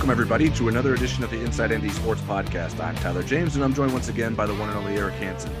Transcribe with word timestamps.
Welcome, 0.00 0.12
everybody, 0.12 0.48
to 0.52 0.68
another 0.68 0.94
edition 0.94 1.22
of 1.24 1.30
the 1.30 1.38
Inside 1.42 1.76
ND 1.76 1.92
Sports 1.92 2.22
Podcast. 2.22 2.82
I'm 2.82 2.94
Tyler 2.96 3.22
James, 3.22 3.54
and 3.56 3.62
I'm 3.62 3.74
joined 3.74 3.92
once 3.92 4.08
again 4.08 4.34
by 4.34 4.46
the 4.46 4.54
one 4.54 4.70
and 4.70 4.78
only 4.78 4.96
Eric 4.96 5.12
Hansen. 5.16 5.52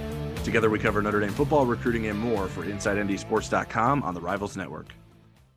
Together, 0.44 0.70
we 0.70 0.78
cover 0.78 1.02
Notre 1.02 1.20
Dame 1.20 1.28
football, 1.28 1.66
recruiting, 1.66 2.06
and 2.06 2.18
more 2.18 2.48
for 2.48 2.64
InsideNDSports.com 2.64 4.02
on 4.02 4.14
the 4.14 4.20
Rivals 4.22 4.56
Network. 4.56 4.94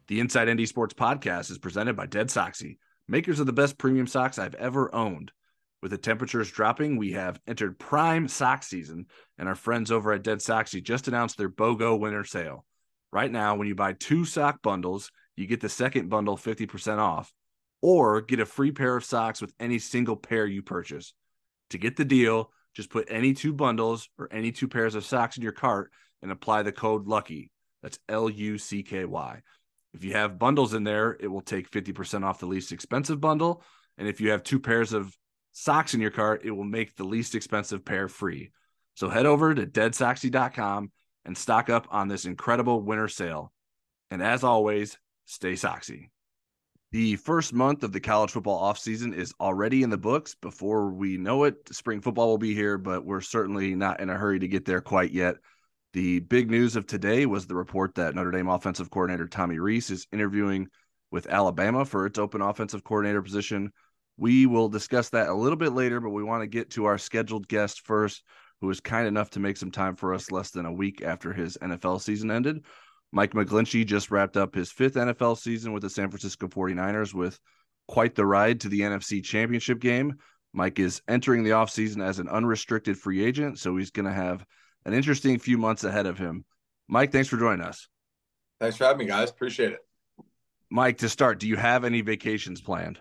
The 0.09 0.19
Inside 0.19 0.49
ND 0.49 0.67
Sports 0.67 0.93
Podcast 0.93 1.49
is 1.49 1.57
presented 1.59 1.95
by 1.95 2.07
Dead 2.07 2.27
Soxy, 2.27 2.77
makers 3.07 3.39
of 3.39 3.45
the 3.45 3.53
best 3.53 3.77
premium 3.77 4.05
socks 4.05 4.37
I've 4.37 4.55
ever 4.55 4.93
owned. 4.93 5.31
With 5.81 5.91
the 5.91 5.97
temperatures 5.97 6.51
dropping, 6.51 6.97
we 6.97 7.13
have 7.13 7.39
entered 7.47 7.79
prime 7.79 8.27
sock 8.27 8.63
season, 8.63 9.05
and 9.37 9.47
our 9.47 9.55
friends 9.55 9.93
over 9.93 10.11
at 10.11 10.23
Dead 10.23 10.39
Soxy 10.39 10.83
just 10.83 11.07
announced 11.07 11.37
their 11.37 11.47
BOGO 11.47 11.97
winter 11.97 12.25
sale. 12.25 12.65
Right 13.13 13.31
now, 13.31 13.55
when 13.55 13.69
you 13.69 13.75
buy 13.75 13.93
two 13.93 14.25
sock 14.25 14.61
bundles, 14.61 15.09
you 15.37 15.47
get 15.47 15.61
the 15.61 15.69
second 15.69 16.09
bundle 16.09 16.35
50% 16.35 16.97
off 16.97 17.33
or 17.83 18.21
get 18.21 18.39
a 18.39 18.45
free 18.45 18.71
pair 18.71 18.95
of 18.95 19.03
socks 19.03 19.41
with 19.41 19.53
any 19.59 19.77
single 19.77 20.15
pair 20.15 20.47
you 20.47 20.63
purchase. 20.63 21.13
To 21.71 21.77
get 21.77 21.97
the 21.97 22.05
deal, 22.05 22.49
just 22.73 22.89
put 22.89 23.09
any 23.11 23.33
two 23.33 23.51
bundles 23.51 24.09
or 24.17 24.29
any 24.31 24.53
two 24.53 24.69
pairs 24.69 24.95
of 24.95 25.05
socks 25.05 25.35
in 25.35 25.43
your 25.43 25.51
cart 25.51 25.91
and 26.21 26.31
apply 26.31 26.63
the 26.63 26.71
code 26.71 27.07
LUCKY. 27.07 27.51
That's 27.83 27.99
L 28.07 28.29
U 28.29 28.57
C 28.57 28.83
K 28.83 29.03
Y. 29.03 29.41
If 29.93 30.05
you 30.05 30.13
have 30.13 30.39
bundles 30.39 30.73
in 30.73 30.85
there, 30.85 31.17
it 31.19 31.27
will 31.27 31.41
take 31.41 31.69
50% 31.69 32.23
off 32.23 32.39
the 32.39 32.45
least 32.45 32.71
expensive 32.71 33.19
bundle. 33.19 33.61
And 33.97 34.07
if 34.07 34.21
you 34.21 34.31
have 34.31 34.43
two 34.43 34.61
pairs 34.61 34.93
of 34.93 35.15
socks 35.51 35.93
in 35.93 35.99
your 35.99 36.09
cart, 36.09 36.41
it 36.45 36.51
will 36.51 36.63
make 36.63 36.95
the 36.95 37.03
least 37.03 37.35
expensive 37.35 37.83
pair 37.83 38.07
free. 38.07 38.51
So 38.95 39.09
head 39.09 39.25
over 39.25 39.53
to 39.53 39.67
deadsoxy.com 39.67 40.91
and 41.25 41.37
stock 41.37 41.69
up 41.69 41.87
on 41.91 42.07
this 42.07 42.23
incredible 42.23 42.81
winter 42.81 43.09
sale. 43.09 43.51
And 44.09 44.23
as 44.23 44.45
always, 44.45 44.97
stay 45.25 45.53
soxy. 45.53 46.07
The 46.93 47.15
first 47.15 47.53
month 47.53 47.81
of 47.81 47.91
the 47.91 47.99
college 47.99 48.29
football 48.29 48.71
offseason 48.71 49.15
is 49.15 49.33
already 49.39 49.81
in 49.81 49.89
the 49.89 49.97
books. 49.97 50.35
Before 50.35 50.91
we 50.91 51.17
know 51.17 51.45
it, 51.45 51.73
spring 51.73 52.01
football 52.01 52.27
will 52.27 52.37
be 52.37 52.53
here, 52.53 52.77
but 52.77 53.03
we're 53.03 53.19
certainly 53.19 53.73
not 53.73 53.99
in 53.99 54.11
a 54.11 54.15
hurry 54.15 54.37
to 54.37 54.47
get 54.47 54.65
there 54.65 54.79
quite 54.79 55.09
yet. 55.09 55.37
The 55.93 56.19
big 56.19 56.51
news 56.51 56.75
of 56.75 56.85
today 56.85 57.25
was 57.25 57.47
the 57.47 57.55
report 57.55 57.95
that 57.95 58.13
Notre 58.13 58.29
Dame 58.29 58.47
offensive 58.47 58.91
coordinator 58.91 59.27
Tommy 59.27 59.57
Rees 59.57 59.89
is 59.89 60.05
interviewing 60.11 60.67
with 61.09 61.25
Alabama 61.25 61.83
for 61.83 62.05
its 62.05 62.19
open 62.19 62.41
offensive 62.43 62.83
coordinator 62.83 63.23
position. 63.23 63.71
We 64.17 64.45
will 64.45 64.69
discuss 64.69 65.09
that 65.09 65.29
a 65.29 65.33
little 65.33 65.57
bit 65.57 65.73
later, 65.73 65.99
but 65.99 66.11
we 66.11 66.23
want 66.23 66.43
to 66.43 66.47
get 66.47 66.69
to 66.71 66.85
our 66.85 66.99
scheduled 66.99 67.47
guest 67.47 67.87
first, 67.87 68.23
who 68.61 68.67
was 68.67 68.79
kind 68.79 69.07
enough 69.07 69.31
to 69.31 69.39
make 69.39 69.57
some 69.57 69.71
time 69.71 69.95
for 69.95 70.13
us 70.13 70.29
less 70.29 70.51
than 70.51 70.67
a 70.67 70.71
week 70.71 71.01
after 71.01 71.33
his 71.33 71.57
NFL 71.59 72.01
season 72.01 72.29
ended. 72.29 72.63
Mike 73.15 73.33
McGlinchey 73.33 73.85
just 73.85 74.09
wrapped 74.09 74.37
up 74.37 74.55
his 74.55 74.71
fifth 74.71 74.95
NFL 74.95 75.37
season 75.37 75.71
with 75.71 75.83
the 75.83 75.89
San 75.89 76.09
Francisco 76.09 76.47
49ers 76.47 77.13
with 77.13 77.39
quite 77.87 78.15
the 78.15 78.25
ride 78.25 78.59
to 78.61 78.69
the 78.69 78.81
NFC 78.81 79.23
Championship 79.23 79.79
game. 79.79 80.15
Mike 80.51 80.79
is 80.79 80.99
entering 81.07 81.43
the 81.43 81.51
offseason 81.51 82.03
as 82.03 82.17
an 82.17 82.27
unrestricted 82.27 82.97
free 82.97 83.23
agent, 83.23 83.59
so 83.59 83.77
he's 83.77 83.91
going 83.91 84.07
to 84.07 84.11
have 84.11 84.43
an 84.85 84.95
interesting 84.95 85.37
few 85.37 85.59
months 85.59 85.83
ahead 85.83 86.07
of 86.07 86.17
him. 86.17 86.43
Mike, 86.87 87.11
thanks 87.11 87.29
for 87.29 87.37
joining 87.37 87.61
us. 87.63 87.87
Thanks 88.59 88.77
for 88.77 88.85
having 88.85 88.99
me, 88.99 89.05
guys. 89.05 89.29
Appreciate 89.29 89.73
it. 89.73 89.79
Mike, 90.71 90.97
to 90.97 91.07
start, 91.07 91.39
do 91.39 91.47
you 91.47 91.55
have 91.55 91.83
any 91.83 92.01
vacations 92.01 92.61
planned? 92.61 92.99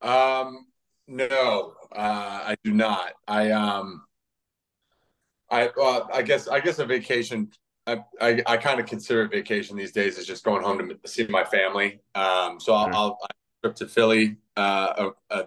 Um, 0.00 0.66
no, 1.06 1.74
uh, 1.94 1.98
I 2.46 2.56
do 2.64 2.72
not. 2.72 3.12
I 3.28 3.50
um, 3.50 4.06
I 5.50 5.70
well, 5.76 6.08
I 6.12 6.22
guess 6.22 6.48
I 6.48 6.60
guess 6.60 6.78
a 6.78 6.86
vacation 6.86 7.50
I, 7.86 8.04
I, 8.20 8.42
I 8.46 8.56
kind 8.56 8.80
of 8.80 8.86
consider 8.86 9.22
it 9.22 9.30
vacation 9.30 9.76
these 9.76 9.92
days 9.92 10.18
as 10.18 10.26
just 10.26 10.44
going 10.44 10.62
home 10.62 10.88
to 10.88 11.08
see 11.08 11.26
my 11.28 11.44
family. 11.44 12.00
Um, 12.14 12.58
so 12.58 12.74
I'll, 12.74 12.86
I'll, 12.86 13.18
I'll 13.22 13.28
trip 13.62 13.76
to 13.76 13.86
Philly, 13.86 14.36
uh, 14.56 15.10
a, 15.30 15.36
a, 15.36 15.46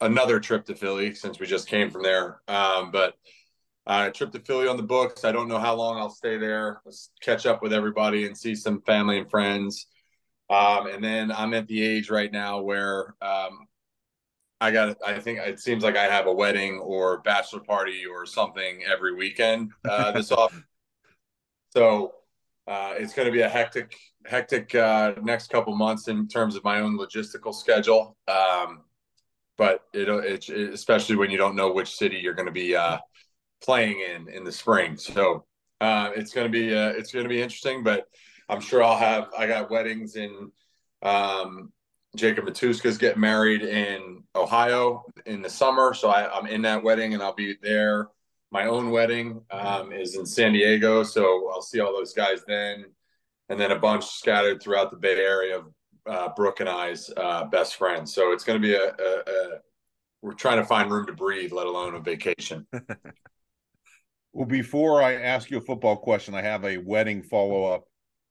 another 0.00 0.38
trip 0.38 0.64
to 0.66 0.76
Philly 0.76 1.14
since 1.14 1.40
we 1.40 1.46
just 1.46 1.68
came 1.68 1.90
from 1.90 2.02
there. 2.02 2.40
Um, 2.46 2.90
but 2.92 3.14
uh, 3.86 4.10
trip 4.10 4.32
to 4.32 4.40
Philly 4.40 4.68
on 4.68 4.76
the 4.76 4.82
books. 4.82 5.24
I 5.24 5.32
don't 5.32 5.48
know 5.48 5.58
how 5.58 5.74
long 5.74 5.98
I'll 5.98 6.10
stay 6.10 6.38
there. 6.38 6.80
Let's 6.84 7.10
catch 7.20 7.44
up 7.44 7.62
with 7.62 7.72
everybody 7.72 8.26
and 8.26 8.36
see 8.36 8.54
some 8.54 8.80
family 8.82 9.18
and 9.18 9.30
friends. 9.30 9.86
Um, 10.48 10.86
and 10.86 11.02
then 11.02 11.32
I'm 11.32 11.54
at 11.54 11.66
the 11.66 11.82
age 11.82 12.08
right 12.08 12.30
now 12.30 12.60
where 12.60 13.14
um, 13.20 13.66
I 14.60 14.70
got. 14.70 14.96
I 15.04 15.18
think 15.18 15.40
it 15.40 15.58
seems 15.58 15.82
like 15.82 15.96
I 15.96 16.04
have 16.04 16.26
a 16.26 16.32
wedding 16.32 16.78
or 16.78 17.20
bachelor 17.22 17.60
party 17.60 18.04
or 18.06 18.26
something 18.26 18.82
every 18.84 19.14
weekend 19.14 19.72
uh, 19.88 20.12
this 20.12 20.30
off 20.32 20.54
so 21.74 22.14
uh, 22.66 22.94
it's 22.96 23.12
going 23.12 23.26
to 23.26 23.32
be 23.32 23.42
a 23.42 23.48
hectic, 23.48 23.96
hectic 24.24 24.74
uh, 24.74 25.12
next 25.22 25.50
couple 25.50 25.74
months 25.74 26.08
in 26.08 26.28
terms 26.28 26.56
of 26.56 26.64
my 26.64 26.80
own 26.80 26.98
logistical 26.98 27.54
schedule. 27.54 28.16
Um, 28.28 28.82
but 29.56 29.82
it'll, 29.92 30.20
it, 30.20 30.48
especially 30.48 31.16
when 31.16 31.30
you 31.30 31.36
don't 31.38 31.56
know 31.56 31.72
which 31.72 31.96
city 31.96 32.16
you're 32.16 32.34
going 32.34 32.46
to 32.46 32.52
be 32.52 32.74
uh, 32.74 32.98
playing 33.62 34.00
in 34.00 34.28
in 34.28 34.44
the 34.44 34.52
spring. 34.52 34.96
So 34.96 35.44
uh, 35.80 36.10
it's 36.16 36.32
going 36.32 36.50
to 36.50 36.50
be 36.50 36.74
uh, 36.74 36.90
it's 36.90 37.12
going 37.12 37.24
to 37.24 37.28
be 37.28 37.42
interesting. 37.42 37.82
But 37.82 38.06
I'm 38.48 38.60
sure 38.60 38.82
I'll 38.82 38.98
have 38.98 39.28
I 39.36 39.46
got 39.46 39.70
weddings 39.70 40.16
in. 40.16 40.50
Um, 41.02 41.72
Jacob 42.16 42.44
Matuska's 42.44 42.96
getting 42.96 43.20
married 43.20 43.62
in 43.62 44.22
Ohio 44.36 45.04
in 45.26 45.42
the 45.42 45.50
summer, 45.50 45.94
so 45.94 46.08
I, 46.08 46.32
I'm 46.32 46.46
in 46.46 46.62
that 46.62 46.84
wedding 46.84 47.12
and 47.12 47.20
I'll 47.20 47.34
be 47.34 47.56
there 47.60 48.08
my 48.54 48.66
own 48.66 48.90
wedding 48.90 49.42
um, 49.50 49.92
is 49.92 50.14
in 50.14 50.24
San 50.24 50.52
Diego, 50.52 51.02
so 51.02 51.50
I'll 51.52 51.60
see 51.60 51.80
all 51.80 51.92
those 51.92 52.14
guys 52.14 52.44
then, 52.46 52.84
and 53.48 53.58
then 53.58 53.72
a 53.72 53.78
bunch 53.78 54.06
scattered 54.06 54.62
throughout 54.62 54.92
the 54.92 54.96
Bay 54.96 55.16
Area 55.16 55.58
of 55.58 55.64
uh, 56.06 56.28
Brooke 56.36 56.60
and 56.60 56.68
I's 56.68 57.10
uh, 57.16 57.46
best 57.46 57.74
friends. 57.74 58.14
So 58.14 58.32
it's 58.32 58.44
going 58.44 58.62
to 58.62 58.66
be 58.66 58.74
a, 58.74 58.84
a, 58.84 59.18
a, 59.26 59.58
we're 60.22 60.34
trying 60.34 60.58
to 60.58 60.64
find 60.64 60.88
room 60.88 61.04
to 61.06 61.12
breathe, 61.12 61.50
let 61.50 61.66
alone 61.66 61.96
a 61.96 61.98
vacation. 61.98 62.64
well, 64.32 64.46
before 64.46 65.02
I 65.02 65.14
ask 65.14 65.50
you 65.50 65.58
a 65.58 65.60
football 65.60 65.96
question, 65.96 66.36
I 66.36 66.42
have 66.42 66.64
a 66.64 66.78
wedding 66.78 67.24
follow 67.24 67.64
up. 67.64 67.88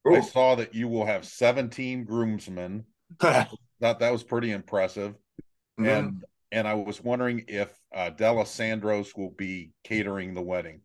I 0.10 0.22
saw 0.22 0.56
that 0.56 0.74
you 0.74 0.88
will 0.88 1.06
have 1.06 1.26
17 1.26 2.06
groomsmen. 2.06 2.86
that 3.20 3.50
that 3.82 4.12
was 4.12 4.24
pretty 4.24 4.52
impressive. 4.52 5.16
Mm-hmm. 5.78 5.86
And 5.86 6.24
and 6.54 6.68
I 6.68 6.76
was 6.76 7.04
wondering 7.04 7.44
if 7.48 7.74
uh, 7.94 8.12
Dalessandros 8.12 9.18
will 9.18 9.32
be 9.32 9.72
catering 9.84 10.36
the 10.36 10.42
wedding. 10.42 10.82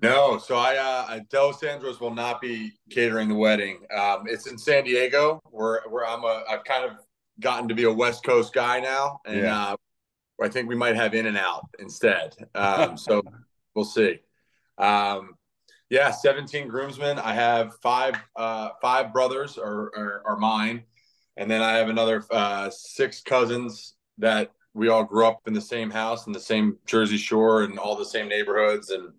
No, 0.00 0.38
so 0.38 0.56
I 0.56 0.76
uh, 0.76 1.20
Dalessandros 1.30 2.00
will 2.00 2.14
not 2.14 2.40
be 2.40 2.72
catering 2.90 3.28
the 3.28 3.34
wedding. 3.34 3.80
Um, 3.94 4.24
it's 4.26 4.46
in 4.46 4.56
San 4.56 4.84
Diego, 4.84 5.38
where 5.50 5.82
where 5.90 6.06
I'm 6.06 6.24
a 6.24 6.44
I've 6.48 6.64
kind 6.64 6.86
of 6.86 6.92
gotten 7.40 7.68
to 7.68 7.74
be 7.74 7.84
a 7.84 7.92
West 7.92 8.24
Coast 8.24 8.54
guy 8.54 8.80
now, 8.80 9.20
and 9.26 9.40
yeah. 9.40 9.72
uh, 9.72 9.76
I 10.42 10.48
think 10.48 10.68
we 10.68 10.76
might 10.76 10.96
have 10.96 11.14
In-N-Out 11.14 11.66
instead. 11.78 12.34
Um, 12.54 12.96
so 12.96 13.22
we'll 13.74 13.84
see. 13.84 14.20
Um, 14.78 15.34
yeah, 15.90 16.10
17 16.10 16.68
groomsmen. 16.68 17.18
I 17.18 17.34
have 17.34 17.74
five 17.82 18.14
uh, 18.34 18.70
five 18.80 19.12
brothers 19.12 19.58
are, 19.58 19.92
are, 19.94 20.22
are 20.24 20.36
mine, 20.38 20.84
and 21.36 21.50
then 21.50 21.60
I 21.60 21.74
have 21.74 21.90
another 21.90 22.24
uh, 22.30 22.70
six 22.70 23.20
cousins 23.20 23.94
that 24.16 24.52
we 24.74 24.88
all 24.88 25.04
grew 25.04 25.26
up 25.26 25.40
in 25.46 25.52
the 25.52 25.60
same 25.60 25.90
house 25.90 26.26
in 26.26 26.32
the 26.32 26.40
same 26.40 26.78
Jersey 26.86 27.18
Shore 27.18 27.62
and 27.62 27.78
all 27.78 27.96
the 27.96 28.04
same 28.04 28.28
neighborhoods. 28.28 28.90
And 28.90 29.12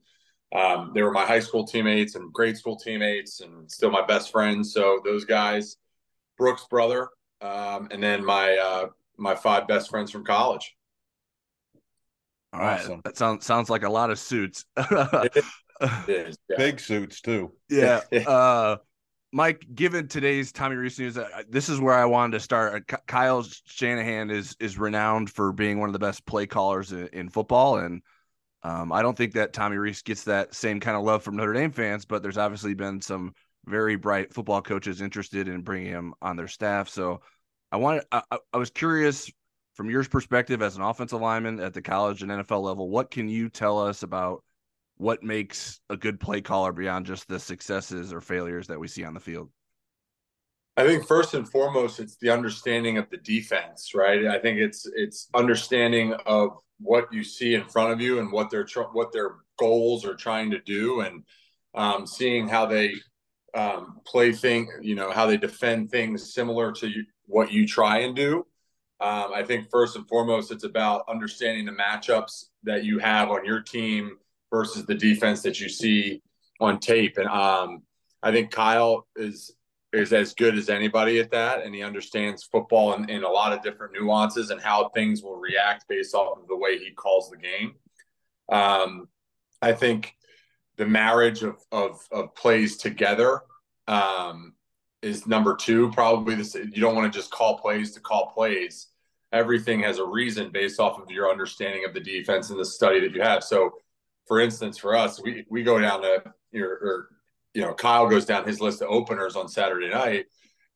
um, 0.53 0.91
they 0.93 1.01
were 1.01 1.11
my 1.11 1.25
high 1.25 1.39
school 1.39 1.65
teammates 1.65 2.15
and 2.15 2.33
grade 2.33 2.57
school 2.57 2.77
teammates 2.77 3.41
and 3.41 3.69
still 3.69 3.91
my 3.91 4.05
best 4.05 4.31
friends. 4.31 4.73
So 4.73 5.01
those 5.03 5.25
guys, 5.25 5.77
Brooke's 6.37 6.65
brother, 6.65 7.09
um, 7.41 7.87
and 7.91 8.01
then 8.01 8.23
my 8.25 8.57
uh, 8.57 8.87
my 9.17 9.35
five 9.35 9.67
best 9.67 9.89
friends 9.89 10.11
from 10.11 10.23
college. 10.23 10.75
All 12.51 12.59
right, 12.59 12.79
awesome. 12.79 13.01
that 13.03 13.17
sounds 13.17 13.45
sounds 13.45 13.69
like 13.69 13.83
a 13.83 13.89
lot 13.89 14.11
of 14.11 14.19
suits. 14.19 14.65
it 14.77 15.43
is, 16.07 16.37
yeah. 16.49 16.57
Big 16.57 16.79
suits 16.79 17.21
too. 17.21 17.51
Yeah. 17.69 18.01
uh, 18.27 18.77
Mike, 19.35 19.65
given 19.73 20.07
today's 20.07 20.51
Tommy 20.51 20.75
Rees 20.75 20.99
news, 20.99 21.17
uh, 21.17 21.27
this 21.49 21.67
is 21.67 21.79
where 21.79 21.95
I 21.95 22.05
wanted 22.05 22.33
to 22.33 22.39
start. 22.39 22.85
Uh, 22.91 22.97
Kyle 23.07 23.43
Shanahan 23.65 24.29
is 24.29 24.55
is 24.59 24.77
renowned 24.77 25.31
for 25.31 25.51
being 25.51 25.79
one 25.79 25.89
of 25.89 25.93
the 25.93 25.99
best 25.99 26.23
play 26.27 26.45
callers 26.45 26.91
in, 26.91 27.07
in 27.07 27.29
football, 27.29 27.77
and 27.79 28.03
um, 28.61 28.91
I 28.91 29.01
don't 29.01 29.17
think 29.17 29.33
that 29.33 29.51
Tommy 29.51 29.77
Rees 29.77 30.03
gets 30.03 30.23
that 30.25 30.53
same 30.53 30.79
kind 30.79 30.95
of 30.95 31.03
love 31.03 31.23
from 31.23 31.35
Notre 31.35 31.53
Dame 31.53 31.71
fans. 31.71 32.05
But 32.05 32.21
there's 32.21 32.37
obviously 32.37 32.75
been 32.75 33.01
some 33.01 33.33
very 33.65 33.95
bright 33.95 34.31
football 34.31 34.61
coaches 34.61 35.01
interested 35.01 35.47
in 35.47 35.61
bringing 35.61 35.87
him 35.87 36.13
on 36.21 36.35
their 36.35 36.47
staff. 36.47 36.87
So 36.89 37.21
I 37.71 37.77
wanted, 37.77 38.03
I, 38.11 38.21
I 38.53 38.57
was 38.57 38.69
curious 38.69 39.31
from 39.73 39.89
your 39.89 40.03
perspective 40.03 40.61
as 40.61 40.75
an 40.75 40.83
offensive 40.83 41.19
lineman 41.19 41.59
at 41.59 41.73
the 41.73 41.81
college 41.81 42.21
and 42.21 42.31
NFL 42.31 42.61
level, 42.61 42.89
what 42.89 43.09
can 43.09 43.27
you 43.27 43.49
tell 43.49 43.79
us 43.79 44.03
about 44.03 44.43
what 44.97 45.23
makes 45.23 45.79
a 45.89 45.97
good 45.97 46.19
play 46.19 46.41
caller 46.41 46.71
beyond 46.71 47.05
just 47.05 47.27
the 47.27 47.39
successes 47.39 48.13
or 48.13 48.21
failures 48.21 48.67
that 48.67 48.79
we 48.79 48.87
see 48.87 49.03
on 49.03 49.13
the 49.13 49.19
field? 49.19 49.49
I 50.75 50.85
think 50.85 51.07
first 51.07 51.33
and 51.33 51.47
foremost, 51.47 51.99
it's 51.99 52.15
the 52.17 52.31
understanding 52.31 52.97
of 52.97 53.09
the 53.09 53.17
defense, 53.17 53.93
right? 53.93 54.25
I 54.25 54.39
think 54.39 54.59
it's 54.59 54.87
it's 54.95 55.29
understanding 55.35 56.13
of 56.25 56.57
what 56.79 57.13
you 57.13 57.23
see 57.23 57.53
in 57.53 57.65
front 57.65 57.93
of 57.93 58.01
you 58.01 58.19
and 58.19 58.31
what 58.31 58.49
their 58.49 58.65
what 58.91 59.11
their 59.11 59.35
goals 59.57 60.03
are 60.03 60.15
trying 60.15 60.49
to 60.51 60.59
do, 60.59 61.01
and 61.01 61.23
um, 61.75 62.07
seeing 62.07 62.47
how 62.47 62.65
they 62.65 62.95
um, 63.53 63.99
play 64.05 64.31
thing, 64.31 64.67
you 64.81 64.95
know, 64.95 65.11
how 65.11 65.27
they 65.27 65.37
defend 65.37 65.91
things 65.91 66.33
similar 66.33 66.71
to 66.71 66.87
you, 66.87 67.05
what 67.27 67.51
you 67.51 67.67
try 67.67 67.99
and 67.99 68.15
do. 68.15 68.45
Um, 68.99 69.31
I 69.33 69.43
think 69.43 69.69
first 69.69 69.95
and 69.95 70.07
foremost, 70.07 70.51
it's 70.51 70.63
about 70.63 71.03
understanding 71.07 71.65
the 71.65 71.71
matchups 71.71 72.45
that 72.63 72.83
you 72.83 72.99
have 72.99 73.29
on 73.29 73.45
your 73.45 73.59
team 73.59 74.17
versus 74.53 74.85
the 74.85 74.93
defense 74.93 75.41
that 75.41 75.59
you 75.59 75.67
see 75.67 76.21
on 76.59 76.79
tape. 76.79 77.17
And 77.17 77.27
um, 77.27 77.81
I 78.21 78.31
think 78.31 78.51
Kyle 78.51 79.07
is 79.15 79.51
is 79.91 80.11
as 80.11 80.33
good 80.33 80.57
as 80.57 80.69
anybody 80.69 81.19
at 81.19 81.29
that, 81.31 81.63
and 81.63 81.73
he 81.73 81.83
understands 81.83 82.43
football 82.43 82.93
in, 82.93 83.09
in 83.09 83.23
a 83.23 83.29
lot 83.29 83.53
of 83.53 83.61
different 83.61 83.93
nuances 83.93 84.49
and 84.49 84.59
how 84.59 84.89
things 84.89 85.21
will 85.21 85.35
react 85.35 85.87
based 85.87 86.15
off 86.15 86.39
of 86.39 86.47
the 86.47 86.55
way 86.55 86.79
he 86.79 86.91
calls 86.91 87.29
the 87.29 87.37
game. 87.37 87.75
Um, 88.51 89.07
I 89.61 89.73
think 89.73 90.15
the 90.77 90.85
marriage 90.87 91.43
of, 91.43 91.57
of, 91.71 91.99
of 92.11 92.33
plays 92.33 92.77
together 92.77 93.41
um, 93.87 94.53
is 95.03 95.27
number 95.27 95.55
two. 95.55 95.91
Probably 95.91 96.33
this. 96.33 96.55
You 96.55 96.81
don't 96.81 96.95
want 96.95 97.11
to 97.11 97.17
just 97.17 97.29
call 97.29 97.59
plays 97.59 97.91
to 97.93 97.99
call 97.99 98.31
plays. 98.31 98.87
Everything 99.31 99.81
has 99.81 99.99
a 99.99 100.05
reason 100.05 100.51
based 100.51 100.79
off 100.79 100.99
of 100.99 101.11
your 101.11 101.29
understanding 101.29 101.85
of 101.85 101.93
the 101.93 101.99
defense 101.99 102.49
and 102.49 102.59
the 102.59 102.65
study 102.65 102.99
that 102.99 103.13
you 103.13 103.21
have. 103.21 103.43
So, 103.43 103.73
for 104.27 104.39
instance, 104.39 104.77
for 104.77 104.95
us, 104.95 105.21
we 105.21 105.45
we 105.49 105.63
go 105.63 105.79
down 105.79 106.01
to 106.01 106.23
your 106.51 106.69
or 106.69 107.09
you 107.53 107.61
know 107.61 107.73
Kyle 107.73 108.07
goes 108.07 108.25
down 108.25 108.45
his 108.45 108.61
list 108.61 108.81
of 108.81 108.89
openers 108.89 109.35
on 109.35 109.47
Saturday 109.47 109.89
night, 109.89 110.25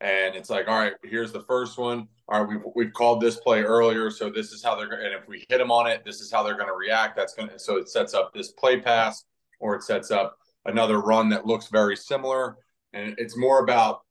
and 0.02 0.36
it's 0.36 0.50
like, 0.50 0.68
all 0.68 0.78
right, 0.78 0.94
here's 1.04 1.32
the 1.32 1.42
first 1.42 1.78
one. 1.78 2.08
All 2.28 2.44
right, 2.44 2.50
we've 2.50 2.62
we've 2.76 2.94
called 2.94 3.22
this 3.22 3.38
play 3.38 3.64
earlier, 3.64 4.12
so 4.12 4.30
this 4.30 4.52
is 4.52 4.64
how 4.64 4.76
they're. 4.76 4.92
And 4.92 5.14
if 5.14 5.28
we 5.28 5.46
hit 5.50 5.58
them 5.58 5.72
on 5.72 5.88
it, 5.88 6.04
this 6.06 6.20
is 6.20 6.32
how 6.32 6.44
they're 6.44 6.58
going 6.58 6.68
to 6.68 6.74
react. 6.74 7.16
That's 7.16 7.34
going 7.34 7.50
to 7.50 7.60
so 7.60 7.78
it 7.78 7.90
sets 7.90 8.14
up 8.14 8.34
this 8.34 8.52
play 8.52 8.80
pass, 8.80 9.24
or 9.60 9.76
it 9.76 9.84
sets 9.84 10.12
up 10.12 10.38
another 10.66 11.00
run 11.00 11.30
that 11.30 11.46
looks 11.46 11.68
very 11.68 11.96
similar. 11.96 12.58
And 12.94 13.16
it's 13.18 13.38
more 13.38 13.64
about 13.64 14.02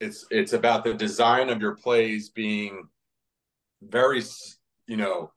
it's 0.00 0.26
it's 0.30 0.52
about 0.52 0.84
the 0.84 0.94
design 0.94 1.48
of 1.48 1.60
your 1.60 1.76
plays 1.76 2.30
being 2.30 2.88
very 3.82 4.22
you 4.86 4.96
know 4.96 5.30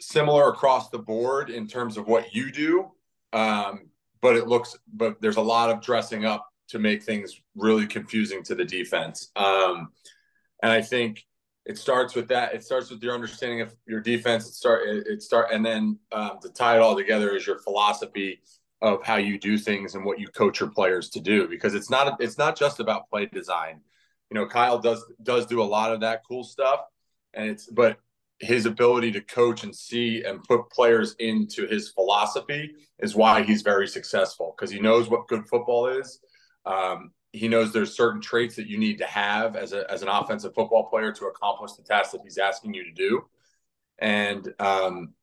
similar 0.00 0.48
across 0.48 0.88
the 0.90 0.98
board 0.98 1.50
in 1.50 1.66
terms 1.66 1.96
of 1.96 2.06
what 2.08 2.34
you 2.34 2.50
do 2.50 2.90
um, 3.32 3.90
but 4.20 4.36
it 4.36 4.46
looks 4.46 4.76
but 4.92 5.20
there's 5.20 5.36
a 5.36 5.42
lot 5.42 5.70
of 5.70 5.80
dressing 5.80 6.24
up 6.24 6.50
to 6.70 6.78
make 6.78 7.02
things 7.02 7.40
really 7.56 7.86
confusing 7.86 8.42
to 8.44 8.54
the 8.54 8.64
defense. 8.64 9.30
Um, 9.34 9.90
and 10.62 10.70
I 10.70 10.80
think 10.82 11.26
it 11.66 11.78
starts 11.78 12.14
with 12.14 12.28
that. 12.28 12.54
It 12.54 12.62
starts 12.62 12.90
with 12.90 13.02
your 13.02 13.12
understanding 13.12 13.60
of 13.60 13.74
your 13.86 14.00
defense. 14.00 14.46
It 14.46 14.54
start 14.54 14.88
it, 14.88 15.06
it 15.06 15.22
start 15.22 15.48
and 15.52 15.64
then 15.64 15.98
um, 16.12 16.38
to 16.42 16.48
tie 16.48 16.76
it 16.76 16.80
all 16.80 16.96
together 16.96 17.34
is 17.34 17.46
your 17.46 17.58
philosophy 17.58 18.40
of 18.82 19.02
how 19.02 19.16
you 19.16 19.38
do 19.38 19.58
things 19.58 19.94
and 19.94 20.04
what 20.04 20.18
you 20.18 20.28
coach 20.28 20.60
your 20.60 20.70
players 20.70 21.10
to 21.10 21.20
do. 21.20 21.48
Because 21.48 21.74
it's 21.74 21.90
not 21.90 22.20
it's 22.20 22.38
not 22.38 22.56
just 22.56 22.80
about 22.80 23.10
play 23.10 23.26
design. 23.26 23.80
You 24.30 24.36
know, 24.36 24.46
Kyle 24.46 24.78
does 24.78 25.04
does 25.22 25.46
do 25.46 25.60
a 25.60 25.64
lot 25.64 25.92
of 25.92 26.00
that 26.00 26.22
cool 26.26 26.44
stuff, 26.44 26.80
and 27.34 27.50
it's 27.50 27.66
but 27.66 27.98
his 28.40 28.66
ability 28.66 29.12
to 29.12 29.20
coach 29.20 29.64
and 29.64 29.74
see 29.74 30.22
and 30.24 30.42
put 30.44 30.70
players 30.70 31.14
into 31.18 31.66
his 31.66 31.90
philosophy 31.90 32.70
is 32.98 33.14
why 33.14 33.42
he's 33.42 33.62
very 33.62 33.86
successful 33.86 34.54
because 34.56 34.70
he 34.70 34.80
knows 34.80 35.10
what 35.10 35.28
good 35.28 35.46
football 35.46 35.86
is 35.86 36.20
um, 36.64 37.12
he 37.32 37.48
knows 37.48 37.72
there's 37.72 37.96
certain 37.96 38.20
traits 38.20 38.56
that 38.56 38.66
you 38.66 38.78
need 38.78 38.98
to 38.98 39.06
have 39.06 39.56
as, 39.56 39.72
a, 39.72 39.90
as 39.90 40.02
an 40.02 40.08
offensive 40.08 40.54
football 40.54 40.88
player 40.88 41.12
to 41.12 41.26
accomplish 41.26 41.72
the 41.72 41.82
task 41.82 42.12
that 42.12 42.22
he's 42.22 42.38
asking 42.38 42.74
you 42.74 42.84
to 42.84 42.92
do, 42.92 43.24
and 43.98 44.52
um, 44.58 45.14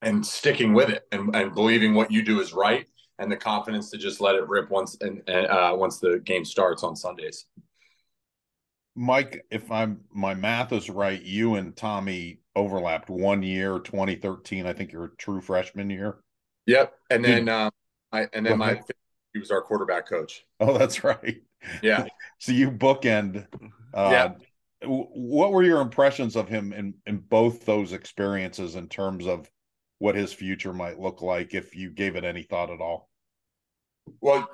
and 0.00 0.24
sticking 0.24 0.72
with 0.72 0.90
it 0.90 1.06
and, 1.10 1.34
and 1.34 1.54
believing 1.54 1.94
what 1.94 2.12
you 2.12 2.22
do 2.22 2.40
is 2.40 2.52
right, 2.52 2.86
and 3.18 3.30
the 3.30 3.36
confidence 3.36 3.90
to 3.90 3.98
just 3.98 4.20
let 4.20 4.36
it 4.36 4.46
rip 4.48 4.70
once 4.70 4.96
and 5.00 5.28
uh, 5.28 5.74
once 5.76 5.98
the 5.98 6.20
game 6.24 6.44
starts 6.44 6.84
on 6.84 6.94
Sundays. 6.94 7.46
Mike, 8.98 9.46
if 9.48 9.70
I'm 9.70 10.00
my 10.12 10.34
math 10.34 10.72
is 10.72 10.90
right, 10.90 11.22
you 11.22 11.54
and 11.54 11.76
Tommy 11.76 12.40
overlapped 12.56 13.08
one 13.08 13.44
year, 13.44 13.78
2013. 13.78 14.66
I 14.66 14.72
think 14.72 14.90
your 14.90 15.12
true 15.18 15.40
freshman 15.40 15.88
year. 15.88 16.18
Yep, 16.66 16.94
and 17.08 17.24
then 17.24 17.48
uh, 17.48 17.70
I 18.10 18.26
and 18.32 18.44
then 18.44 18.58
my 18.58 18.80
he 19.32 19.38
was 19.38 19.52
our 19.52 19.62
quarterback 19.62 20.08
coach. 20.08 20.44
Oh, 20.58 20.76
that's 20.76 21.04
right. 21.04 21.40
Yeah. 21.80 22.06
so 22.38 22.50
you 22.50 22.72
bookend. 22.72 23.46
Uh, 23.94 24.10
yeah. 24.10 24.32
What 24.82 25.52
were 25.52 25.62
your 25.62 25.80
impressions 25.80 26.34
of 26.34 26.48
him 26.48 26.72
in 26.72 26.94
in 27.06 27.18
both 27.18 27.64
those 27.64 27.92
experiences 27.92 28.74
in 28.74 28.88
terms 28.88 29.28
of 29.28 29.48
what 30.00 30.16
his 30.16 30.32
future 30.32 30.72
might 30.72 30.98
look 30.98 31.22
like 31.22 31.54
if 31.54 31.76
you 31.76 31.90
gave 31.90 32.16
it 32.16 32.24
any 32.24 32.42
thought 32.42 32.70
at 32.70 32.80
all? 32.80 33.08
Well, 34.20 34.50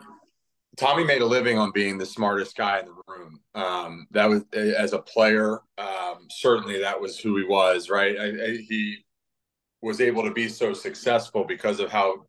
Tommy 0.76 1.05
made 1.05 1.23
a 1.23 1.26
living 1.26 1.59
on 1.59 1.73
being 1.73 1.99
the 1.99 2.06
smartest 2.06 2.56
guy 2.56 2.81
in 2.81 2.87
the 2.87 2.94
room. 3.06 3.41
Um, 3.55 4.06
that 4.11 4.29
was 4.29 4.44
as 4.53 4.93
a 4.93 4.99
player. 4.99 5.61
Um, 5.79 6.26
certainly, 6.31 6.81
that 6.81 7.00
was 7.00 7.19
who 7.19 7.37
he 7.37 7.44
was. 7.44 7.91
Right. 7.91 8.19
I, 8.19 8.25
I, 8.25 8.56
he 8.56 9.05
was 9.82 10.00
able 10.00 10.23
to 10.25 10.32
be 10.32 10.49
so 10.49 10.73
successful 10.73 11.44
because 11.44 11.81
of 11.81 11.91
how 11.91 12.26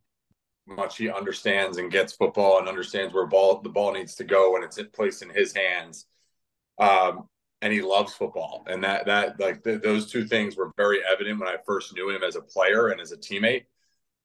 much 0.68 0.98
he 0.98 1.10
understands 1.10 1.78
and 1.78 1.92
gets 1.92 2.14
football 2.14 2.60
and 2.60 2.68
understands 2.68 3.14
where 3.14 3.28
ball 3.28 3.62
the 3.62 3.70
ball 3.70 3.94
needs 3.94 4.16
to 4.16 4.24
go 4.24 4.54
when 4.54 4.64
it's 4.64 4.80
placed 4.94 5.22
in 5.22 5.30
his 5.30 5.56
hands. 5.56 6.08
Um, 6.80 7.30
and 7.62 7.72
he 7.72 7.82
loves 7.82 8.14
football, 8.14 8.66
and 8.68 8.84
that 8.84 9.06
that 9.06 9.40
like 9.40 9.64
th- 9.64 9.82
those 9.82 10.12
two 10.12 10.26
things 10.26 10.56
were 10.56 10.72
very 10.78 11.00
evident 11.10 11.40
when 11.40 11.48
I 11.48 11.56
first 11.66 11.96
knew 11.96 12.10
him 12.10 12.22
as 12.22 12.36
a 12.36 12.42
player 12.42 12.90
and 12.90 13.00
as 13.00 13.12
a 13.12 13.18
teammate, 13.18 13.66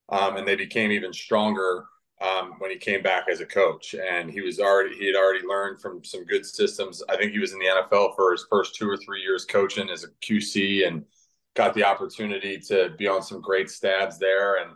um, 0.09 0.35
and 0.35 0.47
they 0.47 0.55
became 0.55 0.91
even 0.91 1.13
stronger 1.13 1.85
um, 2.21 2.53
when 2.59 2.71
he 2.71 2.77
came 2.77 3.01
back 3.01 3.25
as 3.29 3.41
a 3.41 3.45
coach. 3.45 3.95
And 3.95 4.29
he 4.29 4.41
was 4.41 4.59
already 4.59 4.95
he 4.95 5.07
had 5.07 5.15
already 5.15 5.45
learned 5.45 5.81
from 5.81 6.03
some 6.03 6.25
good 6.25 6.45
systems. 6.45 7.03
I 7.09 7.17
think 7.17 7.31
he 7.31 7.39
was 7.39 7.53
in 7.53 7.59
the 7.59 7.65
NFL 7.65 8.15
for 8.15 8.31
his 8.31 8.45
first 8.49 8.75
two 8.75 8.89
or 8.89 8.97
three 8.97 9.21
years 9.21 9.45
coaching 9.45 9.89
as 9.89 10.03
a 10.03 10.09
QC, 10.25 10.87
and 10.87 11.03
got 11.55 11.73
the 11.73 11.83
opportunity 11.83 12.57
to 12.59 12.91
be 12.97 13.07
on 13.07 13.21
some 13.21 13.41
great 13.41 13.69
stabs 13.69 14.17
there. 14.19 14.57
And 14.63 14.71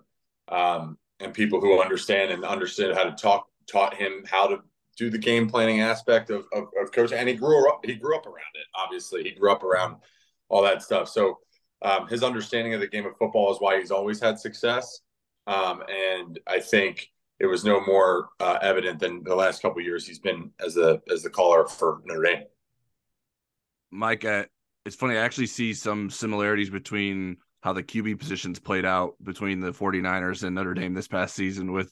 um, 0.49 0.97
and 1.19 1.33
people 1.33 1.61
who 1.61 1.81
understand 1.81 2.31
and 2.31 2.43
understood 2.43 2.95
how 2.95 3.03
to 3.03 3.11
talk 3.11 3.47
taught 3.67 3.95
him 3.95 4.23
how 4.29 4.47
to 4.47 4.57
do 4.97 5.09
the 5.09 5.17
game 5.17 5.49
planning 5.49 5.81
aspect 5.81 6.29
of, 6.29 6.45
of, 6.53 6.67
of 6.81 6.91
coaching. 6.91 7.17
And 7.17 7.27
he 7.27 7.35
grew 7.35 7.69
up, 7.69 7.81
he 7.83 7.95
grew 7.95 8.15
up 8.15 8.25
around 8.25 8.55
it. 8.55 8.65
Obviously 8.75 9.23
he 9.23 9.31
grew 9.31 9.51
up 9.51 9.63
around 9.63 9.97
all 10.49 10.63
that 10.63 10.83
stuff. 10.83 11.09
So 11.09 11.39
um, 11.81 12.07
his 12.07 12.23
understanding 12.23 12.73
of 12.73 12.79
the 12.79 12.87
game 12.87 13.05
of 13.05 13.17
football 13.17 13.51
is 13.51 13.59
why 13.59 13.79
he's 13.79 13.91
always 13.91 14.21
had 14.21 14.39
success. 14.39 15.01
Um, 15.47 15.83
and 15.89 16.39
I 16.47 16.59
think 16.59 17.09
it 17.39 17.45
was 17.47 17.65
no 17.65 17.81
more 17.85 18.29
uh, 18.39 18.57
evident 18.61 18.99
than 18.99 19.23
the 19.23 19.35
last 19.35 19.61
couple 19.61 19.81
years 19.81 20.07
he's 20.07 20.19
been 20.19 20.51
as 20.59 20.75
the, 20.75 21.01
as 21.11 21.23
the 21.23 21.29
caller 21.29 21.67
for 21.67 22.01
Notre 22.05 22.23
Dame. 22.23 22.43
Mike, 23.91 24.25
uh, 24.25 24.45
it's 24.85 24.95
funny. 24.95 25.17
I 25.17 25.23
actually 25.23 25.47
see 25.47 25.73
some 25.73 26.09
similarities 26.09 26.69
between 26.69 27.37
how 27.61 27.73
the 27.73 27.83
QB 27.83 28.19
positions 28.19 28.59
played 28.59 28.85
out 28.85 29.15
between 29.23 29.59
the 29.59 29.71
49ers 29.71 30.43
and 30.43 30.55
Notre 30.55 30.73
Dame 30.73 30.93
this 30.93 31.07
past 31.07 31.33
season 31.35 31.71
with 31.71 31.91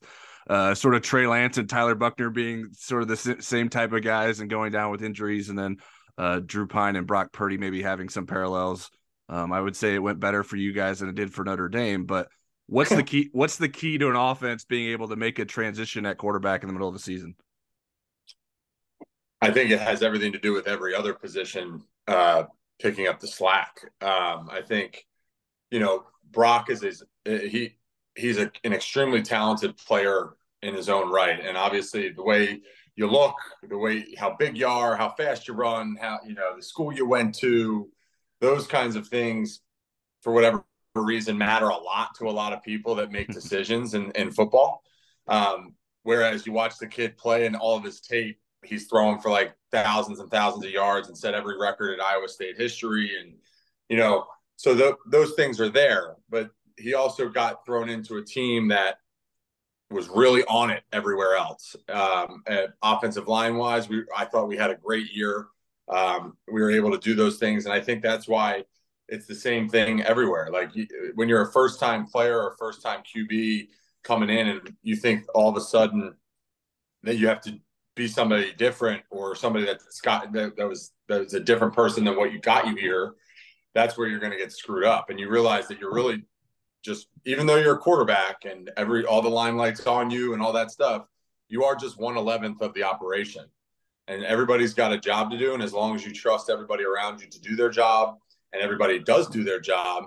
uh, 0.50 0.76
sort 0.76 0.96
of 0.96 1.02
Trey 1.02 1.26
Lance 1.26 1.58
and 1.58 1.70
Tyler 1.70 1.96
Buchner 1.96 2.30
being 2.30 2.70
sort 2.74 3.02
of 3.02 3.08
the 3.08 3.38
same 3.42 3.70
type 3.70 3.92
of 3.94 4.04
guys 4.04 4.40
and 4.40 4.50
going 4.50 4.72
down 4.72 4.92
with 4.92 5.04
injuries, 5.04 5.50
and 5.50 5.58
then 5.58 5.78
uh, 6.18 6.42
Drew 6.46 6.68
Pyne 6.68 6.96
and 6.96 7.08
Brock 7.08 7.32
Purdy 7.32 7.58
maybe 7.58 7.82
having 7.82 8.10
some 8.10 8.28
parallels. 8.28 8.92
Um, 9.30 9.52
I 9.52 9.60
would 9.60 9.76
say 9.76 9.96
it 9.96 10.04
went 10.04 10.20
better 10.20 10.44
for 10.44 10.58
you 10.58 10.74
guys 10.74 11.00
than 11.00 11.10
it 11.10 11.16
did 11.16 11.34
for 11.34 11.44
Notre 11.44 11.70
Dame, 11.70 12.06
but 12.06 12.28
what's 12.74 12.90
the 12.90 13.04
key? 13.04 13.30
What's 13.32 13.58
the 13.58 13.70
key 13.70 13.98
to 14.00 14.10
an 14.10 14.16
offense 14.16 14.66
being 14.66 14.92
able 14.92 15.08
to 15.10 15.16
make 15.16 15.40
a 15.40 15.46
transition 15.46 16.06
at 16.06 16.18
quarterback 16.18 16.64
in 16.64 16.68
the 16.68 16.74
middle 16.74 16.88
of 16.88 16.94
the 16.94 17.00
season? 17.00 17.36
I 19.42 19.52
think 19.52 19.72
it 19.72 19.80
has 19.80 20.02
everything 20.02 20.32
to 20.34 20.40
do 20.40 20.54
with 20.54 20.68
every 20.68 20.96
other 20.96 21.14
position 21.14 21.84
uh, 22.08 22.46
picking 22.82 23.08
up 23.08 23.20
the 23.20 23.28
slack. 23.28 23.82
Um, 24.02 24.50
I 24.52 24.62
think 24.66 25.06
you 25.70 25.80
know, 25.80 26.06
Brock 26.32 26.70
is 26.70 26.84
is 26.84 27.04
he 27.26 27.76
he's 28.16 28.38
a, 28.38 28.52
an 28.64 28.74
extremely 28.74 29.22
talented 29.22 29.78
player 29.78 30.36
in 30.62 30.74
his 30.74 30.90
own 30.90 31.12
right, 31.12 31.40
and 31.40 31.58
obviously 31.58 32.10
the 32.10 32.24
way 32.24 32.62
you 32.96 33.08
look, 33.08 33.36
the 33.68 33.78
way 33.78 34.14
how 34.18 34.36
big 34.38 34.58
you 34.58 34.68
are, 34.68 34.96
how 34.96 35.10
fast 35.10 35.48
you 35.48 35.54
run, 35.54 35.98
how 36.00 36.20
you 36.26 36.34
know 36.34 36.56
the 36.56 36.64
school 36.64 36.94
you 36.94 37.08
went 37.08 37.36
to, 37.36 37.90
those 38.40 38.68
kinds 38.68 38.96
of 38.96 39.08
things, 39.08 39.62
for 40.22 40.32
whatever 40.32 40.64
reason, 41.02 41.38
matter 41.38 41.70
a 41.70 41.78
lot 41.78 42.16
to 42.16 42.30
a 42.30 42.32
lot 42.32 42.54
of 42.54 42.64
people 42.64 42.96
that 42.96 43.12
make 43.12 43.28
decisions 43.30 43.94
in, 43.94 44.12
in 44.12 44.32
football. 44.32 44.84
Um, 45.28 45.74
whereas 46.04 46.46
you 46.46 46.54
watch 46.54 46.78
the 46.78 46.88
kid 46.88 47.18
play 47.18 47.46
and 47.46 47.56
all 47.56 47.78
of 47.78 47.84
his 47.84 48.00
tape, 48.02 48.40
he's 48.64 48.88
throwing 48.88 49.20
for 49.20 49.32
like 49.32 49.56
thousands 49.72 50.20
and 50.20 50.30
thousands 50.30 50.66
of 50.66 50.72
yards 50.72 51.08
and 51.08 51.18
set 51.18 51.34
every 51.34 51.58
record 51.58 51.94
in 51.94 52.02
Iowa 52.02 52.28
State 52.28 52.58
history, 52.58 53.18
and 53.20 53.34
you 53.90 53.98
know 53.98 54.26
so 54.56 54.74
the, 54.76 54.96
those 55.08 55.34
things 55.34 55.60
are 55.60 55.70
there, 55.70 56.16
but 56.30 56.52
he 56.78 56.94
also 56.94 57.28
got 57.28 57.66
thrown 57.66 57.90
into 57.90 58.18
a 58.18 58.24
team 58.24 58.70
that 58.70 58.98
was 59.90 60.08
really 60.10 60.44
on 60.46 60.70
it 60.70 60.84
everywhere 60.92 61.36
else. 61.36 61.76
Um, 61.90 62.44
offensive 62.82 63.28
line 63.28 63.58
wise, 63.58 63.90
we 63.90 64.04
I 64.16 64.26
thought 64.26 64.48
we 64.48 64.58
had 64.58 64.72
a 64.72 64.76
great 64.76 65.12
year. 65.12 65.48
Um, 65.90 66.38
we 66.48 66.62
were 66.62 66.72
able 66.72 66.92
to 66.92 66.98
do 66.98 67.14
those 67.16 67.38
things, 67.38 67.66
and 67.66 67.74
I 67.74 67.82
think 67.82 68.02
that's 68.02 68.28
why 68.28 68.64
it's 69.08 69.26
the 69.28 69.36
same 69.36 69.70
thing 69.70 70.02
everywhere. 70.02 70.50
Like 70.52 70.72
when 71.16 71.30
you're 71.30 71.42
a 71.42 71.52
first 71.52 71.80
time 71.80 72.06
player 72.06 72.40
or 72.40 72.56
first 72.58 72.82
time 72.82 73.02
QB 73.04 73.68
coming 74.04 74.30
in, 74.30 74.48
and 74.48 74.74
you 74.82 74.96
think 74.96 75.26
all 75.34 75.50
of 75.50 75.58
a 75.58 75.62
sudden 75.62 76.14
that 77.04 77.18
you 77.18 77.28
have 77.28 77.42
to 77.42 77.60
be 77.96 78.08
somebody 78.08 78.54
different 78.54 79.04
or 79.10 79.36
somebody 79.36 79.66
that's 79.66 80.02
got 80.02 80.32
that, 80.34 80.56
that 80.56 80.68
was 80.68 80.92
that 81.08 81.20
was 81.20 81.34
a 81.34 81.40
different 81.40 81.74
person 81.74 82.06
than 82.06 82.16
what 82.16 82.32
you 82.32 82.40
got 82.40 82.68
you 82.68 82.76
here, 82.76 83.14
that's 83.76 83.98
where 83.98 84.08
you're 84.08 84.20
going 84.20 84.32
to 84.32 84.38
get 84.38 84.52
screwed 84.52 84.86
up. 84.86 85.10
And 85.10 85.20
you 85.20 85.30
realize 85.30 85.68
that 85.68 85.80
you're 85.80 85.94
really 85.94 86.24
just 86.84 87.08
even 87.26 87.46
though 87.46 87.58
you're 87.58 87.76
a 87.76 87.80
quarterback 87.80 88.46
and 88.46 88.72
every 88.78 89.06
all 89.06 89.22
the 89.22 89.30
limelight's 89.30 89.86
on 89.86 90.10
you 90.10 90.34
and 90.34 90.42
all 90.42 90.54
that 90.54 90.72
stuff, 90.72 91.06
you 91.50 91.64
are 91.64 91.76
just 91.76 92.00
one 92.00 92.18
eleventh 92.18 92.62
of 92.62 92.74
the 92.74 92.84
operation. 92.84 93.46
And 94.08 94.26
everybody's 94.26 94.74
got 94.74 94.92
a 94.92 94.98
job 94.98 95.32
to 95.32 95.38
do. 95.38 95.54
And 95.54 95.64
as 95.64 95.72
long 95.72 95.96
as 95.96 96.06
you 96.06 96.12
trust 96.12 96.50
everybody 96.50 96.84
around 96.84 97.22
you 97.22 97.28
to 97.28 97.40
do 97.40 97.56
their 97.56 97.70
job 97.70 98.18
and 98.54 98.62
everybody 98.62 99.00
does 99.00 99.28
do 99.28 99.44
their 99.44 99.60
job, 99.60 100.06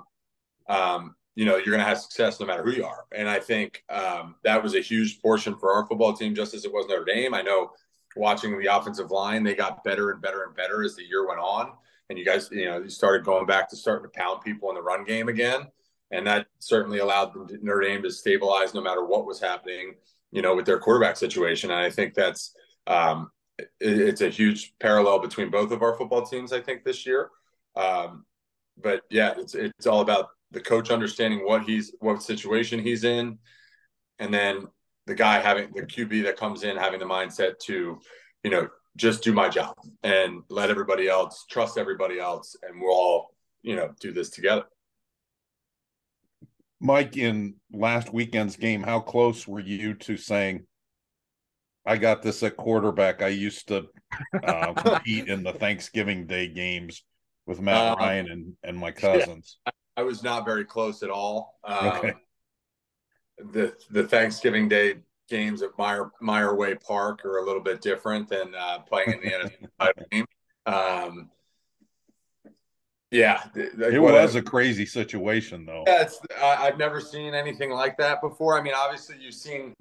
um, 0.69 1.15
you 1.35 1.45
know, 1.45 1.57
you're 1.57 1.67
going 1.67 1.81
to 1.81 1.85
have 1.85 2.01
success 2.01 2.41
no 2.41 2.47
matter 2.47 2.63
who 2.63 2.73
you 2.73 2.85
are. 2.85 3.05
And 3.13 3.29
I 3.29 3.41
think 3.41 3.83
um, 3.91 4.37
that 4.45 4.63
was 4.63 4.75
a 4.75 4.81
huge 4.81 5.21
portion 5.21 5.55
for 5.57 5.73
our 5.75 5.87
football 5.87 6.15
team, 6.15 6.35
just 6.35 6.55
as 6.55 6.65
it 6.65 6.73
was 6.73 6.87
Notre 6.89 7.05
Dame. 7.05 7.35
I 7.35 7.43
know 7.43 7.71
watching 8.17 8.59
the 8.59 8.75
offensive 8.75 9.11
line, 9.11 9.43
they 9.43 9.55
got 9.55 9.85
better 9.85 10.11
and 10.11 10.23
better 10.23 10.45
and 10.45 10.57
better 10.57 10.83
as 10.83 10.97
the 10.97 11.05
year 11.05 11.29
went 11.29 11.41
on. 11.41 11.73
And 12.09 12.19
you 12.19 12.25
guys, 12.25 12.49
you 12.51 12.65
know, 12.65 12.79
you 12.79 12.89
started 12.89 13.25
going 13.25 13.47
back 13.47 13.69
to 13.69 13.77
starting 13.77 14.11
to 14.11 14.19
pound 14.19 14.43
people 14.43 14.71
in 14.71 14.77
the 14.77 14.83
run 14.83 15.05
game 15.05 15.29
again. 15.29 15.67
And 16.11 16.27
that 16.27 16.47
certainly 16.61 17.01
allowed 17.01 17.35
Notre 17.63 17.81
Dame 17.81 18.03
to 18.03 18.11
stabilize 18.11 18.73
no 18.73 18.81
matter 18.81 19.05
what 19.05 19.27
was 19.27 19.41
happening, 19.41 19.97
you 20.31 20.41
know, 20.41 20.55
with 20.55 20.65
their 20.65 20.79
quarterback 20.79 21.17
situation. 21.17 21.71
And 21.71 21.81
I 21.81 21.91
think 21.91 22.15
that's, 22.15 22.55
um, 22.87 23.31
it, 23.59 23.69
it's 23.81 24.21
a 24.21 24.31
huge 24.31 24.73
parallel 24.79 25.19
between 25.19 25.51
both 25.51 25.73
of 25.73 25.83
our 25.83 25.97
football 25.97 26.25
teams, 26.25 26.53
I 26.53 26.61
think, 26.61 26.85
this 26.85 27.05
year. 27.05 27.31
Um, 27.75 28.25
but 28.83 29.03
yeah, 29.11 29.35
it's, 29.37 29.55
it's 29.55 29.87
all 29.87 30.01
about 30.01 30.29
the 30.51 30.61
coach 30.61 30.91
understanding 30.91 31.45
what 31.45 31.65
he's 31.65 31.93
what 32.01 32.23
situation 32.23 32.81
he's 32.81 33.05
in, 33.05 33.39
and 34.19 34.33
then 34.33 34.67
the 35.07 35.15
guy 35.15 35.41
having 35.41 35.73
the 35.73 35.83
QB 35.83 36.25
that 36.25 36.37
comes 36.37 36.65
in 36.65 36.77
having 36.77 37.01
the 37.01 37.07
mindset 37.07 37.59
to, 37.61 37.99
you 38.43 38.51
know, 38.51 38.69
just 38.97 39.23
do 39.23 39.33
my 39.33 39.49
job 39.49 39.75
and 40.03 40.43
let 40.49 40.71
everybody 40.71 41.09
else 41.09 41.45
trust 41.51 41.79
everybody 41.79 42.19
else, 42.19 42.57
and 42.63 42.81
we'll 42.81 42.93
all 42.93 43.35
you 43.63 43.77
know 43.77 43.93
do 44.01 44.13
this 44.13 44.31
together. 44.31 44.65
Mike, 46.81 47.17
in 47.17 47.55
last 47.73 48.13
weekend's 48.13 48.57
game, 48.57 48.83
how 48.83 49.01
close 49.01 49.49
were 49.49 49.61
you 49.61 49.95
to 49.95 50.17
saying, 50.17 50.67
"I 51.85 51.97
got 51.97 52.23
this 52.23 52.43
at 52.43 52.57
quarterback"? 52.57 53.23
I 53.23 53.29
used 53.29 53.69
to 53.69 53.87
uh, 54.45 54.73
compete 54.77 55.29
in 55.29 55.43
the 55.43 55.53
Thanksgiving 55.53 56.27
Day 56.27 56.49
games 56.49 57.03
with 57.47 57.61
Matt 57.61 57.93
uh, 57.93 57.97
Ryan 57.99 58.31
and 58.31 58.53
and 58.63 58.79
my 58.79 58.91
cousins. 58.93 59.59
Yeah, 59.67 59.73
I 59.97 60.03
was 60.03 60.23
not 60.23 60.45
very 60.45 60.65
close 60.65 61.03
at 61.03 61.11
all. 61.11 61.59
Um, 61.65 61.89
okay. 61.89 62.15
The 63.53 63.75
the 63.91 64.05
Thanksgiving 64.05 64.69
Day 64.69 64.97
games 65.29 65.63
at 65.63 65.71
Meyer 65.79 66.11
Meyer 66.21 66.55
Way 66.55 66.75
Park 66.75 67.25
are 67.25 67.39
a 67.39 67.45
little 67.45 67.63
bit 67.63 67.81
different 67.81 68.29
than 68.29 68.55
uh, 68.55 68.81
playing 68.81 69.23
in 69.23 69.43
the 69.43 69.69
title 69.79 70.05
game. 70.11 70.27
Um, 70.67 71.31
yeah, 73.13 73.45
it 73.55 74.03
was 74.03 74.35
a 74.35 74.43
crazy 74.43 74.85
situation, 74.85 75.65
though. 75.65 75.85
Yeah, 75.87 76.09
I've 76.43 76.77
never 76.77 77.01
seen 77.01 77.35
anything 77.35 77.71
like 77.71 77.97
that 77.99 78.21
before. 78.21 78.59
I 78.59 78.63
mean, 78.63 78.75
obviously, 78.77 79.17
you've 79.21 79.35
seen, 79.35 79.75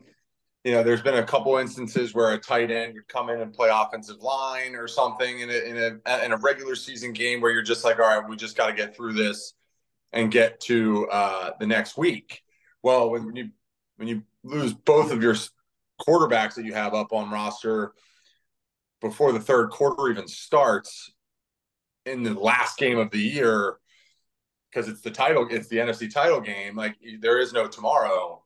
you 0.66 0.72
know, 0.72 0.82
there's 0.82 1.04
been 1.04 1.18
a 1.18 1.24
couple 1.24 1.56
instances 1.58 2.16
where 2.16 2.34
a 2.34 2.40
tight 2.40 2.72
end 2.72 2.96
would 2.96 3.08
come 3.08 3.30
in 3.30 3.40
and 3.40 3.54
play 3.54 3.70
offensive 3.72 4.20
line 4.22 4.74
or 4.74 4.88
something 4.88 5.40
in 5.42 5.50
a 5.52 5.54
in 5.54 6.02
a 6.08 6.26
in 6.26 6.32
a 6.32 6.38
regular 6.38 6.76
season 6.76 7.14
game 7.14 7.40
where 7.40 7.52
you're 7.52 7.62
just 7.62 7.86
like, 7.86 8.00
all 8.00 8.20
right, 8.20 8.28
we 8.28 8.36
just 8.36 8.58
got 8.58 8.68
to 8.68 8.74
get 8.74 8.96
through 8.96 9.14
this 9.14 9.54
and 10.12 10.32
get 10.32 10.60
to 10.62 11.08
uh, 11.12 11.52
the 11.60 11.68
next 11.68 12.00
week. 12.00 12.42
Well, 12.82 13.12
when 13.12 13.36
you 13.36 13.52
when 13.98 14.08
you 14.08 14.24
lose 14.44 14.74
both 14.74 15.12
of 15.12 15.22
your 15.22 15.36
quarterbacks 16.02 16.56
that 16.56 16.66
you 16.66 16.74
have 16.74 16.96
up 16.96 17.14
on 17.14 17.30
roster 17.30 17.94
before 19.02 19.34
the 19.34 19.40
third 19.40 19.70
quarter 19.70 20.10
even 20.10 20.28
starts 20.28 21.14
in 22.08 22.24
the 22.24 22.34
last 22.34 22.80
game 22.80 22.98
of 22.98 23.12
the 23.12 23.20
year 23.20 23.78
because 24.72 24.90
it's 24.90 25.02
the 25.02 25.12
title 25.12 25.48
it's 25.52 25.68
the 25.68 25.78
NFC 25.78 26.12
title 26.12 26.42
game 26.42 26.76
like 26.76 26.96
there 27.20 27.40
is 27.40 27.54
no 27.54 27.68
tomorrow 27.68 28.44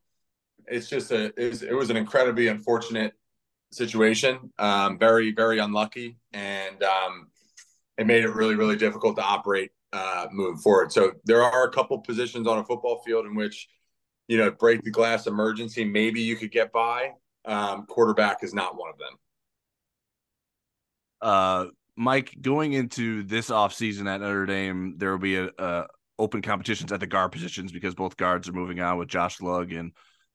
it's 0.69 0.87
just 0.87 1.11
a 1.11 1.33
it 1.37 1.73
was, 1.73 1.89
an 1.89 1.97
incredibly 1.97 2.47
unfortunate 2.47 3.13
situation 3.71 4.51
um, 4.59 4.97
very 4.97 5.31
very 5.31 5.59
unlucky 5.59 6.17
and 6.33 6.83
um, 6.83 7.27
it 7.97 8.07
made 8.07 8.23
it 8.23 8.29
really 8.29 8.55
really 8.55 8.75
difficult 8.75 9.15
to 9.15 9.23
operate 9.23 9.71
uh, 9.93 10.27
moving 10.31 10.57
forward. 10.57 10.91
So 10.91 11.13
there 11.25 11.43
are 11.43 11.63
a 11.63 11.71
couple 11.71 11.97
positions 11.99 12.47
on 12.47 12.59
a 12.59 12.63
football 12.63 13.01
field 13.05 13.25
in 13.25 13.35
which, 13.35 13.67
you 14.27 14.37
know, 14.37 14.51
break 14.51 14.83
the 14.83 14.91
glass 14.91 15.27
emergency, 15.27 15.83
maybe 15.83 16.21
you 16.21 16.35
could 16.35 16.51
get 16.51 16.71
by. 16.71 17.11
Um, 17.45 17.85
quarterback 17.87 18.43
is 18.43 18.53
not 18.53 18.77
one 18.77 18.89
of 18.89 18.97
them. 18.97 19.17
Uh, 21.21 21.65
Mike, 21.95 22.35
going 22.39 22.73
into 22.73 23.23
this 23.23 23.49
offseason 23.49 24.07
at 24.07 24.21
Notre 24.21 24.45
Dame, 24.45 24.95
there 24.97 25.11
will 25.11 25.17
be 25.17 25.37
a, 25.37 25.49
a, 25.57 25.87
open 26.17 26.41
competitions 26.41 26.91
at 26.91 26.99
the 26.99 27.07
guard 27.07 27.31
positions 27.31 27.71
because 27.71 27.95
both 27.95 28.17
guards 28.17 28.47
are 28.47 28.53
moving 28.53 28.79
on 28.81 28.97
with 28.97 29.07
Josh 29.07 29.41
Lugg 29.41 29.71
and 29.71 29.93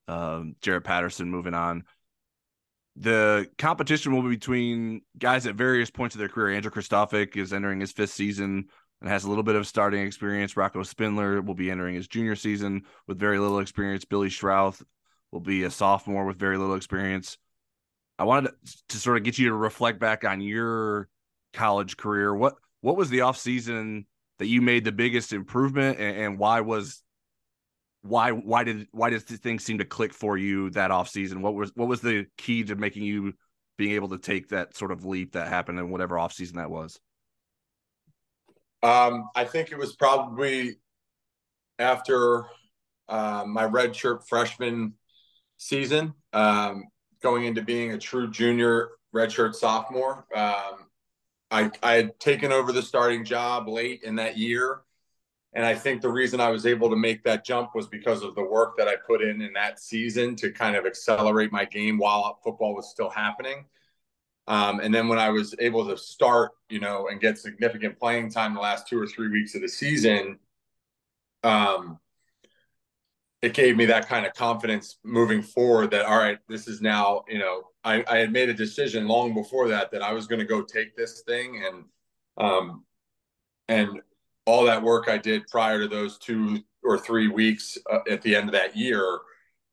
um, 0.09 0.57
Jarrett 0.61 0.85
Patterson 0.85 1.31
moving 1.31 1.55
on. 1.55 1.85
The 2.97 3.49
competition 3.59 4.13
will 4.15 4.23
be 4.23 4.37
between 4.37 5.03
guys 5.19 5.47
at 5.47 5.57
various 5.57 5.91
points 5.91 6.15
of 6.15 6.21
their 6.21 6.29
career. 6.29 6.55
Andrew 6.55 6.71
Kristofic 6.71 7.37
is 7.37 7.53
entering 7.53 7.81
his 7.81 7.93
fifth 7.93 8.13
season 8.13 8.67
and 9.01 9.11
has 9.11 9.25
a 9.25 9.29
little 9.29 9.43
bit 9.43 9.57
of 9.57 9.67
starting 9.67 10.07
experience. 10.07 10.57
Rocco 10.57 10.83
Spindler 10.83 11.43
will 11.43 11.55
be 11.55 11.71
entering 11.71 11.95
his 11.95 12.09
junior 12.09 12.37
season 12.37 12.83
with 13.07 13.19
very 13.19 13.39
little 13.39 13.59
experience. 13.59 14.05
Billy 14.05 14.29
Schrauth 14.29 14.83
will 15.33 15.41
be 15.41 15.65
a 15.65 15.71
sophomore 15.71 16.25
with 16.25 16.39
very 16.39 16.57
little 16.57 16.77
experience. 16.77 17.37
I 18.19 18.25
wanted 18.25 18.53
to, 18.89 18.97
sort 18.97 19.17
of 19.17 19.25
get 19.25 19.39
you 19.39 19.49
to 19.49 19.55
reflect 19.55 19.99
back 19.99 20.25
on 20.25 20.41
your 20.41 21.09
college 21.53 21.97
career. 21.97 22.35
What 22.35 22.55
what 22.81 22.97
was 22.97 23.11
the 23.11 23.23
off 23.23 23.37
season 23.37 24.07
that 24.39 24.47
you 24.47 24.63
made 24.63 24.85
the 24.85 24.93
biggest 24.93 25.33
improvement, 25.33 25.99
and, 25.99 26.17
and 26.17 26.39
why 26.39 26.61
was 26.61 27.03
why 28.05 28.33
why 28.33 28.65
did 28.65 28.87
why 28.93 29.09
did 29.09 29.23
things 29.23 29.65
seem 29.65 29.79
to 29.79 29.85
click 29.85 30.13
for 30.13 30.37
you 30.37 30.69
that 30.71 30.91
off 30.91 31.09
season? 31.09 31.41
What 31.41 31.55
was 31.55 31.73
what 31.75 31.89
was 31.89 32.03
the 32.03 32.27
key 32.37 32.63
to 32.65 32.77
making 32.77 33.03
you 33.03 33.33
being 33.79 33.93
able 33.93 34.11
to 34.11 34.19
take 34.19 34.49
that 34.49 34.77
sort 34.77 34.93
of 34.93 35.07
leap 35.07 35.33
that 35.33 35.49
happened 35.49 35.79
in 35.79 35.89
whatever 35.89 36.19
off 36.19 36.35
season 36.35 36.59
that 36.59 36.71
was? 36.71 37.01
Um, 38.83 39.31
I 39.35 39.45
think 39.45 39.73
it 39.73 39.79
was 39.79 39.97
probably 39.97 40.77
after 41.79 42.45
uh, 43.09 43.45
my 43.47 43.67
redshirt 43.67 44.29
freshman 44.29 44.93
season, 45.57 46.13
um, 46.35 46.85
going 47.23 47.45
into 47.45 47.63
being 47.63 47.93
a 47.93 47.99
true 47.99 48.31
junior 48.31 48.91
redshirt 49.15 49.55
sophomore. 49.55 50.27
Um, 50.35 50.89
I, 51.51 51.71
I 51.83 51.93
had 51.95 52.21
taken 52.21 52.53
over 52.53 52.71
the 52.71 52.83
starting 52.83 53.25
job 53.25 53.67
late 53.67 54.03
in 54.03 54.17
that 54.17 54.37
year. 54.37 54.83
And 55.55 55.65
I 55.65 55.75
think 55.75 56.03
the 56.03 56.11
reason 56.11 56.41
I 56.41 56.51
was 56.51 56.67
able 56.67 56.91
to 56.91 56.97
make 56.97 57.23
that 57.25 57.45
jump 57.45 57.75
was 57.75 57.87
because 57.87 58.23
of 58.23 58.35
the 58.35 58.43
work 58.43 58.77
that 58.77 58.89
I 58.89 58.97
put 58.97 59.23
in 59.23 59.41
in 59.41 59.53
that 59.53 59.79
season 59.79 60.35
to 60.37 60.51
kind 60.51 60.75
of 60.75 60.85
accelerate 60.85 61.53
my 61.53 61.65
game 61.65 61.97
while 61.97 62.41
football 62.43 62.75
was 62.75 62.91
still 62.91 63.09
happening. 63.09 63.65
Um, 64.49 64.81
and 64.81 64.93
then 64.93 65.09
when 65.09 65.19
I 65.19 65.31
was 65.31 65.55
able 65.61 65.87
to 65.87 65.97
start, 65.97 66.51
you 66.69 66.81
know, 66.81 67.09
and 67.09 67.21
get 67.21 67.39
significant 67.39 67.99
playing 67.99 68.31
time 68.31 68.53
the 68.53 68.61
last 68.61 68.89
two 68.89 69.01
or 69.01 69.07
three 69.07 69.31
weeks 69.31 69.55
of 69.55 69.63
the 69.63 69.69
season, 69.69 70.39
um, 71.45 71.99
it 73.41 73.55
gave 73.55 73.77
me 73.77 73.85
that 73.87 74.09
kind 74.09 74.27
of 74.27 74.35
confidence 74.35 74.99
moving 75.05 75.41
forward 75.43 75.91
that, 75.93 76.05
all 76.05 76.19
right, 76.19 76.39
this 76.49 76.67
is 76.67 76.81
now, 76.81 77.25
you 77.29 77.39
know, 77.39 77.63
I, 77.85 78.03
I 78.09 78.17
had 78.19 78.33
made 78.33 78.49
a 78.49 78.55
decision 78.55 79.07
long 79.07 79.35
before 79.35 79.69
that 79.69 79.93
that 79.93 80.03
I 80.03 80.13
was 80.13 80.27
going 80.27 80.41
to 80.41 80.47
go 80.47 80.63
take 80.63 80.97
this 80.97 81.23
thing 81.23 81.63
and, 81.65 81.85
um, 82.39 82.85
and 83.69 84.01
all 84.47 84.65
that 84.65 84.83
work 84.83 85.09
I 85.09 85.19
did 85.19 85.47
prior 85.49 85.81
to 85.81 85.89
those 85.89 86.19
two 86.19 86.61
or 86.83 86.99
three 86.99 87.29
weeks 87.29 87.79
uh, 87.91 88.01
at 88.11 88.23
the 88.23 88.37
end 88.37 88.49
of 88.49 88.53
that 88.53 88.77
year 88.77 89.21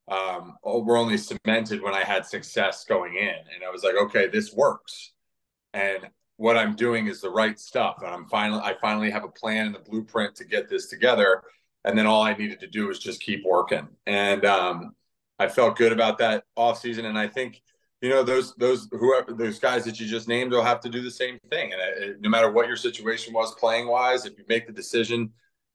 um, 0.07 0.57
were 0.63 0.97
only 0.97 1.17
cemented 1.17 1.81
when 1.81 1.93
I 1.93 2.03
had 2.03 2.25
success 2.25 2.85
going 2.85 3.15
in. 3.15 3.27
And 3.27 3.63
I 3.65 3.69
was 3.69 3.83
like, 3.83 3.95
okay, 3.95 4.27
this 4.27 4.53
works. 4.53 5.13
And 5.73 6.09
what 6.37 6.57
I'm 6.57 6.75
doing 6.75 7.07
is 7.07 7.21
the 7.21 7.29
right 7.29 7.59
stuff. 7.59 7.97
And 7.99 8.07
I'm 8.07 8.25
finally, 8.25 8.61
I 8.61 8.75
finally 8.81 9.11
have 9.11 9.23
a 9.23 9.29
plan 9.29 9.67
and 9.67 9.75
the 9.75 9.79
blueprint 9.79 10.35
to 10.35 10.45
get 10.45 10.69
this 10.69 10.87
together. 10.87 11.43
And 11.85 11.97
then 11.97 12.07
all 12.07 12.23
I 12.23 12.33
needed 12.33 12.59
to 12.61 12.67
do 12.67 12.87
was 12.87 12.99
just 12.99 13.21
keep 13.21 13.43
working. 13.45 13.87
And 14.05 14.45
um, 14.45 14.95
I 15.39 15.47
felt 15.47 15.77
good 15.77 15.91
about 15.91 16.17
that 16.19 16.43
off 16.55 16.79
season. 16.79 17.05
And 17.05 17.17
I 17.17 17.27
think, 17.27 17.61
you 18.01 18.09
know, 18.09 18.23
those, 18.23 18.55
those, 18.55 18.87
whoever, 18.91 19.33
those 19.33 19.59
guys 19.59 19.85
that 19.85 19.99
you 19.99 20.07
just 20.07 20.27
named 20.27 20.51
will 20.51 20.63
have 20.63 20.79
to 20.81 20.89
do 20.89 21.01
the 21.01 21.11
same 21.11 21.39
thing. 21.49 21.71
And 21.71 21.81
it, 21.81 22.21
no 22.21 22.29
matter 22.29 22.51
what 22.51 22.67
your 22.67 22.75
situation 22.75 23.33
was 23.33 23.53
playing 23.55 23.87
wise, 23.87 24.25
if 24.25 24.37
you 24.37 24.43
make 24.49 24.65
the 24.65 24.73
decision 24.73 25.31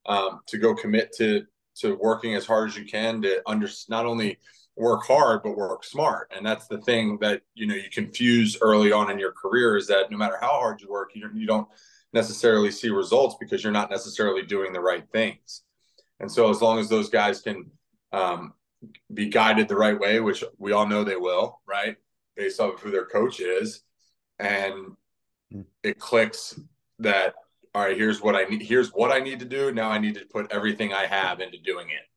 um, 0.07 0.41
to 0.49 0.59
go 0.59 0.75
commit 0.75 1.13
to, 1.19 1.45
to 1.77 1.95
working 1.95 2.35
as 2.35 2.45
hard 2.45 2.69
as 2.69 2.77
you 2.77 2.85
can 2.85 3.23
to 3.23 3.43
under 3.47 3.69
not 3.89 4.07
only 4.07 4.39
work 4.77 5.07
hard 5.07 5.43
but 5.43 5.57
work 5.57 5.85
smart. 5.85 6.33
And 6.37 6.45
that's 6.45 6.67
the 6.67 6.79
thing 6.79 7.19
that 7.21 7.43
you 7.55 7.67
know 7.67 7.75
you 7.75 7.89
confuse 7.91 8.59
early 8.61 8.93
on 8.93 9.11
in 9.11 9.19
your 9.19 9.33
career 9.33 9.77
is 9.77 9.87
that 9.87 10.11
no 10.11 10.19
matter 10.19 10.37
how 10.41 10.49
hard 10.49 10.81
you 10.81 10.89
work 10.89 11.13
you 11.15 11.23
don't, 11.23 11.37
you 11.37 11.47
don't 11.47 11.69
necessarily 12.13 12.71
see 12.71 12.91
results 12.91 13.37
because 13.41 13.63
you're 13.63 13.73
not 13.73 13.91
necessarily 13.91 14.43
doing 14.43 14.73
the 14.73 14.81
right 14.81 15.05
things. 15.13 15.63
And 16.21 16.31
so 16.31 16.51
as 16.51 16.63
long 16.63 16.79
as 16.79 16.89
those 16.89 17.09
guys 17.09 17.41
can 17.41 17.71
um, 18.13 18.55
be 19.13 19.29
guided 19.29 19.69
the 19.69 19.77
right 19.77 19.99
way 19.99 20.21
which 20.21 20.45
we 20.59 20.73
all 20.73 20.87
know 20.87 21.05
they 21.05 21.17
will 21.17 21.61
right 21.67 21.97
based 22.37 22.61
off 22.61 22.75
of 22.75 22.81
who 22.81 22.91
their 22.91 23.07
coach 23.07 23.41
is, 23.41 23.83
and 24.39 24.97
mm. 25.53 25.65
it 25.83 25.99
clicks 25.99 26.59
that 26.99 27.35
all 27.77 27.83
right, 27.83 27.97
here's 27.97 28.23
what 28.23 28.35
I 28.35 28.45
need. 28.45 28.63
Here's 28.63 28.89
what 28.89 29.13
I 29.13 29.19
need 29.19 29.39
to 29.41 29.45
do. 29.45 29.71
Now 29.71 29.91
I 29.91 29.99
need 29.99 30.15
to 30.15 30.25
put 30.25 30.51
everything 30.51 30.95
I 30.95 31.05
have 31.05 31.41
into 31.41 31.59
doing 31.59 31.89
it, 31.91 32.09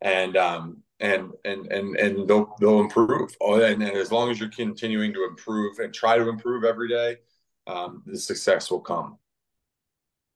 and 0.00 0.36
um, 0.36 0.82
and 0.98 1.30
and 1.44 1.70
and 1.70 1.96
and 1.96 2.28
they'll 2.28 2.52
they'll 2.58 2.80
improve. 2.80 3.36
Oh, 3.40 3.62
and, 3.62 3.80
and 3.80 3.96
as 3.96 4.10
long 4.10 4.32
as 4.32 4.40
you're 4.40 4.48
continuing 4.48 5.12
to 5.12 5.24
improve 5.24 5.78
and 5.78 5.94
try 5.94 6.18
to 6.18 6.28
improve 6.28 6.64
every 6.64 6.88
day, 6.88 7.18
um, 7.68 8.02
the 8.06 8.18
success 8.18 8.72
will 8.72 8.80
come. 8.80 9.18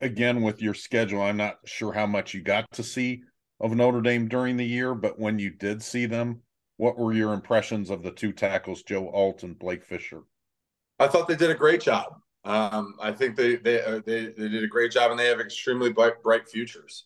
Again, 0.00 0.42
with 0.42 0.62
your 0.62 0.74
schedule, 0.74 1.22
I'm 1.22 1.38
not 1.38 1.58
sure 1.64 1.92
how 1.92 2.06
much 2.06 2.32
you 2.32 2.40
got 2.40 2.70
to 2.74 2.84
see 2.84 3.24
of 3.58 3.74
Notre 3.74 4.00
Dame 4.00 4.28
during 4.28 4.56
the 4.56 4.64
year, 4.64 4.94
but 4.94 5.18
when 5.18 5.40
you 5.40 5.50
did 5.50 5.82
see 5.82 6.06
them, 6.06 6.42
what 6.78 6.96
were 6.96 7.12
your 7.12 7.34
impressions 7.34 7.90
of 7.90 8.02
the 8.02 8.10
two 8.10 8.32
tackles, 8.32 8.82
Joe 8.82 9.10
Alt 9.10 9.42
and 9.42 9.58
Blake 9.58 9.84
Fisher? 9.84 10.22
I 10.98 11.08
thought 11.08 11.28
they 11.28 11.36
did 11.36 11.50
a 11.50 11.54
great 11.54 11.82
job. 11.82 12.20
Um, 12.44 12.94
I 13.00 13.12
think 13.12 13.36
they 13.36 13.56
they, 13.56 13.82
uh, 13.82 14.00
they 14.06 14.26
they 14.26 14.48
did 14.48 14.64
a 14.64 14.68
great 14.68 14.92
job, 14.92 15.10
and 15.10 15.20
they 15.20 15.26
have 15.26 15.40
extremely 15.40 15.92
bright, 15.92 16.22
bright 16.22 16.48
futures. 16.48 17.04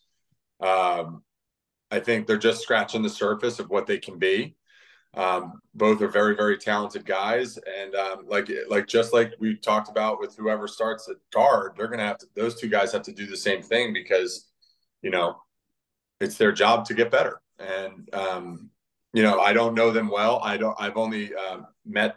Um, 0.60 1.22
I 1.90 2.00
think 2.00 2.26
they're 2.26 2.36
just 2.36 2.62
scratching 2.62 3.02
the 3.02 3.08
surface 3.08 3.58
of 3.58 3.70
what 3.70 3.86
they 3.86 3.98
can 3.98 4.18
be. 4.18 4.54
Um, 5.14 5.60
both 5.74 6.00
are 6.00 6.08
very 6.08 6.36
very 6.36 6.58
talented 6.58 7.04
guys, 7.06 7.58
and 7.58 7.94
um, 7.94 8.26
like 8.28 8.50
like 8.68 8.86
just 8.86 9.14
like 9.14 9.32
we 9.40 9.56
talked 9.56 9.88
about 9.88 10.20
with 10.20 10.36
whoever 10.36 10.68
starts 10.68 11.08
at 11.08 11.16
guard, 11.32 11.72
they're 11.76 11.88
gonna 11.88 12.06
have 12.06 12.18
to. 12.18 12.26
Those 12.36 12.60
two 12.60 12.68
guys 12.68 12.92
have 12.92 13.02
to 13.02 13.12
do 13.12 13.26
the 13.26 13.36
same 13.36 13.62
thing 13.62 13.94
because 13.94 14.50
you 15.00 15.10
know 15.10 15.36
it's 16.20 16.36
their 16.36 16.52
job 16.52 16.84
to 16.86 16.94
get 16.94 17.10
better. 17.10 17.40
And 17.58 18.08
um, 18.14 18.70
you 19.12 19.22
know, 19.22 19.40
I 19.40 19.52
don't 19.52 19.74
know 19.74 19.90
them 19.90 20.08
well. 20.08 20.40
I 20.42 20.56
don't. 20.56 20.76
I've 20.80 20.96
only 20.96 21.34
uh, 21.34 21.60
met. 21.84 22.16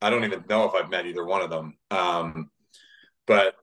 I 0.00 0.10
don't 0.10 0.24
even 0.24 0.44
know 0.48 0.64
if 0.64 0.74
I've 0.74 0.90
met 0.90 1.06
either 1.06 1.24
one 1.24 1.42
of 1.42 1.50
them. 1.50 1.76
Um, 1.90 2.50
but 3.26 3.54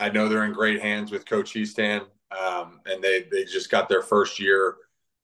I 0.00 0.08
know 0.08 0.28
they're 0.28 0.44
in 0.44 0.52
great 0.52 0.80
hands 0.80 1.10
with 1.10 1.26
Coach 1.26 1.54
Hiestand, 1.54 2.06
um, 2.36 2.80
and 2.86 3.02
they 3.02 3.26
they 3.30 3.44
just 3.44 3.70
got 3.70 3.88
their 3.88 4.02
first 4.02 4.40
year 4.40 4.76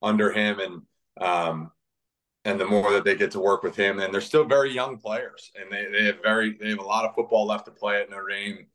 under 0.03 0.33
him, 0.33 0.61
and 0.61 0.83
um, 1.21 1.73
and 2.45 2.61
the 2.61 2.67
more 2.67 2.93
that 2.93 3.05
they 3.05 3.17
get 3.17 3.33
to 3.33 3.41
work 3.41 3.63
with 3.63 3.77
him, 3.77 3.99
and 3.99 4.13
they're 4.13 4.21
still 4.21 4.45
very 4.45 4.73
young 4.73 4.99
players, 4.99 5.51
and 5.61 5.71
they, 5.71 5.87
they 5.91 6.07
have 6.07 6.23
very 6.23 6.57
they 6.61 6.71
have 6.71 6.79
a 6.79 6.83
lot 6.83 7.05
of 7.05 7.15
football 7.15 7.47
left 7.47 7.67
to 7.67 7.73
play 7.73 8.01
at 8.01 8.11
Notre 8.11 8.29
Dame, 8.29 8.67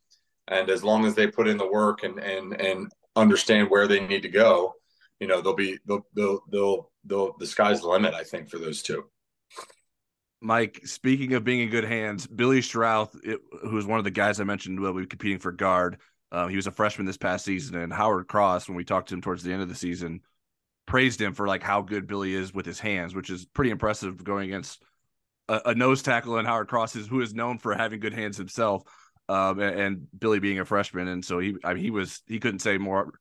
and 0.47 0.69
as 0.69 0.83
long 0.83 1.05
as 1.05 1.15
they 1.15 1.27
put 1.27 1.47
in 1.47 1.57
the 1.57 1.67
work 1.67 2.03
and 2.03 2.19
and 2.19 2.59
and 2.59 2.91
understand 3.15 3.69
where 3.69 3.87
they 3.87 4.05
need 4.05 4.21
to 4.21 4.29
go, 4.29 4.73
you 5.19 5.27
know, 5.27 5.41
they'll 5.41 5.55
be 5.55 5.77
they'll 5.87 6.05
they'll 6.15 6.39
they'll, 6.51 6.91
they'll 7.05 7.35
the 7.37 7.47
sky's 7.47 7.81
the 7.81 7.87
limit. 7.87 8.13
I 8.13 8.23
think 8.23 8.49
for 8.49 8.57
those 8.57 8.81
two. 8.81 9.05
Mike, 10.41 10.81
speaking 10.85 11.33
of 11.33 11.43
being 11.43 11.61
in 11.61 11.69
good 11.69 11.85
hands, 11.85 12.27
Billy 12.27 12.61
Schrauth, 12.61 13.15
who 13.23 13.75
was 13.75 13.85
one 13.85 13.97
of 13.97 14.03
the 14.05 14.11
guys 14.11 14.39
I 14.39 14.43
mentioned 14.43 14.79
will 14.79 14.93
be 14.93 15.05
competing 15.05 15.39
for 15.39 15.51
guard. 15.51 15.97
Uh, 16.31 16.47
he 16.47 16.55
was 16.55 16.67
a 16.67 16.71
freshman 16.71 17.07
this 17.07 17.17
past 17.17 17.45
season, 17.45 17.77
and 17.77 17.91
Howard 17.91 18.27
Cross, 18.27 18.67
when 18.67 18.75
we 18.75 18.83
talked 18.83 19.09
to 19.09 19.15
him 19.15 19.21
towards 19.21 19.43
the 19.43 19.53
end 19.53 19.61
of 19.61 19.69
the 19.69 19.75
season, 19.75 20.21
praised 20.85 21.19
him 21.19 21.33
for 21.33 21.47
like 21.47 21.63
how 21.63 21.81
good 21.81 22.07
Billy 22.07 22.33
is 22.33 22.53
with 22.53 22.65
his 22.65 22.79
hands, 22.79 23.15
which 23.15 23.29
is 23.29 23.45
pretty 23.45 23.71
impressive 23.71 24.23
going 24.23 24.47
against 24.49 24.83
a, 25.47 25.61
a 25.67 25.75
nose 25.75 26.01
tackle 26.01 26.37
and 26.37 26.47
Howard 26.47 26.67
Cross 26.67 26.95
is 26.95 27.07
who 27.07 27.21
is 27.21 27.33
known 27.33 27.57
for 27.57 27.73
having 27.73 27.99
good 27.99 28.13
hands 28.13 28.37
himself 28.37 28.83
um, 29.29 29.59
and, 29.59 29.79
and, 29.79 30.07
Billy 30.17 30.39
being 30.39 30.59
a 30.59 30.65
freshman, 30.65 31.07
and 31.07 31.25
so 31.25 31.39
he 31.39 31.55
I 31.63 31.73
mean, 31.73 31.83
he 31.83 31.91
was 31.91 32.21
he 32.27 32.39
couldn't 32.39 32.59
say 32.59 32.77
more, 32.77 33.19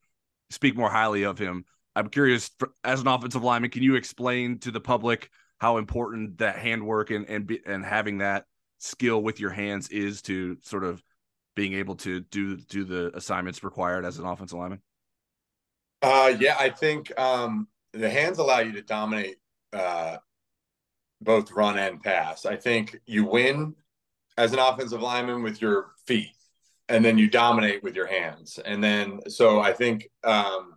speak 0.50 0.76
more 0.76 0.90
highly 0.90 1.22
of 1.22 1.38
him. 1.38 1.64
I'm 1.96 2.08
curious, 2.08 2.50
as 2.82 3.00
an 3.00 3.08
offensive 3.08 3.42
lineman, 3.42 3.70
can 3.70 3.82
you 3.82 3.94
explain 3.94 4.58
to 4.60 4.70
the 4.70 4.80
public 4.80 5.30
how 5.58 5.78
important 5.78 6.38
that 6.38 6.56
handwork 6.56 7.10
and 7.10 7.28
and 7.28 7.50
and 7.66 7.84
having 7.84 8.18
that 8.18 8.44
skill 8.78 9.22
with 9.22 9.40
your 9.40 9.50
hands 9.50 9.88
is 9.88 10.20
to 10.22 10.56
sort 10.62 10.84
of 10.84 11.02
being 11.54 11.74
able 11.74 11.94
to 11.96 12.20
do 12.20 12.56
do 12.56 12.84
the 12.84 13.16
assignments 13.16 13.62
required 13.62 14.04
as 14.04 14.18
an 14.18 14.26
offensive 14.26 14.58
lineman? 14.58 14.80
Uh, 16.02 16.34
yeah, 16.38 16.56
I 16.58 16.68
think 16.68 17.18
um, 17.18 17.68
the 17.92 18.10
hands 18.10 18.38
allow 18.38 18.58
you 18.58 18.72
to 18.72 18.82
dominate 18.82 19.36
uh, 19.72 20.18
both 21.20 21.52
run 21.52 21.78
and 21.78 22.02
pass. 22.02 22.44
I 22.44 22.56
think 22.56 22.98
you 23.06 23.24
win 23.24 23.74
as 24.36 24.52
an 24.52 24.58
offensive 24.58 25.00
lineman 25.00 25.42
with 25.42 25.62
your 25.62 25.92
feet 26.06 26.34
and 26.88 27.04
then 27.04 27.18
you 27.18 27.28
dominate 27.28 27.82
with 27.82 27.96
your 27.96 28.06
hands 28.06 28.58
and 28.64 28.82
then 28.82 29.20
so 29.28 29.60
i 29.60 29.72
think 29.72 30.08
um 30.24 30.74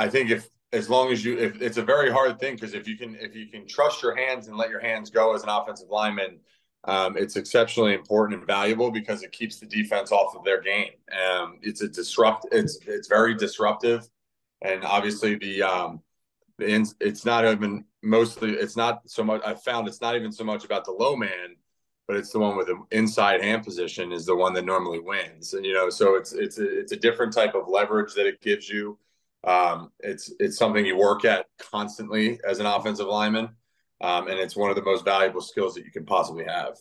i 0.00 0.08
think 0.08 0.30
if 0.30 0.48
as 0.72 0.88
long 0.88 1.10
as 1.10 1.24
you 1.24 1.38
if 1.38 1.60
it's 1.60 1.76
a 1.76 1.82
very 1.82 2.10
hard 2.10 2.38
thing 2.38 2.54
because 2.54 2.74
if 2.74 2.86
you 2.86 2.96
can 2.96 3.16
if 3.16 3.34
you 3.34 3.46
can 3.46 3.66
trust 3.66 4.02
your 4.02 4.14
hands 4.14 4.48
and 4.48 4.56
let 4.56 4.70
your 4.70 4.80
hands 4.80 5.10
go 5.10 5.34
as 5.34 5.42
an 5.42 5.48
offensive 5.48 5.88
lineman 5.90 6.38
um, 6.84 7.14
it's 7.18 7.36
exceptionally 7.36 7.92
important 7.92 8.38
and 8.38 8.46
valuable 8.46 8.90
because 8.90 9.22
it 9.22 9.32
keeps 9.32 9.58
the 9.58 9.66
defense 9.66 10.12
off 10.12 10.34
of 10.34 10.44
their 10.44 10.60
game 10.60 10.92
um, 11.30 11.58
it's 11.62 11.82
a 11.82 11.88
disrupt 11.88 12.46
it's 12.52 12.78
it's 12.86 13.08
very 13.08 13.34
disruptive 13.34 14.08
and 14.62 14.84
obviously 14.84 15.36
the 15.36 15.62
um 15.62 16.00
the 16.58 16.94
it's 17.00 17.24
not 17.24 17.44
even 17.44 17.84
mostly 18.02 18.52
it's 18.52 18.76
not 18.76 19.02
so 19.06 19.22
much 19.22 19.42
i 19.44 19.54
found 19.54 19.86
it's 19.86 20.00
not 20.00 20.16
even 20.16 20.32
so 20.32 20.44
much 20.44 20.64
about 20.64 20.84
the 20.84 20.92
low 20.92 21.16
man 21.16 21.56
but 22.10 22.16
it's 22.16 22.32
the 22.32 22.40
one 22.40 22.56
with 22.56 22.66
the 22.66 22.82
inside 22.90 23.40
hand 23.40 23.62
position 23.62 24.10
is 24.10 24.26
the 24.26 24.34
one 24.34 24.52
that 24.52 24.64
normally 24.64 24.98
wins. 24.98 25.54
And 25.54 25.64
you 25.64 25.72
know, 25.72 25.88
so 25.88 26.16
it's 26.16 26.32
it's 26.32 26.58
a, 26.58 26.80
it's 26.80 26.90
a 26.90 26.96
different 26.96 27.32
type 27.32 27.54
of 27.54 27.68
leverage 27.68 28.14
that 28.14 28.26
it 28.26 28.40
gives 28.40 28.68
you. 28.68 28.98
Um, 29.42 29.90
it's 30.00 30.32
it's 30.38 30.58
something 30.58 30.84
you 30.84 30.96
work 30.96 31.24
at 31.24 31.46
constantly 31.58 32.38
as 32.46 32.58
an 32.58 32.66
offensive 32.66 33.06
lineman, 33.06 33.50
um, 34.00 34.28
and 34.28 34.38
it's 34.38 34.56
one 34.56 34.70
of 34.70 34.76
the 34.76 34.82
most 34.82 35.04
valuable 35.04 35.40
skills 35.40 35.74
that 35.74 35.84
you 35.84 35.90
can 35.90 36.04
possibly 36.04 36.44
have. 36.44 36.76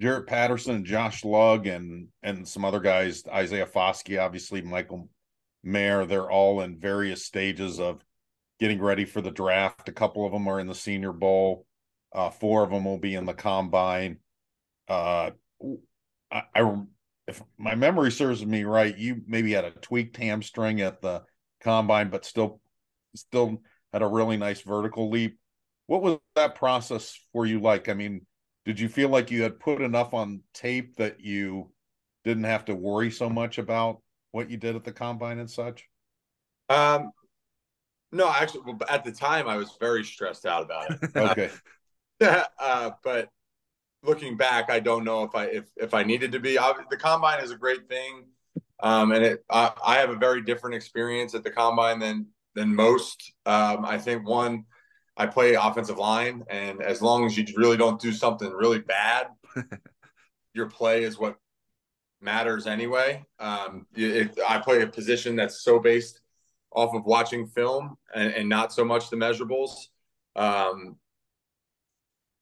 Jarrett 0.00 0.26
Patterson, 0.26 0.84
Josh 0.84 1.24
Lugg, 1.24 1.66
and 1.66 2.08
and 2.22 2.46
some 2.46 2.64
other 2.64 2.80
guys, 2.80 3.22
Isaiah 3.28 3.66
Foskey, 3.66 4.20
obviously 4.20 4.62
Michael 4.62 5.08
Mayer, 5.62 6.04
they're 6.04 6.30
all 6.30 6.60
in 6.60 6.78
various 6.78 7.24
stages 7.24 7.78
of 7.78 8.04
getting 8.58 8.80
ready 8.80 9.04
for 9.04 9.20
the 9.20 9.30
draft. 9.30 9.88
A 9.88 9.92
couple 9.92 10.26
of 10.26 10.32
them 10.32 10.48
are 10.48 10.60
in 10.60 10.66
the 10.66 10.74
Senior 10.74 11.12
Bowl. 11.12 11.66
Uh, 12.12 12.30
four 12.30 12.62
of 12.62 12.70
them 12.70 12.84
will 12.84 12.98
be 12.98 13.14
in 13.14 13.24
the 13.24 13.34
combine. 13.34 14.18
Uh, 14.88 15.30
I, 16.30 16.42
I, 16.54 16.76
if 17.26 17.42
my 17.58 17.74
memory 17.74 18.10
serves 18.10 18.44
me 18.44 18.64
right, 18.64 18.96
you 18.96 19.22
maybe 19.26 19.52
had 19.52 19.64
a 19.64 19.70
tweaked 19.70 20.16
hamstring 20.16 20.80
at 20.80 21.00
the 21.00 21.22
combine, 21.60 22.10
but 22.10 22.24
still, 22.24 22.60
still 23.16 23.62
had 23.92 24.02
a 24.02 24.06
really 24.06 24.36
nice 24.36 24.60
vertical 24.60 25.10
leap. 25.10 25.38
What 25.86 26.02
was 26.02 26.18
that 26.36 26.54
process 26.54 27.18
for 27.32 27.46
you 27.46 27.60
like? 27.60 27.88
I 27.88 27.94
mean, 27.94 28.26
did 28.64 28.80
you 28.80 28.88
feel 28.88 29.08
like 29.08 29.30
you 29.30 29.42
had 29.42 29.60
put 29.60 29.80
enough 29.80 30.14
on 30.14 30.42
tape 30.52 30.96
that 30.96 31.20
you 31.20 31.70
didn't 32.24 32.44
have 32.44 32.64
to 32.66 32.74
worry 32.74 33.10
so 33.10 33.28
much 33.28 33.58
about 33.58 34.02
what 34.32 34.50
you 34.50 34.56
did 34.56 34.76
at 34.76 34.84
the 34.84 34.92
combine 34.92 35.38
and 35.38 35.50
such? 35.50 35.88
Um, 36.68 37.12
no, 38.12 38.30
actually, 38.30 38.74
at 38.88 39.04
the 39.04 39.12
time 39.12 39.48
I 39.48 39.56
was 39.56 39.76
very 39.78 40.04
stressed 40.04 40.46
out 40.46 40.62
about 40.62 40.90
it. 40.90 41.10
okay. 41.16 41.50
uh, 42.58 42.90
but 43.02 43.28
looking 44.04 44.36
back, 44.36 44.70
I 44.70 44.80
don't 44.80 45.04
know 45.04 45.22
if 45.24 45.34
I 45.34 45.46
if 45.46 45.64
if 45.76 45.94
I 45.94 46.02
needed 46.02 46.32
to 46.32 46.40
be. 46.40 46.58
I, 46.58 46.72
the 46.90 46.96
combine 46.96 47.42
is 47.42 47.50
a 47.50 47.56
great 47.56 47.88
thing, 47.88 48.26
um, 48.80 49.12
and 49.12 49.24
it 49.24 49.44
I, 49.50 49.72
I, 49.84 49.96
have 49.96 50.10
a 50.10 50.16
very 50.16 50.42
different 50.42 50.76
experience 50.76 51.34
at 51.34 51.44
the 51.44 51.50
combine 51.50 51.98
than 51.98 52.26
than 52.54 52.74
most. 52.74 53.32
Um, 53.46 53.84
I 53.84 53.98
think 53.98 54.26
one, 54.26 54.64
I 55.16 55.26
play 55.26 55.54
offensive 55.54 55.98
line, 55.98 56.44
and 56.48 56.82
as 56.82 57.02
long 57.02 57.26
as 57.26 57.36
you 57.36 57.44
really 57.56 57.76
don't 57.76 58.00
do 58.00 58.12
something 58.12 58.50
really 58.50 58.80
bad, 58.80 59.28
your 60.54 60.66
play 60.66 61.02
is 61.02 61.18
what 61.18 61.36
matters 62.20 62.66
anyway. 62.66 63.24
Um, 63.38 63.86
it, 63.94 64.38
I 64.48 64.58
play 64.58 64.82
a 64.82 64.86
position 64.86 65.36
that's 65.36 65.60
so 65.62 65.78
based 65.78 66.20
off 66.72 66.94
of 66.94 67.04
watching 67.04 67.46
film 67.46 67.96
and, 68.14 68.32
and 68.32 68.48
not 68.48 68.72
so 68.72 68.84
much 68.84 69.10
the 69.10 69.16
measurables. 69.16 69.88
Um, 70.34 70.96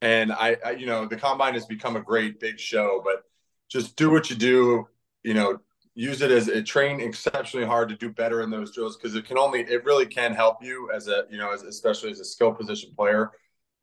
and 0.02 0.32
I, 0.32 0.56
I, 0.66 0.70
you 0.72 0.84
know, 0.84 1.06
the 1.06 1.16
combine 1.16 1.54
has 1.54 1.64
become 1.64 1.94
a 1.94 2.02
great 2.02 2.40
big 2.40 2.58
show, 2.58 3.00
but 3.04 3.22
just 3.70 3.96
do 3.96 4.10
what 4.10 4.28
you 4.28 4.36
do, 4.36 4.88
you 5.22 5.32
know, 5.32 5.60
use 5.94 6.22
it 6.22 6.30
as 6.32 6.48
a 6.48 6.60
train 6.60 7.00
exceptionally 7.00 7.64
hard 7.64 7.88
to 7.88 7.96
do 7.96 8.10
better 8.10 8.42
in 8.42 8.50
those 8.50 8.74
drills 8.74 8.96
because 8.96 9.14
it 9.14 9.24
can 9.24 9.38
only, 9.38 9.60
it 9.60 9.84
really 9.84 10.06
can 10.06 10.34
help 10.34 10.62
you 10.62 10.90
as 10.92 11.06
a, 11.06 11.24
you 11.30 11.38
know, 11.38 11.52
as, 11.52 11.62
especially 11.62 12.10
as 12.10 12.18
a 12.18 12.24
skill 12.24 12.52
position 12.52 12.90
player. 12.96 13.30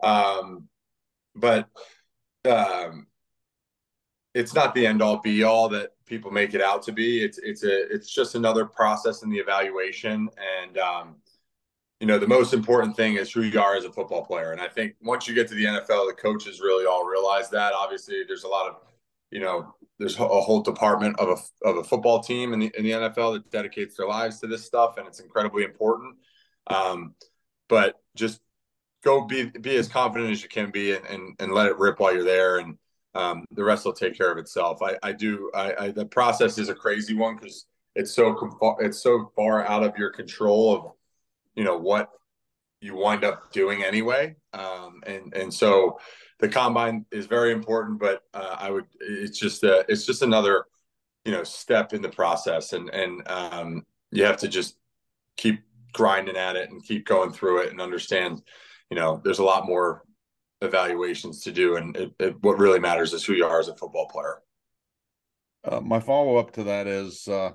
Um, 0.03 0.67
but 1.35 1.69
um, 2.49 3.07
it's 4.33 4.53
not 4.53 4.75
the 4.75 4.85
end 4.85 5.01
all 5.01 5.21
be 5.21 5.43
all 5.43 5.69
that 5.69 5.91
people 6.05 6.31
make 6.31 6.53
it 6.53 6.61
out 6.61 6.83
to 6.83 6.91
be. 6.91 7.23
It's, 7.23 7.37
it's 7.37 7.63
a, 7.63 7.93
it's 7.93 8.13
just 8.13 8.35
another 8.35 8.65
process 8.65 9.23
in 9.23 9.29
the 9.29 9.37
evaluation. 9.37 10.29
And, 10.61 10.77
um, 10.77 11.15
you 11.99 12.07
know, 12.07 12.17
the 12.17 12.27
most 12.27 12.53
important 12.53 12.95
thing 12.95 13.15
is 13.15 13.31
who 13.31 13.41
you 13.41 13.59
are 13.59 13.75
as 13.75 13.85
a 13.85 13.91
football 13.91 14.25
player. 14.25 14.51
And 14.51 14.61
I 14.61 14.67
think 14.67 14.95
once 15.01 15.27
you 15.27 15.35
get 15.35 15.47
to 15.49 15.55
the 15.55 15.65
NFL, 15.65 16.07
the 16.07 16.15
coaches 16.17 16.61
really 16.61 16.85
all 16.85 17.05
realize 17.05 17.49
that. 17.49 17.73
Obviously, 17.73 18.23
there's 18.25 18.45
a 18.45 18.47
lot 18.47 18.67
of, 18.67 18.77
you 19.31 19.41
know, 19.41 19.75
there's 19.97 20.17
a 20.17 20.25
whole 20.25 20.61
department 20.61 21.19
of 21.19 21.27
a, 21.27 21.67
of 21.67 21.77
a 21.77 21.83
football 21.83 22.21
team 22.21 22.53
in 22.53 22.59
the, 22.59 22.71
in 22.77 22.83
the 22.85 22.91
NFL 22.91 23.33
that 23.33 23.51
dedicates 23.51 23.97
their 23.97 24.07
lives 24.07 24.39
to 24.39 24.47
this 24.47 24.65
stuff, 24.65 24.97
and 24.97 25.07
it's 25.07 25.19
incredibly 25.19 25.63
important. 25.63 26.15
Um, 26.67 27.15
but 27.67 27.95
just 28.15 28.39
go 29.03 29.25
be 29.25 29.45
be 29.45 29.75
as 29.75 29.87
confident 29.87 30.31
as 30.31 30.41
you 30.41 30.49
can 30.49 30.71
be 30.71 30.93
and 30.93 31.05
and, 31.05 31.35
and 31.39 31.53
let 31.53 31.67
it 31.67 31.77
rip 31.77 31.99
while 31.99 32.13
you're 32.13 32.23
there 32.23 32.59
and 32.59 32.77
um, 33.15 33.45
the 33.51 33.63
rest 33.63 33.85
will 33.85 33.93
take 33.93 34.17
care 34.17 34.31
of 34.31 34.37
itself. 34.37 34.81
I, 34.81 34.97
I 35.01 35.13
do. 35.13 35.51
I, 35.53 35.73
I 35.79 35.91
the 35.91 36.05
process 36.05 36.57
is 36.57 36.69
a 36.69 36.75
crazy 36.75 37.15
one 37.15 37.35
because 37.35 37.65
it's 37.95 38.13
so 38.13 38.77
it's 38.79 39.01
so 39.01 39.31
far 39.35 39.65
out 39.65 39.83
of 39.83 39.97
your 39.97 40.11
control 40.11 40.75
of 40.75 40.91
you 41.59 41.65
know 41.65 41.77
what 41.77 42.09
you 42.79 42.95
wind 42.95 43.25
up 43.25 43.51
doing 43.51 43.83
anyway. 43.83 44.33
Um, 44.53 45.01
and 45.05 45.33
and 45.33 45.53
so 45.53 45.99
the 46.39 46.47
combine 46.47 47.05
is 47.11 47.25
very 47.25 47.51
important, 47.51 47.99
but 47.99 48.23
uh, 48.33 48.55
I 48.57 48.71
would 48.71 48.85
it's 49.01 49.37
just 49.37 49.61
a, 49.65 49.83
it's 49.89 50.05
just 50.05 50.21
another 50.21 50.63
you 51.25 51.33
know 51.33 51.43
step 51.43 51.91
in 51.91 52.01
the 52.01 52.07
process, 52.07 52.71
and 52.71 52.89
and 52.91 53.27
um, 53.27 53.85
you 54.11 54.23
have 54.23 54.37
to 54.37 54.47
just 54.47 54.77
keep 55.35 55.59
grinding 55.91 56.37
at 56.37 56.55
it 56.55 56.69
and 56.69 56.81
keep 56.81 57.05
going 57.05 57.33
through 57.33 57.63
it 57.63 57.71
and 57.71 57.81
understand 57.81 58.41
you 58.89 58.95
know 58.95 59.19
there's 59.25 59.39
a 59.39 59.43
lot 59.43 59.67
more 59.67 60.03
evaluations 60.61 61.41
to 61.41 61.51
do, 61.51 61.75
and 61.75 61.97
it, 61.97 62.13
it, 62.21 62.41
what 62.41 62.57
really 62.57 62.79
matters 62.79 63.11
is 63.11 63.25
who 63.25 63.33
you 63.33 63.45
are 63.45 63.59
as 63.59 63.67
a 63.67 63.75
football 63.75 64.07
player. 64.07 64.37
Uh, 65.65 65.81
my 65.81 65.99
follow 65.99 66.37
up 66.37 66.51
to 66.51 66.63
that 66.63 66.87
is, 66.87 67.27
uh, 67.27 67.51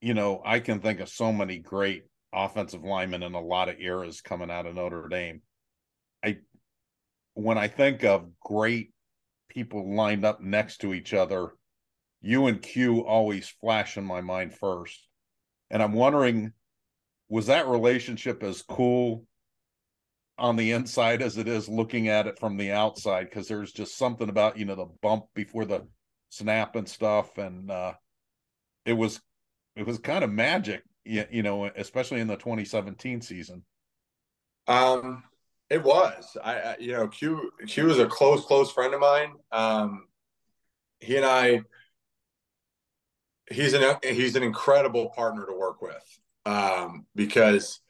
you 0.00 0.14
know, 0.14 0.40
I 0.44 0.60
can 0.60 0.78
think 0.78 1.00
of 1.00 1.08
so 1.08 1.32
many 1.32 1.58
great 1.58 2.04
offensive 2.32 2.84
linemen 2.84 3.22
in 3.22 3.34
a 3.34 3.40
lot 3.40 3.68
of 3.68 3.80
eras 3.80 4.20
coming 4.20 4.50
out 4.50 4.66
of 4.66 4.74
Notre 4.74 5.08
Dame. 5.08 5.42
I, 6.24 6.38
when 7.34 7.58
I 7.58 7.68
think 7.68 8.04
of 8.04 8.28
great 8.40 8.92
people 9.48 9.94
lined 9.94 10.24
up 10.24 10.40
next 10.40 10.78
to 10.78 10.94
each 10.94 11.12
other, 11.12 11.52
you 12.20 12.46
and 12.46 12.60
Q 12.60 13.04
always 13.04 13.48
flash 13.48 13.96
in 13.96 14.04
my 14.04 14.20
mind 14.20 14.54
first. 14.54 15.06
And 15.70 15.82
I'm 15.82 15.92
wondering, 15.92 16.52
was 17.28 17.46
that 17.46 17.68
relationship 17.68 18.42
as 18.42 18.62
cool 18.62 19.24
on 20.40 20.56
the 20.56 20.72
inside 20.72 21.20
as 21.20 21.36
it 21.36 21.46
is 21.46 21.68
looking 21.68 22.08
at 22.08 22.26
it 22.26 22.38
from 22.38 22.56
the 22.56 22.72
outside 22.72 23.24
because 23.24 23.46
there's 23.46 23.72
just 23.72 23.98
something 23.98 24.30
about 24.30 24.56
you 24.56 24.64
know 24.64 24.74
the 24.74 24.88
bump 25.02 25.26
before 25.34 25.66
the 25.66 25.86
snap 26.30 26.76
and 26.76 26.88
stuff 26.88 27.36
and 27.36 27.70
uh 27.70 27.92
it 28.86 28.94
was 28.94 29.20
it 29.76 29.86
was 29.86 29.98
kind 29.98 30.24
of 30.24 30.30
magic 30.30 30.82
you 31.04 31.42
know 31.42 31.64
especially 31.76 32.20
in 32.20 32.26
the 32.26 32.36
2017 32.36 33.20
season 33.20 33.62
um 34.68 35.22
it 35.68 35.82
was 35.82 36.36
i, 36.44 36.54
I 36.54 36.76
you 36.78 36.92
know 36.92 37.08
q 37.08 37.50
q 37.66 37.84
was 37.86 37.98
a 37.98 38.06
close 38.06 38.44
close 38.44 38.70
friend 38.70 38.94
of 38.94 39.00
mine 39.00 39.32
um 39.52 40.06
he 41.00 41.16
and 41.16 41.24
i 41.24 41.62
he's 43.50 43.72
an 43.72 43.96
he's 44.02 44.36
an 44.36 44.42
incredible 44.42 45.10
partner 45.10 45.46
to 45.46 45.56
work 45.56 45.80
with 45.80 46.20
um 46.46 47.06
because 47.14 47.80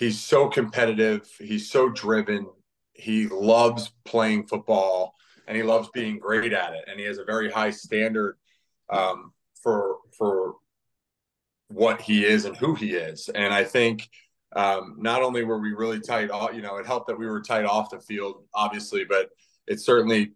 he's 0.00 0.18
so 0.18 0.48
competitive. 0.48 1.30
He's 1.38 1.70
so 1.70 1.90
driven. 1.90 2.46
He 2.94 3.28
loves 3.28 3.92
playing 4.04 4.46
football 4.46 5.14
and 5.46 5.56
he 5.56 5.62
loves 5.62 5.90
being 5.92 6.18
great 6.18 6.52
at 6.52 6.72
it. 6.72 6.84
And 6.88 6.98
he 6.98 7.06
has 7.06 7.18
a 7.18 7.24
very 7.24 7.50
high 7.50 7.70
standard 7.70 8.36
um, 8.88 9.32
for 9.62 9.98
for 10.16 10.54
what 11.70 12.00
he 12.00 12.24
is 12.24 12.44
and 12.44 12.56
who 12.56 12.74
he 12.74 12.94
is. 12.94 13.28
And 13.28 13.54
I 13.54 13.64
think 13.64 14.08
um, 14.54 14.96
not 14.98 15.22
only 15.22 15.44
were 15.44 15.58
we 15.58 15.72
really 15.72 16.00
tight, 16.00 16.30
you 16.52 16.62
know, 16.62 16.76
it 16.76 16.86
helped 16.86 17.06
that 17.06 17.18
we 17.18 17.26
were 17.26 17.40
tight 17.40 17.64
off 17.64 17.90
the 17.90 18.00
field, 18.00 18.44
obviously, 18.52 19.04
but 19.04 19.30
it 19.66 19.80
certainly 19.80 20.32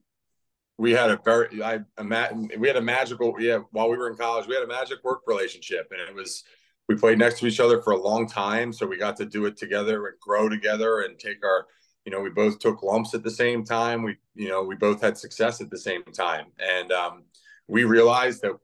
we 0.79 0.93
had 0.93 1.11
a 1.11 1.21
very 1.25 1.63
I 1.63 1.81
imagine, 1.99 2.51
we 2.59 2.69
had 2.69 2.77
a 2.77 2.83
magical 2.83 3.35
yeah 3.41 3.59
while 3.71 3.89
we 3.89 3.97
were 3.97 4.11
in 4.11 4.17
college 4.17 4.49
we 4.49 4.55
had 4.55 4.65
a 4.65 4.69
magic 4.69 5.03
work 5.03 5.23
relationship. 5.27 5.89
And 5.91 6.01
it 6.09 6.15
was 6.15 6.45
we 6.89 6.95
played 6.95 7.19
next 7.19 7.41
to 7.41 7.47
each 7.47 7.61
other 7.61 7.83
for 7.83 7.93
a 7.93 8.01
long 8.01 8.29
time 8.29 8.73
so 8.73 8.87
we 8.87 8.97
got 8.97 9.17
to 9.17 9.25
do 9.25 9.47
it 9.47 9.57
together 9.57 10.07
and 10.07 10.19
grow 10.21 10.49
together 10.49 11.01
and 11.01 11.19
take 11.19 11.45
our 11.45 11.67
you 12.05 12.13
know 12.13 12.21
we 12.21 12.31
both 12.31 12.59
took 12.59 12.83
lumps 12.83 13.15
at 13.15 13.25
the 13.25 13.31
same 13.31 13.65
time. 13.65 14.03
We 14.03 14.17
you 14.35 14.49
know 14.49 14.63
we 14.63 14.77
both 14.77 15.01
had 15.01 15.19
success 15.19 15.61
at 15.61 15.71
the 15.71 15.79
same 15.79 16.05
time. 16.05 16.47
And 16.59 16.93
um, 16.93 17.25
we 17.67 17.85
realized 17.85 18.43
that 18.43 18.57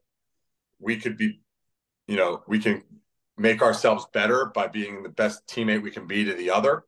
we 0.79 0.97
could 0.97 1.17
be 1.17 1.41
you 2.11 2.17
know 2.17 2.43
we 2.47 2.59
can 2.59 2.83
make 3.37 3.61
ourselves 3.61 4.05
better 4.13 4.51
by 4.53 4.67
being 4.67 5.01
the 5.01 5.09
best 5.09 5.47
teammate 5.47 5.81
we 5.81 5.91
can 5.91 6.05
be 6.07 6.25
to 6.25 6.33
the 6.33 6.51
other. 6.51 6.83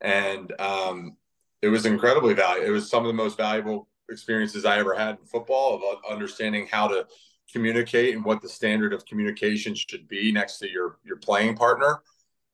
And 0.00 0.52
um, 0.58 1.16
it 1.62 1.68
was 1.68 1.86
incredibly 1.86 2.34
valuable 2.34 2.66
it 2.66 2.70
was 2.70 2.90
some 2.90 3.04
of 3.04 3.08
the 3.08 3.22
most 3.24 3.36
valuable 3.36 3.88
experiences 4.10 4.64
i 4.64 4.78
ever 4.78 4.94
had 4.94 5.18
in 5.18 5.24
football 5.24 5.74
of 5.76 5.98
understanding 6.08 6.68
how 6.70 6.86
to 6.86 7.06
communicate 7.52 8.14
and 8.14 8.24
what 8.24 8.42
the 8.42 8.48
standard 8.48 8.92
of 8.92 9.06
communication 9.06 9.74
should 9.74 10.06
be 10.06 10.30
next 10.30 10.58
to 10.58 10.70
your 10.70 10.98
your 11.02 11.16
playing 11.16 11.56
partner 11.56 12.02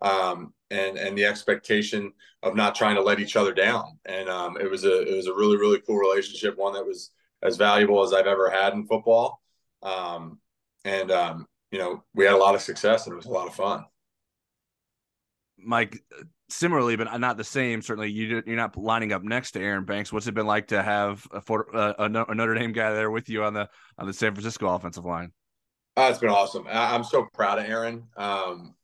um, 0.03 0.53
and 0.71 0.99
and 0.99 1.17
the 1.17 1.25
expectation 1.25 2.13
of 2.43 2.55
not 2.55 2.75
trying 2.75 2.97
to 2.97 3.03
let 3.03 3.21
each 3.21 3.37
other 3.37 3.55
down. 3.55 3.99
And 4.05 4.29
um, 4.29 4.59
it 4.61 4.71
was 4.71 4.85
a 4.85 5.03
it 5.03 5.15
was 5.15 5.29
a 5.29 5.35
really 5.35 5.57
really 5.57 5.81
cool 5.81 5.97
relationship 5.97 6.59
one 6.59 6.75
that 6.75 6.87
was 6.87 7.11
as 7.43 7.57
valuable 7.57 8.03
as 8.03 8.13
I've 8.13 8.27
ever 8.27 8.51
had 8.51 8.75
in 8.75 8.87
football. 8.87 9.41
Um, 9.83 10.39
and 10.85 11.11
um, 11.11 11.47
you 11.73 11.79
know 11.79 12.05
we 12.15 12.25
had 12.25 12.35
a 12.35 12.39
lot 12.39 12.55
of 12.55 12.61
success 12.61 13.07
and 13.07 13.13
it 13.13 13.17
was 13.17 13.27
a 13.27 13.31
lot 13.31 13.49
of 13.49 13.55
fun 13.55 13.85
Mike 15.65 16.03
similarly, 16.53 16.97
but 16.97 17.19
not 17.19 17.37
the 17.37 17.45
same. 17.45 17.83
Certainly, 17.83 18.11
you 18.11 18.43
you're 18.47 18.57
not 18.57 18.77
lining 18.77 19.13
up 19.13 19.23
next 19.23 19.53
to 19.53 19.61
Aaron 19.61 19.85
Banks. 19.85 20.13
What's 20.13 20.27
it 20.27 20.35
been 20.35 20.47
like 20.47 20.69
to 20.69 20.83
have 20.83 21.27
a, 21.33 21.53
uh, 21.53 21.95
a, 21.99 22.09
Notre 22.09 22.55
Dame 22.55 22.73
guy 22.73 22.93
there 22.93 23.11
with 23.11 23.29
you 23.29 23.45
on 23.45 23.55
the 23.55 23.69
on 23.99 24.07
the 24.07 24.13
San 24.13 24.35
Francisco 24.35 24.73
offensive 24.75 25.05
line? 25.05 25.33
Uh, 25.97 26.09
it's 26.11 26.19
been 26.19 26.31
awesome. 26.31 26.67
I, 26.69 26.95
am 26.95 27.05
so 27.05 27.27
proud 27.35 27.59
of 27.59 27.67
Aaron. 27.67 28.05
Um, 28.17 28.75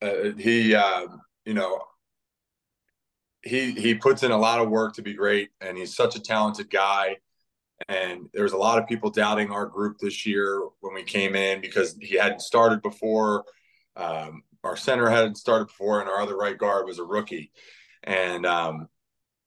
uh, 0.00 0.30
he, 0.38 0.74
uh, 0.74 1.06
you 1.44 1.54
know, 1.54 1.82
he 3.42 3.72
he 3.72 3.94
puts 3.94 4.22
in 4.22 4.30
a 4.30 4.38
lot 4.38 4.60
of 4.60 4.68
work 4.68 4.94
to 4.94 5.02
be 5.02 5.14
great, 5.14 5.50
and 5.60 5.76
he's 5.76 5.94
such 5.94 6.16
a 6.16 6.20
talented 6.20 6.70
guy. 6.70 7.16
And 7.88 8.28
there 8.32 8.44
was 8.44 8.52
a 8.52 8.58
lot 8.58 8.78
of 8.78 8.88
people 8.88 9.10
doubting 9.10 9.50
our 9.50 9.66
group 9.66 9.98
this 9.98 10.24
year 10.24 10.62
when 10.80 10.94
we 10.94 11.02
came 11.02 11.36
in 11.36 11.60
because 11.60 11.96
he 12.00 12.16
hadn't 12.16 12.40
started 12.40 12.82
before. 12.82 13.44
Um, 13.96 14.42
our 14.64 14.76
center 14.76 15.08
hadn't 15.08 15.36
started 15.36 15.66
before, 15.66 16.00
and 16.00 16.08
our 16.08 16.20
other 16.20 16.36
right 16.36 16.56
guard 16.56 16.86
was 16.86 16.98
a 16.98 17.04
rookie. 17.04 17.52
And 18.02 18.46
um, 18.46 18.88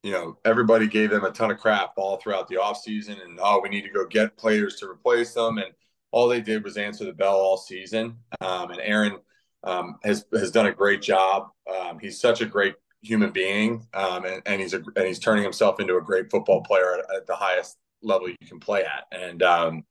you 0.04 0.12
know, 0.12 0.38
everybody 0.46 0.88
gave 0.88 1.10
them 1.10 1.26
a 1.26 1.32
ton 1.32 1.52
of 1.52 1.58
crap 1.58 1.94
all 1.98 2.18
throughout 2.18 2.48
the 2.48 2.56
offseason 2.56 3.24
and 3.24 3.40
oh, 3.42 3.60
we 3.62 3.70
need 3.70 3.84
to 3.84 3.90
go 3.90 4.06
get 4.06 4.38
players 4.38 4.76
to 4.78 4.90
replace 4.90 5.34
them. 5.34 5.58
And 5.58 5.74
all 6.12 6.28
they 6.28 6.42
did 6.42 6.64
was 6.64 6.78
answer 6.78 7.06
the 7.06 7.14
bell 7.14 7.36
all 7.36 7.58
season. 7.58 8.18
Um, 8.40 8.72
and 8.72 8.82
Aaron 8.82 9.18
um, 9.64 9.98
has 10.04 10.26
has 10.34 10.52
done 10.52 10.68
a 10.68 10.72
great 10.72 11.02
job. 11.02 11.50
Um, 11.70 12.00
he's 12.00 12.20
such 12.20 12.42
a 12.42 12.46
great 12.46 12.76
human 13.02 13.32
being, 13.32 13.88
um, 13.94 14.26
and, 14.26 14.42
and, 14.46 14.62
he's 14.62 14.74
a, 14.74 14.82
and 14.96 15.06
he's 15.06 15.20
turning 15.20 15.44
himself 15.44 15.80
into 15.80 15.98
a 15.98 16.02
great 16.02 16.30
football 16.30 16.62
player 16.64 16.96
at, 16.96 17.16
at 17.16 17.28
the 17.28 17.36
highest 17.36 17.78
level 18.02 18.30
you 18.30 18.36
can 18.48 18.60
play 18.60 18.84
at. 18.84 19.06
And 19.12 19.44
um, 19.44 19.84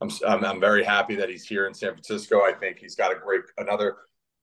I'm, 0.00 0.10
I'm, 0.26 0.44
I'm 0.44 0.60
very 0.60 0.84
happy 0.84 1.16
that 1.16 1.28
he's 1.28 1.46
here 1.46 1.66
in 1.66 1.74
San 1.74 1.90
Francisco. 1.92 2.40
I 2.40 2.52
think 2.52 2.78
he's 2.78 2.94
got 2.94 3.12
a 3.12 3.18
great 3.18 3.42
another 3.58 3.96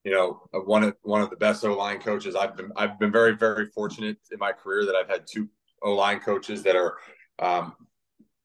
you 0.04 0.12
know, 0.12 0.42
one 0.52 0.84
of 0.84 0.96
one 1.02 1.22
of 1.22 1.30
the 1.30 1.36
best 1.36 1.64
O 1.64 1.74
line 1.74 2.00
coaches. 2.00 2.36
I've 2.36 2.58
been 2.58 2.72
I've 2.76 3.00
been 3.00 3.12
very 3.12 3.36
very 3.36 3.68
fortunate 3.68 4.18
in 4.32 4.40
my 4.40 4.52
career 4.52 4.86
that 4.86 4.96
I've 4.96 5.10
had 5.10 5.26
two 5.26 5.48
O 5.82 5.94
line 5.94 6.20
coaches 6.20 6.64
that 6.64 6.76
are 6.76 6.98
um, 7.40 7.74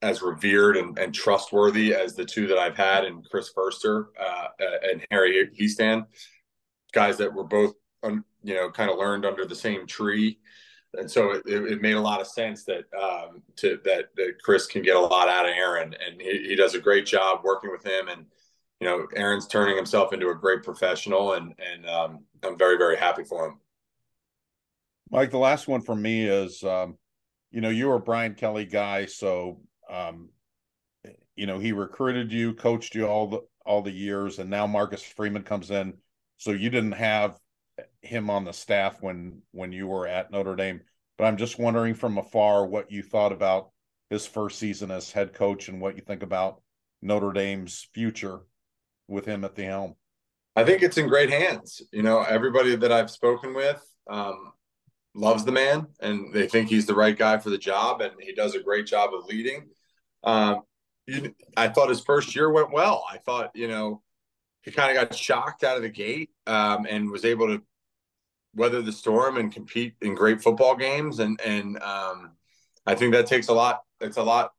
as 0.03 0.23
revered 0.23 0.77
and, 0.77 0.97
and, 0.99 1.13
trustworthy 1.13 1.93
as 1.93 2.15
the 2.15 2.25
two 2.25 2.47
that 2.47 2.59
I've 2.59 2.77
had, 2.77 3.05
and 3.05 3.29
Chris 3.29 3.49
Foerster 3.49 4.11
uh, 4.19 4.47
and 4.61 5.05
Harry 5.11 5.51
Hiestand, 5.59 6.07
guys 6.93 7.19
that 7.19 7.35
were 7.35 7.45
both 7.45 7.75
you 8.05 8.55
know 8.55 8.71
kind 8.71 8.91
of 8.91 8.99
learned 8.99 9.27
under 9.27 9.45
the 9.45 9.57
same 9.57 9.87
tree. 9.87 10.39
And 10.95 11.11
so 11.11 11.33
it, 11.33 11.43
it 11.47 11.83
made 11.83 11.97
a 11.97 12.01
lot 12.01 12.21
of 12.21 12.27
sense 12.27 12.65
that 12.65 12.85
um, 12.95 13.43
to 13.57 13.79
that, 13.85 14.07
that 14.17 14.43
Chris 14.43 14.67
can 14.67 14.83
get 14.83 14.97
a 14.97 15.01
lot 15.01 15.29
out 15.29 15.45
of 15.45 15.53
Aaron, 15.55 15.95
and 15.95 16.21
he, 16.21 16.49
he 16.49 16.57
does 16.57 16.75
a 16.75 16.81
great 16.81 17.05
job 17.07 17.41
working 17.45 17.71
with 17.71 17.85
him. 17.85 18.09
And 18.09 18.25
you 18.81 18.87
know, 18.87 19.07
Aaron's 19.15 19.47
turning 19.47 19.77
himself 19.77 20.13
into 20.13 20.29
a 20.31 20.35
great 20.35 20.63
professional, 20.63 21.35
and 21.35 21.55
and 21.59 21.89
um, 21.89 22.25
I'm 22.43 22.57
very 22.57 22.79
very 22.79 22.97
happy 22.97 23.25
for 23.25 23.47
him. 23.47 23.59
Mike, 25.11 25.31
the 25.31 25.39
last 25.39 25.69
one 25.69 25.81
for 25.81 25.95
me 25.95 26.25
is, 26.25 26.63
um, 26.65 26.97
you 27.51 27.61
know, 27.61 27.71
you're 27.71 27.95
a 27.95 28.01
Brian 28.01 28.35
Kelly 28.35 28.67
guy, 28.67 29.07
so 29.07 29.61
um, 29.91 30.31
you 31.37 31.47
know 31.47 31.59
he 31.59 31.73
recruited 31.73 32.33
you, 32.33 32.55
coached 32.55 32.95
you 32.95 33.07
all 33.07 33.27
the 33.27 33.41
all 33.67 33.83
the 33.83 33.93
years, 33.93 34.39
and 34.39 34.49
now 34.49 34.67
Marcus 34.67 35.03
Freeman 35.03 35.43
comes 35.43 35.71
in, 35.71 35.95
so 36.39 36.53
you 36.53 36.71
didn't 36.71 36.93
have 36.93 37.39
him 38.03 38.31
on 38.31 38.45
the 38.45 38.53
staff 38.53 39.03
when 39.03 39.43
when 39.53 39.73
you 39.73 39.87
were 39.87 40.07
at 40.07 40.31
Notre 40.31 40.57
Dame. 40.57 40.81
But 41.17 41.25
I'm 41.25 41.37
just 41.37 41.59
wondering 41.59 41.95
from 41.95 42.19
afar 42.19 42.67
what 42.67 42.93
you 42.93 43.03
thought 43.03 43.33
about 43.33 43.71
his 44.11 44.27
first 44.27 44.59
season 44.59 44.91
as 44.91 45.11
head 45.11 45.35
coach 45.35 45.69
and 45.69 45.81
what 45.81 45.97
you 45.97 46.03
think 46.03 46.23
about 46.23 46.63
Notre 47.03 47.33
Dame's 47.33 47.89
future 47.93 48.41
with 49.07 49.25
him 49.25 49.45
at 49.45 49.55
the 49.55 49.65
helm? 49.65 49.95
I 50.57 50.65
think 50.65 50.83
it's 50.83 50.99
in 50.99 51.09
great 51.09 51.31
hands. 51.31 51.83
You 51.93 52.03
know, 52.03 52.23
everybody 52.23 52.75
that 52.77 52.93
I've 52.93 53.11
spoken 53.11 53.55
with 53.55 53.83
um, 54.09 54.53
loves 55.15 55.45
the 55.45 55.53
man 55.53 55.87
and 56.01 56.33
they 56.33 56.49
think 56.49 56.69
he's 56.69 56.87
the 56.87 56.95
right 56.95 57.17
guy 57.17 57.39
for 57.39 57.51
the 57.51 57.59
job 57.59 58.01
and 58.01 58.13
he 58.21 58.33
does 58.33 58.55
a 58.55 58.63
great 58.63 58.87
job 58.87 59.11
of 59.15 59.27
leading. 59.27 59.69
Um, 60.25 60.63
you, 61.07 61.35
I 61.57 61.69
thought 61.69 61.91
his 61.91 62.01
first 62.01 62.35
year 62.35 62.51
went 62.51 62.73
well. 62.73 63.05
I 63.11 63.19
thought, 63.19 63.51
you 63.55 63.69
know, 63.69 64.03
he 64.63 64.73
kind 64.73 64.97
of 64.97 65.09
got 65.09 65.17
shocked 65.17 65.65
out 65.65 65.77
of 65.77 65.83
the 65.83 65.89
gate 65.89 66.31
um, 66.47 66.87
and 66.89 67.11
was 67.11 67.25
able 67.25 67.47
to 67.47 67.63
weather 68.59 68.83
the 68.83 68.93
storm 68.93 69.37
and 69.37 69.53
compete 69.53 69.95
in 70.03 70.15
great 70.15 70.43
football 70.43 70.77
games. 70.77 71.21
And 71.21 71.41
and 71.41 71.81
um, 71.83 72.33
I 72.87 72.95
think 72.95 73.15
that 73.15 73.27
takes 73.27 73.49
a 73.49 73.55
lot. 73.55 73.83
It's 74.01 74.17
a 74.17 74.23
lot 74.23 74.53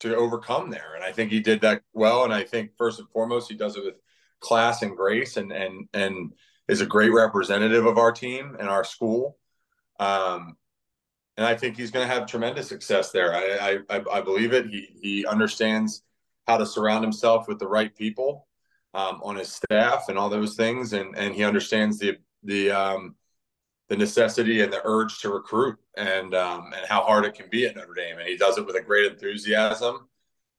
to 0.00 0.16
overcome 0.16 0.70
there, 0.70 0.94
and 0.94 1.04
I 1.04 1.12
think 1.12 1.30
he 1.30 1.40
did 1.40 1.60
that 1.62 1.82
well. 1.92 2.24
And 2.24 2.32
I 2.32 2.44
think 2.44 2.70
first 2.76 3.00
and 3.00 3.08
foremost, 3.10 3.50
he 3.50 3.56
does 3.56 3.76
it 3.76 3.84
with 3.84 3.96
class 4.40 4.82
and 4.82 4.96
grace, 4.96 5.36
and 5.36 5.52
and 5.52 5.88
and 5.92 6.32
is 6.68 6.80
a 6.80 6.86
great 6.86 7.12
representative 7.12 7.86
of 7.86 7.98
our 7.98 8.12
team 8.12 8.56
and 8.58 8.68
our 8.68 8.84
school. 8.84 9.38
Um, 9.98 10.56
and 11.36 11.46
I 11.46 11.54
think 11.54 11.76
he's 11.76 11.90
going 11.90 12.06
to 12.06 12.12
have 12.12 12.26
tremendous 12.26 12.68
success 12.68 13.10
there. 13.12 13.32
I, 13.32 13.78
I, 13.88 14.02
I 14.12 14.20
believe 14.20 14.52
it. 14.52 14.66
He 14.66 14.88
he 15.00 15.26
understands 15.26 16.02
how 16.46 16.56
to 16.58 16.66
surround 16.66 17.04
himself 17.04 17.46
with 17.46 17.58
the 17.58 17.68
right 17.68 17.94
people 17.94 18.48
um, 18.94 19.20
on 19.22 19.36
his 19.36 19.52
staff 19.52 20.08
and 20.08 20.18
all 20.18 20.28
those 20.28 20.56
things, 20.56 20.92
and 20.92 21.16
and 21.16 21.34
he 21.34 21.44
understands 21.44 21.98
the 21.98 22.18
the 22.42 22.70
um, 22.70 23.14
the 23.88 23.96
necessity 23.96 24.60
and 24.60 24.72
the 24.72 24.80
urge 24.84 25.18
to 25.20 25.30
recruit 25.30 25.76
and 25.96 26.34
um, 26.34 26.72
and 26.76 26.86
how 26.88 27.02
hard 27.02 27.24
it 27.24 27.34
can 27.34 27.48
be 27.50 27.66
at 27.66 27.76
Notre 27.76 27.94
Dame, 27.94 28.18
and 28.18 28.28
he 28.28 28.36
does 28.36 28.58
it 28.58 28.66
with 28.66 28.76
a 28.76 28.82
great 28.82 29.10
enthusiasm. 29.10 30.08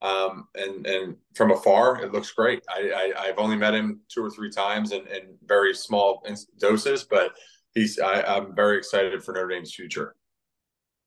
Um, 0.01 0.47
and 0.55 0.85
and 0.87 1.15
from 1.35 1.51
afar, 1.51 2.01
it 2.01 2.13
looks 2.13 2.31
great. 2.31 2.63
I, 2.69 3.13
I 3.17 3.27
have 3.27 3.37
only 3.37 3.57
met 3.57 3.73
him 3.73 3.99
two 4.07 4.23
or 4.23 4.29
three 4.29 4.49
times 4.49 4.91
in, 4.91 5.01
in 5.07 5.35
very 5.45 5.73
small 5.73 6.25
doses, 6.57 7.03
but 7.03 7.33
he's 7.73 7.99
I, 7.99 8.21
I'm 8.21 8.55
very 8.55 8.77
excited 8.77 9.23
for 9.23 9.33
Notre 9.33 9.49
Dame's 9.49 9.73
future. 9.73 10.15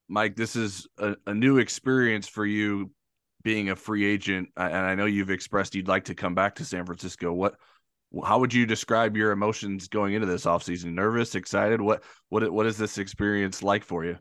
Mike, 0.08 0.36
this 0.36 0.56
is 0.56 0.86
a, 0.98 1.16
a 1.26 1.34
new 1.34 1.56
experience 1.56 2.28
for 2.28 2.44
you 2.44 2.90
being 3.42 3.70
a 3.70 3.76
free 3.76 4.04
agent, 4.04 4.50
and 4.56 4.76
I 4.76 4.94
know 4.94 5.06
you've 5.06 5.30
expressed 5.30 5.74
you'd 5.74 5.88
like 5.88 6.04
to 6.04 6.14
come 6.14 6.34
back 6.34 6.54
to 6.56 6.64
San 6.64 6.84
Francisco. 6.84 7.32
What, 7.32 7.56
how 8.24 8.38
would 8.38 8.52
you 8.52 8.66
describe 8.66 9.16
your 9.16 9.32
emotions 9.32 9.88
going 9.88 10.14
into 10.14 10.26
this 10.26 10.44
offseason? 10.44 10.92
Nervous, 10.94 11.34
excited? 11.34 11.80
What, 11.80 12.02
what, 12.28 12.50
what 12.52 12.66
is 12.66 12.76
this 12.76 12.98
experience 12.98 13.62
like 13.62 13.84
for 13.84 14.04
you? 14.04 14.18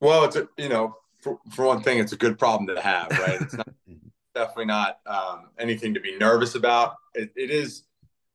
Well, 0.00 0.24
it's 0.24 0.36
a, 0.36 0.48
you 0.58 0.68
know, 0.68 0.96
for, 1.22 1.38
for 1.52 1.64
one 1.64 1.82
thing, 1.82 1.98
it's 1.98 2.12
a 2.12 2.16
good 2.16 2.38
problem 2.38 2.74
to 2.74 2.80
have, 2.80 3.10
right? 3.10 3.40
It's 3.40 3.54
not, 3.54 3.68
definitely 4.34 4.66
not 4.66 4.98
um, 5.06 5.50
anything 5.58 5.94
to 5.94 6.00
be 6.00 6.16
nervous 6.18 6.54
about. 6.54 6.96
It, 7.14 7.32
it 7.36 7.50
is, 7.50 7.84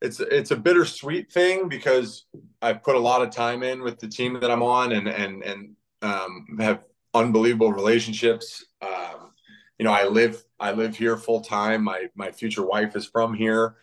it's, 0.01 0.19
it's 0.19 0.51
a 0.51 0.55
bittersweet 0.55 1.31
thing 1.31 1.67
because 1.67 2.25
I've 2.61 2.83
put 2.83 2.95
a 2.95 2.99
lot 2.99 3.21
of 3.21 3.31
time 3.31 3.63
in 3.63 3.81
with 3.81 3.99
the 3.99 4.07
team 4.07 4.39
that 4.39 4.51
I'm 4.51 4.63
on, 4.63 4.91
and 4.91 5.07
and 5.07 5.43
and 5.43 5.75
um, 6.01 6.57
have 6.59 6.83
unbelievable 7.13 7.71
relationships. 7.71 8.65
Um, 8.81 9.31
you 9.77 9.85
know, 9.85 9.91
I 9.91 10.07
live 10.07 10.43
I 10.59 10.71
live 10.71 10.97
here 10.97 11.17
full 11.17 11.41
time. 11.41 11.83
My 11.83 12.07
my 12.15 12.31
future 12.31 12.65
wife 12.65 12.95
is 12.95 13.05
from 13.05 13.33
here, 13.33 13.75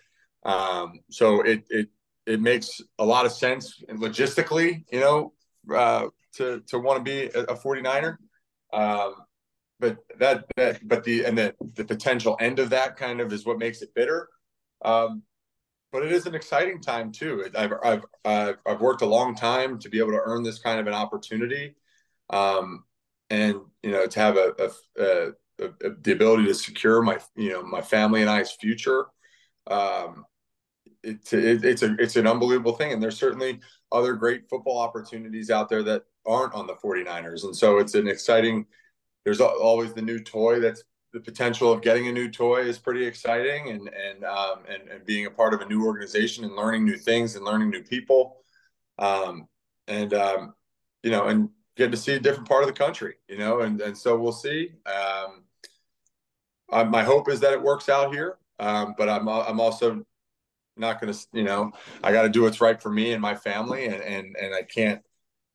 um, 0.47 1.01
so 1.11 1.43
it 1.43 1.65
it 1.69 1.89
it 2.25 2.41
makes 2.41 2.81
a 2.99 3.05
lot 3.05 3.27
of 3.27 3.33
sense 3.33 3.83
logistically. 3.91 4.85
You 4.91 5.01
know, 5.01 5.33
uh, 5.75 6.07
to 6.37 6.61
to 6.69 6.79
want 6.79 6.99
to 6.99 7.05
be 7.05 7.27
a, 7.39 7.43
a 7.43 7.57
49er. 7.57 8.17
Um, 8.73 9.15
but 9.79 9.99
that 10.19 10.45
that 10.57 10.87
but 10.87 11.05
the 11.05 11.25
and 11.25 11.37
the 11.37 11.55
the 11.75 11.85
potential 11.85 12.37
end 12.41 12.59
of 12.59 12.71
that 12.71 12.97
kind 12.97 13.21
of 13.21 13.33
is 13.33 13.45
what 13.45 13.59
makes 13.59 13.83
it 13.83 13.95
bitter. 13.95 14.29
Um, 14.85 15.23
but 15.93 16.05
it 16.05 16.13
is 16.13 16.27
an 16.27 16.35
exciting 16.35 16.81
time 16.81 17.13
too. 17.13 17.45
I've 17.55 17.73
I've 17.85 18.05
I've, 18.25 18.81
worked 18.81 19.03
a 19.03 19.07
long 19.07 19.35
time 19.35 19.79
to 19.81 19.89
be 19.89 19.99
able 19.99 20.13
to 20.13 20.21
earn 20.23 20.43
this 20.43 20.59
kind 20.59 20.81
of 20.81 20.87
an 20.87 20.95
opportunity, 20.95 21.75
um, 22.31 22.85
and 23.31 23.57
you 23.83 23.91
know 23.91 24.07
to 24.07 24.21
have 24.21 24.37
a, 24.37 24.55
a, 24.99 25.05
a 25.05 25.91
the 26.03 26.13
ability 26.13 26.47
to 26.47 26.55
secure 26.55 27.03
my 27.03 27.19
you 27.35 27.51
know 27.51 27.63
my 27.63 27.83
family 27.83 28.21
and 28.21 28.31
I's 28.31 28.53
future. 28.53 29.07
Um, 29.67 30.25
it, 31.07 31.33
it, 31.33 31.64
it's 31.64 31.83
a 31.83 31.95
it's 31.99 32.16
an 32.16 32.27
unbelievable 32.27 32.73
thing, 32.73 32.92
and 32.92 33.03
there's 33.03 33.19
certainly 33.19 33.61
other 33.92 34.14
great 34.14 34.49
football 34.49 34.79
opportunities 34.79 35.51
out 35.51 35.69
there 35.69 35.83
that 35.85 36.05
aren't 36.27 36.55
on 36.55 36.66
the 36.66 36.75
49ers, 36.75 37.45
and 37.45 37.55
so 37.55 37.79
it's 37.79 37.95
an 37.95 38.09
exciting. 38.09 38.66
There's 39.25 39.40
always 39.40 39.95
the 39.95 40.03
new 40.03 40.21
toy. 40.21 40.61
That's 40.61 40.85
the 41.12 41.21
potential 41.21 41.73
of 41.73 41.83
getting 41.83 42.09
a 42.09 42.12
new 42.12 42.31
toy 42.31 42.62
is 42.62 42.79
pretty 42.79 43.05
exciting, 43.07 43.71
and 43.71 43.88
and 43.88 44.25
um, 44.25 44.61
and, 44.69 44.88
and 44.88 45.07
being 45.07 45.27
a 45.27 45.31
part 45.31 45.55
of 45.55 45.61
a 45.61 45.66
new 45.66 45.87
organization 45.87 46.45
and 46.45 46.55
learning 46.55 46.85
new 46.85 46.97
things 46.97 47.37
and 47.37 47.45
learning 47.45 47.71
new 47.71 47.83
people, 47.83 48.38
um, 48.99 49.49
and 49.87 50.12
um, 50.14 50.55
you 51.03 51.11
know, 51.11 51.27
and 51.27 51.49
getting 51.77 51.92
to 51.92 51.97
see 51.97 52.14
a 52.14 52.21
different 52.21 52.49
part 52.49 52.62
of 52.62 52.69
the 52.69 52.75
country, 52.75 53.14
you 53.29 53.38
know, 53.38 53.61
and 53.61 53.81
and 53.81 53.97
so 53.97 54.19
we'll 54.19 54.33
see. 54.33 54.73
Um, 54.87 55.45
uh, 56.73 56.85
my 56.85 57.05
hope 57.05 57.29
is 57.29 57.38
that 57.40 57.53
it 57.53 57.62
works 57.62 57.88
out 57.88 58.12
here. 58.12 58.38
Um, 58.59 58.95
but 58.97 59.09
I'm 59.09 59.29
I'm 59.29 59.61
also 59.61 60.05
not 60.77 61.01
going 61.01 61.12
to, 61.12 61.27
you 61.33 61.45
know, 61.45 61.73
I 62.03 62.12
got 62.12 62.23
to 62.23 62.29
do 62.29 62.43
what's 62.43 62.61
right 62.61 62.81
for 62.81 62.91
me 62.91 63.12
and 63.12 63.23
my 63.23 63.35
family, 63.35 63.87
and 63.87 64.03
and 64.03 64.37
and 64.37 64.55
I 64.55 64.62
can't 64.62 65.03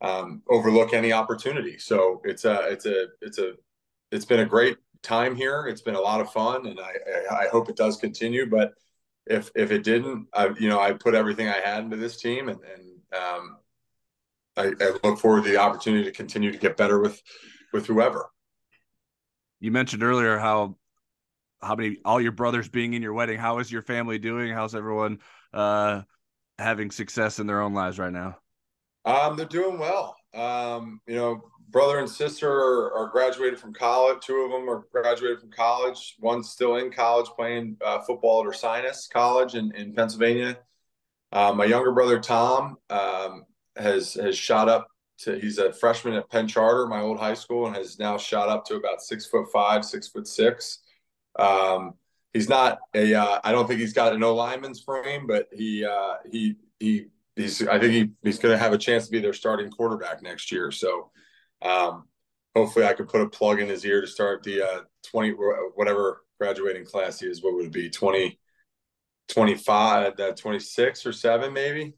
um, 0.02 0.42
overlook 0.50 0.94
any 0.94 1.14
opportunity. 1.14 1.78
So 1.78 2.22
it's 2.24 2.46
a 2.46 2.62
it's 2.70 2.86
a 2.86 3.08
it's 3.22 3.38
a 3.38 3.54
it's 4.12 4.26
been 4.26 4.40
a 4.40 4.46
great 4.46 4.78
time 5.02 5.36
here. 5.36 5.66
It's 5.68 5.82
been 5.82 5.96
a 5.96 6.02
lot 6.02 6.22
of 6.22 6.32
fun, 6.32 6.66
and 6.68 6.80
I 6.80 7.46
I 7.46 7.48
hope 7.52 7.70
it 7.70 7.76
does 7.76 7.98
continue. 7.98 8.50
But 8.50 8.74
if 9.26 9.52
if 9.56 9.72
it 9.72 9.84
didn't, 9.84 10.28
I 10.34 10.50
you 10.60 10.70
know 10.70 10.80
I 10.80 10.94
put 10.94 11.16
everything 11.16 11.48
I 11.48 11.60
had 11.60 11.84
into 11.84 11.98
this 11.98 12.18
team, 12.18 12.50
and 12.50 12.60
and 12.60 12.92
um, 13.14 13.58
I, 14.58 14.74
I 14.80 14.98
look 15.04 15.20
forward 15.20 15.44
to 15.44 15.50
the 15.50 15.58
opportunity 15.58 16.04
to 16.04 16.12
continue 16.12 16.52
to 16.52 16.58
get 16.58 16.78
better 16.78 17.00
with 17.00 17.22
with 17.74 17.86
whoever. 17.86 18.30
You 19.60 19.72
mentioned 19.72 20.04
earlier 20.04 20.40
how 20.40 20.78
how 21.62 21.76
many 21.76 21.98
all 22.04 22.20
your 22.20 22.32
brothers 22.32 22.68
being 22.70 22.94
in 22.94 23.02
your 23.02 23.14
wedding. 23.14 23.38
How 23.38 23.60
is 23.60 23.72
your 23.72 23.82
family 23.82 24.20
doing? 24.20 24.52
How's 24.54 24.76
everyone 24.76 25.20
uh, 25.54 26.02
having 26.58 26.92
success 26.92 27.40
in 27.40 27.48
their 27.48 27.62
own 27.62 27.74
lives 27.74 28.00
right 28.00 28.12
now? 28.12 28.38
Um, 29.06 29.36
they're 29.36 29.46
doing 29.46 29.80
well. 29.80 30.16
Um, 30.34 31.02
you 31.08 31.16
know, 31.16 31.42
brother 31.70 32.00
and 32.00 32.10
sister 32.10 32.50
are, 32.50 32.94
are, 32.94 33.10
graduated 33.10 33.60
from 33.60 33.74
college. 33.74 34.20
Two 34.22 34.38
of 34.38 34.52
them 34.52 34.70
are 34.70 34.86
graduated 34.92 35.40
from 35.40 35.52
college. 35.52 36.16
One's 36.20 36.50
still 36.50 36.76
in 36.78 36.92
college 36.92 37.28
playing 37.36 37.78
uh, 37.84 38.00
football 38.02 38.42
at 38.42 38.48
Ursinus 38.48 39.10
College 39.10 39.56
in, 39.56 39.74
in 39.76 39.94
Pennsylvania. 39.94 40.58
Uh, 41.32 41.54
my 41.54 41.66
younger 41.66 41.92
brother 41.92 42.20
Tom 42.20 42.78
um, 42.90 43.46
has 43.78 44.14
has 44.16 44.38
shot 44.38 44.68
up 44.68 44.88
to. 45.20 45.40
He's 45.40 45.58
a 45.58 45.72
freshman 45.74 46.14
at 46.14 46.30
Penn 46.30 46.48
Charter, 46.48 46.88
my 46.88 47.02
old 47.02 47.20
high 47.20 47.34
school, 47.34 47.68
and 47.68 47.76
has 47.76 47.98
now 47.98 48.18
shot 48.18 48.50
up 48.50 48.66
to 48.66 48.76
about 48.76 49.02
six 49.02 49.26
foot 49.26 49.48
five, 49.52 49.86
six 49.86 50.10
foot 50.10 50.28
six. 50.28 50.80
Um, 51.38 51.94
he's 52.34 52.50
not 52.50 52.80
a. 52.94 53.14
Uh, 53.14 53.40
I 53.44 53.52
don't 53.52 53.68
think 53.68 53.80
he's 53.80 53.94
got 53.94 54.14
an 54.14 54.24
O 54.24 54.36
lineman's 54.36 54.82
frame, 54.82 55.28
but 55.28 55.48
he 55.52 55.86
uh, 55.86 56.16
he 56.30 56.56
he 56.80 57.08
he's. 57.36 57.66
I 57.68 57.80
think 57.80 57.94
he 57.94 58.10
he's 58.24 58.40
going 58.40 58.54
to 58.54 58.58
have 58.58 58.74
a 58.74 58.78
chance 58.78 59.06
to 59.06 59.12
be 59.12 59.20
their 59.20 59.34
starting 59.34 59.70
quarterback 59.70 60.22
next 60.22 60.52
year. 60.52 60.72
So 60.72 61.12
um, 61.62 62.06
hopefully, 62.56 62.86
I 62.86 62.94
could 62.94 63.08
put 63.08 63.22
a 63.22 63.30
plug 63.30 63.60
in 63.60 63.70
his 63.70 63.86
ear 63.86 64.02
to 64.02 64.08
start 64.08 64.44
the 64.44 64.62
uh, 64.62 64.80
twenty 65.04 65.32
whatever 65.32 66.24
graduating 66.42 66.86
class 66.86 67.20
he 67.20 67.28
is. 67.28 67.44
What 67.44 67.54
would 67.54 67.66
it 67.66 67.72
be? 67.72 67.88
20, 67.88 68.40
25, 69.30 70.20
uh, 70.20 70.32
26 70.32 71.06
or 71.06 71.14
seven 71.14 71.54
maybe. 71.54 71.94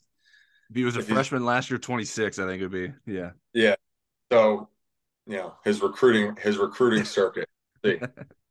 If 0.69 0.75
he 0.75 0.83
was 0.83 0.97
a 0.97 0.99
if 0.99 1.07
freshman 1.07 1.45
last 1.45 1.69
year, 1.69 1.77
26, 1.77 2.39
I 2.39 2.45
think 2.45 2.61
it 2.61 2.67
would 2.67 2.71
be. 2.71 3.11
Yeah. 3.11 3.31
Yeah. 3.53 3.75
So, 4.31 4.67
you 5.27 5.37
know, 5.37 5.53
his 5.63 5.81
recruiting, 5.81 6.35
his 6.41 6.57
recruiting 6.57 7.05
circuit. 7.05 7.47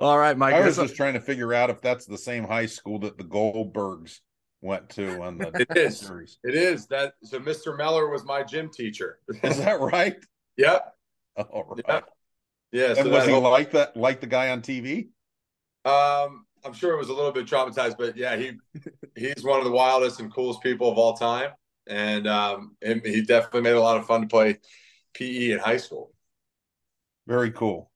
All 0.00 0.18
right, 0.18 0.36
Mike. 0.36 0.54
I 0.54 0.60
was 0.60 0.76
just 0.76 0.96
trying 0.96 1.14
to 1.14 1.20
figure 1.20 1.52
out 1.52 1.68
if 1.68 1.82
that's 1.82 2.06
the 2.06 2.16
same 2.16 2.44
high 2.44 2.66
school 2.66 2.98
that 3.00 3.18
the 3.18 3.24
Goldbergs 3.24 4.20
went 4.62 4.88
to 4.90 5.22
on 5.22 5.38
the 5.38 5.66
it 5.70 5.76
is. 5.76 5.98
series. 5.98 6.38
it 6.42 6.54
is. 6.54 6.86
That 6.86 7.14
so 7.22 7.38
mr 7.38 7.76
Mellor 7.76 8.08
was 8.08 8.24
my 8.24 8.42
gym 8.42 8.70
teacher. 8.70 9.18
Is 9.42 9.58
that 9.58 9.80
right? 9.80 10.16
Yep. 10.56 10.94
All 11.36 11.64
right. 11.86 12.04
Yeah, 12.72 12.88
yeah 12.88 12.94
so 12.94 13.00
and 13.00 13.10
was 13.10 13.26
he 13.26 13.32
whole, 13.32 13.42
like 13.42 13.70
that 13.72 13.96
like 13.96 14.20
the 14.20 14.26
guy 14.26 14.50
on 14.50 14.60
tv 14.60 15.08
um 15.86 16.44
i'm 16.64 16.72
sure 16.74 16.92
it 16.92 16.98
was 16.98 17.08
a 17.08 17.12
little 17.12 17.32
bit 17.32 17.46
traumatized 17.46 17.96
but 17.96 18.16
yeah 18.16 18.36
he 18.36 18.52
he's 19.16 19.42
one 19.42 19.58
of 19.58 19.64
the 19.64 19.70
wildest 19.70 20.20
and 20.20 20.32
coolest 20.32 20.62
people 20.62 20.90
of 20.90 20.98
all 20.98 21.14
time. 21.14 21.50
And 21.86 22.28
um 22.28 22.76
and 22.82 23.04
he 23.04 23.22
definitely 23.22 23.62
made 23.62 23.74
a 23.74 23.80
lot 23.80 23.96
of 23.96 24.06
fun 24.06 24.22
to 24.22 24.26
play 24.26 24.58
pe 25.14 25.52
in 25.52 25.58
high 25.58 25.78
school. 25.78 26.12
Very 27.26 27.50
cool 27.50 27.90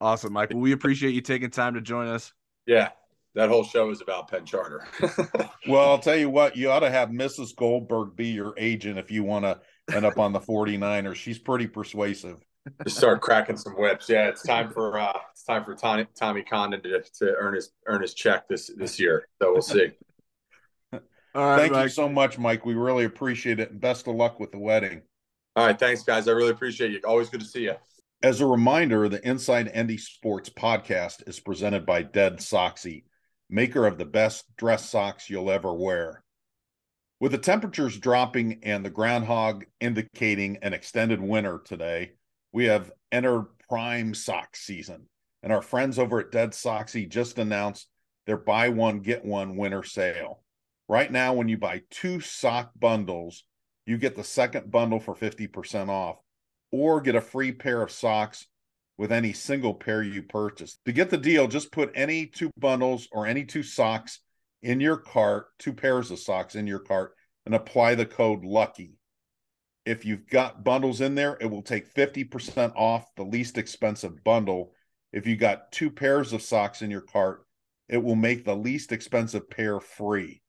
Awesome, 0.00 0.32
Mike. 0.32 0.50
Well, 0.50 0.60
we 0.60 0.72
appreciate 0.72 1.14
you 1.14 1.20
taking 1.20 1.50
time 1.50 1.74
to 1.74 1.80
join 1.80 2.08
us. 2.08 2.32
Yeah, 2.66 2.90
that 3.34 3.48
whole 3.48 3.64
show 3.64 3.90
is 3.90 4.00
about 4.00 4.28
Penn 4.30 4.46
Charter. 4.46 4.86
well, 5.68 5.90
I'll 5.90 5.98
tell 5.98 6.16
you 6.16 6.30
what, 6.30 6.56
you 6.56 6.70
ought 6.70 6.80
to 6.80 6.90
have 6.90 7.10
Mrs. 7.10 7.54
Goldberg 7.54 8.16
be 8.16 8.28
your 8.28 8.54
agent 8.56 8.98
if 8.98 9.10
you 9.10 9.24
want 9.24 9.44
to 9.44 9.60
end 9.94 10.06
up 10.06 10.18
on 10.18 10.32
the 10.32 10.40
49ers. 10.40 11.16
She's 11.16 11.38
pretty 11.38 11.66
persuasive. 11.66 12.44
Just 12.84 12.98
start 12.98 13.20
cracking 13.20 13.56
some 13.56 13.72
whips. 13.74 14.08
Yeah, 14.08 14.28
it's 14.28 14.42
time 14.42 14.70
for 14.70 14.98
uh 14.98 15.18
it's 15.32 15.44
time 15.44 15.64
for 15.64 15.74
Tommy 15.74 16.06
Tommy 16.14 16.42
Condon 16.42 16.82
to, 16.82 17.02
to 17.18 17.34
earn 17.38 17.54
his 17.54 17.70
earn 17.86 18.02
his 18.02 18.14
check 18.14 18.48
this 18.48 18.70
this 18.76 19.00
year. 19.00 19.26
So 19.40 19.52
we'll 19.52 19.62
see. 19.62 19.90
All 20.92 21.00
right, 21.34 21.58
Thank 21.58 21.72
Mike. 21.72 21.84
you 21.84 21.88
so 21.88 22.08
much, 22.08 22.38
Mike. 22.38 22.66
We 22.66 22.74
really 22.74 23.04
appreciate 23.04 23.60
it. 23.60 23.70
And 23.70 23.80
best 23.80 24.06
of 24.08 24.14
luck 24.14 24.38
with 24.38 24.52
the 24.52 24.58
wedding. 24.58 25.02
All 25.56 25.66
right, 25.66 25.78
thanks, 25.78 26.02
guys. 26.02 26.28
I 26.28 26.32
really 26.32 26.50
appreciate 26.50 26.90
you. 26.90 27.00
Always 27.04 27.28
good 27.30 27.40
to 27.40 27.46
see 27.46 27.62
you. 27.62 27.74
As 28.22 28.42
a 28.42 28.46
reminder, 28.46 29.08
the 29.08 29.26
Inside 29.26 29.72
ND 29.74 29.98
Sports 29.98 30.50
podcast 30.50 31.26
is 31.26 31.40
presented 31.40 31.86
by 31.86 32.02
Dead 32.02 32.36
Soxy, 32.36 33.04
maker 33.48 33.86
of 33.86 33.96
the 33.96 34.04
best 34.04 34.44
dress 34.58 34.90
socks 34.90 35.30
you'll 35.30 35.50
ever 35.50 35.72
wear. 35.72 36.22
With 37.18 37.32
the 37.32 37.38
temperatures 37.38 37.96
dropping 37.98 38.62
and 38.62 38.84
the 38.84 38.90
groundhog 38.90 39.64
indicating 39.80 40.58
an 40.60 40.74
extended 40.74 41.18
winter 41.18 41.62
today, 41.64 42.12
we 42.52 42.66
have 42.66 42.92
entered 43.10 43.46
prime 43.70 44.12
sock 44.12 44.54
season. 44.54 45.06
And 45.42 45.50
our 45.50 45.62
friends 45.62 45.98
over 45.98 46.20
at 46.20 46.30
Dead 46.30 46.50
Soxy 46.50 47.08
just 47.08 47.38
announced 47.38 47.88
their 48.26 48.36
buy 48.36 48.68
one, 48.68 49.00
get 49.00 49.24
one 49.24 49.56
winter 49.56 49.82
sale. 49.82 50.42
Right 50.90 51.10
now, 51.10 51.32
when 51.32 51.48
you 51.48 51.56
buy 51.56 51.84
two 51.88 52.20
sock 52.20 52.72
bundles, 52.78 53.44
you 53.86 53.96
get 53.96 54.14
the 54.14 54.24
second 54.24 54.70
bundle 54.70 55.00
for 55.00 55.14
50% 55.14 55.88
off 55.88 56.18
or 56.72 57.00
get 57.00 57.14
a 57.14 57.20
free 57.20 57.52
pair 57.52 57.82
of 57.82 57.90
socks 57.90 58.46
with 58.96 59.12
any 59.12 59.32
single 59.32 59.74
pair 59.74 60.02
you 60.02 60.22
purchase. 60.22 60.78
To 60.84 60.92
get 60.92 61.10
the 61.10 61.16
deal, 61.16 61.48
just 61.48 61.72
put 61.72 61.90
any 61.94 62.26
two 62.26 62.50
bundles 62.58 63.08
or 63.12 63.26
any 63.26 63.44
two 63.44 63.62
socks 63.62 64.20
in 64.62 64.80
your 64.80 64.98
cart, 64.98 65.46
two 65.58 65.72
pairs 65.72 66.10
of 66.10 66.18
socks 66.18 66.54
in 66.54 66.66
your 66.66 66.80
cart, 66.80 67.14
and 67.46 67.54
apply 67.54 67.94
the 67.94 68.06
code 68.06 68.44
LUCKY. 68.44 68.92
If 69.86 70.04
you've 70.04 70.28
got 70.28 70.62
bundles 70.62 71.00
in 71.00 71.14
there, 71.14 71.38
it 71.40 71.46
will 71.46 71.62
take 71.62 71.92
50% 71.94 72.74
off 72.76 73.06
the 73.16 73.24
least 73.24 73.56
expensive 73.56 74.22
bundle. 74.22 74.74
If 75.12 75.26
you 75.26 75.36
got 75.36 75.72
two 75.72 75.90
pairs 75.90 76.32
of 76.32 76.42
socks 76.42 76.82
in 76.82 76.90
your 76.90 77.00
cart, 77.00 77.46
it 77.88 78.02
will 78.02 78.16
make 78.16 78.44
the 78.44 78.54
least 78.54 78.92
expensive 78.92 79.48
pair 79.50 79.80
free. 79.80 80.42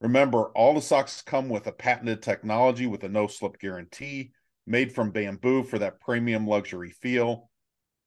Remember, 0.00 0.44
all 0.54 0.74
the 0.74 0.80
socks 0.80 1.20
come 1.20 1.50
with 1.50 1.66
a 1.66 1.72
patented 1.72 2.22
technology 2.22 2.86
with 2.86 3.04
a 3.04 3.08
no 3.08 3.26
slip 3.26 3.58
guarantee, 3.60 4.32
made 4.66 4.92
from 4.92 5.10
bamboo 5.10 5.62
for 5.62 5.78
that 5.78 6.00
premium 6.00 6.46
luxury 6.46 6.90
feel. 6.90 7.50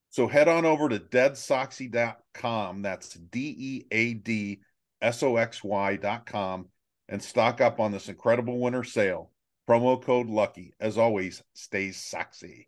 So 0.10 0.28
head 0.28 0.48
on 0.48 0.66
over 0.66 0.90
to 0.90 1.00
deadsoxy.com. 1.00 2.82
That's 2.82 3.14
D 3.16 3.56
E 3.58 3.86
A 3.92 4.14
D 4.14 4.62
S 5.02 5.24
O 5.24 5.38
X 5.38 5.64
Y.com 5.64 6.68
and 7.10 7.22
stock 7.22 7.62
up 7.62 7.80
on 7.80 7.92
this 7.92 8.10
incredible 8.10 8.60
winter 8.60 8.84
sale. 8.84 9.32
Promo 9.68 10.02
code 10.02 10.28
LUCKY. 10.28 10.74
As 10.80 10.98
always, 10.98 11.42
stays 11.54 11.98
sexy. 11.98 12.68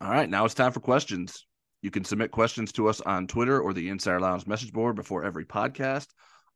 All 0.00 0.10
right, 0.10 0.30
now 0.30 0.44
it's 0.44 0.54
time 0.54 0.72
for 0.72 0.80
questions. 0.80 1.46
You 1.82 1.90
can 1.90 2.04
submit 2.04 2.30
questions 2.30 2.72
to 2.72 2.88
us 2.88 3.00
on 3.00 3.26
Twitter 3.26 3.60
or 3.60 3.72
the 3.72 3.88
Insider 3.88 4.20
Lounge 4.20 4.46
message 4.46 4.72
board 4.72 4.96
before 4.96 5.24
every 5.24 5.44
podcast. 5.44 6.06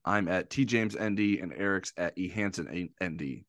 I'm 0.04 0.28
at 0.28 0.50
T 0.50 0.64
James 0.64 0.96
ND 0.96 1.40
and 1.40 1.52
Eric's 1.56 1.92
at 1.96 2.16
E 2.16 2.28
Hansen 2.28 2.90
ND. 3.02 3.44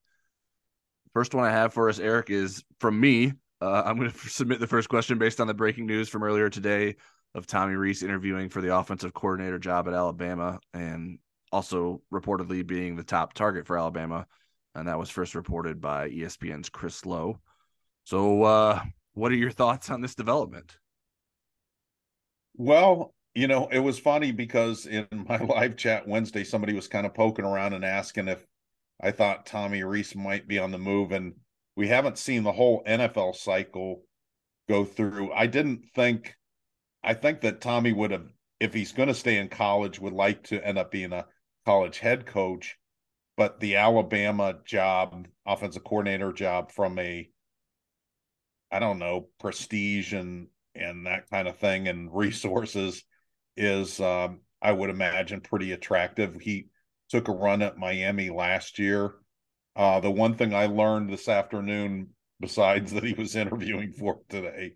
First 1.13 1.36
one 1.36 1.45
I 1.45 1.52
have 1.52 1.73
for 1.73 1.89
us, 1.89 1.99
Eric, 1.99 2.30
is 2.30 2.63
from 2.80 2.99
me. 2.99 3.34
Uh, 3.62 3.84
I'm 3.86 3.97
going 3.97 4.12
to 4.12 4.30
submit 4.30 4.60
the 4.60 4.67
first 4.67 4.89
question 4.89 5.17
based 5.17 5.39
on 5.39 5.47
the 5.47 5.54
breaking 5.54 5.86
news 5.86 6.10
from 6.10 6.23
earlier 6.23 6.49
today 6.49 6.95
of 7.36 7.47
Tommy 7.47 7.76
Rees 7.76 8.04
interviewing 8.04 8.49
for 8.49 8.62
the 8.62 8.76
offensive 8.76 9.13
coordinator 9.13 9.60
job 9.60 9.88
at 9.88 9.93
Alabama 9.93 10.60
and 10.73 11.19
also 11.52 12.02
reportedly 12.12 12.65
being 12.65 12.95
the 12.95 13.04
top 13.04 13.34
target 13.34 13.65
for 13.65 13.78
Alabama. 13.78 14.26
And 14.76 14.88
that 14.88 14.97
was 14.97 15.10
first 15.10 15.36
reported 15.36 15.80
by 15.80 16.10
ESPN's 16.10 16.69
Chris 16.69 17.06
Low. 17.06 17.39
So, 18.06 18.43
uh, 18.43 18.82
what 19.13 19.32
are 19.32 19.36
your 19.36 19.52
thoughts 19.52 19.91
on 19.91 20.02
this 20.02 20.15
development? 20.15 20.78
Well, 22.56 23.13
you 23.36 23.47
know, 23.47 23.67
it 23.71 23.80
was 23.80 23.99
funny 23.99 24.32
because 24.32 24.88
in 24.88 25.08
my 25.30 25.38
live 25.38 25.78
chat 25.78 26.08
Wednesday, 26.08 26.43
somebody 26.43 26.73
was 26.73 26.88
kind 26.88 27.06
of 27.06 27.13
poking 27.13 27.45
around 27.45 27.73
and 27.73 27.86
asking 27.86 28.28
if 28.28 28.45
I 29.04 29.12
thought 29.12 29.46
Tommy 29.46 29.84
Rees 29.84 30.16
might 30.16 30.48
be 30.48 30.58
on 30.58 30.72
the 30.72 30.78
move. 30.78 31.12
And 31.12 31.34
we 31.76 31.89
haven't 31.89 32.18
seen 32.18 32.44
the 32.44 32.54
whole 32.54 32.82
NFL 32.88 33.36
cycle 33.36 34.04
go 34.70 34.86
through. 34.86 35.34
I 35.34 35.48
didn't 35.48 35.89
think, 35.94 36.34
I 37.04 37.13
think 37.13 37.42
that 37.42 37.60
Tommy 37.60 37.92
would 37.92 38.12
have, 38.12 38.28
if 38.62 38.74
he's 38.74 38.94
going 38.94 39.10
to 39.10 39.13
stay 39.13 39.38
in 39.38 39.50
college, 39.50 40.00
would 40.00 40.13
like 40.13 40.44
to 40.46 40.66
end 40.66 40.78
up 40.78 40.89
being 40.89 41.12
a 41.12 41.26
college 41.66 42.00
head 42.00 42.26
coach. 42.26 42.78
But 43.36 43.60
the 43.60 43.76
Alabama 43.76 44.60
job, 44.63 45.28
offensive 45.46 45.84
coordinator 45.84 46.32
job 46.32 46.72
from 46.72 46.98
a, 46.98 47.30
I 48.72 48.80
don't 48.80 49.00
know, 49.00 49.28
prestige 49.39 50.13
and 50.13 50.48
and 50.76 51.06
that 51.08 51.30
kind 51.30 51.48
of 51.48 51.58
thing 51.58 51.88
and 51.88 52.10
resources 52.16 53.04
is, 53.58 54.00
um, 54.00 54.39
I 54.62 54.72
would 54.72 54.89
imagine, 54.89 55.42
pretty 55.42 55.74
attractive. 55.74 56.39
He 56.39 56.68
took 57.10 57.28
a 57.28 57.34
run 57.34 57.62
at 57.62 57.78
Miami 57.78 58.30
last 58.30 58.80
year 58.80 59.16
uh, 59.76 60.00
the 60.00 60.12
one 60.12 60.36
thing 60.36 60.54
I 60.54 60.68
learned 60.68 61.10
this 61.10 61.28
afternoon, 61.28 62.10
besides 62.39 62.94
that 62.94 63.04
he 63.04 63.13
was 63.13 63.36
interviewing 63.36 63.92
for 63.92 64.20
today, 64.30 64.74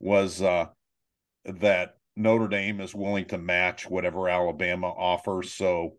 was 0.00 0.42
uh, 0.42 0.66
that 1.44 1.96
Notre 2.16 2.48
Dame 2.48 2.80
is 2.80 2.94
willing 2.94 3.26
to 3.26 3.38
match 3.38 3.88
whatever 3.88 4.28
Alabama 4.28 4.88
offers. 4.88 5.52
So, 5.52 5.96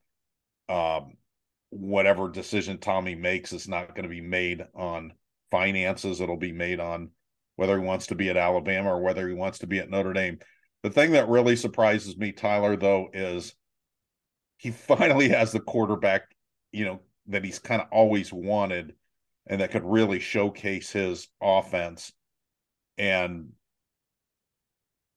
um, 0.67 1.13
whatever 1.69 2.29
decision 2.29 2.77
Tommy 2.77 3.15
makes 3.15 3.53
is 3.53 3.67
not 3.67 3.95
going 3.95 4.03
to 4.03 4.09
be 4.09 4.21
made 4.21 4.65
on 4.75 5.13
finances. 5.49 6.19
It'll 6.19 6.37
be 6.37 6.51
made 6.51 6.81
on 6.81 7.09
whether 7.55 7.79
he 7.79 7.85
wants 7.85 8.07
to 8.07 8.15
be 8.15 8.29
at 8.29 8.37
Alabama 8.37 8.93
or 8.93 9.01
whether 9.01 9.27
he 9.27 9.33
wants 9.33 9.59
to 9.59 9.67
be 9.67 9.79
at 9.79 9.89
Notre 9.89 10.13
Dame. 10.13 10.39
The 10.83 10.89
thing 10.89 11.11
that 11.11 11.29
really 11.29 11.55
surprises 11.55 12.17
me, 12.17 12.33
Tyler, 12.33 12.75
though, 12.75 13.09
is 13.13 13.53
he 14.61 14.69
finally 14.69 15.27
has 15.27 15.51
the 15.51 15.59
quarterback, 15.59 16.21
you 16.71 16.85
know, 16.85 17.01
that 17.27 17.43
he's 17.43 17.57
kind 17.57 17.81
of 17.81 17.87
always 17.91 18.31
wanted 18.31 18.93
and 19.47 19.59
that 19.59 19.71
could 19.71 19.83
really 19.83 20.19
showcase 20.19 20.91
his 20.91 21.27
offense. 21.41 22.13
And 22.99 23.53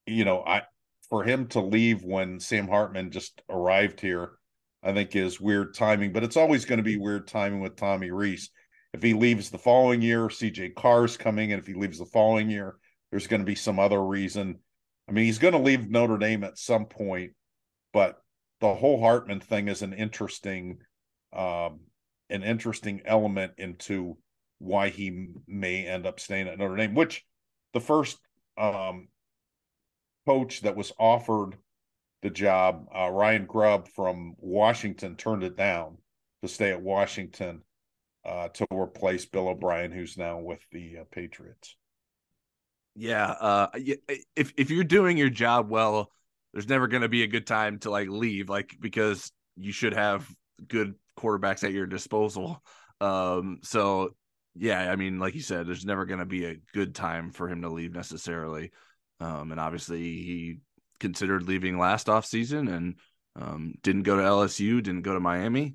you 0.06 0.24
know, 0.24 0.42
I 0.42 0.62
for 1.10 1.24
him 1.24 1.46
to 1.48 1.60
leave 1.60 2.02
when 2.02 2.40
Sam 2.40 2.66
Hartman 2.66 3.10
just 3.10 3.42
arrived 3.50 4.00
here, 4.00 4.32
I 4.82 4.94
think 4.94 5.14
is 5.14 5.42
weird 5.42 5.74
timing, 5.74 6.14
but 6.14 6.24
it's 6.24 6.38
always 6.38 6.64
going 6.64 6.78
to 6.78 6.82
be 6.82 6.96
weird 6.96 7.28
timing 7.28 7.60
with 7.60 7.76
Tommy 7.76 8.10
Rees. 8.10 8.48
If 8.94 9.02
he 9.02 9.12
leaves 9.12 9.50
the 9.50 9.58
following 9.58 10.00
year, 10.00 10.28
CJ 10.28 10.74
Carr's 10.74 11.18
coming, 11.18 11.52
and 11.52 11.60
if 11.60 11.66
he 11.66 11.74
leaves 11.74 11.98
the 11.98 12.06
following 12.06 12.48
year, 12.48 12.76
there's 13.10 13.26
going 13.26 13.40
to 13.40 13.46
be 13.46 13.56
some 13.56 13.78
other 13.78 14.02
reason. 14.02 14.58
I 15.06 15.12
mean, 15.12 15.26
he's 15.26 15.38
going 15.38 15.52
to 15.52 15.60
leave 15.60 15.90
Notre 15.90 16.16
Dame 16.16 16.44
at 16.44 16.56
some 16.58 16.86
point, 16.86 17.32
but 17.92 18.23
the 18.60 18.74
whole 18.74 19.00
Hartman 19.00 19.40
thing 19.40 19.68
is 19.68 19.82
an 19.82 19.92
interesting 19.92 20.78
um, 21.32 21.80
an 22.30 22.42
interesting 22.42 23.02
element 23.04 23.52
into 23.58 24.16
why 24.58 24.88
he 24.88 25.28
may 25.46 25.86
end 25.86 26.06
up 26.06 26.20
staying 26.20 26.48
at 26.48 26.58
Notre 26.58 26.76
Dame, 26.76 26.94
which 26.94 27.24
the 27.72 27.80
first 27.80 28.18
um, 28.56 29.08
coach 30.26 30.62
that 30.62 30.76
was 30.76 30.92
offered 30.98 31.56
the 32.22 32.30
job, 32.30 32.86
uh, 32.96 33.10
Ryan 33.10 33.44
Grubb 33.44 33.88
from 33.88 34.34
Washington, 34.38 35.16
turned 35.16 35.42
it 35.42 35.56
down 35.56 35.98
to 36.42 36.48
stay 36.48 36.70
at 36.70 36.80
Washington 36.80 37.62
uh, 38.24 38.48
to 38.48 38.66
replace 38.72 39.26
Bill 39.26 39.48
O'Brien, 39.48 39.92
who's 39.92 40.16
now 40.16 40.38
with 40.38 40.60
the 40.72 40.98
uh, 41.00 41.04
Patriots. 41.10 41.76
Yeah, 42.94 43.30
uh, 43.32 43.68
if 44.36 44.52
if 44.56 44.70
you're 44.70 44.84
doing 44.84 45.18
your 45.18 45.28
job 45.28 45.68
well, 45.68 46.12
there's 46.54 46.68
never 46.68 46.86
going 46.86 47.02
to 47.02 47.08
be 47.08 47.24
a 47.24 47.28
good 47.28 47.46
time 47.46 47.78
to 47.80 47.90
like 47.90 48.08
leave, 48.08 48.48
like 48.48 48.76
because 48.80 49.30
you 49.56 49.72
should 49.72 49.92
have 49.92 50.26
good 50.66 50.94
quarterbacks 51.18 51.64
at 51.64 51.72
your 51.72 51.86
disposal. 51.86 52.62
Um, 53.00 53.58
so 53.62 54.14
yeah, 54.54 54.90
I 54.90 54.94
mean, 54.94 55.18
like 55.18 55.34
you 55.34 55.42
said, 55.42 55.66
there's 55.66 55.84
never 55.84 56.06
going 56.06 56.20
to 56.20 56.24
be 56.24 56.46
a 56.46 56.56
good 56.72 56.94
time 56.94 57.32
for 57.32 57.48
him 57.48 57.62
to 57.62 57.68
leave 57.68 57.92
necessarily. 57.92 58.70
Um, 59.18 59.50
and 59.50 59.60
obviously 59.60 59.98
he 59.98 60.58
considered 61.00 61.48
leaving 61.48 61.76
last 61.76 62.08
off 62.08 62.24
season 62.24 62.68
and 62.68 62.94
um, 63.34 63.74
didn't 63.82 64.04
go 64.04 64.16
to 64.16 64.22
LSU, 64.22 64.80
didn't 64.80 65.02
go 65.02 65.14
to 65.14 65.20
Miami, 65.20 65.74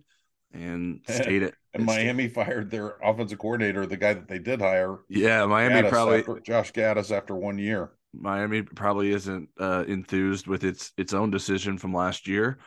and 0.54 1.02
stayed 1.10 1.44
at. 1.44 1.56
and 1.74 1.86
Miami 1.86 2.30
stayed. 2.30 2.36
fired 2.36 2.72
their 2.72 2.96
offensive 3.04 3.38
coordinator, 3.38 3.86
the 3.86 3.98
guy 3.98 4.14
that 4.14 4.30
they 4.30 4.40
did 4.40 4.62
hire. 4.62 5.00
Yeah, 5.10 5.46
Miami 5.46 5.82
Gattis 5.82 5.90
probably 5.90 6.20
after, 6.20 6.40
Josh 6.40 6.72
Gattis 6.72 7.16
after 7.16 7.36
one 7.36 7.58
year. 7.58 7.92
Miami 8.14 8.64
probably 8.64 9.12
isn't 9.12 9.50
uh, 9.60 9.84
enthused 9.88 10.48
with 10.48 10.64
its 10.64 10.92
its 10.98 11.14
own 11.14 11.32
decision 11.32 11.78
from 11.78 11.94
last 11.94 12.28
year. 12.28 12.60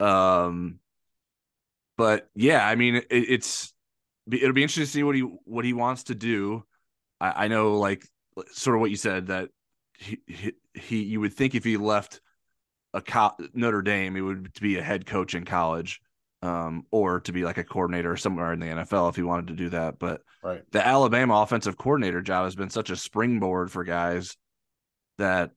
Um, 0.00 0.78
but 1.96 2.28
yeah, 2.34 2.66
I 2.66 2.74
mean, 2.76 2.96
it, 2.96 3.06
it's 3.10 3.72
it'll 4.30 4.52
be 4.52 4.62
interesting 4.62 4.84
to 4.84 4.90
see 4.90 5.02
what 5.02 5.16
he 5.16 5.20
what 5.20 5.64
he 5.64 5.72
wants 5.72 6.04
to 6.04 6.14
do. 6.14 6.64
I, 7.20 7.44
I 7.44 7.48
know, 7.48 7.78
like 7.78 8.06
sort 8.52 8.76
of 8.76 8.80
what 8.80 8.90
you 8.90 8.96
said 8.96 9.28
that 9.28 9.50
he, 9.98 10.18
he, 10.26 10.52
he 10.74 11.02
you 11.02 11.20
would 11.20 11.34
think 11.34 11.54
if 11.54 11.64
he 11.64 11.76
left 11.76 12.20
a 12.94 13.00
co- 13.00 13.36
Notre 13.54 13.82
Dame, 13.82 14.16
it 14.16 14.20
would 14.20 14.52
be 14.60 14.78
a 14.78 14.82
head 14.82 15.06
coach 15.06 15.34
in 15.34 15.44
college, 15.44 16.00
um, 16.42 16.86
or 16.90 17.20
to 17.20 17.32
be 17.32 17.44
like 17.44 17.58
a 17.58 17.64
coordinator 17.64 18.16
somewhere 18.16 18.52
in 18.52 18.60
the 18.60 18.66
NFL 18.66 19.10
if 19.10 19.16
he 19.16 19.22
wanted 19.22 19.48
to 19.48 19.54
do 19.54 19.68
that. 19.70 19.98
But 19.98 20.22
right. 20.42 20.62
the 20.72 20.86
Alabama 20.86 21.42
offensive 21.42 21.76
coordinator 21.76 22.22
job 22.22 22.44
has 22.44 22.56
been 22.56 22.70
such 22.70 22.90
a 22.90 22.96
springboard 22.96 23.70
for 23.70 23.84
guys 23.84 24.36
that 25.18 25.52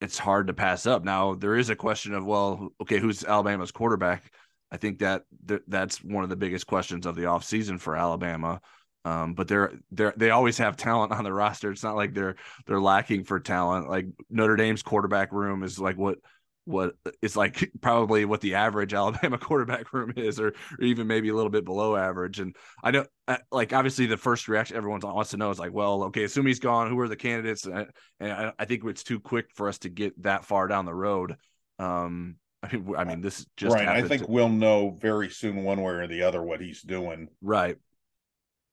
it's 0.00 0.18
hard 0.18 0.48
to 0.48 0.54
pass 0.54 0.86
up. 0.86 1.04
Now 1.04 1.34
there 1.34 1.56
is 1.56 1.70
a 1.70 1.76
question 1.76 2.14
of 2.14 2.24
well, 2.24 2.70
okay, 2.80 2.98
who's 2.98 3.24
Alabama's 3.24 3.72
quarterback? 3.72 4.32
I 4.70 4.76
think 4.76 4.98
that 5.00 5.24
th- 5.46 5.62
that's 5.68 6.02
one 6.02 6.24
of 6.24 6.30
the 6.30 6.36
biggest 6.36 6.66
questions 6.66 7.06
of 7.06 7.14
the 7.14 7.22
offseason 7.22 7.78
for 7.78 7.96
Alabama. 7.96 8.60
Um, 9.04 9.34
but 9.34 9.48
they're 9.48 9.72
they're 9.90 10.14
they 10.16 10.30
always 10.30 10.58
have 10.58 10.76
talent 10.76 11.12
on 11.12 11.24
the 11.24 11.32
roster. 11.32 11.70
It's 11.70 11.82
not 11.82 11.96
like 11.96 12.14
they're 12.14 12.36
they're 12.66 12.80
lacking 12.80 13.24
for 13.24 13.40
talent. 13.40 13.88
Like 13.88 14.06
Notre 14.30 14.56
Dame's 14.56 14.82
quarterback 14.82 15.32
room 15.32 15.62
is 15.62 15.78
like 15.78 15.96
what 15.96 16.18
what 16.64 16.94
is 17.20 17.36
like 17.36 17.70
probably 17.80 18.24
what 18.24 18.40
the 18.40 18.54
average 18.54 18.94
Alabama 18.94 19.38
quarterback 19.40 19.92
room 19.92 20.12
is, 20.16 20.38
or, 20.38 20.48
or 20.48 20.84
even 20.84 21.06
maybe 21.06 21.28
a 21.28 21.34
little 21.34 21.50
bit 21.50 21.64
below 21.64 21.96
average. 21.96 22.40
And 22.40 22.56
I 22.82 22.90
know, 22.90 23.04
uh, 23.28 23.38
like, 23.50 23.72
obviously, 23.72 24.06
the 24.06 24.16
first 24.16 24.48
reaction 24.48 24.76
everyone 24.76 25.00
wants 25.00 25.30
to 25.30 25.36
know 25.36 25.50
is 25.50 25.58
like, 25.58 25.72
well, 25.72 26.04
okay, 26.04 26.24
assume 26.24 26.46
he's 26.46 26.60
gone. 26.60 26.88
Who 26.88 26.98
are 27.00 27.08
the 27.08 27.16
candidates? 27.16 27.66
And 27.66 27.88
I, 28.20 28.52
I 28.58 28.64
think 28.64 28.84
it's 28.84 29.02
too 29.02 29.20
quick 29.20 29.46
for 29.54 29.68
us 29.68 29.78
to 29.78 29.88
get 29.88 30.20
that 30.22 30.44
far 30.44 30.68
down 30.68 30.84
the 30.84 30.94
road. 30.94 31.36
Um, 31.78 32.36
I 32.62 32.76
mean, 32.76 32.94
I 32.96 33.04
mean, 33.04 33.20
this 33.20 33.44
just 33.56 33.74
right. 33.74 33.88
I 33.88 34.02
think 34.02 34.24
to... 34.24 34.30
we'll 34.30 34.48
know 34.48 34.96
very 35.00 35.28
soon, 35.30 35.64
one 35.64 35.82
way 35.82 35.92
or 35.94 36.06
the 36.06 36.22
other, 36.22 36.42
what 36.42 36.60
he's 36.60 36.82
doing. 36.82 37.28
Right. 37.40 37.76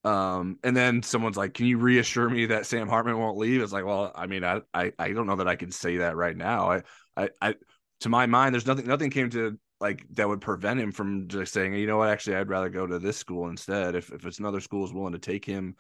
Um, 0.03 0.59
and 0.63 0.77
then 0.77 1.03
someone's 1.03 1.35
like, 1.35 1.53
"Can 1.53 1.65
you 1.65 1.77
reassure 1.77 2.29
me 2.29 2.45
that 2.47 2.65
Sam 2.65 2.87
Hartman 2.87 3.17
won't 3.17 3.37
leave?" 3.37 3.61
It's 3.61 3.73
like, 3.73 3.85
well, 3.85 4.11
I 4.15 4.27
mean, 4.27 4.43
I, 4.45 4.61
I, 4.73 4.93
I 4.97 5.11
don't 5.11 5.27
know 5.27 5.37
that 5.37 5.47
I 5.47 5.55
can 5.55 5.71
say 5.71 5.97
that 5.97 6.15
right 6.15 6.37
now. 6.37 6.71
I, 6.71 6.81
I, 7.17 7.29
I, 7.41 7.55
to 8.01 8.09
my 8.09 8.25
mind, 8.25 8.53
there's 8.53 8.67
nothing, 8.67 8.87
nothing 8.87 9.09
came 9.09 9.29
to 9.31 9.57
like 9.79 10.05
that 10.11 10.27
would 10.27 10.41
prevent 10.41 10.79
him 10.79 10.91
from 10.91 11.27
just 11.27 11.53
saying, 11.53 11.73
you 11.73 11.87
know 11.87 11.97
what, 11.97 12.09
actually, 12.09 12.35
I'd 12.35 12.49
rather 12.49 12.69
go 12.69 12.85
to 12.85 12.99
this 12.99 13.17
school 13.17 13.49
instead. 13.49 13.95
If 13.95 14.11
if 14.11 14.25
it's 14.25 14.39
another 14.39 14.59
school 14.59 14.85
is 14.85 14.93
willing 14.93 15.13
to 15.13 15.19
take 15.19 15.45
him 15.45 15.75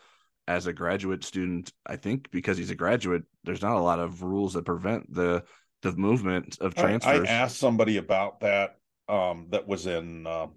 as 0.47 0.67
a 0.67 0.73
graduate 0.73 1.23
student, 1.23 1.71
I 1.85 1.95
think 1.95 2.31
because 2.31 2.57
he's 2.57 2.71
a 2.71 2.75
graduate, 2.75 3.23
there's 3.43 3.61
not 3.61 3.77
a 3.77 3.81
lot 3.81 3.99
of 3.99 4.23
rules 4.23 4.53
that 4.53 4.65
prevent 4.65 5.13
the 5.13 5.43
the 5.81 5.93
movement 5.93 6.57
of 6.59 6.75
transfers. 6.75 7.27
I, 7.27 7.31
I 7.31 7.35
asked 7.35 7.57
somebody 7.57 7.97
about 7.97 8.41
that. 8.41 8.75
Um, 9.07 9.47
that 9.49 9.67
was 9.67 9.87
in 9.87 10.27
uh, 10.27 10.47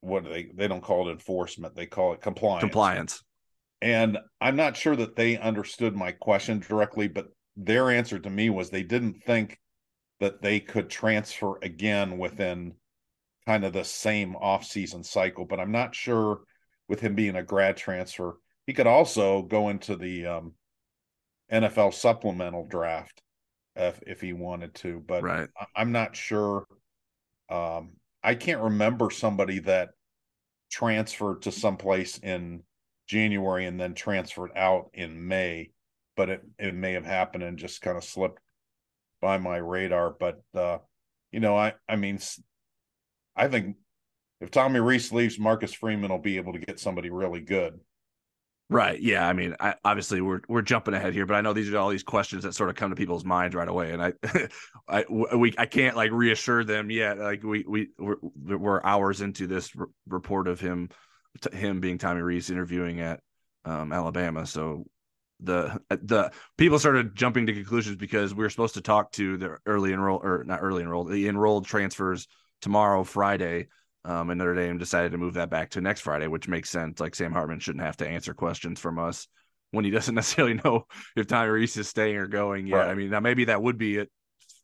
what 0.00 0.24
do 0.24 0.30
they 0.30 0.44
they 0.54 0.68
don't 0.68 0.82
call 0.82 1.08
it 1.08 1.12
enforcement; 1.12 1.76
they 1.76 1.86
call 1.86 2.14
it 2.14 2.22
compliance. 2.22 2.62
Compliance. 2.62 3.22
And 3.82 4.18
I'm 4.40 4.56
not 4.56 4.76
sure 4.76 4.96
that 4.96 5.16
they 5.16 5.36
understood 5.36 5.94
my 5.94 6.12
question 6.12 6.60
directly, 6.60 7.08
but 7.08 7.26
their 7.56 7.90
answer 7.90 8.18
to 8.18 8.30
me 8.30 8.48
was 8.48 8.70
they 8.70 8.84
didn't 8.84 9.24
think 9.24 9.58
that 10.22 10.40
they 10.40 10.60
could 10.60 10.88
transfer 10.88 11.58
again 11.62 12.16
within 12.16 12.74
kind 13.44 13.64
of 13.64 13.72
the 13.72 13.84
same 13.84 14.36
off-season 14.36 15.02
cycle. 15.02 15.44
But 15.44 15.58
I'm 15.58 15.72
not 15.72 15.96
sure 15.96 16.42
with 16.88 17.00
him 17.00 17.16
being 17.16 17.34
a 17.34 17.42
grad 17.42 17.76
transfer, 17.76 18.36
he 18.64 18.72
could 18.72 18.86
also 18.86 19.42
go 19.42 19.68
into 19.68 19.96
the 19.96 20.26
um, 20.26 20.52
NFL 21.52 21.92
supplemental 21.92 22.64
draft 22.68 23.20
if 23.74 24.00
if 24.06 24.20
he 24.20 24.32
wanted 24.32 24.76
to. 24.76 25.02
But 25.04 25.24
right. 25.24 25.48
I'm 25.74 25.90
not 25.90 26.14
sure. 26.14 26.66
Um, 27.48 27.94
I 28.22 28.36
can't 28.36 28.62
remember 28.62 29.10
somebody 29.10 29.58
that 29.60 29.88
transferred 30.70 31.42
to 31.42 31.50
someplace 31.50 32.18
in 32.18 32.62
January 33.08 33.66
and 33.66 33.80
then 33.80 33.94
transferred 33.94 34.52
out 34.54 34.90
in 34.94 35.26
May, 35.26 35.72
but 36.16 36.30
it 36.30 36.42
it 36.60 36.76
may 36.76 36.92
have 36.92 37.06
happened 37.06 37.42
and 37.42 37.58
just 37.58 37.82
kind 37.82 37.96
of 37.96 38.04
slipped 38.04 38.38
by 39.22 39.38
my 39.38 39.56
radar. 39.56 40.10
But 40.10 40.42
uh, 40.54 40.78
you 41.30 41.40
know, 41.40 41.56
I 41.56 41.72
I 41.88 41.96
mean, 41.96 42.18
I 43.34 43.48
think 43.48 43.76
if 44.42 44.50
Tommy 44.50 44.80
Rees 44.80 45.10
leaves, 45.12 45.38
Marcus 45.38 45.72
Freeman 45.72 46.10
will 46.10 46.18
be 46.18 46.36
able 46.36 46.52
to 46.52 46.58
get 46.58 46.78
somebody 46.78 47.08
really 47.08 47.40
good. 47.40 47.80
Right. 48.68 49.00
Yeah. 49.00 49.28
I 49.28 49.34
mean, 49.34 49.54
I, 49.60 49.74
obviously 49.84 50.22
we're 50.22 50.40
we're 50.48 50.62
jumping 50.62 50.94
ahead 50.94 51.12
here, 51.12 51.26
but 51.26 51.34
I 51.34 51.42
know 51.42 51.52
these 51.52 51.70
are 51.72 51.78
all 51.78 51.90
these 51.90 52.02
questions 52.02 52.42
that 52.44 52.54
sort 52.54 52.70
of 52.70 52.76
come 52.76 52.90
to 52.90 52.96
people's 52.96 53.24
minds 53.24 53.54
right 53.54 53.68
away, 53.68 53.92
and 53.92 54.02
I, 54.02 54.12
I 54.88 55.04
we 55.10 55.54
I 55.58 55.66
can't 55.66 55.94
like 55.94 56.10
reassure 56.10 56.64
them 56.64 56.90
yet. 56.90 57.18
Like 57.18 57.42
we 57.42 57.64
we 57.68 57.90
we're, 57.98 58.16
we're 58.34 58.82
hours 58.82 59.20
into 59.20 59.46
this 59.46 59.70
r- 59.78 59.88
report 60.08 60.48
of 60.48 60.58
him, 60.58 60.88
him 61.52 61.80
being 61.80 61.98
Tommy 61.98 62.22
Rees 62.22 62.50
interviewing 62.50 63.00
at 63.00 63.20
um, 63.66 63.92
Alabama. 63.92 64.46
So 64.46 64.86
the 65.42 65.80
the 65.90 66.30
people 66.56 66.78
started 66.78 67.14
jumping 67.14 67.46
to 67.46 67.52
conclusions 67.52 67.96
because 67.96 68.34
we 68.34 68.42
were 68.44 68.50
supposed 68.50 68.74
to 68.74 68.80
talk 68.80 69.12
to 69.12 69.36
the 69.36 69.58
early 69.66 69.92
enroll 69.92 70.20
or 70.22 70.44
not 70.44 70.60
early 70.62 70.82
enrolled 70.82 71.10
the 71.10 71.28
enrolled 71.28 71.66
transfers 71.66 72.28
tomorrow 72.60 73.02
Friday 73.02 73.68
um, 74.04 74.30
and 74.30 74.38
Notre 74.38 74.54
Dame 74.54 74.78
decided 74.78 75.12
to 75.12 75.18
move 75.18 75.34
that 75.34 75.50
back 75.50 75.70
to 75.70 75.80
next 75.80 76.00
Friday, 76.00 76.26
which 76.26 76.48
makes 76.48 76.70
sense. 76.70 76.98
Like 76.98 77.14
Sam 77.14 77.32
Hartman 77.32 77.60
shouldn't 77.60 77.84
have 77.84 77.96
to 77.98 78.08
answer 78.08 78.34
questions 78.34 78.80
from 78.80 78.98
us 78.98 79.28
when 79.70 79.84
he 79.84 79.90
doesn't 79.92 80.14
necessarily 80.14 80.54
know 80.54 80.86
if 81.16 81.26
Tyrese 81.26 81.76
is 81.76 81.88
staying 81.88 82.16
or 82.16 82.26
going 82.26 82.66
yet. 82.66 82.76
Right. 82.76 82.88
I 82.88 82.94
mean, 82.94 83.10
now 83.10 83.20
maybe 83.20 83.46
that 83.46 83.62
would 83.62 83.78
be 83.78 83.98
it 83.98 84.10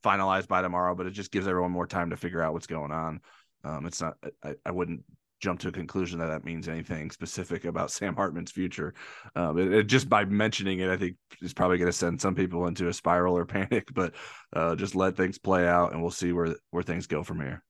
finalized 0.03 0.47
by 0.47 0.61
tomorrow, 0.61 0.95
but 0.95 1.05
it 1.05 1.11
just 1.11 1.31
gives 1.31 1.47
everyone 1.47 1.71
more 1.71 1.87
time 1.87 2.09
to 2.09 2.17
figure 2.17 2.41
out 2.41 2.53
what's 2.53 2.67
going 2.67 2.91
on. 2.91 3.21
Um, 3.63 3.85
it's 3.85 4.01
not, 4.01 4.15
I, 4.43 4.55
I 4.65 4.71
wouldn't 4.71 5.03
jump 5.39 5.59
to 5.61 5.69
a 5.69 5.71
conclusion 5.71 6.19
that 6.19 6.27
that 6.27 6.45
means 6.45 6.67
anything 6.67 7.11
specific 7.11 7.65
about 7.65 7.91
Sam 7.91 8.15
Hartman's 8.15 8.51
future. 8.51 8.93
Um, 9.35 9.57
it, 9.57 9.73
it, 9.73 9.83
just 9.87 10.09
by 10.09 10.25
mentioning 10.25 10.79
it, 10.79 10.89
I 10.89 10.97
think 10.97 11.15
is 11.41 11.53
probably 11.53 11.77
going 11.77 11.91
to 11.91 11.97
send 11.97 12.19
some 12.19 12.35
people 12.35 12.67
into 12.67 12.87
a 12.87 12.93
spiral 12.93 13.37
or 13.37 13.45
panic. 13.45 13.87
But 13.93 14.15
uh, 14.53 14.75
just 14.75 14.95
let 14.95 15.15
things 15.15 15.37
play 15.37 15.67
out, 15.67 15.93
and 15.93 16.01
we'll 16.01 16.11
see 16.11 16.31
where 16.33 16.55
where 16.71 16.83
things 16.83 17.07
go 17.07 17.23
from 17.23 17.39
here. 17.39 17.63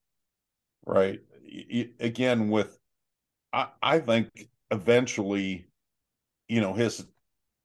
Right 0.85 1.19
again 1.99 2.49
with 2.49 2.77
I, 3.51 3.67
I 3.81 3.99
think 3.99 4.29
eventually 4.71 5.67
you 6.47 6.61
know 6.61 6.73
his 6.73 7.05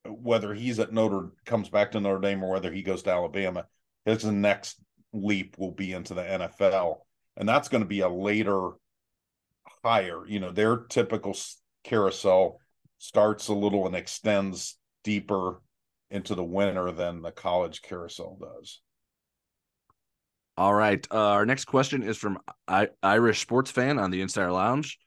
whether 0.07 0.52
he's 0.55 0.78
at 0.78 0.92
Notre 0.92 1.30
comes 1.44 1.68
back 1.68 1.92
to 1.92 2.00
Notre 2.00 2.20
Dame 2.20 2.42
or 2.42 2.50
whether 2.50 2.72
he 2.72 2.82
goes 2.82 3.02
to 3.05 3.11
Alabama 3.11 3.66
his 4.05 4.24
next 4.24 4.76
leap 5.12 5.57
will 5.59 5.72
be 5.72 5.92
into 5.92 6.14
the 6.14 6.22
NFL 6.22 6.98
and 7.36 7.48
that's 7.48 7.68
going 7.68 7.82
to 7.82 7.88
be 7.88 8.00
a 8.00 8.09
later 8.09 8.70
higher 9.85 10.26
you 10.26 10.41
know 10.41 10.51
their 10.51 10.76
typical 10.76 11.37
carousel 11.85 12.59
starts 12.99 13.49
a 13.49 13.55
little 13.55 13.87
and 13.87 13.95
extends 13.95 14.78
deeper 15.03 15.61
into 16.11 16.35
the 16.35 16.45
winter 16.45 16.91
than 16.91 17.22
the 17.22 17.32
college 17.32 17.82
carousel 17.82 18.39
does 18.41 18.80
all 20.57 20.74
right. 20.74 21.05
Uh, 21.11 21.30
our 21.30 21.47
next 21.47 21.64
question 21.64 22.03
is 22.03 22.16
from 22.16 22.39
I- 22.68 22.91
Irish 23.03 23.41
Sports 23.41 23.72
Fan 23.72 23.99
on 23.99 24.12
the 24.12 24.20
Insider 24.20 24.53
Lounge. 24.53 24.99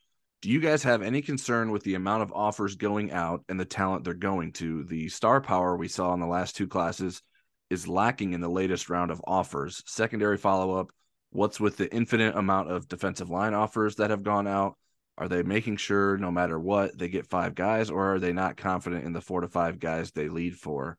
Do 0.41 0.49
you 0.49 0.59
guys 0.59 0.83
have 0.83 1.01
any 1.01 1.21
concern 1.21 1.71
with 1.71 1.83
the 1.83 1.95
amount 1.95 2.23
of 2.23 2.33
offers 2.33 2.75
going 2.75 3.11
out 3.11 3.43
and 3.47 3.59
the 3.59 3.65
talent 3.65 4.03
they're 4.03 4.13
going 4.13 4.51
to? 4.53 4.83
The 4.83 5.07
star 5.07 5.39
power 5.39 5.77
we 5.77 5.87
saw 5.87 6.13
in 6.13 6.19
the 6.19 6.27
last 6.27 6.55
two 6.55 6.67
classes 6.67 7.21
is 7.69 7.87
lacking 7.87 8.33
in 8.33 8.41
the 8.41 8.49
latest 8.49 8.89
round 8.89 9.09
of 9.09 9.21
offers. 9.25 9.81
Secondary 9.85 10.37
follow 10.37 10.77
up 10.77 10.91
What's 11.31 11.59
with 11.59 11.77
the 11.77 11.93
infinite 11.93 12.35
amount 12.35 12.71
of 12.71 12.87
defensive 12.87 13.29
line 13.29 13.53
offers 13.53 13.95
that 13.95 14.09
have 14.09 14.23
gone 14.23 14.47
out? 14.47 14.77
Are 15.17 15.27
they 15.27 15.43
making 15.43 15.77
sure 15.77 16.17
no 16.17 16.31
matter 16.31 16.59
what 16.59 16.97
they 16.97 17.09
get 17.09 17.27
five 17.27 17.55
guys, 17.55 17.89
or 17.89 18.13
are 18.13 18.19
they 18.19 18.33
not 18.33 18.55
confident 18.55 19.03
in 19.05 19.13
the 19.13 19.21
four 19.21 19.41
to 19.41 19.47
five 19.47 19.79
guys 19.79 20.11
they 20.11 20.29
lead 20.29 20.55
for? 20.55 20.97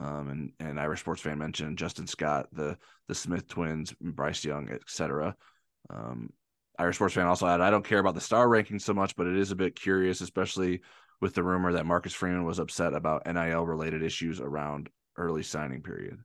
Um, 0.00 0.28
and 0.28 0.52
and 0.60 0.80
Irish 0.80 1.00
sports 1.00 1.20
fan 1.20 1.38
mentioned 1.38 1.78
Justin 1.78 2.06
Scott, 2.06 2.46
the 2.52 2.78
the 3.08 3.14
Smith 3.14 3.48
twins, 3.48 3.92
Bryce 4.00 4.44
Young, 4.44 4.68
etc. 4.70 5.36
Um, 5.90 6.30
Irish 6.78 6.96
sports 6.96 7.14
fan 7.14 7.26
also 7.26 7.46
had 7.46 7.60
I 7.60 7.70
don't 7.70 7.84
care 7.84 7.98
about 7.98 8.14
the 8.14 8.20
star 8.20 8.48
ranking 8.48 8.78
so 8.78 8.94
much, 8.94 9.16
but 9.16 9.26
it 9.26 9.36
is 9.36 9.50
a 9.50 9.56
bit 9.56 9.78
curious, 9.78 10.20
especially 10.20 10.80
with 11.20 11.34
the 11.34 11.42
rumor 11.42 11.72
that 11.72 11.86
Marcus 11.86 12.14
Freeman 12.14 12.44
was 12.44 12.60
upset 12.60 12.94
about 12.94 13.26
NIL 13.26 13.66
related 13.66 14.02
issues 14.02 14.40
around 14.40 14.88
early 15.16 15.42
signing 15.42 15.82
period. 15.82 16.18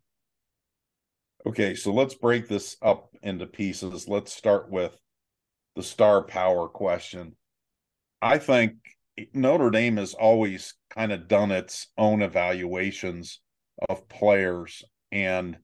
Okay, 1.45 1.75
so 1.75 1.91
let's 1.93 2.15
break 2.15 2.47
this 2.47 2.77
up 2.81 3.09
into 3.21 3.45
pieces. 3.45 4.07
Let's 4.07 4.33
start 4.33 4.69
with 4.69 4.97
the 5.75 5.83
star 5.83 6.23
power 6.23 6.69
question. 6.69 7.35
I 8.21 8.37
think 8.37 8.75
Notre 9.33 9.69
Dame 9.69 9.97
has 9.97 10.13
always 10.13 10.75
kind 10.89 11.11
of 11.11 11.27
done 11.27 11.51
its 11.51 11.87
own 11.97 12.21
evaluations 12.21 13.41
of 13.89 14.07
players, 14.07 14.83
and 15.11 15.57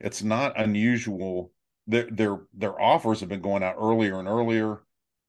it's 0.00 0.22
not 0.22 0.60
unusual. 0.60 1.50
Their 1.86 2.08
their 2.10 2.40
their 2.52 2.80
offers 2.80 3.20
have 3.20 3.30
been 3.30 3.40
going 3.40 3.62
out 3.62 3.76
earlier 3.78 4.18
and 4.18 4.28
earlier. 4.28 4.82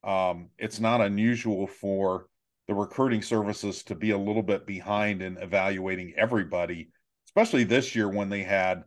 Um, 0.03 0.49
it's 0.57 0.81
not 0.81 0.99
unusual 0.99 1.65
for 1.65 2.27
the 2.67 2.73
recruiting 2.73 3.21
services 3.21 3.83
to 3.83 3.95
be 3.95 4.11
a 4.11 4.17
little 4.17 4.43
bit 4.43 4.65
behind 4.67 5.21
in 5.21 5.37
evaluating 5.37 6.13
everybody, 6.17 6.89
especially 7.27 7.63
this 7.63 7.95
year 7.95 8.09
when 8.09 8.27
they 8.27 8.43
had 8.43 8.83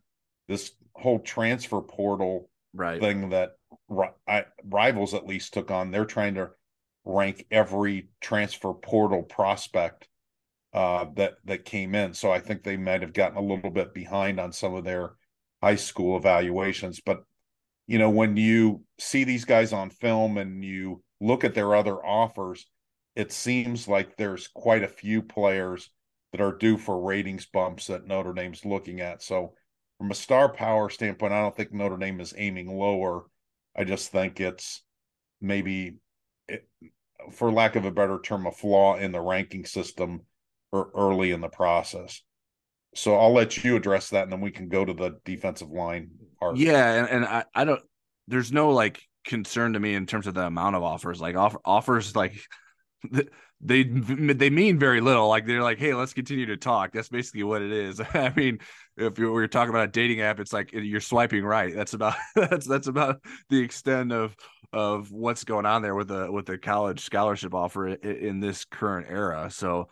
this 0.48 0.72
whole 0.94 1.18
transfer 1.18 1.80
portal 1.80 2.48
right. 2.74 3.00
thing 3.00 3.30
that 3.30 3.52
I, 4.28 4.44
rivals 4.64 5.14
at 5.14 5.26
least 5.26 5.54
took 5.54 5.70
on. 5.70 5.90
They're 5.90 6.04
trying 6.04 6.34
to 6.34 6.50
rank 7.04 7.46
every 7.50 8.08
transfer 8.20 8.72
portal 8.72 9.22
prospect 9.22 10.08
uh, 10.72 11.06
that 11.14 11.34
that 11.44 11.64
came 11.64 11.94
in. 11.94 12.12
So 12.12 12.30
I 12.30 12.40
think 12.40 12.62
they 12.62 12.76
might 12.76 13.02
have 13.02 13.12
gotten 13.12 13.38
a 13.38 13.42
little 13.42 13.70
bit 13.70 13.94
behind 13.94 14.38
on 14.38 14.52
some 14.52 14.74
of 14.74 14.84
their 14.84 15.12
high 15.62 15.76
school 15.76 16.16
evaluations. 16.16 17.00
But 17.00 17.22
you 17.86 17.98
know, 17.98 18.10
when 18.10 18.36
you 18.36 18.82
see 18.98 19.24
these 19.24 19.44
guys 19.44 19.72
on 19.72 19.90
film 19.90 20.38
and 20.38 20.64
you 20.64 21.02
look 21.20 21.44
at 21.44 21.54
their 21.54 21.74
other 21.74 22.04
offers, 22.04 22.66
it 23.14 23.32
seems 23.32 23.88
like 23.88 24.16
there's 24.16 24.48
quite 24.48 24.82
a 24.82 24.88
few 24.88 25.22
players 25.22 25.88
that 26.32 26.40
are 26.40 26.56
due 26.56 26.76
for 26.76 27.00
ratings 27.00 27.46
bumps 27.46 27.86
that 27.86 28.06
Notre 28.06 28.34
Dame's 28.34 28.64
looking 28.64 29.00
at. 29.00 29.22
So 29.22 29.54
from 29.98 30.10
a 30.10 30.14
star 30.14 30.48
power 30.48 30.90
standpoint, 30.90 31.32
I 31.32 31.42
don't 31.42 31.56
think 31.56 31.72
Notre 31.72 31.96
Dame 31.96 32.20
is 32.20 32.34
aiming 32.36 32.76
lower. 32.76 33.24
I 33.76 33.84
just 33.84 34.10
think 34.10 34.40
it's 34.40 34.82
maybe, 35.40 35.96
it, 36.48 36.68
for 37.32 37.50
lack 37.50 37.76
of 37.76 37.84
a 37.84 37.90
better 37.90 38.18
term, 38.20 38.46
a 38.46 38.52
flaw 38.52 38.96
in 38.96 39.12
the 39.12 39.20
ranking 39.20 39.64
system 39.64 40.22
or 40.72 40.90
early 40.94 41.32
in 41.32 41.40
the 41.40 41.48
process. 41.48 42.22
So 42.94 43.14
I'll 43.16 43.32
let 43.32 43.62
you 43.62 43.76
address 43.76 44.10
that, 44.10 44.22
and 44.22 44.32
then 44.32 44.40
we 44.40 44.50
can 44.50 44.68
go 44.68 44.84
to 44.84 44.94
the 44.94 45.18
defensive 45.24 45.70
line 45.70 46.10
Hard. 46.40 46.58
Yeah, 46.58 46.92
and, 46.92 47.08
and 47.08 47.24
I, 47.24 47.44
I 47.54 47.64
don't. 47.64 47.82
There's 48.28 48.52
no 48.52 48.70
like 48.70 49.00
concern 49.24 49.72
to 49.72 49.80
me 49.80 49.94
in 49.94 50.06
terms 50.06 50.26
of 50.26 50.34
the 50.34 50.42
amount 50.42 50.76
of 50.76 50.82
offers. 50.82 51.20
Like 51.20 51.36
offer, 51.36 51.58
offers, 51.64 52.14
like 52.14 52.38
they 53.60 53.84
they 53.84 54.50
mean 54.50 54.78
very 54.78 55.00
little. 55.00 55.28
Like 55.28 55.46
they're 55.46 55.62
like, 55.62 55.78
hey, 55.78 55.94
let's 55.94 56.12
continue 56.12 56.46
to 56.46 56.56
talk. 56.56 56.92
That's 56.92 57.08
basically 57.08 57.42
what 57.42 57.62
it 57.62 57.72
is. 57.72 58.00
I 58.14 58.32
mean, 58.36 58.58
if 58.96 59.18
you're, 59.18 59.48
talking 59.48 59.70
about 59.70 59.88
a 59.88 59.92
dating 59.92 60.20
app, 60.20 60.40
it's 60.40 60.52
like 60.52 60.72
you're 60.72 61.00
swiping 61.00 61.44
right. 61.44 61.74
That's 61.74 61.94
about 61.94 62.16
that's 62.34 62.66
that's 62.66 62.86
about 62.86 63.22
the 63.48 63.60
extent 63.60 64.12
of 64.12 64.36
of 64.72 65.10
what's 65.10 65.44
going 65.44 65.66
on 65.66 65.82
there 65.82 65.94
with 65.94 66.08
the 66.08 66.30
with 66.30 66.46
the 66.46 66.58
college 66.58 67.00
scholarship 67.00 67.54
offer 67.54 67.88
in, 67.88 68.16
in 68.16 68.40
this 68.40 68.64
current 68.64 69.06
era. 69.08 69.50
So 69.50 69.88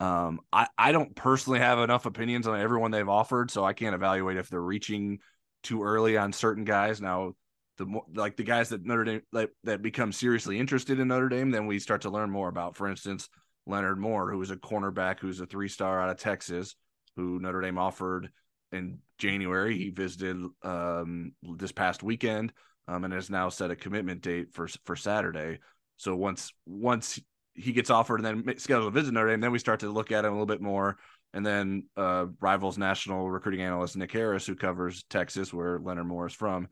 um, 0.00 0.40
I 0.52 0.66
I 0.78 0.92
don't 0.92 1.14
personally 1.14 1.60
have 1.60 1.78
enough 1.78 2.06
opinions 2.06 2.46
on 2.46 2.58
everyone 2.58 2.90
they've 2.90 3.08
offered, 3.08 3.50
so 3.50 3.64
I 3.64 3.72
can't 3.72 3.94
evaluate 3.94 4.36
if 4.36 4.48
they're 4.48 4.60
reaching 4.60 5.18
too 5.62 5.82
early 5.82 6.16
on 6.16 6.32
certain 6.32 6.64
guys. 6.64 7.00
Now 7.00 7.34
the 7.76 7.86
more 7.86 8.04
like 8.14 8.36
the 8.36 8.44
guys 8.44 8.68
that 8.70 8.84
Notre 8.84 9.04
Dame 9.04 9.22
like, 9.32 9.50
that 9.64 9.82
become 9.82 10.12
seriously 10.12 10.58
interested 10.58 11.00
in 11.00 11.08
Notre 11.08 11.28
Dame, 11.28 11.50
then 11.50 11.66
we 11.66 11.78
start 11.78 12.02
to 12.02 12.10
learn 12.10 12.30
more 12.30 12.48
about. 12.48 12.76
For 12.76 12.88
instance, 12.88 13.28
Leonard 13.66 13.98
Moore, 13.98 14.30
who 14.30 14.40
is 14.42 14.50
a 14.50 14.56
cornerback, 14.56 15.20
who's 15.20 15.40
a 15.40 15.46
three 15.46 15.68
star 15.68 16.00
out 16.00 16.10
of 16.10 16.18
Texas, 16.18 16.76
who 17.16 17.38
Notre 17.40 17.60
Dame 17.60 17.78
offered 17.78 18.30
in 18.72 18.98
January. 19.18 19.76
He 19.76 19.90
visited 19.90 20.36
um, 20.62 21.32
this 21.42 21.72
past 21.72 22.02
weekend 22.02 22.52
um, 22.88 23.04
and 23.04 23.12
has 23.12 23.30
now 23.30 23.48
set 23.48 23.70
a 23.70 23.76
commitment 23.76 24.22
date 24.22 24.52
for 24.52 24.68
for 24.84 24.96
Saturday. 24.96 25.58
So 25.96 26.16
once 26.16 26.52
once 26.66 27.20
he 27.54 27.72
gets 27.72 27.90
offered 27.90 28.24
and 28.24 28.46
then 28.46 28.58
scheduled 28.58 28.88
a 28.88 28.90
visit 28.90 29.14
Notre 29.14 29.30
Dame, 29.30 29.40
then 29.40 29.52
we 29.52 29.58
start 29.58 29.80
to 29.80 29.90
look 29.90 30.10
at 30.12 30.24
him 30.24 30.32
a 30.32 30.34
little 30.34 30.46
bit 30.46 30.60
more. 30.60 30.98
And 31.32 31.44
then 31.44 31.84
uh, 31.96 32.26
rivals 32.40 32.78
national 32.78 33.30
recruiting 33.30 33.62
analyst 33.62 33.96
Nick 33.96 34.12
Harris, 34.12 34.46
who 34.46 34.54
covers 34.54 35.04
Texas, 35.10 35.52
where 35.52 35.80
Leonard 35.80 36.06
Moore 36.06 36.26
is 36.26 36.32
from, 36.32 36.68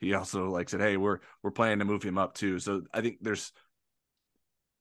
he 0.00 0.14
also 0.14 0.48
like 0.48 0.68
said, 0.68 0.80
"Hey, 0.80 0.96
we're 0.96 1.18
we're 1.42 1.50
planning 1.50 1.80
to 1.80 1.84
move 1.84 2.02
him 2.02 2.18
up 2.18 2.34
too." 2.34 2.58
So 2.58 2.82
I 2.92 3.02
think 3.02 3.18
there's, 3.20 3.52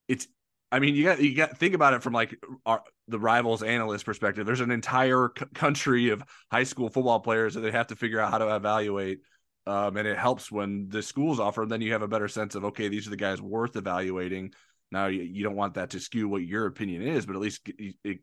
it's, 0.07 0.27
I 0.71 0.79
mean, 0.79 0.95
you 0.95 1.03
got 1.03 1.19
you 1.21 1.35
got 1.35 1.57
think 1.57 1.73
about 1.73 1.93
it 1.93 2.03
from 2.03 2.13
like 2.13 2.35
our 2.65 2.83
the 3.07 3.19
rivals 3.19 3.61
analyst 3.61 4.05
perspective. 4.05 4.45
There's 4.45 4.61
an 4.61 4.71
entire 4.71 5.29
c- 5.37 5.45
country 5.53 6.09
of 6.09 6.23
high 6.51 6.63
school 6.63 6.89
football 6.89 7.19
players 7.19 7.55
that 7.55 7.61
they 7.61 7.71
have 7.71 7.87
to 7.87 7.95
figure 7.95 8.19
out 8.19 8.31
how 8.31 8.37
to 8.37 8.55
evaluate. 8.55 9.19
Um, 9.67 9.97
and 9.97 10.07
it 10.07 10.17
helps 10.17 10.51
when 10.51 10.87
the 10.89 11.03
schools 11.03 11.39
offer 11.39 11.61
them. 11.61 11.69
Then 11.69 11.81
you 11.81 11.91
have 11.91 12.01
a 12.01 12.07
better 12.07 12.27
sense 12.27 12.55
of 12.55 12.65
okay, 12.65 12.87
these 12.87 13.05
are 13.05 13.11
the 13.11 13.17
guys 13.17 13.41
worth 13.41 13.75
evaluating. 13.75 14.53
Now 14.91 15.07
you, 15.07 15.21
you 15.21 15.43
don't 15.43 15.55
want 15.55 15.75
that 15.75 15.91
to 15.91 15.99
skew 15.99 16.27
what 16.27 16.43
your 16.43 16.65
opinion 16.65 17.01
is, 17.01 17.25
but 17.25 17.35
at 17.35 17.41
least 17.41 17.67
it, 17.67 17.95
it, 18.03 18.19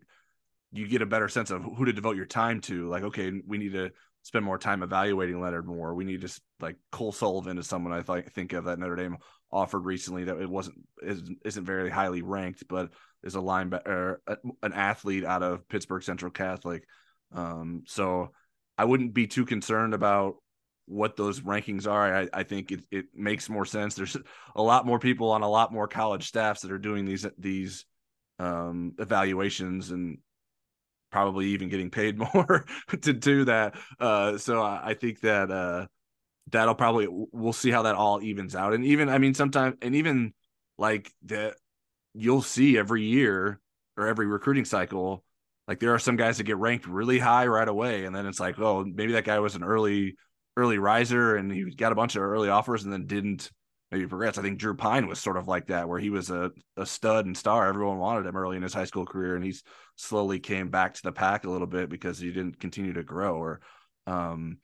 you 0.72 0.88
get 0.88 1.02
a 1.02 1.06
better 1.06 1.28
sense 1.28 1.50
of 1.50 1.62
who 1.62 1.84
to 1.84 1.92
devote 1.92 2.16
your 2.16 2.26
time 2.26 2.60
to. 2.62 2.88
Like, 2.88 3.04
okay, 3.04 3.32
we 3.46 3.58
need 3.58 3.72
to 3.72 3.92
spend 4.26 4.44
more 4.44 4.58
time 4.58 4.82
evaluating 4.82 5.40
Leonard 5.40 5.68
Moore. 5.68 5.94
We 5.94 6.04
need 6.04 6.22
to 6.22 6.40
like 6.58 6.74
Cole 6.90 7.12
Sullivan 7.12 7.58
is 7.58 7.68
someone 7.68 7.92
I 7.92 8.02
th- 8.02 8.26
think 8.32 8.54
of 8.54 8.64
that 8.64 8.76
Notre 8.80 8.96
Dame 8.96 9.18
offered 9.52 9.84
recently 9.84 10.24
that 10.24 10.40
it 10.40 10.50
wasn't 10.50 10.78
isn't, 11.00 11.38
isn't 11.44 11.64
very 11.64 11.88
highly 11.88 12.22
ranked, 12.22 12.64
but 12.68 12.90
is 13.22 13.36
a 13.36 13.38
linebacker, 13.38 14.16
an 14.64 14.72
athlete 14.72 15.24
out 15.24 15.44
of 15.44 15.68
Pittsburgh 15.68 16.02
Central 16.02 16.32
Catholic. 16.32 16.82
Um, 17.32 17.84
so 17.86 18.32
I 18.76 18.84
wouldn't 18.84 19.14
be 19.14 19.28
too 19.28 19.46
concerned 19.46 19.94
about 19.94 20.34
what 20.86 21.16
those 21.16 21.40
rankings 21.40 21.88
are. 21.88 22.16
I, 22.16 22.28
I 22.32 22.42
think 22.42 22.72
it, 22.72 22.80
it 22.90 23.06
makes 23.14 23.48
more 23.48 23.64
sense. 23.64 23.94
There's 23.94 24.16
a 24.56 24.62
lot 24.62 24.86
more 24.86 24.98
people 24.98 25.30
on 25.30 25.42
a 25.42 25.48
lot 25.48 25.72
more 25.72 25.86
college 25.86 26.26
staffs 26.26 26.62
that 26.62 26.72
are 26.72 26.78
doing 26.78 27.04
these 27.04 27.24
these 27.38 27.84
um, 28.40 28.94
evaluations 28.98 29.92
and 29.92 30.18
probably 31.10 31.46
even 31.48 31.68
getting 31.68 31.90
paid 31.90 32.18
more 32.34 32.66
to 33.02 33.12
do 33.12 33.44
that. 33.44 33.74
Uh, 33.98 34.38
so 34.38 34.62
I, 34.62 34.90
I 34.90 34.94
think 34.94 35.20
that 35.20 35.50
uh, 35.50 35.86
that'll 36.50 36.74
probably 36.74 37.06
we'll 37.10 37.52
see 37.52 37.70
how 37.70 37.82
that 37.82 37.94
all 37.94 38.22
evens 38.22 38.54
out. 38.54 38.74
And 38.74 38.84
even 38.84 39.08
I 39.08 39.18
mean 39.18 39.34
sometimes 39.34 39.76
and 39.82 39.94
even 39.94 40.32
like 40.78 41.12
that 41.26 41.56
you'll 42.14 42.42
see 42.42 42.78
every 42.78 43.02
year 43.02 43.60
or 43.96 44.06
every 44.06 44.26
recruiting 44.26 44.64
cycle 44.64 45.24
like 45.68 45.80
there 45.80 45.94
are 45.94 45.98
some 45.98 46.16
guys 46.16 46.38
that 46.38 46.44
get 46.44 46.56
ranked 46.56 46.86
really 46.86 47.18
high 47.18 47.46
right 47.46 47.68
away 47.68 48.04
and 48.04 48.14
then 48.14 48.26
it's 48.26 48.40
like 48.40 48.58
oh 48.58 48.84
maybe 48.84 49.12
that 49.12 49.24
guy 49.24 49.38
was 49.38 49.54
an 49.54 49.64
early 49.64 50.16
early 50.56 50.78
riser 50.78 51.36
and 51.36 51.52
he 51.52 51.64
got 51.74 51.92
a 51.92 51.96
bunch 51.96 52.16
of 52.16 52.22
early 52.22 52.48
offers 52.48 52.84
and 52.84 52.92
then 52.92 53.06
didn't 53.06 53.50
maybe 53.96 54.08
progress. 54.08 54.38
I 54.38 54.42
think 54.42 54.58
Drew 54.58 54.74
Pyne 54.74 55.06
was 55.06 55.18
sort 55.18 55.36
of 55.36 55.48
like 55.48 55.66
that, 55.66 55.88
where 55.88 55.98
he 55.98 56.10
was 56.10 56.30
a, 56.30 56.52
a 56.76 56.86
stud 56.86 57.26
and 57.26 57.36
star. 57.36 57.66
Everyone 57.66 57.98
wanted 57.98 58.26
him 58.26 58.36
early 58.36 58.56
in 58.56 58.62
his 58.62 58.74
high 58.74 58.84
school 58.84 59.06
career, 59.06 59.34
and 59.34 59.44
he's 59.44 59.62
slowly 59.96 60.38
came 60.38 60.68
back 60.68 60.94
to 60.94 61.02
the 61.02 61.12
pack 61.12 61.44
a 61.44 61.50
little 61.50 61.66
bit 61.66 61.88
because 61.88 62.18
he 62.18 62.30
didn't 62.30 62.60
continue 62.60 62.92
to 62.92 63.02
grow. 63.02 63.36
Or, 63.36 63.60
um, 64.06 64.58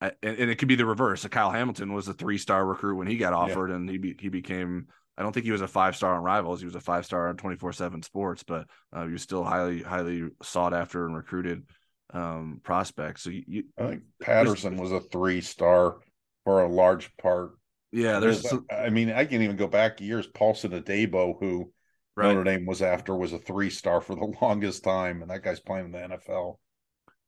and, 0.00 0.14
and 0.22 0.50
it 0.50 0.56
could 0.56 0.68
be 0.68 0.76
the 0.76 0.86
reverse. 0.86 1.26
Kyle 1.26 1.50
Hamilton 1.50 1.92
was 1.92 2.08
a 2.08 2.14
three 2.14 2.38
star 2.38 2.64
recruit 2.64 2.96
when 2.96 3.08
he 3.08 3.16
got 3.16 3.32
offered, 3.32 3.70
yeah. 3.70 3.76
and 3.76 3.90
he 3.90 3.98
be, 3.98 4.16
he 4.18 4.28
became. 4.28 4.86
I 5.18 5.22
don't 5.22 5.32
think 5.32 5.44
he 5.44 5.52
was 5.52 5.60
a 5.60 5.68
five 5.68 5.96
star 5.96 6.14
on 6.14 6.22
Rivals. 6.22 6.60
He 6.60 6.66
was 6.66 6.76
a 6.76 6.80
five 6.80 7.04
star 7.04 7.28
on 7.28 7.36
twenty 7.36 7.56
four 7.56 7.72
seven 7.72 8.02
Sports, 8.02 8.42
but 8.42 8.66
uh, 8.92 9.06
he 9.06 9.12
was 9.12 9.22
still 9.22 9.44
highly 9.44 9.82
highly 9.82 10.28
sought 10.42 10.72
after 10.72 11.06
and 11.06 11.16
recruited 11.16 11.64
um 12.12 12.60
prospect. 12.64 13.20
So 13.20 13.30
you, 13.30 13.42
you 13.46 13.64
I 13.78 13.86
think 13.86 14.02
Patterson 14.20 14.76
was 14.76 14.90
a 14.92 15.00
three 15.00 15.40
star 15.40 15.98
for 16.44 16.62
a 16.62 16.68
large 16.68 17.14
part 17.18 17.52
yeah, 17.92 18.20
there's. 18.20 18.48
Some... 18.48 18.66
I 18.70 18.90
mean, 18.90 19.10
I 19.10 19.24
can 19.24 19.42
even 19.42 19.56
go 19.56 19.66
back 19.66 20.00
years. 20.00 20.26
Paulson 20.26 20.72
Adebo, 20.72 21.38
who 21.40 21.72
right. 22.16 22.28
Notre 22.28 22.44
Dame 22.44 22.66
was 22.66 22.82
after, 22.82 23.16
was 23.16 23.32
a 23.32 23.38
three 23.38 23.70
star 23.70 24.00
for 24.00 24.14
the 24.14 24.32
longest 24.42 24.84
time, 24.84 25.22
and 25.22 25.30
that 25.30 25.42
guy's 25.42 25.60
playing 25.60 25.86
in 25.86 25.92
the 25.92 25.98
NFL. 25.98 26.58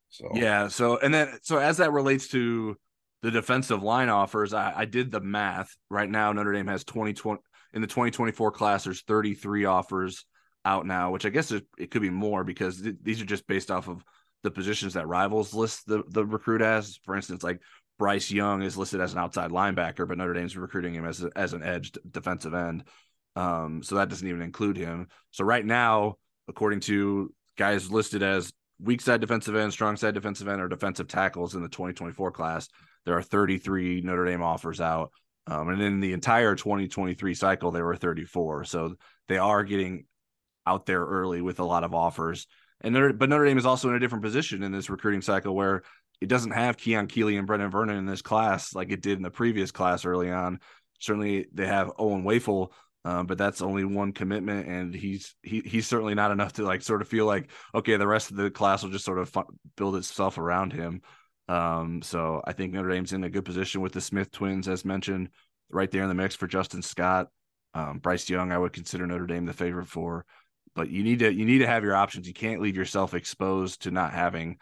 So 0.09 0.29
yeah, 0.33 0.67
so 0.67 0.97
and 0.97 1.13
then 1.13 1.39
so 1.41 1.57
as 1.57 1.77
that 1.77 1.91
relates 1.91 2.27
to 2.29 2.77
the 3.23 3.31
defensive 3.31 3.81
line 3.81 4.09
offers, 4.09 4.53
I, 4.53 4.73
I 4.75 4.85
did 4.85 5.11
the 5.11 5.21
math. 5.21 5.75
Right 5.89 6.09
now, 6.09 6.31
Notre 6.31 6.53
Dame 6.53 6.67
has 6.67 6.83
2020 6.83 7.41
in 7.73 7.81
the 7.81 7.87
2024 7.87 8.51
class. 8.51 8.83
There's 8.83 9.01
33 9.01 9.65
offers 9.65 10.25
out 10.65 10.85
now, 10.85 11.11
which 11.11 11.25
I 11.25 11.29
guess 11.29 11.51
it, 11.51 11.65
it 11.77 11.91
could 11.91 12.01
be 12.01 12.09
more 12.09 12.43
because 12.43 12.81
th- 12.81 12.95
these 13.01 13.21
are 13.21 13.25
just 13.25 13.47
based 13.47 13.71
off 13.71 13.89
of 13.89 14.03
the 14.43 14.51
positions 14.51 14.93
that 14.93 15.07
rivals 15.07 15.53
list 15.53 15.87
the 15.87 16.03
the 16.07 16.25
recruit 16.25 16.61
as. 16.61 16.99
For 17.03 17.15
instance, 17.15 17.43
like 17.43 17.59
Bryce 17.99 18.31
Young 18.31 18.63
is 18.63 18.77
listed 18.77 19.01
as 19.01 19.13
an 19.13 19.19
outside 19.19 19.51
linebacker, 19.51 20.07
but 20.07 20.17
Notre 20.17 20.33
Dame's 20.33 20.57
recruiting 20.57 20.93
him 20.93 21.05
as 21.05 21.23
as 21.35 21.53
an 21.53 21.63
edge 21.63 21.91
defensive 22.09 22.53
end. 22.53 22.83
Um, 23.35 23.83
so 23.83 23.95
that 23.95 24.09
doesn't 24.09 24.27
even 24.27 24.41
include 24.41 24.77
him. 24.77 25.07
So 25.31 25.43
right 25.43 25.65
now, 25.65 26.17
according 26.47 26.81
to 26.81 27.33
guys 27.57 27.91
listed 27.91 28.23
as 28.23 28.51
weak 28.79 29.01
side 29.01 29.21
defensive 29.21 29.55
end, 29.55 29.71
strong 29.73 29.95
side 29.95 30.13
defensive 30.13 30.47
end, 30.47 30.61
or 30.61 30.67
defensive 30.67 31.07
tackles 31.07 31.55
in 31.55 31.61
the 31.61 31.69
2024 31.69 32.31
class, 32.31 32.67
there 33.05 33.17
are 33.17 33.21
33 33.21 34.01
Notre 34.01 34.25
Dame 34.25 34.43
offers 34.43 34.81
out. 34.81 35.11
Um, 35.45 35.69
and 35.69 35.81
in 35.81 35.99
the 35.99 36.13
entire 36.13 36.55
2023 36.55 37.33
cycle, 37.33 37.71
there 37.71 37.85
were 37.85 37.95
34. 37.95 38.63
So 38.65 38.95
they 39.27 39.37
are 39.37 39.63
getting 39.63 40.05
out 40.65 40.85
there 40.85 41.03
early 41.03 41.41
with 41.41 41.59
a 41.59 41.65
lot 41.65 41.83
of 41.83 41.93
offers. 41.93 42.47
And 42.81 42.93
Notre, 42.93 43.13
but 43.13 43.29
Notre 43.29 43.45
Dame 43.45 43.57
is 43.57 43.65
also 43.65 43.89
in 43.89 43.95
a 43.95 43.99
different 43.99 44.23
position 44.23 44.63
in 44.63 44.71
this 44.71 44.89
recruiting 44.89 45.21
cycle 45.21 45.55
where 45.55 45.83
it 46.23 46.29
doesn't 46.29 46.51
have 46.51 46.77
Keon 46.77 47.07
Keeley 47.07 47.35
and 47.35 47.47
Brenan 47.47 47.69
Vernon 47.69 47.97
in 47.97 48.05
this 48.05 48.21
class 48.21 48.73
like 48.73 48.91
it 48.91 49.01
did 49.01 49.17
in 49.17 49.23
the 49.23 49.29
previous 49.29 49.71
class 49.71 50.05
early 50.05 50.31
on. 50.31 50.59
Certainly, 50.99 51.47
they 51.53 51.67
have 51.67 51.91
Owen 51.99 52.23
Wafle, 52.23 52.69
um, 53.03 53.25
but 53.25 53.37
that's 53.37 53.61
only 53.61 53.83
one 53.83 54.13
commitment, 54.13 54.67
and 54.69 54.95
he's 54.95 55.35
he 55.43 55.59
he's 55.65 55.85
certainly 55.85 56.15
not 56.15 56.31
enough 56.31 56.53
to 56.53 56.63
like 56.63 56.81
sort 56.81 57.01
of 57.01 57.09
feel 57.09 57.25
like 57.25 57.49
okay, 57.75 57.97
the 57.97 58.07
rest 58.07 58.31
of 58.31 58.37
the 58.37 58.49
class 58.49 58.83
will 58.83 58.89
just 58.89 59.03
sort 59.03 59.19
of 59.19 59.27
fu- 59.27 59.57
build 59.75 59.97
itself 59.97 60.37
around 60.37 60.71
him. 60.71 61.01
Um, 61.49 62.01
so 62.01 62.41
I 62.45 62.53
think 62.53 62.71
Notre 62.71 62.89
Dame's 62.89 63.11
in 63.11 63.25
a 63.25 63.29
good 63.29 63.43
position 63.43 63.81
with 63.81 63.91
the 63.91 63.99
Smith 63.99 64.31
twins, 64.31 64.69
as 64.69 64.85
mentioned, 64.85 65.27
right 65.69 65.91
there 65.91 66.03
in 66.03 66.09
the 66.09 66.15
mix 66.15 66.35
for 66.35 66.47
Justin 66.47 66.81
Scott. 66.81 67.27
Um, 67.73 67.99
Bryce 67.99 68.29
Young, 68.29 68.53
I 68.53 68.57
would 68.57 68.71
consider 68.71 69.05
Notre 69.05 69.27
Dame 69.27 69.45
the 69.45 69.51
favorite 69.51 69.89
for, 69.89 70.25
but 70.73 70.89
you 70.89 71.03
need 71.03 71.19
to 71.19 71.33
you 71.33 71.43
need 71.43 71.59
to 71.59 71.67
have 71.67 71.83
your 71.83 71.95
options. 71.95 72.29
You 72.29 72.33
can't 72.33 72.61
leave 72.61 72.77
yourself 72.77 73.13
exposed 73.13 73.81
to 73.81 73.91
not 73.91 74.13
having 74.13 74.57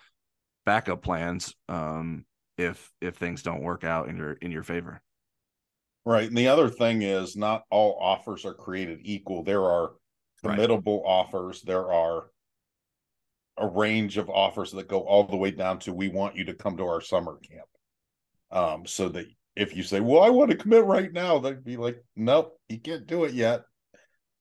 backup 0.66 1.02
plans 1.02 1.56
um, 1.70 2.26
if 2.58 2.92
if 3.02 3.16
things 3.16 3.44
don't 3.44 3.64
work 3.64 3.84
out 3.84 4.10
in 4.10 4.18
your 4.18 4.34
in 4.34 4.52
your 4.52 4.64
favor. 4.64 5.02
Right. 6.06 6.28
And 6.28 6.38
the 6.38 6.48
other 6.48 6.70
thing 6.70 7.04
is 7.04 7.36
not 7.36 7.64
all 7.70 7.98
offers 8.02 8.46
are 8.46 8.54
created 8.54 9.00
equal. 9.04 9.44
There 9.44 9.64
are 9.64 9.92
committable 10.44 11.04
right. 11.04 11.10
offers. 11.10 11.62
There 11.62 11.92
are 11.92 12.28
a 13.58 13.68
range 13.68 14.18
of 14.18 14.30
offers 14.30 14.72
that 14.72 14.88
go 14.88 15.02
all 15.02 15.26
the 15.26 15.38
way 15.38 15.52
down 15.52 15.80
to 15.80 15.94
we 15.94 16.10
want 16.10 16.36
you 16.36 16.46
to 16.46 16.54
come 16.54 16.78
to 16.78 16.86
our 16.86 17.02
summer 17.02 17.38
camp. 17.38 17.68
Um, 18.50 18.86
so 18.86 19.10
that 19.10 19.28
if 19.56 19.76
you 19.76 19.84
say, 19.84 20.00
Well, 20.00 20.24
I 20.24 20.30
want 20.30 20.50
to 20.52 20.58
commit 20.58 20.86
right 20.86 21.12
now, 21.12 21.38
they'd 21.40 21.64
be 21.64 21.78
like, 21.78 22.04
Nope, 22.16 22.58
you 22.68 22.80
can't 22.80 23.06
do 23.06 23.26
it 23.26 23.34
yet. 23.34 23.64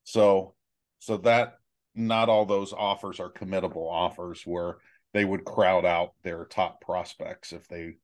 So 0.05 0.55
so 1.01 1.19
that 1.19 1.55
not 1.95 2.29
all 2.29 2.47
those 2.47 2.73
offers 2.73 3.21
are 3.21 3.31
committable 3.31 3.91
offers 3.91 4.43
where 4.45 4.77
they 5.13 5.25
would 5.25 5.45
crowd 5.45 5.85
out 5.85 6.13
their 6.23 6.45
top 6.45 6.81
prospects 6.81 7.53
if 7.53 7.67
they 7.69 7.95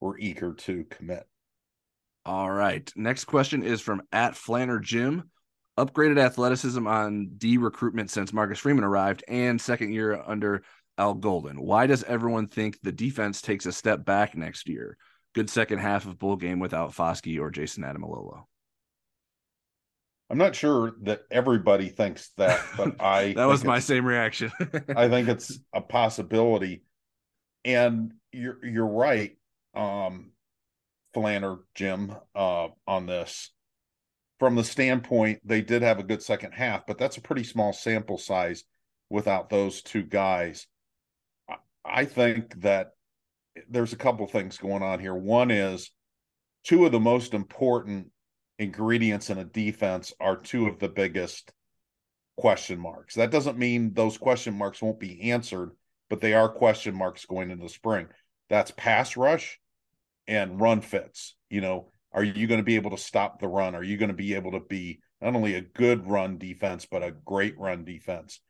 were 0.00 0.18
eager 0.18 0.54
to 0.54 0.84
commit. 0.84 1.26
All 2.24 2.50
right. 2.50 2.90
Next 2.96 3.24
question 3.24 3.62
is 3.62 3.80
from 3.80 4.02
at 4.12 4.34
Flanner 4.34 4.82
Jim. 4.82 5.30
Upgraded 5.78 6.18
athleticism 6.18 6.86
on 6.88 7.30
D 7.38 7.56
recruitment 7.56 8.10
since 8.10 8.32
Marcus 8.32 8.58
Freeman 8.58 8.82
arrived, 8.82 9.22
and 9.28 9.60
second 9.60 9.92
year 9.92 10.20
under 10.26 10.62
Al 10.98 11.14
Golden. 11.14 11.60
Why 11.60 11.86
does 11.86 12.02
everyone 12.02 12.48
think 12.48 12.80
the 12.82 12.90
defense 12.90 13.40
takes 13.40 13.64
a 13.64 13.72
step 13.72 14.04
back 14.04 14.36
next 14.36 14.68
year? 14.68 14.96
Good 15.34 15.48
second 15.48 15.78
half 15.78 16.04
of 16.04 16.18
bowl 16.18 16.34
game 16.34 16.58
without 16.58 16.90
Foskey 16.90 17.40
or 17.40 17.52
Jayson 17.52 17.84
Ademilola. 17.84 18.42
I'm 20.30 20.38
not 20.38 20.54
sure 20.54 20.92
that 21.02 21.22
everybody 21.30 21.88
thinks 21.88 22.30
that, 22.36 22.60
but 22.76 22.96
I 23.00 23.32
that 23.34 23.46
was 23.46 23.64
my 23.64 23.78
same 23.78 24.04
reaction. 24.04 24.52
I 24.96 25.08
think 25.08 25.28
it's 25.28 25.58
a 25.72 25.80
possibility. 25.80 26.82
And 27.64 28.12
you're 28.32 28.64
you're 28.64 28.86
right, 28.86 29.36
um, 29.74 30.32
Flanner, 31.14 31.60
Jim, 31.74 32.14
uh, 32.34 32.68
on 32.86 33.06
this. 33.06 33.50
From 34.38 34.54
the 34.54 34.64
standpoint, 34.64 35.40
they 35.44 35.62
did 35.62 35.82
have 35.82 35.98
a 35.98 36.04
good 36.04 36.22
second 36.22 36.52
half, 36.52 36.86
but 36.86 36.96
that's 36.96 37.16
a 37.16 37.22
pretty 37.22 37.42
small 37.42 37.72
sample 37.72 38.18
size 38.18 38.62
without 39.10 39.50
those 39.50 39.82
two 39.82 40.02
guys. 40.02 40.66
I 41.84 42.04
think 42.04 42.60
that 42.60 42.90
there's 43.68 43.92
a 43.92 43.96
couple 43.96 44.26
things 44.28 44.58
going 44.58 44.84
on 44.84 45.00
here. 45.00 45.14
One 45.14 45.50
is 45.50 45.90
two 46.62 46.86
of 46.86 46.92
the 46.92 47.00
most 47.00 47.34
important 47.34 48.12
ingredients 48.58 49.30
in 49.30 49.38
a 49.38 49.44
defense 49.44 50.12
are 50.20 50.36
two 50.36 50.66
of 50.66 50.78
the 50.78 50.88
biggest 50.88 51.52
question 52.36 52.78
marks. 52.78 53.14
That 53.14 53.30
doesn't 53.30 53.58
mean 53.58 53.94
those 53.94 54.18
question 54.18 54.54
marks 54.54 54.82
won't 54.82 55.00
be 55.00 55.30
answered, 55.32 55.72
but 56.08 56.20
they 56.20 56.34
are 56.34 56.48
question 56.48 56.94
marks 56.94 57.26
going 57.26 57.50
into 57.50 57.68
spring. 57.68 58.08
That's 58.48 58.70
pass 58.70 59.16
rush 59.16 59.60
and 60.26 60.60
run 60.60 60.80
fits. 60.80 61.34
You 61.50 61.60
know, 61.60 61.90
are 62.12 62.24
you 62.24 62.46
going 62.46 62.60
to 62.60 62.64
be 62.64 62.76
able 62.76 62.90
to 62.90 62.98
stop 62.98 63.40
the 63.40 63.48
run? 63.48 63.74
Are 63.74 63.82
you 63.82 63.96
going 63.96 64.10
to 64.10 64.14
be 64.14 64.34
able 64.34 64.52
to 64.52 64.60
be 64.60 65.00
not 65.20 65.34
only 65.34 65.54
a 65.54 65.60
good 65.60 66.06
run 66.08 66.38
defense, 66.38 66.86
but 66.90 67.02
a 67.02 67.12
great 67.12 67.58
run 67.58 67.84
defense? 67.84 68.40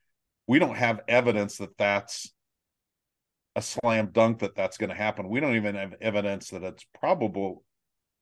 We 0.47 0.59
don't 0.59 0.77
have 0.77 1.01
evidence 1.09 1.59
that 1.59 1.77
that's 1.77 2.33
a 3.57 3.63
slam 3.63 4.11
dunk 4.13 4.41
that 4.41 4.55
that's 4.55 4.79
going 4.79 4.91
to 4.91 4.97
happen. 4.97 5.29
We 5.29 5.41
don't 5.41 5.57
even 5.57 5.75
have 5.75 5.95
evidence 6.01 6.51
that 6.51 6.63
it's 6.63 6.87
probable 6.99 7.65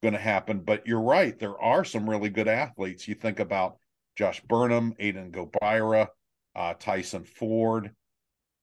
going 0.06 0.14
to 0.14 0.20
happen. 0.20 0.60
But 0.60 0.86
you're 0.86 1.00
right. 1.00 1.36
There 1.36 1.60
are 1.60 1.84
some 1.84 2.08
really 2.08 2.28
good 2.28 2.46
athletes. 2.46 3.08
You 3.08 3.16
think 3.16 3.40
about 3.40 3.78
Josh 4.14 4.40
Burnham, 4.48 4.94
Aiden 5.00 5.32
Gobaira, 5.32 6.06
uh, 6.54 6.74
Tyson 6.78 7.24
Ford. 7.24 7.90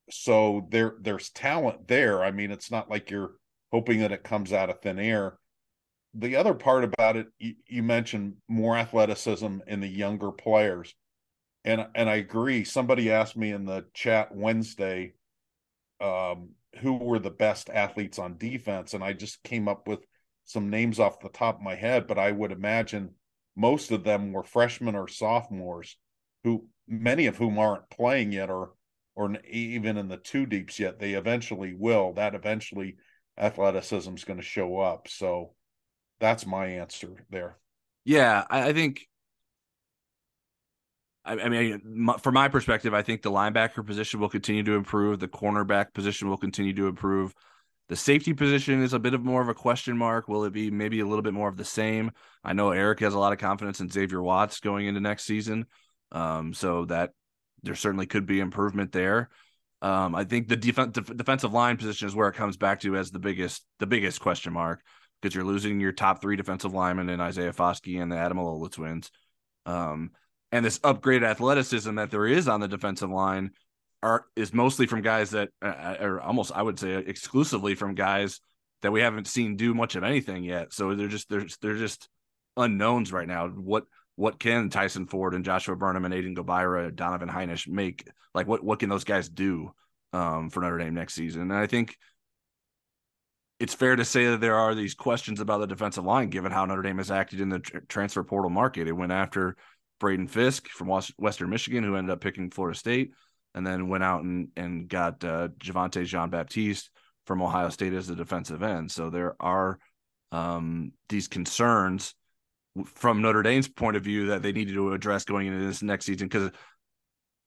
So 0.09 0.67
there, 0.71 0.95
there's 1.01 1.31
talent 1.31 1.89
there. 1.89 2.23
I 2.23 2.31
mean, 2.31 2.49
it's 2.49 2.71
not 2.71 2.89
like 2.89 3.11
you're 3.11 3.33
hoping 3.73 3.99
that 3.99 4.13
it 4.13 4.23
comes 4.23 4.53
out 4.53 4.69
of 4.69 4.79
thin 4.81 4.99
air. 4.99 5.37
The 6.13 6.37
other 6.37 6.53
part 6.53 6.85
about 6.85 7.17
it, 7.17 7.27
you, 7.39 7.55
you 7.67 7.83
mentioned 7.83 8.35
more 8.47 8.77
athleticism 8.77 9.57
in 9.67 9.81
the 9.81 9.87
younger 9.87 10.31
players, 10.31 10.93
and 11.65 11.87
and 11.95 12.07
I 12.07 12.15
agree. 12.17 12.63
Somebody 12.65 13.11
asked 13.11 13.35
me 13.35 13.51
in 13.51 13.65
the 13.65 13.85
chat 13.95 14.33
Wednesday, 14.33 15.13
um, 15.99 16.49
who 16.81 16.93
were 16.93 17.17
the 17.17 17.31
best 17.31 17.71
athletes 17.71 18.19
on 18.19 18.37
defense, 18.37 18.93
and 18.93 19.03
I 19.03 19.13
just 19.13 19.41
came 19.41 19.67
up 19.67 19.87
with 19.87 20.05
some 20.45 20.69
names 20.69 20.99
off 20.99 21.19
the 21.19 21.29
top 21.29 21.55
of 21.55 21.61
my 21.61 21.75
head, 21.75 22.07
but 22.07 22.17
I 22.17 22.31
would 22.31 22.51
imagine 22.51 23.11
most 23.55 23.91
of 23.91 24.03
them 24.03 24.31
were 24.31 24.43
freshmen 24.43 24.95
or 24.95 25.07
sophomores 25.07 25.95
who 26.43 26.67
many 26.87 27.27
of 27.27 27.37
whom 27.37 27.57
aren't 27.57 27.89
playing 27.89 28.31
yet 28.31 28.49
or 28.49 28.73
or 29.15 29.35
even 29.47 29.97
in 29.97 30.07
the 30.07 30.17
two 30.17 30.45
deeps 30.45 30.79
yet. 30.79 30.99
They 30.99 31.13
eventually 31.13 31.73
will. 31.73 32.13
That 32.13 32.35
eventually 32.35 32.95
athleticism 33.37 34.13
is 34.13 34.23
going 34.23 34.39
to 34.39 34.45
show 34.45 34.79
up. 34.79 35.07
So 35.07 35.53
that's 36.19 36.45
my 36.45 36.65
answer 36.65 37.25
there. 37.29 37.57
Yeah, 38.05 38.43
I, 38.49 38.69
I 38.69 38.73
think. 38.73 39.07
I, 41.25 41.47
mean, 41.47 42.09
from 42.19 42.33
my 42.33 42.49
perspective, 42.49 42.93
I 42.93 43.01
think 43.01 43.21
the 43.21 43.31
linebacker 43.31 43.85
position 43.85 44.19
will 44.19 44.27
continue 44.27 44.63
to 44.63 44.73
improve. 44.73 45.19
The 45.19 45.29
cornerback 45.29 45.93
position 45.93 46.29
will 46.29 46.37
continue 46.37 46.73
to 46.73 46.87
improve. 46.87 47.33
The 47.89 47.95
safety 47.95 48.33
position 48.33 48.81
is 48.81 48.93
a 48.93 48.99
bit 48.99 49.13
of 49.13 49.23
more 49.23 49.41
of 49.41 49.49
a 49.49 49.53
question 49.53 49.97
mark. 49.97 50.27
Will 50.27 50.45
it 50.45 50.53
be 50.53 50.71
maybe 50.71 51.01
a 51.01 51.05
little 51.05 51.21
bit 51.21 51.33
more 51.33 51.49
of 51.49 51.57
the 51.57 51.65
same? 51.65 52.11
I 52.43 52.53
know 52.53 52.71
Eric 52.71 53.01
has 53.01 53.13
a 53.13 53.19
lot 53.19 53.33
of 53.33 53.39
confidence 53.39 53.81
in 53.81 53.89
Xavier 53.89 54.21
Watts 54.21 54.59
going 54.61 54.87
into 54.87 55.01
next 55.01 55.25
season. 55.25 55.65
Um, 56.11 56.53
so 56.53 56.85
that 56.85 57.11
there 57.63 57.75
certainly 57.75 58.05
could 58.05 58.25
be 58.25 58.39
improvement 58.39 58.91
there. 58.91 59.29
Um, 59.81 60.15
I 60.15 60.23
think 60.23 60.47
the 60.47 60.55
def- 60.55 60.91
def- 60.91 61.17
defensive 61.17 61.51
line 61.51 61.77
position 61.77 62.07
is 62.07 62.15
where 62.15 62.29
it 62.29 62.35
comes 62.35 62.55
back 62.55 62.81
to 62.81 62.95
as 62.95 63.11
the 63.11 63.19
biggest 63.19 63.65
the 63.79 63.87
biggest 63.87 64.21
question 64.21 64.53
mark 64.53 64.81
because 65.21 65.35
you're 65.35 65.43
losing 65.43 65.79
your 65.79 65.91
top 65.91 66.21
three 66.21 66.35
defensive 66.35 66.73
linemen 66.73 67.09
in 67.09 67.19
Isaiah 67.19 67.51
Foskey 67.51 68.01
and 68.01 68.11
the 68.11 68.15
Ademilola 68.15 68.71
twins. 68.71 69.11
Um, 69.65 70.11
and 70.51 70.63
this 70.63 70.79
upgraded 70.79 71.25
athleticism 71.25 71.95
that 71.95 72.11
there 72.11 72.27
is 72.27 72.47
on 72.47 72.59
the 72.59 72.67
defensive 72.67 73.09
line 73.09 73.51
are 74.03 74.25
is 74.35 74.53
mostly 74.53 74.85
from 74.85 75.01
guys 75.01 75.31
that 75.31 75.49
uh, 75.61 75.95
are 75.99 76.21
almost 76.21 76.51
I 76.53 76.61
would 76.61 76.77
say 76.77 76.91
exclusively 76.91 77.73
from 77.73 77.95
guys 77.95 78.41
that 78.81 78.91
we 78.91 79.01
haven't 79.01 79.27
seen 79.27 79.55
do 79.55 79.73
much 79.73 79.95
of 79.95 80.03
anything 80.03 80.43
yet. 80.43 80.73
So 80.73 80.93
they're 80.93 81.07
just 81.07 81.29
they're 81.29 81.47
they're 81.61 81.77
just 81.77 82.09
unknowns 82.57 83.13
right 83.13 83.27
now. 83.27 83.47
What 83.47 83.85
what 84.15 84.39
can 84.39 84.69
Tyson 84.69 85.07
Ford 85.07 85.33
and 85.33 85.45
Joshua 85.45 85.75
Burnham 85.75 86.05
and 86.05 86.13
Aiden 86.13 86.35
Gobaira, 86.35 86.93
Donovan 86.93 87.29
Hinish 87.29 87.67
make? 87.67 88.07
Like 88.35 88.45
what 88.45 88.63
what 88.63 88.79
can 88.79 88.89
those 88.89 89.05
guys 89.05 89.29
do 89.29 89.71
um, 90.11 90.49
for 90.49 90.59
Notre 90.59 90.77
Dame 90.77 90.93
next 90.93 91.15
season? 91.15 91.43
And 91.43 91.53
I 91.53 91.65
think 91.65 91.95
it's 93.59 93.73
fair 93.73 93.95
to 93.95 94.03
say 94.03 94.25
that 94.25 94.41
there 94.41 94.57
are 94.57 94.75
these 94.75 94.95
questions 94.95 95.39
about 95.39 95.61
the 95.61 95.67
defensive 95.67 96.03
line, 96.03 96.29
given 96.29 96.51
how 96.51 96.65
Notre 96.65 96.81
Dame 96.81 96.97
has 96.97 97.09
acted 97.09 97.39
in 97.39 97.47
the 97.47 97.59
tr- 97.59 97.77
transfer 97.87 98.23
portal 98.23 98.49
market. 98.49 98.89
It 98.89 98.91
went 98.91 99.13
after 99.13 99.55
Braden 100.01 100.27
Fisk 100.27 100.67
from 100.67 100.89
Western 101.17 101.49
Michigan, 101.49 101.85
who 101.85 101.95
ended 101.95 102.11
up 102.11 102.19
picking 102.19 102.51
Florida 102.51 102.77
State 102.77 103.13
and 103.55 103.65
then 103.65 103.87
went 103.87 104.03
out 104.03 104.23
and 104.23 104.49
and 104.55 104.87
got 104.87 105.23
uh, 105.23 105.49
Javontae 105.59 106.05
Jean 106.05 106.29
Baptiste 106.29 106.89
from 107.25 107.41
Ohio 107.41 107.69
State 107.69 107.93
as 107.93 108.09
a 108.09 108.15
defensive 108.15 108.63
end. 108.63 108.91
So 108.91 109.09
there 109.09 109.35
are 109.39 109.79
um, 110.31 110.93
these 111.09 111.27
concerns 111.27 112.15
from 112.85 113.21
Notre 113.21 113.43
Dame's 113.43 113.67
point 113.67 113.95
of 113.95 114.03
view 114.03 114.27
that 114.27 114.41
they 114.41 114.51
needed 114.51 114.73
to 114.73 114.93
address 114.93 115.25
going 115.25 115.47
into 115.47 115.63
this 115.63 115.83
next 115.83 116.05
season 116.05 116.27
because 116.27 116.51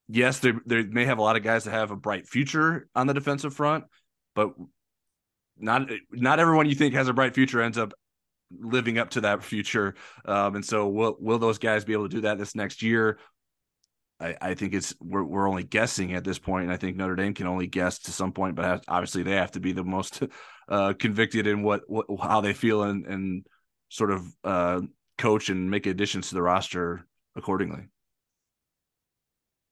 yes, 0.08 0.38
they 0.38 0.52
they 0.66 0.84
may 0.84 1.04
have 1.04 1.18
a 1.18 1.22
lot 1.22 1.36
of 1.36 1.42
guys 1.42 1.64
that 1.64 1.72
have 1.72 1.90
a 1.90 1.96
bright 1.96 2.26
future 2.28 2.88
on 2.94 3.06
the 3.06 3.14
defensive 3.14 3.54
front, 3.54 3.84
but 4.34 4.54
not 5.58 5.90
not 6.10 6.38
everyone 6.38 6.68
you 6.68 6.74
think 6.74 6.94
has 6.94 7.08
a 7.08 7.12
bright 7.12 7.34
future 7.34 7.62
ends 7.62 7.78
up 7.78 7.92
living 8.50 8.98
up 8.98 9.10
to 9.10 9.22
that 9.22 9.42
future. 9.42 9.94
Um, 10.24 10.56
and 10.56 10.64
so 10.64 10.88
will 10.88 11.16
will 11.18 11.38
those 11.38 11.58
guys 11.58 11.84
be 11.84 11.92
able 11.92 12.08
to 12.08 12.14
do 12.16 12.20
that 12.22 12.38
this 12.38 12.54
next 12.54 12.82
year? 12.82 13.18
I, 14.18 14.36
I 14.40 14.54
think 14.54 14.74
it's 14.74 14.94
we're 15.00 15.24
we're 15.24 15.48
only 15.48 15.64
guessing 15.64 16.14
at 16.14 16.24
this 16.24 16.38
point, 16.38 16.64
and 16.64 16.72
I 16.72 16.76
think 16.76 16.96
Notre 16.96 17.16
Dame 17.16 17.34
can 17.34 17.46
only 17.46 17.66
guess 17.66 17.98
to 18.00 18.12
some 18.12 18.32
point, 18.32 18.54
but 18.54 18.84
obviously 18.88 19.22
they 19.22 19.32
have 19.32 19.52
to 19.52 19.60
be 19.60 19.72
the 19.72 19.84
most 19.84 20.22
uh, 20.68 20.94
convicted 20.98 21.46
in 21.46 21.62
what, 21.62 21.82
what 21.86 22.06
how 22.22 22.40
they 22.40 22.54
feel 22.54 22.82
and 22.82 23.06
and 23.06 23.46
sort 23.88 24.10
of 24.10 24.26
uh, 24.44 24.80
coach 25.18 25.48
and 25.50 25.70
make 25.70 25.86
additions 25.86 26.28
to 26.28 26.34
the 26.34 26.42
roster 26.42 27.06
accordingly. 27.36 27.88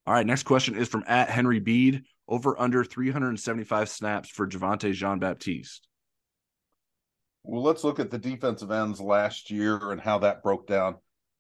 All 0.06 0.12
right, 0.12 0.26
next 0.26 0.42
question 0.42 0.76
is 0.76 0.88
from 0.88 1.04
at 1.06 1.30
Henry 1.30 1.60
Bede. 1.60 2.04
Over 2.26 2.58
under 2.58 2.84
375 2.84 3.86
snaps 3.90 4.30
for 4.30 4.48
Javontae 4.48 4.94
Jean 4.94 5.18
Baptiste. 5.18 5.86
Well, 7.42 7.62
let's 7.62 7.84
look 7.84 8.00
at 8.00 8.10
the 8.10 8.16
defensive 8.16 8.70
ends 8.70 8.98
last 8.98 9.50
year 9.50 9.90
and 9.90 10.00
how 10.00 10.20
that 10.20 10.42
broke 10.42 10.66
down. 10.66 10.96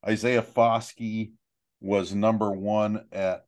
Isaiah 0.06 0.42
Foskey 0.42 1.30
was 1.84 2.14
number 2.14 2.50
one 2.50 3.04
at 3.12 3.44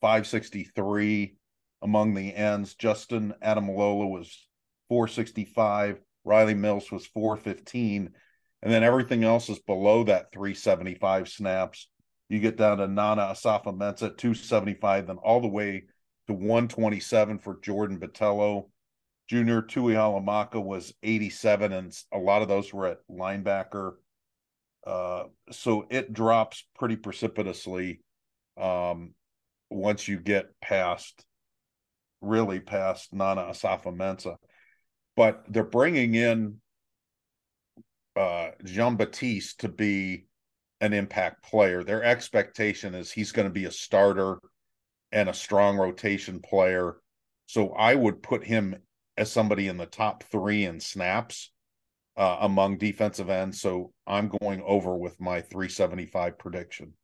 563 0.00 1.36
among 1.82 2.14
the 2.14 2.34
ends. 2.34 2.74
Justin 2.74 3.32
Ademilola 3.42 4.10
was 4.10 4.48
465. 4.88 6.00
Riley 6.24 6.54
Mills 6.54 6.90
was 6.90 7.06
415. 7.06 8.10
And 8.62 8.72
then 8.72 8.82
everything 8.82 9.22
else 9.22 9.48
is 9.48 9.60
below 9.60 10.02
that 10.04 10.32
375 10.32 11.28
snaps. 11.28 11.88
You 12.28 12.40
get 12.40 12.56
down 12.56 12.78
to 12.78 12.88
Nana 12.88 13.22
Osafo-Mensah 13.22 14.02
at 14.02 14.18
275, 14.18 15.06
then 15.06 15.18
all 15.18 15.40
the 15.40 15.46
way 15.46 15.84
to 16.26 16.32
127 16.32 17.38
for 17.38 17.60
Jordan 17.60 18.00
Botelho. 18.00 18.68
Junior 19.28 19.62
Tuihalamaka 19.62 20.60
was 20.60 20.92
87, 21.04 21.72
and 21.72 21.96
a 22.12 22.18
lot 22.18 22.42
of 22.42 22.48
those 22.48 22.72
were 22.72 22.88
at 22.88 22.98
linebacker. 23.08 23.92
Uh, 24.86 25.24
so 25.50 25.86
it 25.90 26.12
drops 26.12 26.64
pretty 26.76 26.96
precipitously 26.96 28.00
um, 28.56 29.14
once 29.68 30.06
you 30.06 30.20
get 30.20 30.46
past, 30.60 31.24
really 32.20 32.60
past 32.60 33.12
Nana 33.12 33.42
Osafo-Mensah. 33.42 34.36
But 35.16 35.44
they're 35.48 35.64
bringing 35.64 36.14
in 36.14 36.60
uh, 38.14 38.50
Jean 38.64 38.96
Baptiste 38.96 39.60
to 39.60 39.68
be 39.68 40.26
an 40.80 40.92
impact 40.92 41.42
player. 41.42 41.82
Their 41.82 42.04
expectation 42.04 42.94
is 42.94 43.10
he's 43.10 43.32
going 43.32 43.48
to 43.48 43.52
be 43.52 43.64
a 43.64 43.72
starter 43.72 44.38
and 45.10 45.28
a 45.28 45.34
strong 45.34 45.78
rotation 45.78 46.40
player. 46.40 46.96
So 47.46 47.72
I 47.72 47.94
would 47.94 48.22
put 48.22 48.44
him 48.44 48.76
as 49.16 49.32
somebody 49.32 49.68
in 49.68 49.78
the 49.78 49.86
top 49.86 50.24
three 50.24 50.64
in 50.64 50.78
snaps 50.78 51.50
uh, 52.16 52.38
among 52.40 52.78
defensive 52.78 53.30
ends. 53.30 53.60
So 53.60 53.92
I'm 54.06 54.28
going 54.40 54.62
over 54.64 54.96
with 54.96 55.20
my 55.20 55.40
375 55.40 56.38
prediction. 56.38 56.94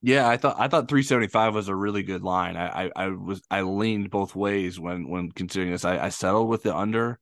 Yeah, 0.00 0.28
I 0.28 0.36
thought 0.36 0.56
I 0.58 0.68
thought 0.68 0.88
375 0.88 1.54
was 1.54 1.68
a 1.68 1.74
really 1.74 2.04
good 2.04 2.22
line. 2.22 2.56
I 2.56 2.84
I, 2.84 2.90
I 2.94 3.08
was 3.08 3.42
I 3.50 3.62
leaned 3.62 4.10
both 4.10 4.36
ways 4.36 4.78
when 4.78 5.08
when 5.08 5.32
considering 5.32 5.72
this. 5.72 5.84
I, 5.84 5.98
I 5.98 6.08
settled 6.10 6.48
with 6.48 6.62
the 6.62 6.74
under. 6.74 7.18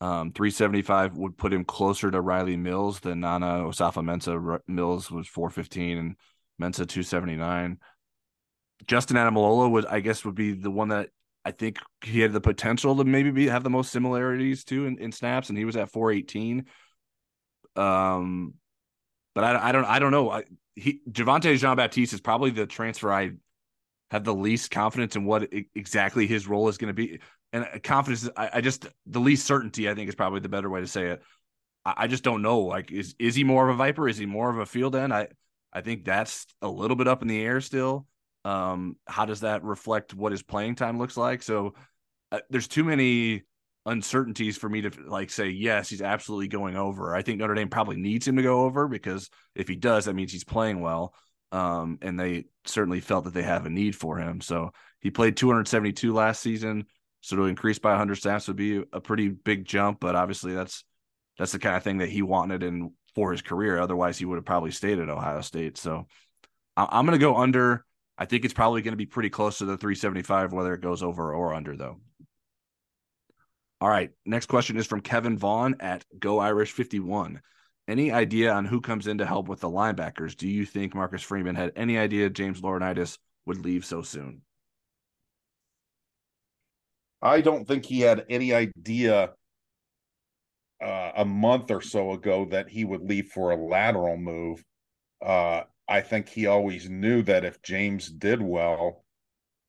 Um, 0.00 0.32
375 0.32 1.16
would 1.16 1.38
put 1.38 1.52
him 1.52 1.64
closer 1.64 2.10
to 2.10 2.20
Riley 2.20 2.56
Mills 2.56 2.98
than 2.98 3.20
Nana 3.20 3.60
Osafo-Mensah. 3.60 4.58
Mills 4.66 5.12
was 5.12 5.28
415 5.28 5.96
and 5.96 6.16
Mensah 6.60 6.88
279. 6.88 7.78
Justin 8.88 9.16
Ademilola 9.16 9.70
would 9.70 9.86
I 9.86 10.00
guess 10.00 10.24
would 10.24 10.34
be 10.34 10.54
the 10.54 10.72
one 10.72 10.88
that 10.88 11.10
I 11.44 11.50
think 11.50 11.78
he 12.04 12.20
had 12.20 12.32
the 12.32 12.40
potential 12.40 12.96
to 12.96 13.04
maybe 13.04 13.30
be, 13.30 13.48
have 13.48 13.64
the 13.64 13.70
most 13.70 13.90
similarities 13.90 14.64
to 14.64 14.86
in, 14.86 14.98
in 14.98 15.12
snaps, 15.12 15.48
and 15.48 15.58
he 15.58 15.64
was 15.64 15.76
at 15.76 15.90
418. 15.90 16.66
Um, 17.74 18.54
but 19.34 19.44
I, 19.44 19.68
I 19.68 19.72
don't 19.72 19.84
I 19.84 19.98
don't 19.98 20.12
know. 20.12 20.30
I, 20.30 20.44
he 20.74 21.00
Javontae 21.10 21.58
Jean 21.58 21.76
Baptiste 21.76 22.12
is 22.12 22.20
probably 22.20 22.50
the 22.50 22.66
transfer 22.66 23.12
I 23.12 23.32
have 24.10 24.24
the 24.24 24.34
least 24.34 24.70
confidence 24.70 25.16
in 25.16 25.24
what 25.24 25.48
exactly 25.74 26.26
his 26.26 26.46
role 26.46 26.68
is 26.68 26.76
going 26.76 26.88
to 26.88 26.94
be, 26.94 27.18
and 27.52 27.64
uh, 27.64 27.78
confidence. 27.82 28.28
I, 28.36 28.50
I, 28.54 28.60
just 28.60 28.86
the 29.06 29.20
least 29.20 29.46
certainty. 29.46 29.88
I 29.88 29.94
think 29.94 30.08
is 30.08 30.14
probably 30.14 30.40
the 30.40 30.50
better 30.50 30.68
way 30.68 30.80
to 30.80 30.86
say 30.86 31.06
it. 31.06 31.22
I, 31.84 31.94
I, 31.96 32.06
just 32.08 32.22
don't 32.22 32.42
know. 32.42 32.60
Like, 32.60 32.92
is 32.92 33.14
is 33.18 33.34
he 33.34 33.42
more 33.42 33.68
of 33.68 33.74
a 33.74 33.78
viper? 33.78 34.08
Is 34.08 34.18
he 34.18 34.26
more 34.26 34.50
of 34.50 34.58
a 34.58 34.66
field 34.66 34.94
end? 34.94 35.14
I 35.14 35.28
I 35.72 35.80
think 35.80 36.04
that's 36.04 36.46
a 36.60 36.68
little 36.68 36.96
bit 36.96 37.08
up 37.08 37.22
in 37.22 37.28
the 37.28 37.40
air 37.40 37.60
still. 37.62 38.06
Um, 38.44 38.96
how 39.06 39.24
does 39.24 39.40
that 39.40 39.62
reflect 39.62 40.14
what 40.14 40.32
his 40.32 40.42
playing 40.42 40.74
time 40.74 40.98
looks 40.98 41.16
like? 41.16 41.42
So 41.42 41.74
uh, 42.30 42.40
there's 42.50 42.68
too 42.68 42.84
many 42.84 43.42
uncertainties 43.84 44.56
for 44.56 44.68
me 44.68 44.80
to 44.80 44.90
like 45.06 45.28
say 45.28 45.48
yes 45.48 45.88
he's 45.88 46.02
absolutely 46.02 46.48
going 46.48 46.76
over. 46.76 47.14
I 47.14 47.22
think 47.22 47.38
notre 47.38 47.54
dame 47.54 47.68
probably 47.68 47.96
needs 47.96 48.26
him 48.26 48.36
to 48.36 48.42
go 48.42 48.62
over 48.62 48.86
because 48.86 49.28
if 49.54 49.68
he 49.68 49.76
does 49.76 50.04
that 50.04 50.14
means 50.14 50.32
he's 50.32 50.44
playing 50.44 50.80
well 50.80 51.14
um, 51.50 51.98
and 52.00 52.18
they 52.18 52.46
certainly 52.64 53.00
felt 53.00 53.24
that 53.24 53.34
they 53.34 53.42
have 53.42 53.66
a 53.66 53.70
need 53.70 53.96
for 53.96 54.18
him. 54.18 54.40
So 54.40 54.72
he 55.00 55.10
played 55.10 55.36
272 55.36 56.12
last 56.12 56.40
season 56.40 56.86
so 57.20 57.36
to 57.36 57.44
increase 57.44 57.78
by 57.78 57.90
100 57.90 58.16
snaps 58.16 58.48
would 58.48 58.56
be 58.56 58.82
a 58.92 59.00
pretty 59.00 59.28
big 59.28 59.64
jump 59.64 60.00
but 60.00 60.14
obviously 60.14 60.54
that's 60.54 60.84
that's 61.38 61.52
the 61.52 61.58
kind 61.58 61.76
of 61.76 61.82
thing 61.82 61.98
that 61.98 62.08
he 62.08 62.22
wanted 62.22 62.62
and 62.62 62.90
for 63.14 63.32
his 63.32 63.42
career. 63.42 63.78
Otherwise 63.78 64.16
he 64.16 64.24
would 64.24 64.36
have 64.36 64.44
probably 64.44 64.70
stayed 64.70 64.98
at 64.98 65.08
ohio 65.08 65.40
state. 65.40 65.76
So 65.76 66.06
i'm 66.74 67.04
going 67.04 67.18
to 67.18 67.22
go 67.22 67.36
under 67.36 67.84
i 68.18 68.24
think 68.24 68.44
it's 68.44 68.54
probably 68.54 68.82
going 68.82 68.92
to 68.92 68.96
be 68.96 69.06
pretty 69.06 69.30
close 69.30 69.58
to 69.58 69.64
the 69.64 69.76
375 69.76 70.52
whether 70.52 70.74
it 70.74 70.80
goes 70.80 71.02
over 71.02 71.34
or 71.34 71.54
under 71.54 71.76
though 71.76 71.98
all 73.82 73.88
right. 73.88 74.12
Next 74.24 74.46
question 74.46 74.76
is 74.76 74.86
from 74.86 75.00
Kevin 75.00 75.36
Vaughn 75.36 75.74
at 75.80 76.04
Go 76.20 76.38
Irish 76.38 76.70
51. 76.70 77.42
Any 77.88 78.12
idea 78.12 78.52
on 78.52 78.64
who 78.64 78.80
comes 78.80 79.08
in 79.08 79.18
to 79.18 79.26
help 79.26 79.48
with 79.48 79.58
the 79.58 79.68
linebackers? 79.68 80.36
Do 80.36 80.48
you 80.48 80.64
think 80.64 80.94
Marcus 80.94 81.20
Freeman 81.20 81.56
had 81.56 81.72
any 81.74 81.98
idea 81.98 82.30
James 82.30 82.60
Laurinaitis 82.60 83.18
would 83.44 83.64
leave 83.64 83.84
so 83.84 84.02
soon? 84.02 84.42
I 87.20 87.40
don't 87.40 87.66
think 87.66 87.84
he 87.84 87.98
had 87.98 88.24
any 88.30 88.54
idea 88.54 89.32
uh, 90.80 91.10
a 91.16 91.24
month 91.24 91.72
or 91.72 91.80
so 91.80 92.12
ago 92.12 92.46
that 92.52 92.68
he 92.68 92.84
would 92.84 93.02
leave 93.02 93.30
for 93.34 93.50
a 93.50 93.56
lateral 93.56 94.16
move. 94.16 94.64
Uh, 95.20 95.62
I 95.92 96.00
think 96.00 96.30
he 96.30 96.46
always 96.46 96.88
knew 96.88 97.22
that 97.24 97.44
if 97.44 97.60
James 97.60 98.08
did 98.08 98.40
well, 98.40 99.04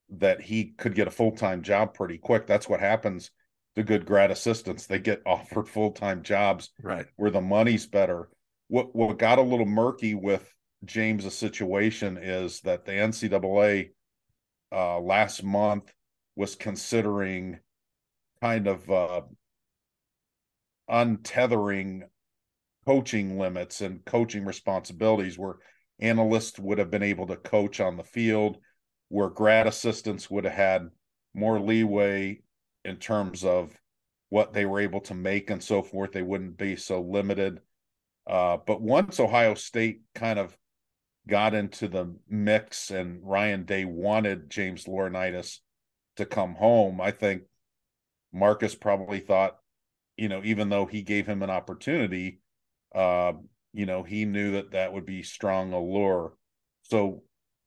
that 0.08 0.40
he 0.40 0.68
could 0.78 0.96
get 0.96 1.10
a 1.10 1.12
full 1.12 1.34
time 1.34 1.64
job 1.64 1.94
pretty 1.94 2.18
quick. 2.18 2.48
That's 2.48 2.70
what 2.70 2.80
happens 2.80 3.30
the 3.76 3.84
good 3.84 4.06
grad 4.06 4.32
assistants. 4.32 4.88
They 4.88 5.00
get 5.00 5.22
offered 5.26 5.68
full 5.68 5.92
time 5.92 6.24
jobs 6.24 6.70
right 6.82 7.08
where 7.18 7.30
the 7.30 7.42
money's 7.42 7.88
better. 7.88 8.30
What 8.70 8.96
what 8.96 9.20
got 9.20 9.38
a 9.38 9.42
little 9.42 9.66
murky 9.66 10.16
with 10.16 10.50
James's 10.86 11.38
situation 11.38 12.18
is 12.18 12.62
that 12.62 12.86
the 12.86 12.94
NCAA 12.94 13.90
uh, 14.72 15.02
last 15.02 15.44
month 15.44 15.94
was 16.38 16.56
considering 16.56 17.60
kind 18.42 18.68
of 18.68 18.90
uh, 18.90 19.22
untethering 20.90 22.04
coaching 22.86 23.38
limits 23.38 23.82
and 23.82 24.06
coaching 24.06 24.46
responsibilities 24.46 25.38
where 25.38 25.56
analysts 26.00 26.60
would 26.60 26.78
have 26.78 26.92
been 26.92 27.04
able 27.04 27.28
to 27.28 27.36
coach 27.36 27.80
on 27.80 27.98
the 27.98 28.04
field, 28.04 28.58
where 29.10 29.30
grad 29.30 29.68
assistants 29.68 30.30
would 30.30 30.44
have 30.44 30.54
had 30.54 30.90
more 31.34 31.60
leeway 31.60 32.42
in 32.84 32.98
terms 32.98 33.44
of 33.44 33.76
what 34.30 34.54
they 34.54 34.66
were 34.66 34.80
able 34.80 35.02
to 35.02 35.14
make 35.14 35.50
and 35.50 35.64
so 35.64 35.82
forth. 35.84 36.12
They 36.12 36.24
wouldn't 36.24 36.58
be 36.58 36.76
so 36.76 37.02
limited. 37.02 37.60
Uh, 38.26 38.58
but 38.66 38.82
once 38.82 39.20
Ohio 39.20 39.54
State 39.54 40.02
kind 40.16 40.40
of 40.40 40.58
got 41.28 41.54
into 41.54 41.88
the 41.88 42.16
mix 42.28 42.90
and 42.90 43.20
Ryan 43.24 43.64
Day 43.66 43.86
wanted 43.86 44.50
James 44.50 44.86
Laurinaitis 44.86 45.60
to 46.16 46.26
come 46.26 46.56
home, 46.56 47.00
I 47.00 47.12
think 47.12 47.44
Marcus 48.34 48.76
probably 48.76 49.20
thought, 49.20 49.58
you 50.18 50.30
know, 50.30 50.42
even 50.44 50.70
though 50.70 50.86
he 50.86 51.02
gave 51.02 51.28
him 51.28 51.44
an 51.44 51.50
opportunity, 51.50 52.40
uh, 52.96 53.34
you 53.74 53.86
know, 53.86 54.04
he 54.04 54.26
knew 54.26 54.52
that 54.54 54.72
that 54.72 54.94
would 54.94 55.06
be 55.06 55.24
strong 55.24 55.74
allure. 55.74 56.34
So, 56.84 57.24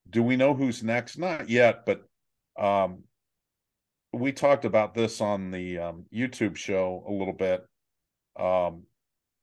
do 0.08 0.22
we 0.22 0.36
know 0.36 0.54
who's 0.54 0.84
next? 0.84 1.18
Not 1.18 1.50
yet, 1.50 1.84
but 1.84 2.04
um, 2.58 3.02
we 4.12 4.32
talked 4.32 4.64
about 4.64 4.94
this 4.94 5.20
on 5.20 5.50
the 5.50 5.78
um, 5.78 6.04
YouTube 6.14 6.56
show 6.56 7.04
a 7.08 7.12
little 7.12 7.34
bit. 7.34 7.66
Um, 8.38 8.84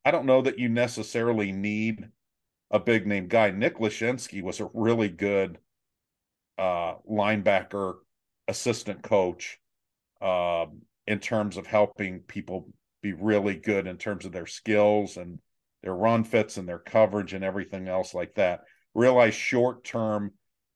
I 0.05 0.11
don't 0.11 0.26
know 0.26 0.41
that 0.41 0.59
you 0.59 0.70
necessarily 0.70 1.51
need 1.51 2.07
a 2.72 2.80
big 2.80 3.05
name 3.05 3.28
guy. 3.28 3.51
Nick 3.51 3.78
Leszczynski 3.78 4.41
was 4.41 4.59
a 4.59 4.70
really 4.74 5.09
good 5.09 5.57
uh, 6.57 6.95
linebacker 7.09 7.95
assistant 8.47 9.01
coach 9.03 9.59
uh, 10.22 10.66
in 11.07 11.20
terms 11.20 11.57
of 11.57 11.68
helping 11.68 12.20
people 12.22 12.70
be 13.01 13.14
really 13.14 13.55
good 13.55 13.86
in 13.86 13.97
terms 13.97 14.26
of 14.26 14.32
their 14.32 14.45
skills 14.45 15.18
and 15.18 15.39
their 15.84 15.93
run 15.93 16.23
fits 16.23 16.57
and 16.57 16.67
their 16.67 16.79
coverage 16.79 17.34
and 17.34 17.43
everything 17.43 17.88
else 17.88 18.13
like 18.13 18.34
that. 18.36 18.61
Realize 18.95 19.36
short 19.36 19.84
term 19.84 20.31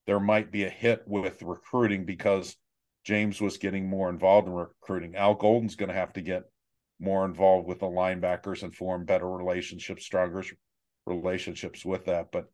there 0.06 0.20
might 0.20 0.50
be 0.50 0.64
a 0.64 0.70
hit 0.70 1.02
with 1.06 1.42
recruiting 1.42 2.04
because 2.04 2.56
James 3.04 3.40
was 3.40 3.58
getting 3.58 3.88
more 3.88 4.08
involved 4.08 4.48
in 4.48 4.54
recruiting. 4.54 5.16
Al 5.16 5.34
Golden's 5.34 5.76
going 5.76 5.90
to 5.90 5.94
have 5.94 6.12
to 6.14 6.22
get 6.22 6.44
more 7.00 7.24
involved 7.24 7.68
with 7.68 7.80
the 7.80 7.86
linebackers 7.86 8.62
and 8.62 8.74
form 8.74 9.04
better 9.04 9.28
relationships, 9.28 10.04
stronger 10.04 10.42
relationships 11.06 11.84
with 11.84 12.06
that. 12.06 12.32
But 12.32 12.46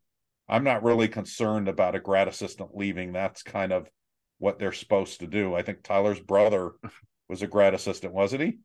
I'm 0.47 0.63
not 0.63 0.83
really 0.83 1.07
concerned 1.07 1.67
about 1.67 1.95
a 1.95 1.99
grad 1.99 2.27
assistant 2.27 2.75
leaving. 2.75 3.11
That's 3.13 3.41
kind 3.41 3.71
of 3.71 3.89
what 4.37 4.59
they're 4.59 4.71
supposed 4.71 5.21
to 5.21 5.27
do. 5.27 5.55
I 5.55 5.61
think 5.61 5.81
Tyler's 5.81 6.19
brother 6.19 6.71
was 7.29 7.41
a 7.41 7.47
grad 7.47 7.73
assistant, 7.73 8.13
wasn't 8.13 8.43
he? 8.43 8.59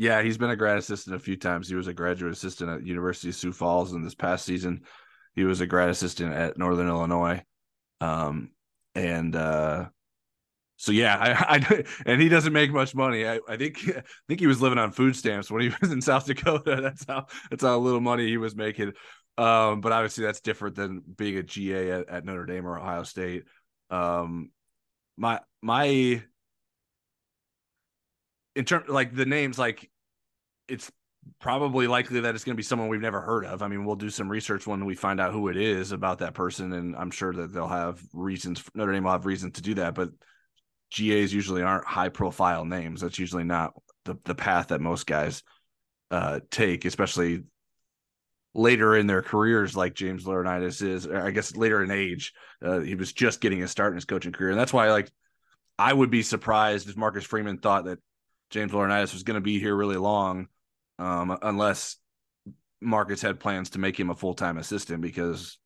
Yeah, 0.00 0.22
he's 0.22 0.38
been 0.38 0.48
a 0.48 0.56
grad 0.56 0.78
assistant 0.78 1.14
a 1.14 1.18
few 1.18 1.36
times. 1.36 1.68
He 1.68 1.74
was 1.74 1.86
a 1.86 1.92
graduate 1.92 2.32
assistant 2.32 2.70
at 2.70 2.86
University 2.86 3.28
of 3.28 3.34
Sioux 3.34 3.52
Falls, 3.52 3.92
and 3.92 4.02
this 4.02 4.14
past 4.14 4.46
season, 4.46 4.80
he 5.34 5.44
was 5.44 5.60
a 5.60 5.66
grad 5.66 5.90
assistant 5.90 6.32
at 6.32 6.56
Northern 6.56 6.88
Illinois. 6.88 7.42
Um, 8.00 8.52
and 8.94 9.36
uh, 9.36 9.90
so 10.78 10.92
yeah, 10.92 11.18
I, 11.20 11.56
I, 11.68 11.84
and 12.06 12.18
he 12.18 12.30
doesn't 12.30 12.54
make 12.54 12.72
much 12.72 12.94
money. 12.94 13.28
I, 13.28 13.40
I 13.46 13.58
think 13.58 13.76
I 13.94 14.02
think 14.26 14.40
he 14.40 14.46
was 14.46 14.62
living 14.62 14.78
on 14.78 14.90
food 14.90 15.16
stamps 15.16 15.50
when 15.50 15.60
he 15.60 15.70
was 15.82 15.92
in 15.92 16.00
South 16.00 16.24
Dakota. 16.24 16.80
That's 16.80 17.04
how 17.06 17.26
that's 17.50 17.62
how 17.62 17.78
little 17.78 18.00
money 18.00 18.26
he 18.26 18.38
was 18.38 18.56
making. 18.56 18.94
Um, 19.36 19.82
but 19.82 19.92
obviously 19.92 20.24
that's 20.24 20.40
different 20.40 20.76
than 20.76 21.02
being 21.14 21.36
a 21.36 21.42
GA 21.42 21.90
at, 21.90 22.08
at 22.08 22.24
Notre 22.24 22.46
Dame 22.46 22.66
or 22.66 22.78
Ohio 22.78 23.02
State. 23.02 23.44
Um, 23.90 24.50
my 25.18 25.40
my 25.60 26.22
in 28.56 28.64
terms 28.64 28.88
like 28.88 29.14
the 29.14 29.26
names, 29.26 29.58
like 29.58 29.89
it's 30.70 30.90
probably 31.40 31.86
likely 31.86 32.20
that 32.20 32.34
it's 32.34 32.44
going 32.44 32.54
to 32.54 32.56
be 32.56 32.62
someone 32.62 32.88
we've 32.88 33.00
never 33.00 33.20
heard 33.20 33.44
of. 33.44 33.62
I 33.62 33.68
mean, 33.68 33.84
we'll 33.84 33.96
do 33.96 34.10
some 34.10 34.30
research 34.30 34.66
when 34.66 34.84
we 34.84 34.94
find 34.94 35.20
out 35.20 35.32
who 35.32 35.48
it 35.48 35.56
is 35.56 35.92
about 35.92 36.18
that 36.18 36.34
person, 36.34 36.72
and 36.72 36.96
I'm 36.96 37.10
sure 37.10 37.32
that 37.32 37.52
they'll 37.52 37.68
have 37.68 38.00
reasons. 38.12 38.62
Notre 38.74 38.92
Dame 38.92 39.04
will 39.04 39.12
have 39.12 39.26
reasons 39.26 39.54
to 39.54 39.62
do 39.62 39.74
that, 39.74 39.94
but 39.94 40.10
GAs 40.90 41.32
usually 41.32 41.62
aren't 41.62 41.86
high 41.86 42.08
profile 42.08 42.64
names. 42.64 43.00
That's 43.00 43.18
usually 43.18 43.44
not 43.44 43.74
the, 44.04 44.16
the 44.24 44.34
path 44.34 44.68
that 44.68 44.80
most 44.80 45.06
guys 45.06 45.42
uh, 46.10 46.40
take, 46.50 46.84
especially 46.84 47.44
later 48.54 48.96
in 48.96 49.06
their 49.06 49.22
careers, 49.22 49.76
like 49.76 49.94
James 49.94 50.24
Laurinaitis 50.24 50.82
is, 50.82 51.06
I 51.06 51.30
guess 51.30 51.54
later 51.54 51.84
in 51.84 51.90
age. 51.90 52.32
Uh, 52.64 52.80
he 52.80 52.94
was 52.94 53.12
just 53.12 53.40
getting 53.40 53.62
a 53.62 53.68
start 53.68 53.92
in 53.92 53.96
his 53.96 54.04
coaching 54.04 54.32
career. 54.32 54.50
And 54.50 54.58
that's 54.58 54.72
why, 54.72 54.90
like, 54.90 55.10
I 55.78 55.92
would 55.92 56.10
be 56.10 56.22
surprised 56.22 56.88
if 56.88 56.96
Marcus 56.96 57.24
Freeman 57.24 57.58
thought 57.58 57.84
that 57.84 57.98
James 58.50 58.72
Laurinaitis 58.72 59.12
was 59.12 59.22
going 59.22 59.36
to 59.36 59.40
be 59.40 59.60
here 59.60 59.74
really 59.74 59.96
long, 59.96 60.48
um, 61.00 61.36
unless 61.42 61.96
Marcus 62.80 63.22
had 63.22 63.40
plans 63.40 63.70
to 63.70 63.78
make 63.78 63.98
him 63.98 64.10
a 64.10 64.14
full 64.14 64.34
time 64.34 64.58
assistant 64.58 65.00
because 65.00 65.58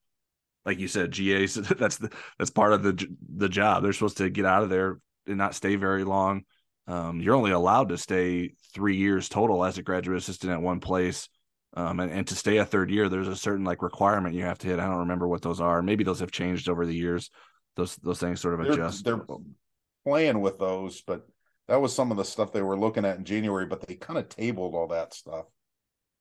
like 0.64 0.78
you 0.78 0.88
said, 0.88 1.10
GAs 1.10 1.54
that's 1.78 1.98
the 1.98 2.10
that's 2.38 2.50
part 2.50 2.72
of 2.72 2.82
the 2.82 3.06
the 3.36 3.48
job. 3.48 3.82
They're 3.82 3.92
supposed 3.92 4.18
to 4.18 4.30
get 4.30 4.46
out 4.46 4.62
of 4.62 4.70
there 4.70 4.98
and 5.26 5.36
not 5.36 5.54
stay 5.54 5.76
very 5.76 6.04
long. 6.04 6.44
Um, 6.86 7.20
you're 7.20 7.34
only 7.34 7.50
allowed 7.50 7.88
to 7.90 7.98
stay 7.98 8.52
three 8.74 8.96
years 8.96 9.28
total 9.28 9.64
as 9.64 9.78
a 9.78 9.82
graduate 9.82 10.18
assistant 10.18 10.52
at 10.52 10.60
one 10.60 10.80
place. 10.80 11.28
Um, 11.76 11.98
and, 11.98 12.12
and 12.12 12.26
to 12.28 12.36
stay 12.36 12.58
a 12.58 12.64
third 12.64 12.90
year, 12.90 13.08
there's 13.08 13.26
a 13.26 13.34
certain 13.34 13.64
like 13.64 13.82
requirement 13.82 14.34
you 14.34 14.44
have 14.44 14.58
to 14.58 14.68
hit. 14.68 14.78
I 14.78 14.86
don't 14.86 14.98
remember 14.98 15.26
what 15.26 15.42
those 15.42 15.60
are. 15.60 15.82
Maybe 15.82 16.04
those 16.04 16.20
have 16.20 16.30
changed 16.30 16.68
over 16.68 16.86
the 16.86 16.94
years. 16.94 17.30
Those 17.76 17.96
those 17.96 18.20
things 18.20 18.40
sort 18.40 18.54
of 18.54 18.60
They're, 18.64 18.72
adjust. 18.74 19.04
they're 19.04 19.20
playing 20.06 20.40
with 20.40 20.58
those, 20.58 21.02
but 21.02 21.26
that 21.68 21.80
was 21.80 21.94
some 21.94 22.10
of 22.10 22.16
the 22.16 22.24
stuff 22.24 22.52
they 22.52 22.62
were 22.62 22.78
looking 22.78 23.04
at 23.04 23.16
in 23.16 23.24
January, 23.24 23.66
but 23.66 23.86
they 23.86 23.94
kind 23.94 24.18
of 24.18 24.28
tabled 24.28 24.74
all 24.74 24.88
that 24.88 25.14
stuff. 25.14 25.46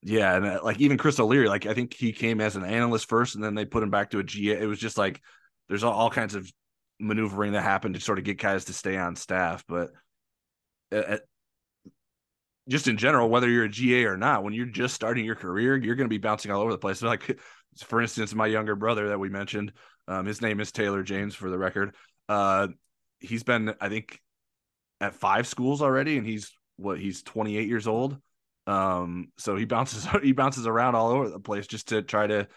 Yeah, 0.02 0.36
and 0.36 0.44
uh, 0.44 0.60
like 0.62 0.80
even 0.80 0.98
Chris 0.98 1.18
O'Leary, 1.18 1.48
like 1.48 1.66
I 1.66 1.74
think 1.74 1.94
he 1.94 2.12
came 2.12 2.40
as 2.40 2.56
an 2.56 2.64
analyst 2.64 3.08
first, 3.08 3.34
and 3.34 3.44
then 3.44 3.54
they 3.54 3.64
put 3.64 3.82
him 3.82 3.90
back 3.90 4.10
to 4.10 4.18
a 4.18 4.24
GA. 4.24 4.60
It 4.60 4.66
was 4.66 4.78
just 4.78 4.98
like 4.98 5.20
there's 5.68 5.82
all, 5.82 5.94
all 5.94 6.10
kinds 6.10 6.34
of 6.34 6.50
maneuvering 7.00 7.52
that 7.52 7.62
happened 7.62 7.94
to 7.94 8.00
sort 8.00 8.18
of 8.18 8.24
get 8.24 8.38
guys 8.38 8.66
to 8.66 8.72
stay 8.72 8.96
on 8.96 9.16
staff. 9.16 9.64
But 9.66 9.90
uh, 10.92 10.96
uh 10.96 11.18
just 12.68 12.88
in 12.88 12.96
general, 12.96 13.28
whether 13.28 13.48
you're 13.48 13.64
a 13.64 13.68
GA 13.68 14.04
or 14.04 14.16
not, 14.16 14.42
when 14.42 14.54
you're 14.54 14.66
just 14.66 14.94
starting 14.94 15.24
your 15.24 15.34
career, 15.34 15.76
you're 15.76 15.96
going 15.96 16.06
to 16.06 16.14
be 16.14 16.18
bouncing 16.18 16.50
all 16.50 16.62
over 16.62 16.72
the 16.72 16.78
place. 16.78 17.02
Like, 17.14 17.38
for 17.76 18.00
instance, 18.00 18.34
my 18.34 18.46
younger 18.46 18.76
brother 18.76 19.08
that 19.08 19.18
we 19.18 19.28
mentioned, 19.28 19.72
um, 20.06 20.26
his 20.26 20.40
name 20.40 20.60
is 20.60 20.70
Taylor 20.70 21.02
James 21.02 21.34
for 21.34 21.50
the 21.50 21.58
record. 21.58 21.94
Uh, 22.28 22.68
he's 23.18 23.42
been, 23.42 23.74
I 23.80 23.88
think, 23.88 24.20
at 25.04 25.14
five 25.14 25.46
schools 25.46 25.82
already, 25.82 26.16
and 26.16 26.26
he's 26.26 26.50
what 26.76 26.98
he's 26.98 27.22
28 27.22 27.68
years 27.68 27.86
old. 27.86 28.16
Um, 28.66 29.28
so 29.36 29.54
he 29.54 29.66
bounces 29.66 30.06
he 30.22 30.32
bounces 30.32 30.66
around 30.66 30.94
all 30.94 31.10
over 31.10 31.28
the 31.28 31.38
place 31.38 31.66
just 31.66 31.88
to 31.88 32.02
try 32.02 32.26
to 32.26 32.48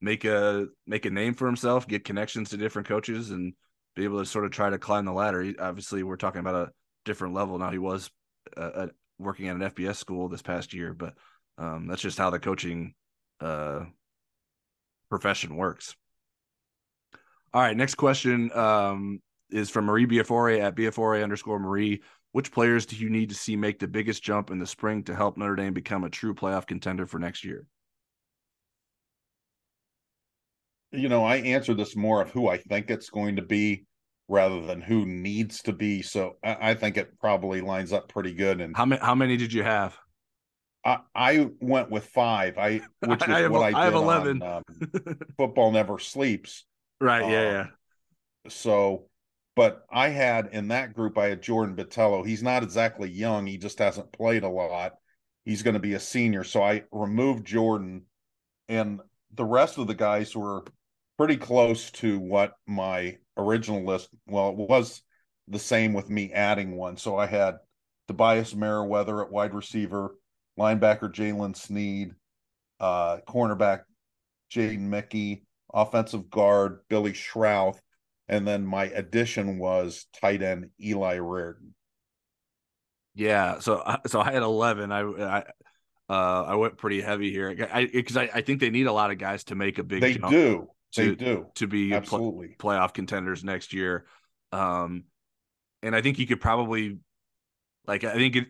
make 0.00 0.24
a 0.24 0.66
make 0.86 1.06
a 1.06 1.10
name 1.10 1.34
for 1.34 1.46
himself, 1.46 1.88
get 1.88 2.04
connections 2.04 2.50
to 2.50 2.56
different 2.56 2.88
coaches, 2.88 3.30
and 3.30 3.54
be 3.96 4.04
able 4.04 4.18
to 4.18 4.26
sort 4.26 4.44
of 4.44 4.50
try 4.50 4.68
to 4.68 4.78
climb 4.78 5.06
the 5.06 5.12
ladder. 5.12 5.42
He, 5.42 5.56
obviously, 5.56 6.02
we're 6.02 6.16
talking 6.16 6.40
about 6.40 6.54
a 6.54 6.70
different 7.04 7.34
level 7.34 7.58
now. 7.58 7.70
He 7.70 7.78
was 7.78 8.10
uh, 8.56 8.88
working 9.18 9.48
at 9.48 9.56
an 9.56 9.62
FBS 9.62 9.96
school 9.96 10.28
this 10.28 10.42
past 10.42 10.74
year, 10.74 10.92
but 10.92 11.14
um, 11.56 11.86
that's 11.86 12.02
just 12.02 12.18
how 12.18 12.30
the 12.30 12.38
coaching 12.38 12.94
uh, 13.40 13.84
profession 15.08 15.56
works. 15.56 15.94
All 17.54 17.62
right, 17.62 17.76
next 17.76 17.94
question 17.94 18.50
um, 18.52 19.20
is 19.54 19.70
from 19.70 19.84
Marie 19.86 20.06
Biafore 20.06 20.60
at 20.60 20.74
Biafore 20.74 21.22
underscore 21.22 21.58
Marie. 21.58 22.02
Which 22.32 22.50
players 22.50 22.84
do 22.84 22.96
you 22.96 23.08
need 23.08 23.28
to 23.28 23.34
see 23.34 23.54
make 23.54 23.78
the 23.78 23.86
biggest 23.86 24.22
jump 24.22 24.50
in 24.50 24.58
the 24.58 24.66
spring 24.66 25.04
to 25.04 25.14
help 25.14 25.36
Notre 25.36 25.54
Dame 25.54 25.72
become 25.72 26.02
a 26.02 26.10
true 26.10 26.34
playoff 26.34 26.66
contender 26.66 27.06
for 27.06 27.20
next 27.20 27.44
year? 27.44 27.64
You 30.90 31.08
know, 31.08 31.24
I 31.24 31.36
answer 31.36 31.74
this 31.74 31.94
more 31.94 32.22
of 32.22 32.30
who 32.30 32.48
I 32.48 32.56
think 32.56 32.90
it's 32.90 33.10
going 33.10 33.36
to 33.36 33.42
be 33.42 33.86
rather 34.28 34.60
than 34.62 34.80
who 34.80 35.06
needs 35.06 35.62
to 35.62 35.72
be. 35.72 36.02
So 36.02 36.36
I, 36.42 36.70
I 36.70 36.74
think 36.74 36.96
it 36.96 37.18
probably 37.20 37.60
lines 37.60 37.92
up 37.92 38.08
pretty 38.08 38.34
good. 38.34 38.60
And 38.60 38.76
how 38.76 38.84
many 38.84 39.00
how 39.00 39.14
many 39.14 39.36
did 39.36 39.52
you 39.52 39.62
have? 39.62 39.96
I, 40.84 40.98
I 41.14 41.48
went 41.60 41.90
with 41.90 42.06
five. 42.06 42.58
I 42.58 42.80
which 43.00 43.20
was 43.20 43.22
I 43.28 43.40
have, 43.40 43.52
what 43.52 43.74
I, 43.74 43.80
I 43.80 43.84
have 43.84 43.94
eleven. 43.94 44.42
On, 44.42 44.62
um, 44.66 45.18
football 45.36 45.70
never 45.72 45.98
sleeps. 45.98 46.64
Right. 47.00 47.28
Yeah. 47.30 47.38
Um, 47.38 47.54
yeah. 47.54 47.66
So, 48.48 49.06
but 49.56 49.84
I 49.90 50.08
had 50.08 50.48
in 50.52 50.68
that 50.68 50.94
group, 50.94 51.16
I 51.16 51.26
had 51.28 51.42
Jordan 51.42 51.76
Botelho. 51.76 52.26
He's 52.26 52.42
not 52.42 52.62
exactly 52.62 53.10
young. 53.10 53.46
He 53.46 53.56
just 53.56 53.78
hasn't 53.78 54.12
played 54.12 54.42
a 54.42 54.48
lot. 54.48 54.94
He's 55.44 55.62
going 55.62 55.74
to 55.74 55.80
be 55.80 55.94
a 55.94 56.00
senior. 56.00 56.44
So 56.44 56.62
I 56.62 56.84
removed 56.90 57.46
Jordan, 57.46 58.06
and 58.68 59.00
the 59.32 59.44
rest 59.44 59.78
of 59.78 59.86
the 59.86 59.94
guys 59.94 60.34
were 60.34 60.64
pretty 61.18 61.36
close 61.36 61.90
to 61.92 62.18
what 62.18 62.54
my 62.66 63.18
original 63.36 63.84
list. 63.84 64.08
Well, 64.26 64.50
it 64.50 64.56
was 64.56 65.02
the 65.48 65.58
same 65.58 65.92
with 65.92 66.08
me 66.10 66.32
adding 66.32 66.76
one. 66.76 66.96
So 66.96 67.16
I 67.16 67.26
had 67.26 67.56
Tobias 68.08 68.54
Merriweather 68.54 69.22
at 69.22 69.30
wide 69.30 69.54
receiver, 69.54 70.16
linebacker 70.58 71.12
Jaylen 71.12 71.56
Sneed, 71.56 72.14
uh, 72.80 73.18
cornerback 73.28 73.82
Jaden 74.50 74.80
Mickey, 74.80 75.44
offensive 75.72 76.30
guard 76.30 76.80
Billy 76.88 77.12
Schrauth, 77.12 77.78
and 78.28 78.46
then 78.46 78.66
my 78.66 78.84
addition 78.84 79.58
was 79.58 80.06
tight 80.20 80.42
end 80.42 80.70
Eli 80.80 81.18
Raridon. 81.18 81.72
Yeah, 83.14 83.60
so 83.60 83.82
so 84.06 84.20
I 84.20 84.32
had 84.32 84.42
eleven. 84.42 84.90
I 84.90 85.00
I 85.00 85.44
uh 86.08 86.42
I 86.42 86.54
went 86.56 86.76
pretty 86.78 87.00
heavy 87.00 87.30
here 87.30 87.54
because 87.54 88.16
I, 88.16 88.24
I, 88.24 88.30
I 88.34 88.40
think 88.40 88.60
they 88.60 88.70
need 88.70 88.86
a 88.86 88.92
lot 88.92 89.10
of 89.10 89.18
guys 89.18 89.44
to 89.44 89.54
make 89.54 89.78
a 89.78 89.84
big. 89.84 90.00
They 90.00 90.14
do 90.14 90.68
to, 90.92 91.10
they 91.10 91.14
do 91.14 91.46
to 91.54 91.66
be 91.66 91.92
absolutely 91.92 92.56
pl- 92.58 92.72
playoff 92.72 92.92
contenders 92.92 93.44
next 93.44 93.72
year. 93.72 94.06
Um, 94.52 95.04
and 95.82 95.94
I 95.94 96.00
think 96.00 96.18
you 96.18 96.26
could 96.26 96.40
probably, 96.40 96.98
like, 97.86 98.04
I 98.04 98.14
think 98.14 98.36
it, 98.36 98.46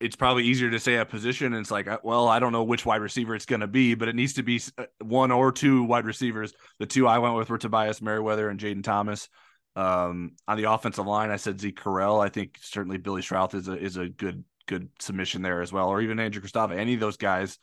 it's 0.00 0.16
probably 0.16 0.44
easier 0.44 0.70
to 0.70 0.78
say 0.78 0.96
a 0.96 1.04
position. 1.04 1.52
And 1.54 1.62
it's 1.62 1.70
like, 1.70 1.88
uh, 1.88 1.98
well, 2.02 2.28
I 2.28 2.38
don't 2.38 2.52
know 2.52 2.64
which 2.64 2.86
wide 2.86 3.00
receiver 3.00 3.34
it's 3.34 3.46
going 3.46 3.60
to 3.60 3.66
be, 3.66 3.94
but 3.94 4.08
it 4.08 4.14
needs 4.14 4.34
to 4.34 4.42
be 4.42 4.60
uh, 4.76 4.84
one 5.02 5.30
or 5.30 5.50
two 5.50 5.84
wide 5.84 6.06
receivers. 6.06 6.54
The 6.78 6.86
two 6.86 7.06
I 7.06 7.18
went 7.18 7.34
with 7.34 7.50
were 7.50 7.58
Tobias 7.58 8.00
Merriweather 8.00 8.48
and 8.48 8.60
Jayden 8.60 8.84
Thomas. 8.84 9.28
Um, 9.76 10.32
on 10.46 10.56
the 10.56 10.70
offensive 10.70 11.06
line, 11.06 11.30
I 11.30 11.36
said 11.36 11.60
Zeke 11.60 11.80
Correll. 11.80 12.24
I 12.24 12.28
think 12.28 12.58
certainly 12.60 12.98
Billy 12.98 13.22
Schrauth 13.22 13.54
is 13.54 13.68
a 13.68 13.78
is 13.78 13.96
a 13.96 14.08
good 14.08 14.44
good 14.66 14.88
submission 14.98 15.42
there 15.42 15.62
as 15.62 15.72
well, 15.72 15.88
or 15.88 16.00
even 16.00 16.18
Andrew 16.18 16.42
Gustave. 16.42 16.76
Any 16.76 16.94
of 16.94 17.00
those 17.00 17.16
guys, 17.16 17.58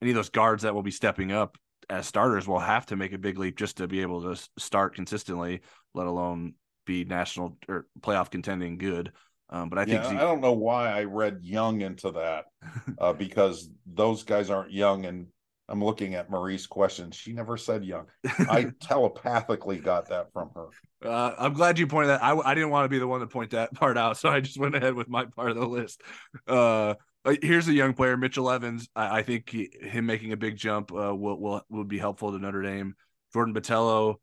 any 0.00 0.10
of 0.10 0.14
those 0.14 0.30
guards 0.30 0.62
that 0.62 0.74
will 0.74 0.82
be 0.82 0.90
stepping 0.90 1.30
up 1.32 1.58
as 1.90 2.06
starters 2.06 2.48
will 2.48 2.58
have 2.58 2.86
to 2.86 2.96
make 2.96 3.12
a 3.12 3.18
big 3.18 3.38
leap 3.38 3.56
just 3.56 3.78
to 3.78 3.86
be 3.86 4.00
able 4.00 4.22
to 4.22 4.42
start 4.58 4.94
consistently, 4.94 5.60
let 5.94 6.06
alone 6.06 6.54
be 6.86 7.04
national 7.04 7.58
or 7.68 7.86
playoff 8.00 8.30
contending 8.30 8.78
good. 8.78 9.12
Um, 9.52 9.68
but 9.68 9.78
I 9.78 9.84
think 9.84 10.02
yeah, 10.02 10.08
I 10.08 10.20
don't 10.20 10.40
know 10.40 10.54
why 10.54 10.90
I 10.90 11.04
read 11.04 11.40
young 11.42 11.82
into 11.82 12.10
that 12.12 12.46
uh, 12.98 13.12
because 13.12 13.70
those 13.86 14.22
guys 14.22 14.48
aren't 14.48 14.72
young. 14.72 15.04
And 15.04 15.26
I'm 15.68 15.84
looking 15.84 16.14
at 16.14 16.30
Marie's 16.30 16.66
question. 16.66 17.10
She 17.10 17.34
never 17.34 17.58
said 17.58 17.84
young. 17.84 18.06
I 18.24 18.72
telepathically 18.80 19.78
got 19.78 20.08
that 20.08 20.32
from 20.32 20.50
her. 20.54 20.68
Uh, 21.04 21.34
I'm 21.38 21.52
glad 21.52 21.78
you 21.78 21.86
pointed 21.86 22.08
that. 22.08 22.22
I, 22.22 22.34
I 22.34 22.54
didn't 22.54 22.70
want 22.70 22.86
to 22.86 22.88
be 22.88 22.98
the 22.98 23.06
one 23.06 23.20
to 23.20 23.26
point 23.26 23.50
that 23.50 23.74
part 23.74 23.98
out, 23.98 24.16
so 24.16 24.30
I 24.30 24.40
just 24.40 24.58
went 24.58 24.74
ahead 24.74 24.94
with 24.94 25.08
my 25.08 25.26
part 25.26 25.50
of 25.50 25.56
the 25.56 25.66
list. 25.66 26.00
Uh, 26.48 26.94
uh, 27.24 27.34
here's 27.42 27.68
a 27.68 27.72
young 27.72 27.92
player, 27.92 28.16
Mitchell 28.16 28.50
Evans. 28.50 28.88
I, 28.96 29.18
I 29.18 29.22
think 29.22 29.50
he, 29.50 29.70
him 29.80 30.06
making 30.06 30.32
a 30.32 30.36
big 30.36 30.56
jump 30.56 30.92
uh, 30.92 31.14
will 31.14 31.38
will 31.38 31.62
will 31.68 31.84
be 31.84 31.98
helpful 31.98 32.32
to 32.32 32.38
Notre 32.38 32.62
Dame. 32.62 32.94
Jordan 33.32 33.54
Botelho, 33.54 34.16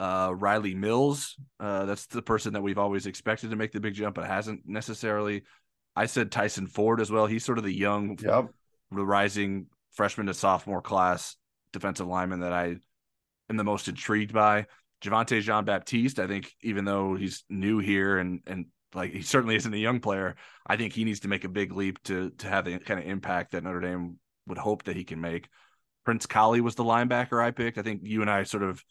uh, 0.00 0.32
Riley 0.34 0.74
Mills. 0.74 1.36
Uh, 1.58 1.84
that's 1.84 2.06
the 2.06 2.22
person 2.22 2.52
that 2.52 2.62
we've 2.62 2.78
always 2.78 3.06
expected 3.06 3.50
to 3.50 3.56
make 3.56 3.72
the 3.72 3.80
big 3.80 3.94
jump, 3.94 4.16
but 4.16 4.26
hasn't 4.26 4.62
necessarily. 4.66 5.42
I 5.96 6.06
said 6.06 6.30
Tyson 6.30 6.66
Ford 6.66 7.00
as 7.00 7.10
well. 7.10 7.26
He's 7.26 7.44
sort 7.44 7.58
of 7.58 7.64
the 7.64 7.74
young, 7.74 8.18
yep. 8.22 8.50
rising 8.90 9.66
freshman 9.92 10.26
to 10.26 10.34
sophomore 10.34 10.82
class 10.82 11.36
defensive 11.72 12.06
lineman 12.06 12.40
that 12.40 12.52
I 12.52 12.76
am 13.50 13.56
the 13.56 13.64
most 13.64 13.88
intrigued 13.88 14.32
by. 14.32 14.66
Javontae 15.02 15.42
Jean 15.42 15.64
Baptiste, 15.64 16.18
I 16.18 16.26
think, 16.26 16.52
even 16.62 16.84
though 16.84 17.14
he's 17.14 17.44
new 17.48 17.78
here 17.78 18.18
and 18.18 18.40
and 18.46 18.66
like 18.94 19.12
he 19.12 19.22
certainly 19.22 19.56
isn't 19.56 19.74
a 19.74 19.78
young 19.78 20.00
player. 20.00 20.36
I 20.66 20.76
think 20.76 20.92
he 20.92 21.04
needs 21.04 21.20
to 21.20 21.28
make 21.28 21.44
a 21.44 21.48
big 21.48 21.72
leap 21.72 22.02
to 22.04 22.30
to 22.30 22.48
have 22.48 22.64
the 22.64 22.78
kind 22.78 23.00
of 23.00 23.06
impact 23.06 23.52
that 23.52 23.64
Notre 23.64 23.80
Dame 23.80 24.18
would 24.46 24.58
hope 24.58 24.84
that 24.84 24.96
he 24.96 25.04
can 25.04 25.20
make. 25.20 25.48
Prince 26.04 26.26
Kollie 26.26 26.60
was 26.60 26.74
the 26.74 26.84
linebacker 26.84 27.42
I 27.42 27.50
picked. 27.50 27.78
I 27.78 27.82
think 27.82 28.00
you 28.04 28.22
and 28.22 28.30
I 28.30 28.44
sort 28.44 28.62
of 28.62 28.82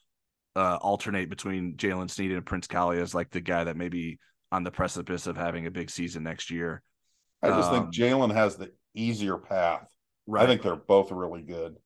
uh, 0.57 0.77
alternate 0.81 1.29
between 1.29 1.75
Jaylen 1.75 2.09
Sneed 2.09 2.31
and 2.31 2.45
Prince 2.45 2.67
Kollie 2.67 2.99
as 2.99 3.13
like 3.13 3.29
the 3.29 3.41
guy 3.41 3.63
that 3.63 3.77
may 3.77 3.89
be 3.89 4.19
on 4.51 4.63
the 4.63 4.71
precipice 4.71 5.27
of 5.27 5.37
having 5.37 5.65
a 5.65 5.71
big 5.71 5.89
season 5.89 6.23
next 6.23 6.49
year. 6.51 6.81
I 7.41 7.49
just 7.49 7.69
um, 7.71 7.91
think 7.91 7.93
Jaylen 7.93 8.33
has 8.33 8.57
the 8.57 8.71
easier 8.95 9.37
path. 9.37 9.87
Right. 10.25 10.43
I 10.43 10.47
think 10.47 10.61
they're 10.61 10.75
both 10.75 11.11
really 11.11 11.41
good. 11.41 11.77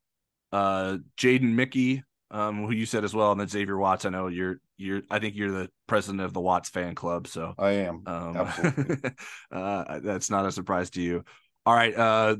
Uh, 0.51 0.97
Jaden 1.17 1.53
Mickey 1.53 2.03
um, 2.31 2.65
who 2.65 2.71
you 2.71 2.85
said 2.85 3.03
as 3.03 3.13
well, 3.13 3.31
and 3.31 3.39
then 3.39 3.47
Xavier 3.47 3.77
Watts. 3.77 4.05
I 4.05 4.09
know 4.09 4.27
you're 4.27 4.59
you're. 4.77 5.01
I 5.09 5.19
think 5.19 5.35
you're 5.35 5.51
the 5.51 5.69
president 5.87 6.21
of 6.21 6.33
the 6.33 6.39
Watts 6.39 6.69
fan 6.69 6.95
club. 6.95 7.27
So 7.27 7.53
I 7.57 7.71
am. 7.71 8.03
Um, 8.05 8.37
uh, 9.51 9.99
that's 9.99 10.29
not 10.29 10.45
a 10.45 10.51
surprise 10.51 10.89
to 10.91 11.01
you. 11.01 11.23
All 11.65 11.75
right. 11.75 11.95
Uh, 11.95 12.37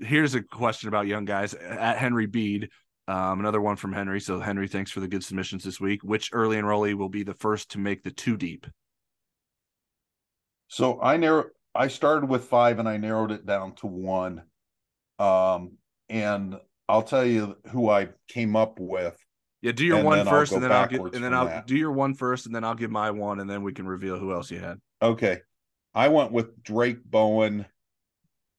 here's 0.00 0.34
a 0.34 0.42
question 0.42 0.88
about 0.88 1.06
young 1.06 1.26
guys 1.26 1.54
at 1.54 1.98
Henry 1.98 2.26
Bede. 2.26 2.70
Um, 3.06 3.40
another 3.40 3.60
one 3.60 3.76
from 3.76 3.92
Henry. 3.92 4.20
So 4.20 4.40
Henry, 4.40 4.68
thanks 4.68 4.90
for 4.90 5.00
the 5.00 5.08
good 5.08 5.24
submissions 5.24 5.64
this 5.64 5.80
week. 5.80 6.02
Which 6.02 6.30
early 6.32 6.56
enrollee 6.56 6.94
will 6.94 7.08
be 7.08 7.22
the 7.22 7.34
first 7.34 7.70
to 7.72 7.78
make 7.78 8.02
the 8.02 8.10
two 8.10 8.36
deep? 8.36 8.66
So 10.68 11.00
I 11.00 11.16
narrow. 11.16 11.44
I 11.74 11.88
started 11.88 12.28
with 12.28 12.44
five, 12.44 12.78
and 12.78 12.88
I 12.88 12.96
narrowed 12.96 13.32
it 13.32 13.46
down 13.46 13.74
to 13.76 13.86
one. 13.86 14.42
Um, 15.18 15.72
and 16.08 16.56
I'll 16.88 17.02
tell 17.02 17.24
you 17.24 17.56
who 17.70 17.90
I 17.90 18.08
came 18.28 18.56
up 18.56 18.78
with 18.78 19.16
yeah, 19.64 19.72
do 19.72 19.86
your 19.86 20.04
one 20.04 20.26
first, 20.26 20.52
and 20.52 20.62
then 20.62 20.70
I'll 20.70 20.86
get, 20.86 21.00
and 21.00 21.24
then 21.24 21.32
I'll 21.32 21.46
that. 21.46 21.66
do 21.66 21.74
your 21.74 21.90
one 21.90 22.12
first, 22.12 22.44
and 22.44 22.54
then 22.54 22.64
I'll 22.64 22.74
give 22.74 22.90
my 22.90 23.10
one, 23.10 23.40
and 23.40 23.48
then 23.48 23.62
we 23.62 23.72
can 23.72 23.86
reveal 23.86 24.18
who 24.18 24.30
else 24.30 24.50
you 24.50 24.58
had. 24.58 24.78
Okay, 25.00 25.40
I 25.94 26.08
went 26.08 26.32
with 26.32 26.62
Drayk 26.62 27.02
Bowen 27.02 27.64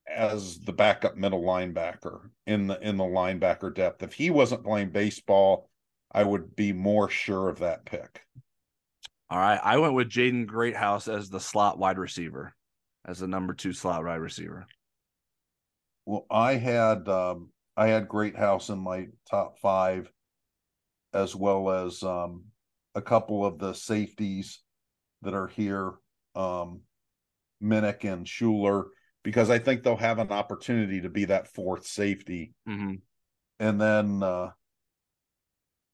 as 0.08 0.60
the 0.60 0.74
backup 0.74 1.16
middle 1.18 1.44
linebacker 1.44 2.30
in 2.46 2.68
the 2.68 2.80
in 2.80 2.98
the 2.98 3.04
linebacker 3.04 3.74
depth. 3.74 4.04
If 4.04 4.14
he 4.14 4.30
wasn't 4.30 4.64
playing 4.64 4.92
baseball, 4.92 5.70
I 6.12 6.24
would 6.24 6.56
be 6.56 6.74
more 6.74 7.10
sure 7.10 7.50
of 7.50 7.60
that 7.60 7.86
pick. 7.86 8.22
All 9.30 9.40
right, 9.40 9.60
I 9.64 9.78
went 9.78 9.96
with 9.96 10.10
Jaden 10.10 10.46
Greathouse 10.46 11.08
as 11.08 11.30
the 11.30 11.40
slot 11.40 11.80
wide 11.80 11.98
receiver, 11.98 12.54
as 13.06 13.20
the 13.20 13.28
number 13.28 13.54
two 13.54 13.74
slot 13.74 14.06
wide 14.06 14.16
receiver. 14.16 14.68
Well, 16.06 16.28
I 16.30 16.54
had 16.54 17.10
um, 17.10 17.50
I 17.76 17.88
had 17.88 18.08
Greathouse 18.08 18.70
in 18.70 18.78
my 18.78 19.08
top 19.30 19.58
five, 19.60 20.12
as 21.14 21.36
well 21.36 21.70
as 21.72 22.04
um, 22.04 22.46
a 22.94 23.02
couple 23.02 23.46
of 23.46 23.58
the 23.58 23.74
safeties 23.74 24.62
that 25.24 25.34
are 25.34 25.48
here, 25.48 25.94
um, 26.36 26.82
Minich 27.62 28.04
and 28.04 28.26
Shuler, 28.26 28.86
because 29.26 29.50
I 29.50 29.58
think 29.58 29.82
they'll 29.82 29.98
have 29.98 30.20
an 30.20 30.32
opportunity 30.32 31.02
to 31.02 31.10
be 31.10 31.26
that 31.26 31.48
fourth 31.48 31.88
safety. 31.88 32.54
Mm-hmm. 32.70 32.94
And 33.60 33.82
then, 33.82 34.22
uh, 34.22 34.52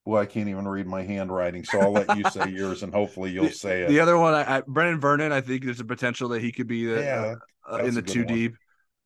well, 0.04 0.22
I 0.22 0.26
can't 0.26 0.50
even 0.50 0.68
read 0.68 0.86
my 0.86 1.04
handwriting, 1.04 1.64
so 1.64 1.80
I'll 1.80 1.94
let 1.94 2.18
you 2.18 2.26
say 2.30 2.50
yours, 2.56 2.84
and 2.84 2.94
hopefully 2.94 3.32
you'll 3.32 3.46
the, 3.46 3.54
say 3.54 3.84
it. 3.84 3.88
The 3.88 4.02
other 4.02 4.18
one, 4.18 4.34
I, 4.34 4.58
I, 4.58 4.62
Brenan 4.62 5.00
Vernon, 5.00 5.32
I 5.32 5.40
think 5.40 5.64
there's 5.64 5.80
a 5.80 5.86
potential 5.86 6.28
that 6.30 6.42
he 6.42 6.52
could 6.52 6.68
be 6.68 6.86
the, 6.86 7.02
yeah, 7.02 7.36
uh, 7.72 7.78
in 7.86 7.94
the 7.94 8.02
two 8.02 8.26
one. 8.26 8.34
deep. 8.34 8.56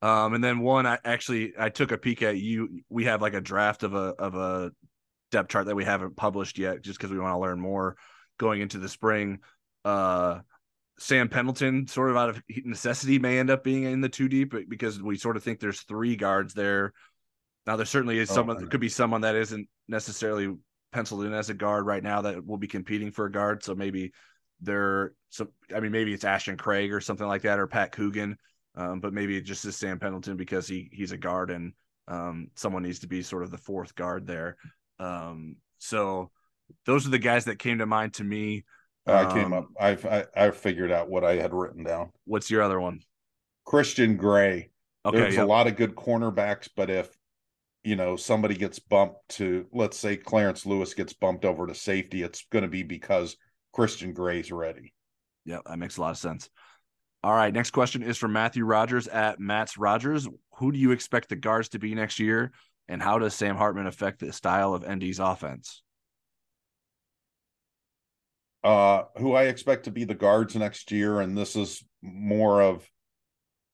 Um, 0.01 0.33
and 0.33 0.43
then 0.43 0.59
one, 0.59 0.87
I 0.87 0.97
actually 1.05 1.53
I 1.57 1.69
took 1.69 1.91
a 1.91 1.97
peek 1.97 2.23
at 2.23 2.37
you. 2.37 2.81
We 2.89 3.05
have 3.05 3.21
like 3.21 3.35
a 3.35 3.41
draft 3.41 3.83
of 3.83 3.93
a 3.93 4.13
of 4.17 4.33
a 4.33 4.71
depth 5.31 5.49
chart 5.49 5.67
that 5.67 5.75
we 5.75 5.85
haven't 5.85 6.17
published 6.17 6.57
yet, 6.57 6.81
just 6.81 6.97
because 6.97 7.11
we 7.11 7.19
want 7.19 7.33
to 7.33 7.39
learn 7.39 7.59
more 7.59 7.95
going 8.39 8.61
into 8.61 8.79
the 8.79 8.89
spring. 8.89 9.39
Uh, 9.83 10.39
Sam 10.97 11.27
Pendleton, 11.27 11.87
sort 11.87 12.09
of 12.09 12.17
out 12.17 12.29
of 12.29 12.41
necessity, 12.63 13.19
may 13.19 13.39
end 13.39 13.49
up 13.49 13.63
being 13.63 13.83
in 13.83 14.01
the 14.01 14.09
two 14.09 14.29
deep 14.29 14.53
because 14.69 15.01
we 15.01 15.17
sort 15.17 15.37
of 15.37 15.43
think 15.43 15.59
there's 15.59 15.81
three 15.81 16.15
guards 16.15 16.53
there. 16.53 16.93
Now 17.67 17.75
there 17.75 17.85
certainly 17.85 18.19
is 18.19 18.31
oh, 18.31 18.35
someone 18.35 18.63
oh, 18.63 18.67
could 18.67 18.79
be 18.79 18.89
someone 18.89 19.21
that 19.21 19.35
isn't 19.35 19.67
necessarily 19.87 20.55
penciled 20.91 21.25
in 21.25 21.33
as 21.33 21.49
a 21.49 21.53
guard 21.53 21.85
right 21.85 22.03
now 22.03 22.21
that 22.21 22.45
will 22.45 22.57
be 22.57 22.67
competing 22.67 23.11
for 23.11 23.25
a 23.25 23.31
guard. 23.31 23.63
So 23.63 23.75
maybe 23.75 24.13
they're 24.61 25.13
so 25.29 25.47
I 25.75 25.79
mean 25.79 25.91
maybe 25.91 26.13
it's 26.13 26.23
Ashton 26.23 26.57
Craig 26.57 26.93
or 26.93 27.01
something 27.01 27.27
like 27.27 27.41
that 27.41 27.59
or 27.59 27.67
Pat 27.67 27.91
Coogan, 27.91 28.37
um, 28.75 28.99
but 29.01 29.13
maybe 29.13 29.35
it 29.35 29.41
just 29.41 29.65
is 29.65 29.75
Sam 29.75 29.99
Pendleton 29.99 30.37
because 30.37 30.67
he 30.67 30.89
he's 30.93 31.11
a 31.11 31.17
guard 31.17 31.51
and 31.51 31.73
um, 32.07 32.49
someone 32.55 32.83
needs 32.83 32.99
to 32.99 33.07
be 33.07 33.21
sort 33.21 33.43
of 33.43 33.51
the 33.51 33.57
fourth 33.57 33.95
guard 33.95 34.27
there. 34.27 34.57
Um, 34.99 35.57
so 35.79 36.31
those 36.85 37.05
are 37.05 37.11
the 37.11 37.19
guys 37.19 37.45
that 37.45 37.59
came 37.59 37.79
to 37.79 37.85
mind 37.85 38.13
to 38.15 38.23
me. 38.23 38.63
I 39.07 39.31
came 39.31 39.53
up. 39.53 39.65
Um, 39.65 39.75
I've 39.79 40.05
I, 40.05 40.25
I 40.35 40.51
figured 40.51 40.91
out 40.91 41.09
what 41.09 41.23
I 41.23 41.35
had 41.35 41.53
written 41.53 41.83
down. 41.83 42.11
What's 42.25 42.49
your 42.49 42.61
other 42.61 42.79
one? 42.79 43.01
Christian 43.65 44.17
Gray. 44.17 44.69
Okay, 45.05 45.17
There's 45.17 45.35
yep. 45.35 45.45
a 45.45 45.47
lot 45.47 45.67
of 45.67 45.75
good 45.75 45.95
cornerbacks, 45.95 46.69
but 46.75 46.89
if 46.89 47.15
you 47.83 47.95
know 47.95 48.15
somebody 48.15 48.55
gets 48.55 48.79
bumped 48.79 49.17
to 49.29 49.67
let's 49.71 49.97
say 49.97 50.17
Clarence 50.17 50.65
Lewis 50.65 50.93
gets 50.93 51.13
bumped 51.13 51.45
over 51.45 51.67
to 51.67 51.75
safety, 51.75 52.23
it's 52.23 52.45
going 52.51 52.63
to 52.63 52.69
be 52.69 52.83
because 52.83 53.37
Christian 53.73 54.13
Gray's 54.13 54.51
ready. 54.51 54.93
Yeah, 55.45 55.59
that 55.65 55.77
makes 55.77 55.97
a 55.97 56.01
lot 56.01 56.11
of 56.11 56.17
sense. 56.17 56.49
All 57.23 57.33
right, 57.33 57.53
next 57.53 57.71
question 57.71 58.03
is 58.03 58.17
from 58.17 58.33
Matthew 58.33 58.65
Rogers 58.65 59.07
at 59.07 59.39
Matt's 59.39 59.77
Rogers. 59.77 60.27
Who 60.57 60.71
do 60.71 60.79
you 60.79 60.91
expect 60.91 61.29
the 61.29 61.35
guards 61.35 61.69
to 61.69 61.79
be 61.79 61.93
next 61.93 62.19
year, 62.19 62.51
and 62.87 63.01
how 63.01 63.19
does 63.19 63.35
Sam 63.35 63.55
Hartman 63.55 63.87
affect 63.87 64.19
the 64.19 64.33
style 64.33 64.73
of 64.73 64.83
ND's 64.83 65.19
offense? 65.19 65.83
Uh, 68.65 69.05
who 69.17 69.33
I 69.33 69.43
expect 69.43 69.83
to 69.83 69.91
be 69.91 70.05
the 70.05 70.15
guards 70.15 70.55
next 70.55 70.91
year, 70.91 71.21
and 71.21 71.37
this 71.37 71.55
is 71.55 71.85
more 72.01 72.63
of 72.63 72.89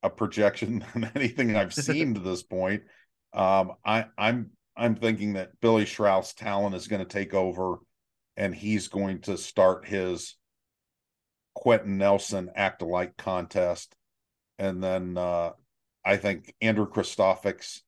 a 0.03 0.09
projection 0.09 0.83
than 0.93 1.09
anything 1.15 1.55
I've 1.55 1.73
seen 1.73 2.13
to 2.15 2.19
this 2.19 2.43
point. 2.43 2.83
Um, 3.33 3.71
I, 3.85 4.07
I'm 4.17 4.49
I'm 4.75 4.95
thinking 4.95 5.33
that 5.33 5.59
Billy 5.61 5.85
Schrauth's 5.85 6.33
talent 6.33 6.75
is 6.75 6.89
going 6.89 6.99
to 6.99 7.07
take 7.07 7.33
over, 7.33 7.77
and 8.35 8.53
he's 8.53 8.89
going 8.89 9.21
to 9.21 9.37
start 9.37 9.87
his 9.87 10.35
Quenton 11.55 11.97
Nelson 11.97 12.51
act 12.53 12.81
alike 12.81 13.15
contest, 13.15 13.95
and 14.59 14.83
then 14.83 15.17
uh, 15.17 15.51
I 16.03 16.17
think 16.17 16.53
Andrew 16.59 16.89
Kristofics 16.89 17.79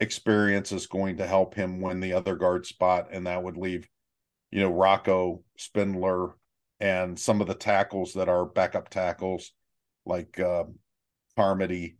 experience 0.00 0.72
is 0.72 0.88
going 0.88 1.18
to 1.18 1.26
help 1.26 1.54
him 1.54 1.80
win 1.80 2.00
the 2.00 2.14
other 2.14 2.34
guard 2.34 2.66
spot, 2.66 3.10
and 3.12 3.28
that 3.28 3.44
would 3.44 3.56
leave, 3.56 3.88
you 4.52 4.60
know, 4.60 4.70
Rocco 4.70 5.42
Spindler 5.56 6.36
and 6.78 7.18
some 7.18 7.40
of 7.40 7.46
the 7.46 7.54
tackles 7.54 8.12
that 8.14 8.28
are 8.28 8.44
backup 8.44 8.88
tackles 8.90 9.52
like 10.04 10.38
uh, 10.38 10.64
Carmody 11.36 11.96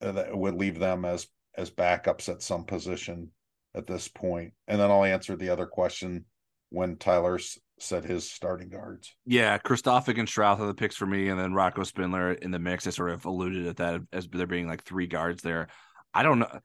uh, 0.00 0.12
that 0.12 0.36
would 0.36 0.54
leave 0.54 0.78
them 0.78 1.04
as 1.04 1.26
as 1.56 1.70
backups 1.70 2.28
at 2.28 2.42
some 2.42 2.64
position 2.64 3.30
at 3.74 3.86
this 3.86 4.08
point. 4.08 4.52
And 4.68 4.80
then 4.80 4.90
I'll 4.90 5.04
answer 5.04 5.36
the 5.36 5.50
other 5.50 5.66
question 5.66 6.24
when 6.70 6.96
Tyler 6.96 7.40
said 7.80 8.04
his 8.04 8.30
starting 8.30 8.68
guards. 8.68 9.14
Yeah, 9.26 9.58
Kristofic 9.58 10.18
and 10.18 10.28
Schrauth 10.28 10.60
are 10.60 10.66
the 10.66 10.74
picks 10.74 10.96
for 10.96 11.06
me, 11.06 11.28
and 11.28 11.38
then 11.38 11.54
Rocco 11.54 11.82
Spindler 11.82 12.32
in 12.32 12.52
the 12.52 12.58
mix. 12.58 12.86
I 12.86 12.90
sort 12.90 13.10
of 13.10 13.24
alluded 13.24 13.66
at 13.66 13.76
that 13.78 14.02
as 14.12 14.28
there 14.28 14.46
being 14.46 14.68
like 14.68 14.84
three 14.84 15.06
guards 15.06 15.42
there. 15.42 15.68
I 16.14 16.22
don't 16.22 16.38
know. 16.38 16.60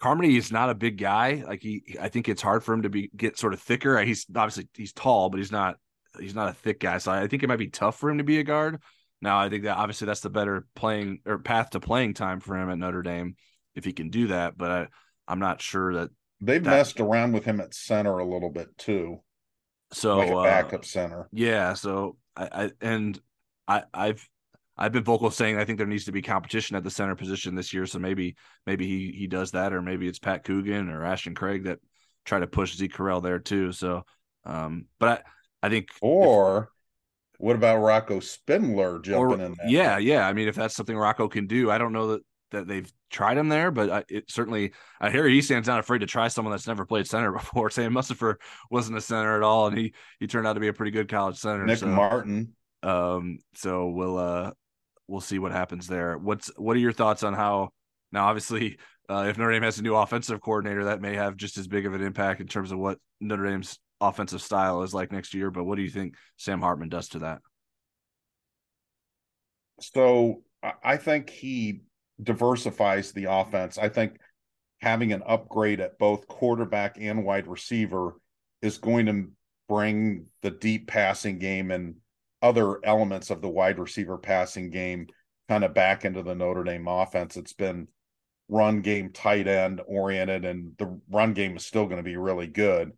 Carmody 0.00 0.36
is 0.36 0.52
not 0.52 0.70
a 0.70 0.74
big 0.74 0.98
guy. 0.98 1.44
Like 1.46 1.62
he, 1.62 1.96
I 2.00 2.08
think 2.08 2.28
it's 2.28 2.42
hard 2.42 2.62
for 2.62 2.74
him 2.74 2.82
to 2.82 2.90
be 2.90 3.10
get 3.16 3.38
sort 3.38 3.54
of 3.54 3.60
thicker. 3.60 3.98
He's 4.02 4.26
obviously 4.34 4.68
he's 4.74 4.92
tall, 4.92 5.30
but 5.30 5.38
he's 5.38 5.52
not 5.52 5.76
he's 6.20 6.34
not 6.34 6.48
a 6.48 6.54
thick 6.54 6.80
guy. 6.80 6.98
So 6.98 7.12
I 7.12 7.26
think 7.26 7.42
it 7.42 7.48
might 7.48 7.58
be 7.58 7.68
tough 7.68 7.98
for 7.98 8.10
him 8.10 8.18
to 8.18 8.24
be 8.24 8.38
a 8.38 8.44
guard. 8.44 8.80
Now 9.22 9.38
I 9.38 9.48
think 9.48 9.64
that 9.64 9.78
obviously 9.78 10.06
that's 10.06 10.20
the 10.20 10.30
better 10.30 10.66
playing 10.74 11.20
or 11.24 11.38
path 11.38 11.70
to 11.70 11.80
playing 11.80 12.14
time 12.14 12.40
for 12.40 12.56
him 12.56 12.70
at 12.70 12.78
Notre 12.78 13.02
Dame 13.02 13.36
if 13.74 13.84
he 13.84 13.92
can 13.92 14.10
do 14.10 14.28
that. 14.28 14.58
But 14.58 14.70
I, 14.70 14.88
I'm 15.26 15.38
not 15.38 15.62
sure 15.62 15.94
that 15.94 16.10
they've 16.40 16.62
that, 16.62 16.70
messed 16.70 17.00
around 17.00 17.32
with 17.32 17.44
him 17.44 17.60
at 17.60 17.74
center 17.74 18.18
a 18.18 18.24
little 18.24 18.50
bit 18.50 18.76
too. 18.76 19.22
So 19.92 20.18
like 20.18 20.30
a 20.30 20.36
uh, 20.36 20.42
backup 20.42 20.80
uh, 20.80 20.84
center. 20.84 21.28
Yeah. 21.32 21.72
So 21.72 22.18
I, 22.36 22.48
I 22.52 22.70
and 22.82 23.18
I 23.66 23.84
I've 23.94 24.28
I've 24.78 24.92
been 24.92 25.04
vocal 25.04 25.30
saying 25.30 25.58
I 25.58 25.64
think 25.64 25.78
there 25.78 25.86
needs 25.86 26.04
to 26.04 26.12
be 26.12 26.22
competition 26.22 26.76
at 26.76 26.84
the 26.84 26.90
center 26.90 27.14
position 27.14 27.54
this 27.54 27.72
year. 27.72 27.86
So 27.86 27.98
maybe 27.98 28.36
maybe 28.66 28.86
he 28.86 29.12
he 29.16 29.26
does 29.26 29.52
that, 29.52 29.72
or 29.72 29.82
maybe 29.82 30.06
it's 30.06 30.18
Pat 30.18 30.44
Coogan 30.44 30.90
or 30.90 31.04
Ashton 31.04 31.34
Craig 31.34 31.64
that 31.64 31.78
try 32.24 32.40
to 32.40 32.46
push 32.46 32.74
Zeke 32.74 32.94
Correll 32.94 33.22
there 33.22 33.38
too. 33.38 33.72
So, 33.72 34.04
um, 34.44 34.86
but 34.98 35.24
I 35.62 35.66
I 35.66 35.70
think 35.70 35.88
or. 36.00 36.58
If, 36.58 36.68
what 37.38 37.54
about 37.54 37.82
Rocco 37.82 38.20
Spindler 38.20 38.98
jumping 39.00 39.42
or, 39.42 39.44
in? 39.44 39.54
That 39.58 39.68
yeah, 39.68 39.98
yeah. 39.98 40.26
I 40.26 40.32
mean, 40.32 40.48
if 40.48 40.54
that's 40.54 40.74
something 40.74 40.96
Rocco 40.96 41.28
can 41.28 41.46
do, 41.46 41.70
I 41.70 41.76
don't 41.76 41.92
know 41.92 42.12
that 42.12 42.22
that 42.52 42.66
they've 42.66 42.90
tried 43.10 43.36
him 43.36 43.48
there, 43.48 43.70
but 43.70 44.06
it 44.08 44.30
certainly 44.30 44.72
I 45.00 45.10
hear 45.10 45.28
Hiestand's 45.28 45.68
not 45.68 45.80
afraid 45.80 45.98
to 45.98 46.06
try 46.06 46.28
someone 46.28 46.52
that's 46.52 46.66
never 46.66 46.86
played 46.86 47.06
center 47.06 47.32
before. 47.32 47.70
Sam 47.70 47.92
Mustipher 47.92 48.36
wasn't 48.70 48.98
a 48.98 49.00
center 49.00 49.36
at 49.36 49.42
all, 49.42 49.66
and 49.66 49.76
he 49.76 49.94
he 50.20 50.26
turned 50.26 50.46
out 50.46 50.54
to 50.54 50.60
be 50.60 50.68
a 50.68 50.72
pretty 50.72 50.92
good 50.92 51.08
college 51.08 51.36
center. 51.36 51.64
Nick 51.64 51.78
so, 51.78 51.86
Martin. 51.86 52.54
Um, 52.82 53.38
so 53.54 53.88
we'll 53.88 54.18
uh 54.18 54.52
we'll 55.08 55.20
see 55.20 55.38
what 55.38 55.52
happens 55.52 55.86
there. 55.86 56.18
What's 56.18 56.50
what 56.56 56.76
are 56.76 56.80
your 56.80 56.92
thoughts 56.92 57.22
on 57.22 57.34
how 57.34 57.70
now? 58.12 58.26
Obviously, 58.26 58.78
uh, 59.08 59.26
if 59.28 59.38
Notre 59.38 59.52
Dame 59.52 59.62
has 59.62 59.78
a 59.78 59.82
new 59.82 59.94
offensive 59.94 60.40
coordinator, 60.40 60.84
that 60.84 61.00
may 61.00 61.14
have 61.14 61.36
just 61.36 61.58
as 61.58 61.68
big 61.68 61.86
of 61.86 61.94
an 61.94 62.02
impact 62.02 62.40
in 62.40 62.46
terms 62.46 62.72
of 62.72 62.78
what 62.78 62.98
Notre 63.20 63.44
Dame's 63.44 63.78
offensive 64.00 64.42
style 64.42 64.82
is 64.82 64.92
like 64.92 65.12
next 65.12 65.34
year. 65.34 65.50
But 65.50 65.64
what 65.64 65.76
do 65.76 65.82
you 65.82 65.90
think 65.90 66.14
Sam 66.36 66.60
Hartman 66.60 66.88
does 66.88 67.08
to 67.10 67.20
that? 67.20 67.40
So 69.80 70.42
I 70.82 70.96
think 70.96 71.30
he 71.30 71.82
diversifies 72.22 73.12
the 73.12 73.24
offense. 73.24 73.78
I 73.78 73.88
think 73.88 74.18
having 74.80 75.12
an 75.12 75.22
upgrade 75.26 75.80
at 75.80 75.98
both 75.98 76.26
quarterback 76.26 76.96
and 76.98 77.24
wide 77.24 77.46
receiver 77.46 78.14
is 78.62 78.78
going 78.78 79.06
to 79.06 79.28
bring 79.68 80.26
the 80.42 80.50
deep 80.50 80.86
passing 80.86 81.38
game 81.38 81.70
and 81.70 81.96
other 82.46 82.78
elements 82.84 83.30
of 83.30 83.42
the 83.42 83.48
wide 83.48 83.78
receiver 83.78 84.16
passing 84.16 84.70
game 84.70 85.08
kind 85.48 85.64
of 85.64 85.74
back 85.74 86.04
into 86.04 86.22
the 86.22 86.34
Notre 86.34 86.62
Dame 86.62 86.86
offense. 86.86 87.36
It's 87.36 87.52
been 87.52 87.88
run 88.48 88.82
game 88.82 89.10
tight 89.12 89.48
end 89.48 89.80
oriented, 89.86 90.44
and 90.44 90.72
the 90.78 91.00
run 91.10 91.32
game 91.32 91.56
is 91.56 91.66
still 91.66 91.86
going 91.86 91.96
to 91.96 92.02
be 92.04 92.16
really 92.16 92.46
good. 92.46 92.92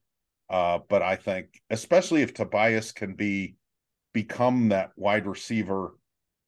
Uh, 0.51 0.81
but 0.89 1.01
I 1.03 1.17
think, 1.17 1.61
especially 1.71 2.23
if 2.23 2.35
Tobias 2.35 2.93
can 2.93 3.15
be 3.15 3.57
become 4.13 4.69
that 4.69 4.91
wide 4.97 5.27
receiver 5.27 5.95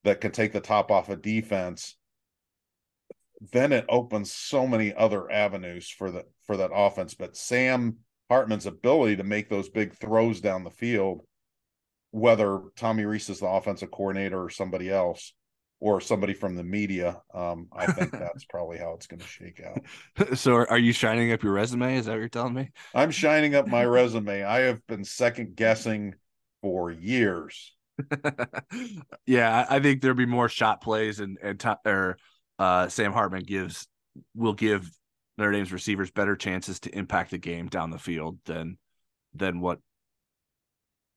that 0.04 0.20
can 0.20 0.32
take 0.32 0.52
the 0.52 0.60
top 0.60 0.90
off 0.90 1.08
of 1.08 1.22
defense, 1.22 1.96
then 3.52 3.72
it 3.72 3.86
opens 3.88 4.32
so 4.32 4.66
many 4.66 4.94
other 4.94 5.30
avenues 5.30 5.88
for 5.88 6.10
the 6.10 6.24
for 6.46 6.58
that 6.58 6.70
offense. 6.74 7.14
But 7.14 7.36
Sam 7.36 7.96
Hartman's 8.28 8.66
ability 8.66 9.16
to 9.16 9.24
make 9.24 9.48
those 9.48 9.70
big 9.70 9.94
throws 9.94 10.40
down 10.40 10.64
the 10.64 10.70
field, 10.70 11.22
whether 12.10 12.60
Tommy 12.76 13.04
Rees 13.04 13.28
is 13.28 13.40
the 13.40 13.46
offensive 13.46 13.90
coordinator 13.90 14.42
or 14.42 14.50
somebody 14.50 14.90
else, 14.90 15.32
or 15.80 16.00
somebody 16.00 16.34
from 16.34 16.54
the 16.54 16.62
media, 16.62 17.20
um, 17.34 17.68
I 17.72 17.90
think 17.90 18.10
that's 18.12 18.44
probably 18.44 18.78
how 18.78 18.92
it's 18.92 19.06
going 19.06 19.20
to 19.20 19.26
shake 19.26 19.62
out. 19.64 19.80
So, 20.38 20.54
are 20.54 20.78
you 20.78 20.92
shining 20.92 21.32
up 21.32 21.42
your 21.42 21.52
resume? 21.52 21.96
Is 21.96 22.06
that 22.06 22.12
what 22.12 22.18
you're 22.18 22.28
telling 22.28 22.54
me? 22.54 22.70
I'm 22.94 23.10
shining 23.10 23.54
up 23.54 23.66
my 23.66 23.84
resume. 23.84 24.44
I 24.44 24.60
have 24.60 24.86
been 24.86 25.04
second 25.04 25.56
guessing 25.56 26.14
for 26.60 26.90
years. 26.90 27.74
yeah, 29.26 29.66
I 29.68 29.80
think 29.80 30.02
there'll 30.02 30.16
be 30.16 30.26
more 30.26 30.48
shot 30.48 30.82
plays 30.82 31.20
and 31.20 31.38
and 31.42 31.62
or 31.86 32.16
uh, 32.58 32.88
Sam 32.88 33.12
Hartman 33.12 33.44
gives 33.44 33.88
will 34.34 34.52
give 34.52 34.90
Notre 35.38 35.52
Dame's 35.52 35.72
receivers 35.72 36.10
better 36.10 36.36
chances 36.36 36.80
to 36.80 36.96
impact 36.96 37.30
the 37.30 37.38
game 37.38 37.68
down 37.68 37.90
the 37.90 37.98
field 37.98 38.38
than 38.44 38.78
than 39.34 39.60
what 39.60 39.78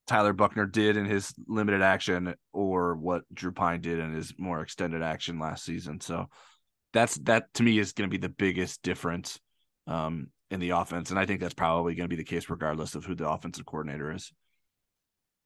Tyler 0.05 0.33
Buchner 0.33 0.65
did 0.65 0.97
in 0.97 1.05
his 1.05 1.33
limited 1.47 1.81
action 1.81 2.35
or 2.51 2.95
what 2.95 3.23
Drew 3.33 3.51
Pyne 3.51 3.81
did 3.81 3.99
in 3.99 4.13
his 4.13 4.33
more 4.37 4.61
extended 4.61 5.01
action 5.01 5.39
last 5.39 5.63
season. 5.63 6.01
So 6.01 6.27
that's 6.91 7.15
that 7.19 7.53
to 7.55 7.63
me 7.63 7.79
is 7.79 7.93
going 7.93 8.09
to 8.09 8.11
be 8.11 8.21
the 8.21 8.29
biggest 8.29 8.83
difference 8.83 9.39
um, 9.87 10.27
in 10.51 10.59
the 10.59 10.71
offense, 10.71 11.09
and 11.09 11.19
I 11.19 11.25
think 11.25 11.39
that's 11.39 11.53
probably 11.53 11.95
going 11.95 12.09
to 12.09 12.15
be 12.15 12.21
the 12.21 12.27
case 12.27 12.49
regardless 12.49 12.95
of 12.95 13.05
who 13.05 13.15
the 13.15 13.29
offensive 13.29 13.65
coordinator 13.65 14.11
is. 14.11 14.31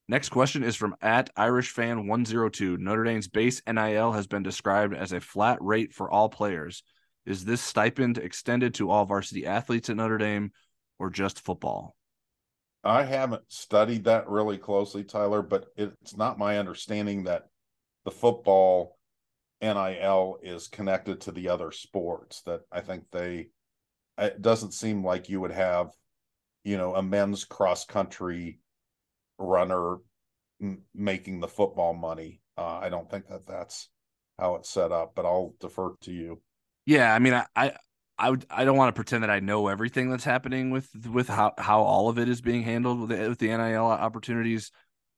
Next 0.10 0.30
question 0.30 0.64
is 0.64 0.76
from 0.76 0.96
at 1.02 1.30
Irish 1.36 1.72
fan 1.72 2.08
102. 2.08 2.78
Notre 2.78 3.04
Dame's 3.04 3.28
base 3.28 3.62
NIL 3.68 4.14
has 4.14 4.26
been 4.26 4.44
described 4.44 4.96
as 4.96 5.12
a 5.12 5.20
flat 5.20 5.58
rate 5.62 5.94
for 5.94 6.10
all 6.10 6.30
players. 6.30 6.82
Is 7.26 7.44
this 7.44 7.62
stipend 7.62 8.18
extended 8.18 8.76
to 8.76 8.90
all 8.90 9.04
varsity 9.04 9.46
athletes 9.46 9.90
at 9.90 9.98
Notre 9.98 10.18
Dame 10.18 10.52
or 10.98 11.10
just 11.10 11.42
football? 11.42 11.97
I 12.88 13.04
haven't 13.04 13.44
studied 13.50 14.06
that 14.06 14.30
really 14.30 14.58
closely, 14.58 15.04
Tyler, 15.04 15.42
but 15.42 15.68
it's 15.76 16.16
not 16.16 16.40
my 16.40 16.58
understanding 16.58 17.26
that 17.26 17.50
the 18.06 18.12
football 18.12 18.98
NIL 19.62 20.38
is 20.42 20.68
connected 20.68 21.22
to 21.22 21.32
the 21.32 21.50
other 21.50 21.72
sports. 21.72 22.42
That 22.44 22.62
I 22.72 22.82
think 22.82 23.04
they, 23.12 23.50
it 24.18 24.42
doesn't 24.42 24.74
seem 24.74 25.04
like 25.04 25.28
you 25.28 25.42
would 25.42 25.52
have, 25.52 25.92
you 26.64 26.78
know, 26.78 26.96
a 26.96 27.04
men's 27.04 27.44
cross 27.44 27.84
country 27.86 28.60
runner 29.38 29.98
m- 30.62 30.84
making 30.96 31.40
the 31.42 31.48
football 31.48 31.94
money. 31.94 32.42
Uh, 32.58 32.80
I 32.82 32.90
don't 32.90 33.10
think 33.10 33.28
that 33.28 33.46
that's 33.46 33.90
how 34.40 34.56
it's 34.56 34.70
set 34.70 34.92
up, 34.92 35.14
but 35.14 35.26
I'll 35.26 35.56
defer 35.60 35.94
to 36.02 36.12
you. 36.12 36.42
Yeah, 36.86 37.14
I 37.14 37.20
mean, 37.20 37.34
I, 37.34 37.46
I, 37.56 37.74
I 38.20 38.30
would, 38.32 38.46
I 38.50 38.66
don't 38.66 38.78
want 38.78 38.90
to 38.90 38.98
pretend 38.98 39.24
that 39.24 39.30
I 39.30 39.40
know 39.40 39.68
everything 39.68 40.10
that's 40.10 40.24
happening 40.24 40.72
with 40.72 40.90
with 41.08 41.28
how 41.28 41.54
how 41.58 41.82
all 41.82 42.10
of 42.10 42.18
it 42.18 42.28
is 42.28 42.42
being 42.42 42.64
handled 42.64 43.02
with 43.02 43.10
the, 43.10 43.30
with 43.30 43.40
the 43.40 43.48
NIL 43.48 43.86
opportunities. 43.86 44.72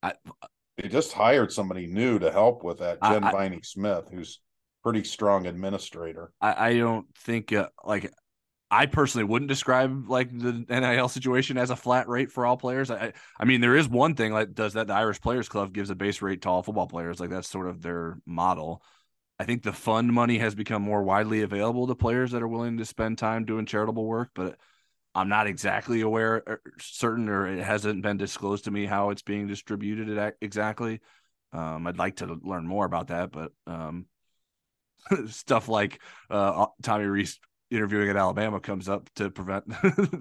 I, 0.04 0.14
they 0.78 0.90
just 0.90 1.14
hired 1.14 1.52
somebody 1.52 1.88
new 1.88 2.20
to 2.20 2.32
help 2.32 2.64
with 2.64 2.80
that, 2.80 3.02
Jen 3.02 3.24
I, 3.24 3.32
Viney 3.32 3.62
Smith, 3.64 4.10
who's 4.12 4.40
pretty 4.84 5.04
strong 5.04 5.46
administrator. 5.46 6.32
I, 6.42 6.70
I 6.70 6.78
don't 6.78 7.08
think 7.18 7.54
uh, 7.54 7.70
like 7.84 8.12
I 8.72 8.86
personally 8.86 9.26
wouldn't 9.26 9.50
describe 9.50 10.10
like 10.10 10.30
the 10.38 10.66
NIL 10.70 11.10
situation 11.10 11.58
as 11.58 11.70
a 11.70 11.76
flat 11.76 12.08
rate 12.08 12.32
for 12.32 12.46
all 12.46 12.56
players. 12.56 12.92
I, 12.92 13.14
I 13.40 13.46
mean, 13.46 13.62
there 13.62 13.76
is 13.76 13.90
one 13.90 14.16
thing 14.16 14.32
like 14.32 14.54
does 14.54 14.74
that 14.74 14.88
the 14.88 14.94
Irish 14.94 15.22
Players 15.22 15.50
Club 15.50 15.74
gives 15.74 15.90
a 15.90 15.96
base 15.96 16.22
rate 16.22 16.44
to 16.44 16.50
all 16.50 16.64
football 16.64 16.88
players. 16.88 17.20
Like 17.20 17.30
that's 17.30 17.50
sort 17.50 17.68
of 17.68 17.82
their 17.82 18.20
model. 18.26 18.84
I 19.40 19.46
think 19.46 19.64
the 19.64 19.74
fund 19.74 20.12
money 20.12 20.38
has 20.40 20.54
become 20.54 20.82
more 20.82 21.02
widely 21.02 21.42
available 21.42 21.88
to 21.88 21.96
players 21.96 22.32
that 22.32 22.42
are 22.42 22.48
willing 22.48 22.78
to 22.78 22.86
spend 22.86 23.18
time 23.18 23.46
doing 23.46 23.66
charitable 23.66 24.06
work, 24.06 24.32
but 24.36 24.58
I'm 25.16 25.30
not 25.30 25.48
exactly 25.48 26.02
aware 26.02 26.44
or 26.46 26.62
certain 26.80 27.30
or 27.30 27.48
it 27.48 27.64
hasn't 27.64 28.04
been 28.04 28.18
disclosed 28.18 28.66
to 28.66 28.72
me 28.72 28.86
how 28.86 29.12
it's 29.12 29.22
being 29.22 29.48
distributed 29.48 30.34
exactly. 30.42 31.00
Um, 31.54 31.88
I'd 31.88 31.98
like 31.98 32.18
to 32.18 32.38
learn 32.44 32.68
more 32.68 32.86
about 32.86 33.08
that, 33.08 33.32
but 33.32 33.52
um, 33.66 34.06
stuff 35.28 35.68
like 35.68 36.02
uh, 36.30 36.68
Tommy 36.84 37.06
Rees 37.06 37.40
interviewing 37.72 38.10
at 38.10 38.18
Alabama 38.18 38.60
comes 38.60 38.90
up 38.90 39.10
to 39.16 39.30
prevent 39.30 39.66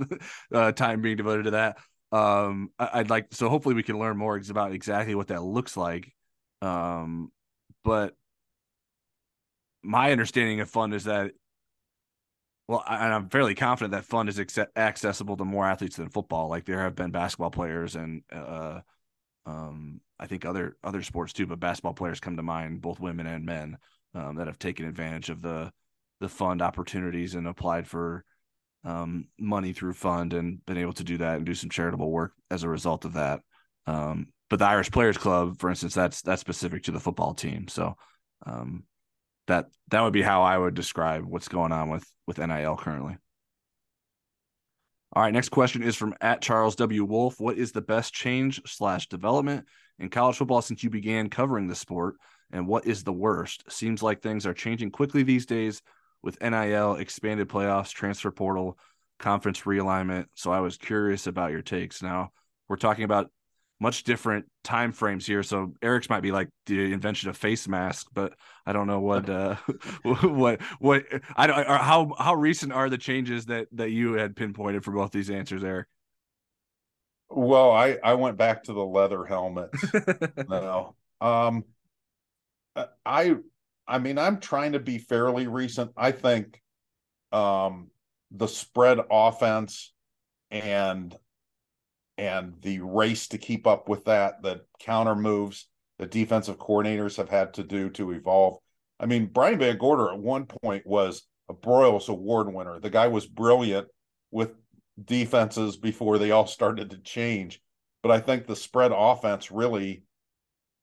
uh, 0.53 0.73
time 0.73 1.03
being 1.03 1.17
devoted 1.17 1.45
to 1.45 1.51
that. 1.53 1.79
Um, 2.11 2.71
I, 2.79 2.99
would 2.99 3.11
like 3.11 3.35
so 3.35 3.49
hopefully 3.49 3.75
we 3.75 3.83
can 3.83 3.99
learn 3.99 4.17
more 4.17 4.41
about 4.49 4.73
exactly 4.73 5.15
what 5.15 5.29
that 5.29 5.43
looks 5.43 5.77
like. 5.77 6.15
Um, 6.63 7.31
but 7.85 8.15
my 9.83 10.13
understanding 10.13 10.61
of 10.61 10.71
fund 10.71 10.95
is 10.95 11.05
that 11.05 11.33
well, 12.67 12.85
and 12.87 13.15
I, 13.15 13.17
am 13.17 13.31
fairly 13.31 13.55
confident 13.55 13.93
that 13.93 14.05
fund 14.05 14.29
is 14.29 14.39
accessible 14.77 15.39
to 15.39 15.45
more 15.45 15.67
athletes 15.67 15.97
than 15.97 16.11
football. 16.11 16.49
Like 16.49 16.67
there 16.67 16.83
have 16.83 16.95
been 16.95 17.11
basketball 17.11 17.51
players 17.51 17.97
and 17.97 18.23
uh, 18.31 18.81
um, 19.47 20.03
I 20.21 20.27
think 20.27 20.45
other 20.45 20.77
other 20.85 21.03
sports 21.03 21.33
too, 21.33 21.47
but 21.47 21.61
basketball 21.61 21.95
players 21.95 22.21
come 22.21 22.37
to 22.37 22.43
mind, 22.43 22.83
both 22.83 23.01
women 23.01 23.27
and 23.27 23.47
men, 23.47 23.79
um, 24.15 24.37
that 24.37 24.47
have 24.47 24.59
taken 24.59 24.87
advantage 24.87 25.31
of 25.31 25.41
the 25.41 25.73
the 26.21 26.29
fund 26.29 26.61
opportunities 26.61 27.35
and 27.35 27.47
applied 27.47 27.87
for 27.87 28.25
um, 28.85 29.29
money 29.39 29.73
through 29.73 29.95
fund 29.95 30.35
and 30.35 30.65
been 30.67 30.77
able 30.77 30.93
to 30.93 31.05
do 31.05 31.19
that 31.19 31.37
and 31.37 31.47
do 31.47 31.55
some 31.55 31.71
charitable 31.71 32.11
work 32.11 32.33
as 32.51 32.63
a 32.63 32.69
result 32.69 33.05
of 33.05 33.15
that. 33.15 33.41
Um, 33.87 34.29
but 34.51 34.59
the 34.59 34.67
Irish 34.67 34.91
Players 34.91 35.17
Club, 35.17 35.59
for 35.59 35.71
instance, 35.71 35.95
that's 35.95 36.21
that's 36.23 36.41
specific 36.41 36.85
to 36.85 36.93
the 36.93 37.01
football 37.01 37.35
team. 37.35 37.69
So 37.69 37.97
um, 38.45 38.85
that 39.49 39.67
that 39.89 40.03
would 40.03 40.13
be 40.13 40.23
how 40.23 40.43
I 40.43 40.57
would 40.57 40.75
describe 40.75 41.25
what's 41.25 41.49
going 41.49 41.73
on 41.73 41.91
with 41.91 42.11
with 42.27 42.39
NIL 42.39 42.77
currently. 42.77 43.17
All 45.15 45.23
right, 45.23 45.33
next 45.33 45.49
question 45.49 45.83
is 45.83 45.97
from 45.97 46.15
at 46.21 46.43
Charles 46.43 46.77
W. 46.77 47.05
Wolf. 47.05 47.41
What 47.41 47.57
is 47.57 47.73
the 47.73 47.81
best 47.81 48.13
change 48.13 48.61
slash 48.67 49.09
development 49.09 49.67
in 49.99 50.11
college 50.11 50.37
football 50.37 50.63
since 50.63 50.85
you 50.85 50.91
began 50.91 51.31
covering 51.31 51.67
the 51.67 51.75
sport? 51.75 52.17
And 52.53 52.67
what 52.67 52.87
is 52.87 53.03
the 53.03 53.13
worst? 53.13 53.65
Seems 53.71 54.03
like 54.03 54.23
things 54.23 54.47
are 54.47 54.55
changing 54.55 54.91
quickly 54.91 55.23
these 55.23 55.47
days 55.47 55.83
with 56.23 56.41
NIL, 56.43 56.97
expanded 56.97 57.49
playoffs, 57.49 57.91
transfer 57.91 58.31
portal, 58.31 58.79
conference 59.19 59.63
realignment. 59.63 60.27
So 60.35 60.53
I 60.53 60.61
was 60.61 60.77
curious 60.77 61.27
about 61.27 61.53
your 61.53 61.63
takes. 61.63 62.03
Now 62.03 62.33
we're 62.69 62.77
talking 62.77 63.05
about 63.05 63.31
much 63.81 64.03
different 64.03 64.47
time 64.65 64.93
frames 64.93 65.27
here. 65.27 65.43
So 65.43 65.73
Eric's 65.83 66.09
might 66.11 66.23
be 66.23 66.33
like 66.33 66.49
the 66.67 66.93
invention 66.93 67.29
of 67.29 67.37
face 67.37 67.69
mask, 67.69 68.09
but 68.13 68.35
I 68.67 68.73
don't 68.73 68.87
know 68.87 69.01
what 69.01 69.29
uh 69.31 69.57
what 70.03 70.61
what 70.79 71.05
I 71.37 71.47
don't 71.47 71.67
how 71.67 72.15
how 72.19 72.35
recent 72.35 72.73
are 72.73 72.91
the 72.91 72.99
changes 72.99 73.47
that 73.47 73.69
that 73.73 73.91
you 73.91 74.15
had 74.15 74.37
pinpointed 74.37 74.85
for 74.85 74.93
both 74.93 75.13
these 75.13 75.31
answers, 75.31 75.63
Eric? 75.63 75.87
Well, 77.31 77.71
I 77.71 77.99
I 78.03 78.15
went 78.15 78.37
back 78.37 78.65
to 78.65 78.73
the 78.73 78.85
leather 78.85 79.25
helmets. 79.25 79.85
no. 80.49 80.97
Um 81.21 81.65
I 83.05 83.37
I 83.89 83.99
mean, 83.99 84.19
I'm 84.19 84.39
trying 84.39 84.73
to 84.73 84.81
be 84.81 84.99
fairly 84.99 85.47
recent. 85.47 85.93
I 85.97 86.13
think 86.13 86.61
um, 87.33 87.91
the 88.31 88.47
spread 88.47 88.99
offense 89.11 89.93
and 90.51 91.17
and 92.19 92.55
the 92.63 92.81
race 92.81 93.29
to 93.29 93.39
keep 93.39 93.67
up 93.67 93.89
with 93.89 94.05
that, 94.05 94.43
the 94.43 94.63
counter 94.81 95.15
moves 95.15 95.69
the 95.99 96.07
defensive 96.07 96.59
coordinators 96.59 97.17
have 97.17 97.29
had 97.29 97.55
to 97.55 97.63
do 97.63 97.89
to 97.91 98.11
evolve. 98.11 98.59
I 99.01 99.07
mean, 99.07 99.27
Brian 99.27 99.59
VanGorder 99.59 100.13
at 100.13 100.19
one 100.19 100.47
point 100.47 100.87
was 100.87 101.23
a 101.49 101.55
Broyles 101.55 102.09
Award 102.09 102.53
winner. 102.53 102.79
The 102.81 102.91
guy 102.91 103.09
was 103.09 103.27
brilliant 103.27 103.89
with 104.31 104.53
defenses 105.03 105.77
before 105.77 106.19
they 106.19 106.33
all 106.33 106.47
started 106.49 106.91
to 106.91 106.99
change. 106.99 107.61
But 108.03 108.13
I 108.13 108.21
think 108.21 108.47
the 108.47 108.57
spread 108.57 108.93
offense 108.95 109.51
really 109.51 110.03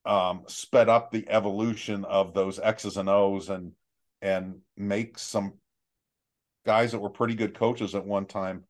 um, 0.05 0.43
sped 0.47 0.89
up 0.89 1.11
the 1.11 1.27
evolution 1.29 2.05
of 2.05 2.33
those 2.33 2.59
X's 2.59 2.97
and 2.97 3.09
O's 3.09 3.49
and 3.49 3.71
and 4.21 4.59
make 4.77 5.17
some 5.17 5.53
guys 6.65 6.91
that 6.91 6.99
were 6.99 7.09
pretty 7.09 7.35
good 7.35 7.53
coaches 7.53 7.95
at 7.95 8.05
one 8.05 8.25
time 8.25 8.63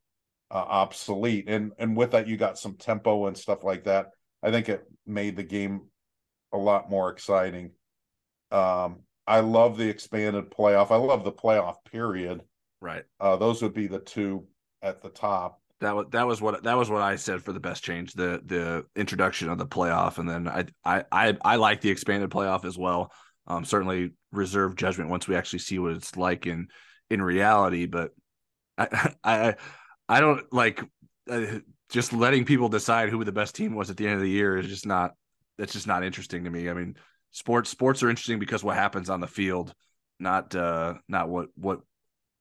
uh, 0.51 0.55
obsolete. 0.55 1.45
And 1.47 1.71
and 1.77 1.95
with 1.95 2.11
that, 2.11 2.27
you 2.27 2.37
got 2.37 2.57
some 2.57 2.75
tempo 2.75 3.27
and 3.27 3.37
stuff 3.37 3.63
like 3.63 3.85
that. 3.85 4.11
I 4.43 4.51
think 4.51 4.69
it 4.69 4.83
made 5.05 5.35
the 5.35 5.43
game 5.43 5.81
a 6.53 6.57
lot 6.57 6.89
more 6.89 7.09
exciting. 7.09 7.71
Um, 8.51 8.99
I 9.27 9.39
love 9.39 9.77
the 9.77 9.89
expanded 9.89 10.51
playoff. 10.51 10.91
I 10.91 10.97
love 10.97 11.23
the 11.23 11.31
playoff 11.31 11.77
period. 11.91 12.41
Right. 12.79 13.03
Uh, 13.19 13.35
those 13.37 13.61
would 13.61 13.73
be 13.73 13.87
the 13.87 13.99
two 13.99 14.45
at 14.81 15.01
the 15.01 15.09
top 15.09 15.59
that 15.81 15.95
was 15.95 16.05
that 16.11 16.25
was 16.25 16.41
what 16.41 16.63
that 16.63 16.77
was 16.77 16.89
what 16.89 17.01
I 17.01 17.15
said 17.15 17.43
for 17.43 17.51
the 17.51 17.59
best 17.59 17.83
change 17.83 18.13
the 18.13 18.41
the 18.45 18.85
introduction 18.95 19.49
of 19.49 19.57
the 19.57 19.65
playoff 19.65 20.17
and 20.17 20.29
then 20.29 20.47
I 20.47 20.65
I 20.83 21.03
I, 21.11 21.37
I 21.43 21.55
like 21.57 21.81
the 21.81 21.89
expanded 21.89 22.29
playoff 22.29 22.65
as 22.65 22.77
well. 22.77 23.11
Um, 23.47 23.65
certainly 23.65 24.11
reserve 24.31 24.75
judgment 24.75 25.09
once 25.09 25.27
we 25.27 25.35
actually 25.35 25.59
see 25.59 25.77
what 25.77 25.93
it's 25.93 26.15
like 26.15 26.47
in 26.47 26.67
in 27.09 27.21
reality, 27.21 27.85
but 27.85 28.11
I 28.77 29.13
I 29.23 29.55
I 30.07 30.19
don't 30.19 30.51
like 30.53 30.83
uh, 31.29 31.59
just 31.89 32.13
letting 32.13 32.45
people 32.45 32.69
decide 32.69 33.09
who 33.09 33.23
the 33.23 33.31
best 33.31 33.55
team 33.55 33.75
was 33.75 33.89
at 33.89 33.97
the 33.97 34.05
end 34.05 34.15
of 34.15 34.21
the 34.21 34.29
year 34.29 34.57
is 34.57 34.67
just 34.67 34.85
not 34.85 35.13
that's 35.57 35.73
just 35.73 35.87
not 35.87 36.03
interesting 36.03 36.43
to 36.43 36.49
me. 36.49 36.69
I 36.69 36.73
mean, 36.73 36.95
sports 37.31 37.69
sports 37.69 38.03
are 38.03 38.09
interesting 38.09 38.39
because 38.39 38.63
what 38.63 38.75
happens 38.75 39.09
on 39.09 39.21
the 39.21 39.27
field, 39.27 39.73
not 40.19 40.55
uh 40.55 40.95
not 41.07 41.29
what 41.29 41.49
what 41.55 41.81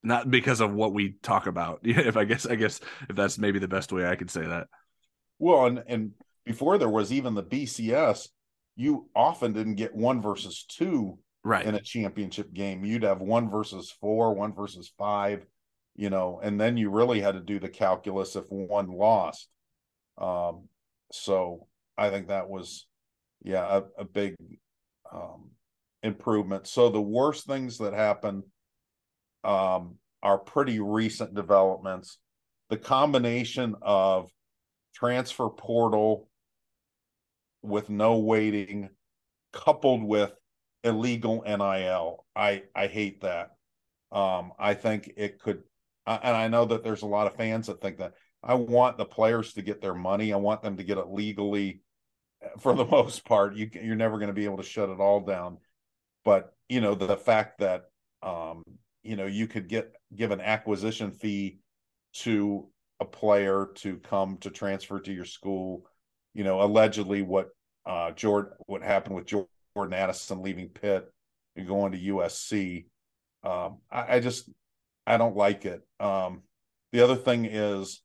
not 0.02 0.30
because 0.30 0.60
of 0.60 0.72
what 0.72 0.92
we 0.92 1.16
talk 1.22 1.46
about. 1.46 1.80
if 1.84 2.16
I 2.16 2.24
guess 2.24 2.46
I 2.46 2.56
guess 2.56 2.80
if 3.08 3.16
that's 3.16 3.38
maybe 3.38 3.58
the 3.58 3.68
best 3.68 3.92
way 3.92 4.06
I 4.06 4.16
could 4.16 4.30
say 4.30 4.46
that. 4.46 4.68
Well, 5.38 5.66
and 5.66 5.82
and 5.86 6.10
before 6.44 6.78
there 6.78 6.88
was 6.88 7.12
even 7.12 7.34
the 7.34 7.42
BCS, 7.42 8.28
you 8.76 9.08
often 9.14 9.52
didn't 9.52 9.76
get 9.76 9.94
one 9.94 10.20
versus 10.20 10.64
two 10.68 11.18
right 11.42 11.64
in 11.64 11.74
a 11.74 11.80
championship 11.80 12.52
game. 12.52 12.84
You'd 12.84 13.02
have 13.02 13.20
one 13.20 13.50
versus 13.50 13.94
four, 14.00 14.34
one 14.34 14.54
versus 14.54 14.92
five, 14.98 15.46
you 15.96 16.10
know, 16.10 16.40
and 16.42 16.60
then 16.60 16.76
you 16.76 16.90
really 16.90 17.20
had 17.20 17.34
to 17.34 17.40
do 17.40 17.58
the 17.58 17.68
calculus 17.68 18.36
if 18.36 18.44
one 18.48 18.88
lost. 18.88 19.48
Um, 20.18 20.68
so 21.12 21.66
I 21.96 22.10
think 22.10 22.28
that 22.28 22.48
was, 22.48 22.86
yeah, 23.42 23.80
a, 23.98 24.02
a 24.02 24.04
big 24.04 24.34
um, 25.12 25.50
improvement. 26.02 26.66
So 26.66 26.88
the 26.88 27.00
worst 27.00 27.46
things 27.46 27.78
that 27.78 27.94
happened 27.94 28.42
um, 29.44 29.96
are 30.22 30.38
pretty 30.38 30.80
recent 30.80 31.34
developments. 31.34 32.18
The 32.70 32.76
combination 32.78 33.74
of 33.82 34.30
transfer 34.94 35.48
portal 35.48 36.28
with 37.62 37.88
no 37.90 38.18
waiting, 38.18 38.90
coupled 39.52 40.02
with 40.02 40.32
illegal 40.82 41.42
NIL, 41.46 42.24
I 42.36 42.64
I 42.74 42.86
hate 42.86 43.22
that. 43.22 43.50
Um, 44.12 44.52
I 44.58 44.74
think 44.74 45.12
it 45.16 45.40
could, 45.40 45.62
and 46.06 46.36
I 46.36 46.48
know 46.48 46.64
that 46.66 46.84
there's 46.84 47.02
a 47.02 47.06
lot 47.06 47.26
of 47.26 47.36
fans 47.36 47.66
that 47.66 47.80
think 47.80 47.98
that. 47.98 48.14
I 48.42 48.54
want 48.54 48.98
the 48.98 49.06
players 49.06 49.54
to 49.54 49.62
get 49.62 49.80
their 49.80 49.94
money. 49.94 50.32
I 50.32 50.36
want 50.36 50.62
them 50.62 50.76
to 50.76 50.84
get 50.84 50.98
it 50.98 51.08
legally. 51.08 51.80
For 52.58 52.74
the 52.74 52.84
most 52.90 53.24
part, 53.24 53.56
you 53.56 53.70
you're 53.72 53.96
never 53.96 54.18
going 54.18 54.28
to 54.28 54.34
be 54.34 54.44
able 54.44 54.58
to 54.58 54.62
shut 54.62 54.90
it 54.90 55.00
all 55.00 55.20
down. 55.20 55.58
But 56.24 56.52
you 56.68 56.80
know 56.80 56.94
the 56.94 57.16
fact 57.16 57.60
that 57.60 57.84
um, 58.22 58.64
you 59.02 59.16
know 59.16 59.26
you 59.26 59.46
could 59.46 59.68
get 59.68 59.94
give 60.14 60.30
an 60.30 60.40
acquisition 60.40 61.12
fee 61.12 61.58
to 62.14 62.68
a 63.00 63.04
player 63.04 63.68
to 63.76 63.96
come 63.98 64.36
to 64.38 64.50
transfer 64.50 65.00
to 65.00 65.12
your 65.12 65.24
school. 65.24 65.86
You 66.34 66.44
know, 66.44 66.60
allegedly 66.62 67.22
what 67.22 67.48
uh 67.86 68.12
Jordan 68.12 68.52
what 68.66 68.82
happened 68.82 69.14
with 69.14 69.26
Jordan 69.26 69.94
Addison 69.94 70.42
leaving 70.42 70.68
Pitt 70.68 71.10
and 71.56 71.66
going 71.66 71.92
to 71.92 71.98
USC. 71.98 72.86
Um, 73.42 73.78
I, 73.90 74.16
I 74.16 74.20
just 74.20 74.48
I 75.06 75.16
don't 75.16 75.36
like 75.36 75.64
it. 75.64 75.82
Um, 76.00 76.42
the 76.92 77.02
other 77.02 77.16
thing 77.16 77.44
is 77.44 78.02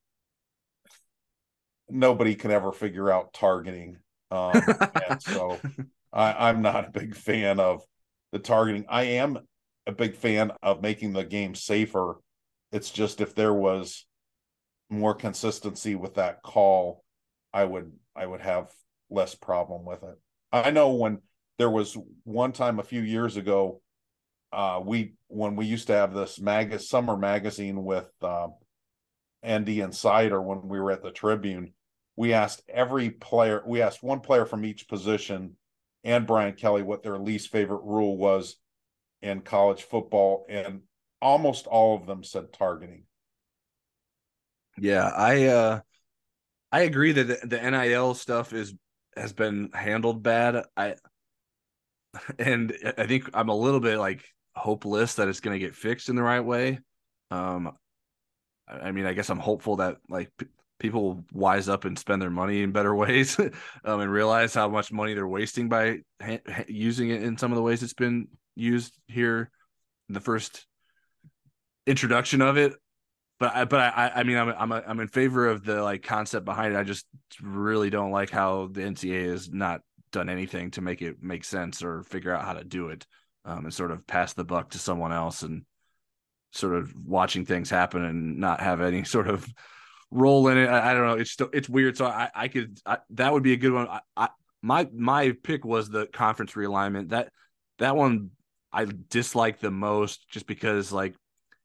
nobody 1.90 2.36
can 2.36 2.52
ever 2.52 2.72
figure 2.72 3.12
out 3.12 3.34
targeting. 3.34 3.98
Um, 4.32 4.62
so 5.20 5.60
I, 6.14 6.50
I'm 6.50 6.62
not 6.62 6.88
a 6.88 6.92
big 6.92 7.16
fan 7.16 7.60
of 7.60 7.84
the 8.32 8.40
targeting. 8.40 8.86
I 8.90 9.04
am 9.04 9.40
a 9.88 9.92
big 9.92 10.16
fan 10.16 10.52
of 10.62 10.82
making 10.82 11.14
the 11.14 11.24
game 11.24 11.56
safer. 11.56 12.20
It's 12.72 12.92
just 12.92 13.22
if 13.22 13.34
there 13.34 13.54
was 13.54 14.06
more 14.90 15.14
consistency 15.14 15.96
with 15.96 16.16
that 16.16 16.42
call, 16.42 17.04
I 17.54 17.64
would 17.64 17.92
I 18.16 18.26
would 18.26 18.42
have 18.42 18.72
less 19.10 19.36
problem 19.36 19.86
with 19.86 20.04
it. 20.04 20.20
I 20.52 20.72
know 20.72 20.94
when 20.94 21.20
there 21.58 21.70
was 21.70 21.98
one 22.24 22.52
time 22.52 22.80
a 22.80 22.84
few 22.84 23.02
years 23.02 23.38
ago, 23.38 23.82
uh, 24.52 24.82
we 24.84 25.14
when 25.28 25.56
we 25.56 25.66
used 25.66 25.88
to 25.88 25.94
have 25.94 26.14
this 26.14 26.40
mag 26.40 26.80
summer 26.80 27.16
magazine 27.16 27.84
with 27.84 28.10
uh, 28.22 28.48
Andy 29.44 29.82
Insider 29.82 30.42
when 30.42 30.68
we 30.68 30.80
were 30.80 30.92
at 30.92 31.04
the 31.04 31.12
Tribune, 31.12 31.74
we 32.16 32.34
asked 32.34 32.64
every 32.68 33.10
player, 33.10 33.64
we 33.66 33.82
asked 33.82 34.04
one 34.04 34.20
player 34.20 34.46
from 34.46 34.66
each 34.66 34.88
position 34.88 35.56
and 36.04 36.28
Brian 36.28 36.54
Kelly 36.54 36.82
what 36.82 37.04
their 37.04 37.18
least 37.18 37.52
favorite 37.52 37.84
rule 37.84 38.18
was 38.18 38.56
in 39.22 39.42
college 39.42 39.84
football, 39.84 40.46
and 40.50 40.82
almost 41.22 41.68
all 41.68 41.96
of 41.96 42.06
them 42.06 42.24
said 42.24 42.54
targeting. 42.54 43.04
Yeah, 44.78 45.08
I 45.08 45.46
uh 45.46 45.80
I 46.72 46.82
agree 46.82 47.12
that 47.12 47.28
the, 47.28 47.48
the 47.48 47.72
NIL 47.72 48.14
stuff 48.14 48.54
is 48.54 48.74
has 49.16 49.34
been 49.34 49.70
handled 49.74 50.24
bad. 50.24 50.66
I 50.78 50.96
and 52.40 52.76
I 52.98 53.06
think 53.08 53.30
I'm 53.34 53.50
a 53.50 53.56
little 53.56 53.80
bit 53.80 53.98
like 53.98 54.24
hopeless 54.60 55.16
that 55.16 55.28
it's 55.28 55.40
going 55.40 55.60
to 55.60 55.66
get 55.66 55.76
fixed 55.76 56.10
in 56.10 56.16
the 56.16 56.24
right 56.24 56.44
way. 56.44 56.80
Um 57.32 57.72
I 58.68 58.92
mean, 58.92 59.06
I 59.06 59.14
guess 59.14 59.32
I'm 59.32 59.40
hopeful 59.40 59.78
that 59.78 59.98
like 60.10 60.30
p- 60.38 60.46
people 60.80 61.26
wise 61.34 61.68
up 61.68 61.86
and 61.86 61.98
spend 61.98 62.22
their 62.22 62.30
money 62.30 62.62
in 62.62 62.72
better 62.72 62.94
ways 63.04 63.40
um, 63.40 64.00
and 64.00 64.12
realize 64.12 64.54
how 64.54 64.70
much 64.70 64.92
money 64.92 65.16
they're 65.16 65.28
wasting 65.28 65.70
by 65.70 66.00
ha- 66.22 66.38
ha- 66.48 66.66
using 66.68 67.10
it 67.10 67.24
in 67.24 67.38
some 67.38 67.52
of 67.52 67.56
the 67.56 67.64
ways 67.64 67.82
it's 67.82 67.94
been 67.94 68.28
used 68.56 68.96
here 69.08 69.50
the 70.10 70.20
first 70.20 70.66
introduction 71.88 72.42
of 72.42 72.58
it 72.58 72.74
but 73.40 73.56
I, 73.56 73.66
but 73.66 73.80
I, 73.80 74.12
I 74.16 74.24
mean, 74.24 74.38
I'm, 74.38 74.50
I'm, 74.50 74.72
a, 74.72 74.84
I'm 74.86 75.00
in 75.00 75.08
favor 75.08 75.48
of 75.48 75.64
the 75.64 75.82
like 75.82 76.04
concept 76.04 76.46
behind 76.46 76.74
it. 76.74 76.78
I 76.78 76.84
just 76.84 77.06
really 77.42 77.90
don't 77.90 78.12
like 78.12 78.30
how 78.30 78.68
the 78.70 78.82
NCAA 78.82 79.30
has 79.30 79.50
not 79.50 79.82
done 80.12 80.30
anything 80.30 80.72
to 80.72 80.82
make 80.82 81.02
it 81.02 81.24
make 81.24 81.46
sense 81.46 81.82
or 81.82 82.04
figure 82.04 82.36
out 82.36 82.44
how 82.44 82.54
to 82.54 82.66
do 82.66 82.90
it, 82.90 83.08
um, 83.50 83.66
and 83.66 83.74
sort 83.74 83.92
of 83.92 84.06
pass 84.06 84.34
the 84.34 84.44
buck 84.44 84.72
to 84.72 84.80
someone 84.80 85.12
else 85.12 85.42
and 85.42 85.64
sort 86.52 86.76
of 86.76 86.94
watching 87.06 87.46
things 87.46 87.70
happen 87.70 88.04
and 88.04 88.38
not 88.38 88.62
have 88.62 88.82
any 88.82 89.04
sort 89.16 89.28
of 89.28 89.48
role 90.12 90.48
in 90.48 90.58
it. 90.58 90.68
I, 90.68 90.92
I 90.92 90.94
don't 90.94 91.06
know. 91.06 91.14
It's 91.14 91.32
still, 91.32 91.50
it's 91.54 91.70
weird. 91.70 91.98
So 91.98 92.06
I, 92.06 92.30
I 92.34 92.48
could, 92.48 92.80
I, 92.86 93.00
that 93.12 93.34
would 93.34 93.44
be 93.44 93.54
a 93.54 93.58
good 93.58 93.74
one. 93.74 93.88
I, 93.88 94.00
I, 94.16 94.30
my, 94.62 94.88
my 94.94 95.34
pick 95.44 95.66
was 95.66 95.90
the 95.90 96.08
conference 96.08 96.54
realignment. 96.54 97.10
That, 97.10 97.32
that 97.80 97.96
one 97.96 98.32
I 98.72 98.88
dislike 99.10 99.60
the 99.60 99.72
most 99.72 100.30
just 100.30 100.46
because 100.46 100.92
like 100.92 101.16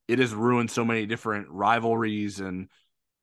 it 0.08 0.18
has 0.18 0.34
ruined 0.34 0.70
so 0.70 0.84
many 0.84 1.06
different 1.06 1.48
rivalries 1.50 2.40
and 2.40 2.68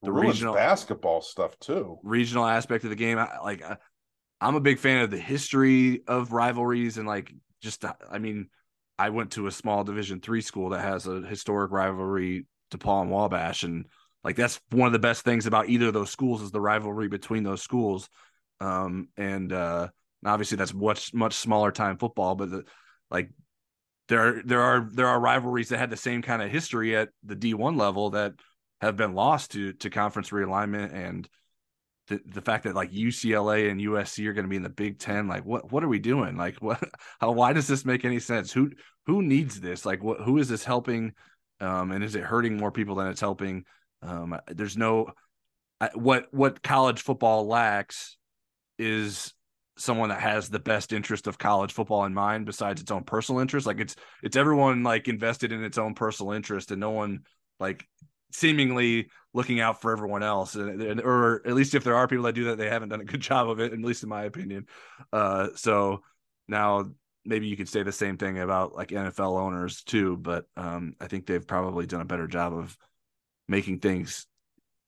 the 0.03 0.11
regional 0.11 0.55
basketball 0.55 1.21
stuff 1.21 1.57
too. 1.59 1.99
Regional 2.03 2.45
aspect 2.45 2.83
of 2.83 2.89
the 2.89 2.95
game. 2.95 3.17
I, 3.17 3.39
like 3.43 3.63
I, 3.63 3.77
I'm 4.39 4.55
a 4.55 4.59
big 4.59 4.79
fan 4.79 5.03
of 5.03 5.11
the 5.11 5.19
history 5.19 6.01
of 6.07 6.31
rivalries 6.31 6.97
and 6.97 7.07
like 7.07 7.31
just 7.61 7.85
I 8.09 8.17
mean, 8.19 8.49
I 8.97 9.09
went 9.09 9.31
to 9.31 9.47
a 9.47 9.51
small 9.51 9.83
Division 9.83 10.19
three 10.19 10.41
school 10.41 10.69
that 10.69 10.81
has 10.81 11.07
a 11.07 11.21
historic 11.21 11.71
rivalry 11.71 12.45
DePauw 12.71 13.03
and 13.03 13.11
Wabash, 13.11 13.63
and 13.63 13.85
like 14.23 14.35
that's 14.35 14.59
one 14.69 14.87
of 14.87 14.93
the 14.93 14.99
best 14.99 15.23
things 15.23 15.45
about 15.45 15.69
either 15.69 15.87
of 15.87 15.93
those 15.93 16.11
schools 16.11 16.41
is 16.41 16.51
the 16.51 16.61
rivalry 16.61 17.07
between 17.07 17.43
those 17.43 17.61
schools. 17.61 18.09
Um, 18.59 19.09
and 19.17 19.51
uh, 19.51 19.87
obviously 20.25 20.57
that's 20.57 20.73
much 20.73 21.13
much 21.13 21.33
smaller 21.33 21.71
time 21.71 21.97
football, 21.97 22.35
but 22.35 22.51
the, 22.51 22.63
like 23.09 23.29
there 24.07 24.41
there 24.43 24.61
are 24.61 24.87
there 24.91 25.07
are 25.07 25.19
rivalries 25.19 25.69
that 25.69 25.79
had 25.79 25.89
the 25.89 25.97
same 25.97 26.21
kind 26.21 26.41
of 26.41 26.51
history 26.51 26.95
at 26.95 27.09
the 27.23 27.35
D1 27.35 27.77
level 27.77 28.11
that 28.11 28.33
have 28.81 28.97
been 28.97 29.13
lost 29.13 29.51
to 29.51 29.73
to 29.73 29.89
conference 29.89 30.29
realignment 30.29 30.93
and 30.93 31.27
the 32.11 32.21
the 32.25 32.41
fact 32.41 32.65
that 32.65 32.75
like 32.75 32.91
UCLA 32.91 33.71
and 33.71 33.79
USC 33.79 34.25
are 34.27 34.33
going 34.33 34.45
to 34.45 34.49
be 34.49 34.57
in 34.57 34.63
the 34.63 34.69
Big 34.69 34.99
10 34.99 35.27
like 35.27 35.45
what 35.45 35.71
what 35.71 35.83
are 35.83 35.87
we 35.87 35.99
doing? 35.99 36.37
Like 36.37 36.57
what 36.57 36.83
how 37.19 37.31
why 37.31 37.53
does 37.53 37.67
this 37.67 37.85
make 37.85 38.05
any 38.05 38.19
sense? 38.19 38.51
Who 38.51 38.71
who 39.05 39.21
needs 39.21 39.59
this? 39.59 39.85
Like 39.85 40.03
what 40.03 40.21
who 40.21 40.37
is 40.37 40.49
this 40.49 40.63
helping? 40.63 41.13
Um 41.59 41.91
and 41.91 42.03
is 42.03 42.15
it 42.15 42.23
hurting 42.23 42.57
more 42.57 42.71
people 42.71 42.95
than 42.95 43.07
it's 43.07 43.21
helping? 43.21 43.63
Um 44.01 44.37
there's 44.47 44.77
no 44.77 45.11
what 45.93 46.27
what 46.31 46.61
college 46.61 47.01
football 47.01 47.47
lacks 47.47 48.17
is 48.77 49.33
someone 49.77 50.09
that 50.09 50.21
has 50.21 50.49
the 50.49 50.59
best 50.59 50.93
interest 50.93 51.25
of 51.27 51.39
college 51.39 51.71
football 51.71 52.05
in 52.05 52.13
mind 52.13 52.45
besides 52.45 52.81
its 52.81 52.91
own 52.91 53.03
personal 53.03 53.41
interest. 53.41 53.65
Like 53.65 53.79
it's 53.79 53.95
it's 54.21 54.35
everyone 54.35 54.83
like 54.83 55.07
invested 55.07 55.51
in 55.51 55.63
its 55.63 55.77
own 55.77 55.95
personal 55.95 56.33
interest 56.33 56.71
and 56.71 56.79
no 56.79 56.91
one 56.91 57.21
like 57.59 57.87
seemingly 58.31 59.09
looking 59.33 59.59
out 59.59 59.81
for 59.81 59.91
everyone 59.91 60.23
else. 60.23 60.55
And, 60.55 61.01
or 61.01 61.41
at 61.45 61.53
least 61.53 61.75
if 61.75 61.83
there 61.83 61.95
are 61.95 62.07
people 62.07 62.25
that 62.25 62.33
do 62.33 62.45
that 62.45 62.57
they 62.57 62.69
haven't 62.69 62.89
done 62.89 63.01
a 63.01 63.05
good 63.05 63.21
job 63.31 63.49
of 63.49 63.59
it 63.59 63.73
at 63.73 63.79
least 63.79 64.03
in 64.03 64.09
my 64.09 64.23
opinion. 64.23 64.67
Uh 65.11 65.49
so 65.55 66.03
now 66.47 66.91
maybe 67.23 67.47
you 67.47 67.55
could 67.55 67.69
say 67.69 67.83
the 67.83 67.91
same 67.91 68.17
thing 68.17 68.39
about 68.39 68.75
like 68.75 68.89
NFL 68.89 69.39
owners 69.39 69.83
too 69.83 70.17
but 70.17 70.45
um 70.57 70.95
I 70.99 71.07
think 71.07 71.25
they've 71.25 71.45
probably 71.45 71.85
done 71.85 72.01
a 72.01 72.05
better 72.05 72.27
job 72.27 72.53
of 72.53 72.77
making 73.47 73.79
things 73.79 74.27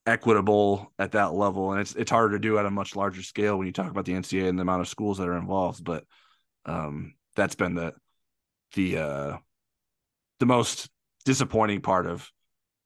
equitable 0.05 0.91
at 0.99 1.13
that 1.13 1.33
level. 1.33 1.71
And 1.71 1.81
it's 1.81 1.95
it's 1.95 2.11
harder 2.11 2.35
to 2.35 2.39
do 2.39 2.57
at 2.57 2.65
a 2.65 2.71
much 2.71 2.95
larger 2.95 3.23
scale 3.23 3.57
when 3.57 3.67
you 3.67 3.73
talk 3.73 3.89
about 3.89 4.05
the 4.05 4.13
NCAA 4.13 4.49
and 4.49 4.57
the 4.57 4.63
amount 4.63 4.81
of 4.81 4.87
schools 4.87 5.17
that 5.17 5.27
are 5.27 5.37
involved 5.37 5.83
but 5.83 6.05
um 6.65 7.13
that's 7.35 7.55
been 7.55 7.75
the 7.75 7.93
the 8.73 8.97
uh 8.97 9.37
the 10.39 10.45
most 10.45 10.89
disappointing 11.25 11.81
part 11.81 12.05
of 12.05 12.29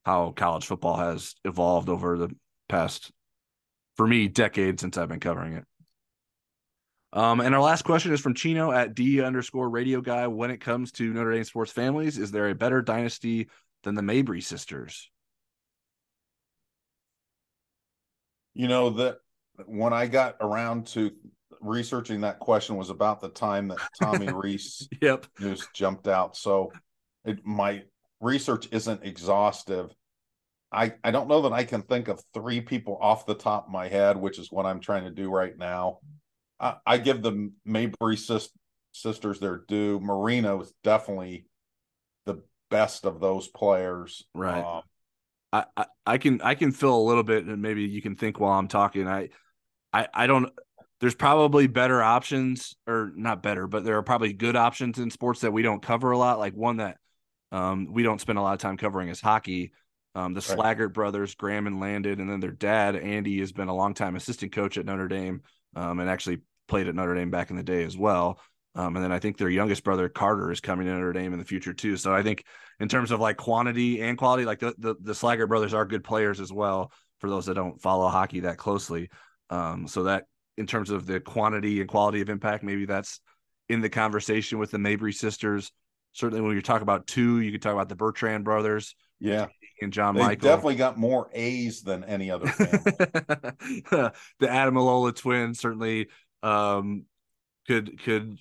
how 0.07 0.31
college 0.31 0.65
football 0.65 0.95
has 0.95 1.35
evolved 1.43 1.89
over 1.89 2.17
the 2.17 2.29
past 2.69 3.11
for 3.97 4.07
me 4.07 4.29
decade 4.29 4.79
since 4.79 4.97
I've 4.97 5.09
been 5.09 5.19
covering 5.19 5.53
it 5.53 5.65
um, 7.13 7.39
and 7.39 7.55
our 7.55 7.61
last 7.61 7.83
question 7.83 8.13
is 8.13 8.21
from 8.21 8.33
Chino 8.33 8.71
at 8.71 8.93
D 8.93 9.21
underscore 9.21 9.69
radio 9.69 10.01
guy. 10.01 10.27
When 10.27 10.51
it 10.51 10.59
comes 10.59 10.91
to 10.93 11.13
Notre 11.13 11.31
Dame 11.31 11.45
sports 11.45 11.71
families, 11.71 12.17
is 12.17 12.31
there 12.31 12.49
a 12.49 12.53
better 12.53 12.81
dynasty 12.81 13.47
than 13.83 13.95
the 13.95 14.01
Mabrey 14.01 14.43
sisters? 14.43 15.09
You 18.53 18.67
know 18.67 18.89
that 18.91 19.19
when 19.65 19.93
I 19.93 20.07
got 20.07 20.35
around 20.41 20.87
to 20.87 21.11
researching 21.61 22.21
that 22.21 22.39
question 22.39 22.75
was 22.75 22.89
about 22.89 23.21
the 23.21 23.29
time 23.29 23.69
that 23.69 23.79
Tommy 23.99 24.27
Rees 24.33 24.87
yep 25.01 25.25
news 25.39 25.67
jumped 25.73 26.07
out. 26.07 26.35
So 26.35 26.73
it, 27.23 27.39
my 27.45 27.83
research 28.19 28.67
isn't 28.71 29.03
exhaustive. 29.03 29.95
I, 30.71 30.93
I 31.03 31.11
don't 31.11 31.27
know 31.27 31.43
that 31.43 31.53
I 31.53 31.63
can 31.63 31.81
think 31.81 32.07
of 32.07 32.21
three 32.33 32.61
people 32.61 32.97
off 33.01 33.25
the 33.25 33.35
top 33.35 33.65
of 33.65 33.71
my 33.71 33.87
head, 33.87 34.17
which 34.17 34.37
is 34.37 34.51
what 34.51 34.65
I'm 34.65 34.79
trying 34.79 35.05
to 35.05 35.11
do 35.11 35.29
right 35.29 35.57
now. 35.57 35.99
I, 36.59 36.75
I 36.85 36.97
give 36.97 37.21
the 37.21 37.51
Mabrey 37.67 38.17
sis, 38.17 38.49
sisters 38.91 39.39
their 39.39 39.61
due. 39.67 39.99
Marina 39.99 40.59
is 40.59 40.73
definitely 40.83 41.45
the 42.25 42.43
best 42.69 43.05
of 43.05 43.19
those 43.19 43.47
players. 43.47 44.25
Right. 44.33 44.63
Um, 44.63 44.81
I, 45.53 45.85
I, 46.05 46.17
can 46.17 46.41
I 46.41 46.55
can 46.55 46.71
fill 46.71 46.95
a 46.95 47.07
little 47.07 47.23
bit 47.23 47.45
and 47.45 47.61
maybe 47.61 47.83
you 47.83 48.01
can 48.01 48.15
think 48.15 48.39
while 48.39 48.59
I'm 48.59 48.67
talking. 48.67 49.07
I 49.07 49.29
I 49.93 50.07
I 50.13 50.27
don't 50.27 50.51
there's 50.99 51.15
probably 51.15 51.67
better 51.67 52.01
options 52.01 52.75
or 52.87 53.11
not 53.15 53.43
better, 53.43 53.67
but 53.67 53.83
there 53.83 53.97
are 53.97 54.03
probably 54.03 54.33
good 54.33 54.55
options 54.55 54.97
in 54.97 55.11
sports 55.11 55.41
that 55.41 55.53
we 55.53 55.61
don't 55.61 55.81
cover 55.81 56.11
a 56.11 56.17
lot. 56.17 56.39
Like 56.39 56.53
one 56.53 56.77
that 56.77 56.97
um, 57.51 57.87
we 57.91 58.03
don't 58.03 58.19
spend 58.19 58.39
a 58.39 58.41
lot 58.41 58.53
of 58.53 58.59
time 58.59 58.77
covering 58.77 59.09
is 59.09 59.21
hockey. 59.21 59.73
Um, 60.17 60.33
the 60.33 60.41
right. 60.49 60.77
Slaggert 60.77 60.93
brothers, 60.93 61.35
Graham 61.35 61.67
and 61.67 61.79
Landon, 61.79 62.19
and 62.19 62.27
then 62.27 62.39
their 62.39 62.49
dad, 62.49 62.95
Andy, 62.95 63.39
has 63.39 63.51
been 63.51 63.67
a 63.67 63.75
long 63.75 63.93
time 63.93 64.15
assistant 64.15 64.51
coach 64.51 64.79
at 64.79 64.85
Notre 64.85 65.07
Dame 65.07 65.43
um, 65.75 65.99
and 65.99 66.09
actually 66.09 66.39
played 66.67 66.87
at 66.87 66.95
Notre 66.95 67.13
Dame 67.13 67.29
back 67.29 67.51
in 67.51 67.55
the 67.55 67.61
day 67.61 67.83
as 67.83 67.95
well. 67.95 68.39
Um, 68.73 68.95
and 68.95 69.05
then 69.05 69.11
I 69.11 69.19
think 69.19 69.37
their 69.37 69.49
youngest 69.49 69.83
brother 69.83 70.09
Carter 70.09 70.51
is 70.51 70.59
coming 70.59 70.87
to 70.87 70.93
Notre 70.93 71.13
Dame 71.13 71.33
in 71.33 71.39
the 71.39 71.45
future 71.45 71.71
too. 71.71 71.97
So 71.97 72.15
I 72.15 72.23
think 72.23 72.45
in 72.79 72.89
terms 72.89 73.11
of 73.11 73.19
like 73.19 73.37
quantity 73.37 74.01
and 74.01 74.17
quality, 74.17 74.43
like 74.43 74.57
the 74.57 74.73
the, 74.79 74.95
the 74.99 75.13
Slaggert 75.13 75.49
brothers 75.49 75.75
are 75.75 75.85
good 75.85 76.03
players 76.03 76.39
as 76.39 76.51
well. 76.51 76.91
For 77.19 77.29
those 77.29 77.45
that 77.45 77.53
don't 77.53 77.79
follow 77.79 78.07
hockey 78.07 78.39
that 78.39 78.57
closely, 78.57 79.09
um, 79.51 79.87
so 79.87 80.03
that 80.03 80.25
in 80.57 80.65
terms 80.65 80.89
of 80.89 81.05
the 81.05 81.19
quantity 81.19 81.79
and 81.79 81.89
quality 81.89 82.21
of 82.21 82.29
impact, 82.29 82.63
maybe 82.63 82.85
that's 82.85 83.19
in 83.69 83.81
the 83.81 83.89
conversation 83.89 84.57
with 84.57 84.71
the 84.71 84.77
Mabrey 84.79 85.13
sisters. 85.13 85.71
Certainly, 86.13 86.41
when 86.41 86.55
you 86.55 86.61
talk 86.63 86.81
about 86.81 87.05
two, 87.05 87.41
you 87.41 87.51
could 87.51 87.61
talk 87.61 87.73
about 87.73 87.89
the 87.89 87.95
Bertrand 87.95 88.43
brothers. 88.43 88.95
Yeah, 89.19 89.47
and 89.81 89.93
John 89.93 90.15
they 90.15 90.21
Michael 90.21 90.49
definitely 90.49 90.75
got 90.75 90.97
more 90.97 91.29
A's 91.33 91.81
than 91.81 92.03
any 92.03 92.31
other 92.31 92.47
family. 92.47 92.79
the 93.89 94.13
Ademilola 94.41 95.15
twins 95.15 95.59
certainly 95.59 96.07
um, 96.43 97.05
could 97.67 98.01
could 98.01 98.37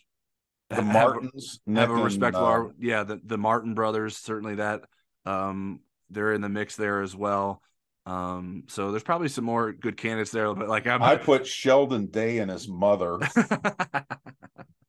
the 0.70 0.82
Martins 0.82 1.60
have, 1.66 1.76
have 1.76 1.90
a 1.90 2.02
respectful. 2.02 2.46
And, 2.46 2.66
uh, 2.68 2.72
yeah, 2.78 3.04
the 3.04 3.20
the 3.24 3.38
Martin 3.38 3.74
brothers 3.74 4.16
certainly 4.16 4.56
that 4.56 4.82
um, 5.24 5.80
they're 6.10 6.32
in 6.32 6.40
the 6.40 6.48
mix 6.48 6.76
there 6.76 7.02
as 7.02 7.14
well. 7.14 7.62
Um, 8.04 8.64
so 8.68 8.92
there's 8.92 9.02
probably 9.02 9.28
some 9.28 9.44
more 9.44 9.72
good 9.72 9.96
candidates 9.96 10.30
there, 10.30 10.52
but 10.54 10.68
like 10.68 10.86
I'm, 10.86 11.02
I 11.02 11.16
put 11.16 11.46
Sheldon 11.46 12.06
Day 12.06 12.38
and 12.38 12.50
his 12.50 12.68
mother. 12.68 13.18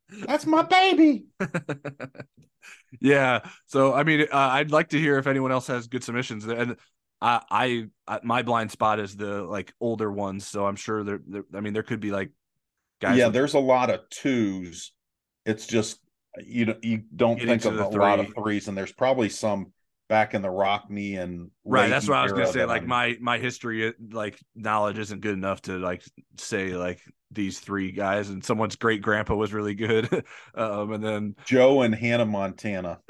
That's 0.10 0.46
my 0.46 0.64
baby. 0.64 1.26
yeah. 3.02 3.40
So 3.66 3.94
I 3.94 4.04
mean, 4.04 4.22
uh, 4.22 4.28
I'd 4.32 4.72
like 4.72 4.90
to 4.90 5.00
hear 5.00 5.18
if 5.18 5.28
anyone 5.28 5.52
else 5.52 5.68
has 5.68 5.88
good 5.88 6.04
submissions, 6.04 6.46
and 6.46 6.78
I, 7.22 7.42
I, 7.50 7.88
I, 8.08 8.20
my 8.24 8.44
blind 8.44 8.72
spot 8.72 9.00
is 9.00 9.16
the 9.16 9.44
like 9.44 9.74
older 9.80 10.12
ones. 10.12 10.48
So 10.48 10.66
I'm 10.66 10.76
sure 10.76 11.04
there, 11.04 11.20
there 11.28 11.44
I 11.54 11.62
mean, 11.62 11.74
there 11.74 11.84
could 11.84 12.00
be 12.00 12.12
like 12.12 12.32
guys. 13.02 13.18
Yeah, 13.18 13.26
with, 13.26 13.34
there's 13.34 13.54
a 13.54 13.60
lot 13.60 13.90
of 13.90 14.02
twos. 14.10 14.94
It's 15.46 15.66
just 15.66 16.00
you 16.46 16.66
know 16.66 16.76
you 16.82 17.04
don't 17.16 17.42
think 17.42 17.66
of 17.66 17.80
a 17.80 17.90
three. 17.90 18.00
lot 18.00 18.20
of 18.20 18.28
threes, 18.36 18.68
and 18.68 18.78
there's 18.78 18.94
probably 18.94 19.30
some 19.30 19.74
back 20.10 20.34
in 20.34 20.42
the 20.42 20.50
Rockne 20.50 21.18
and 21.18 21.52
right. 21.66 21.90
That's 21.90 22.08
what 22.08 22.18
I 22.18 22.24
was 22.24 22.32
gonna 22.32 22.48
say. 22.48 22.66
Like 22.66 22.84
I'm... 22.84 22.88
my 22.88 23.18
my 23.20 23.38
history, 23.40 23.94
like 24.12 24.40
knowledge 24.56 25.00
isn't 25.00 25.22
good 25.22 25.34
enough 25.34 25.62
to 25.64 25.78
like 25.78 26.04
say 26.38 26.74
like 26.76 27.02
these 27.32 27.60
three 27.60 27.91
guys. 27.91 28.30
And 28.30 28.44
someone's 28.44 28.76
great 28.76 29.02
grandpa 29.02 29.36
was 29.36 29.54
really 29.54 29.76
good. 29.76 30.12
um, 30.56 30.94
and 30.94 31.04
then 31.04 31.36
Joe 31.45 31.82
and 31.82 31.94
Hannah 31.94 32.26
Montana. 32.26 32.99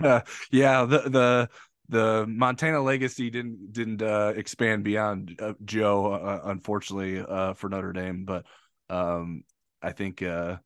uh, 0.00 0.20
yeah, 0.50 0.84
the 0.84 0.98
the 1.08 1.48
the 1.88 2.26
Montana 2.26 2.80
legacy 2.80 3.30
didn't 3.30 3.72
didn't 3.72 4.02
uh, 4.02 4.32
expand 4.36 4.84
beyond 4.84 5.38
uh, 5.40 5.54
Joe, 5.64 6.12
uh, 6.12 6.40
unfortunately, 6.44 7.20
uh, 7.20 7.54
for 7.54 7.68
Notre 7.68 7.92
Dame. 7.92 8.24
But 8.24 8.44
um, 8.90 9.44
I 9.82 9.92
think 9.92 10.22
uh, 10.22 10.56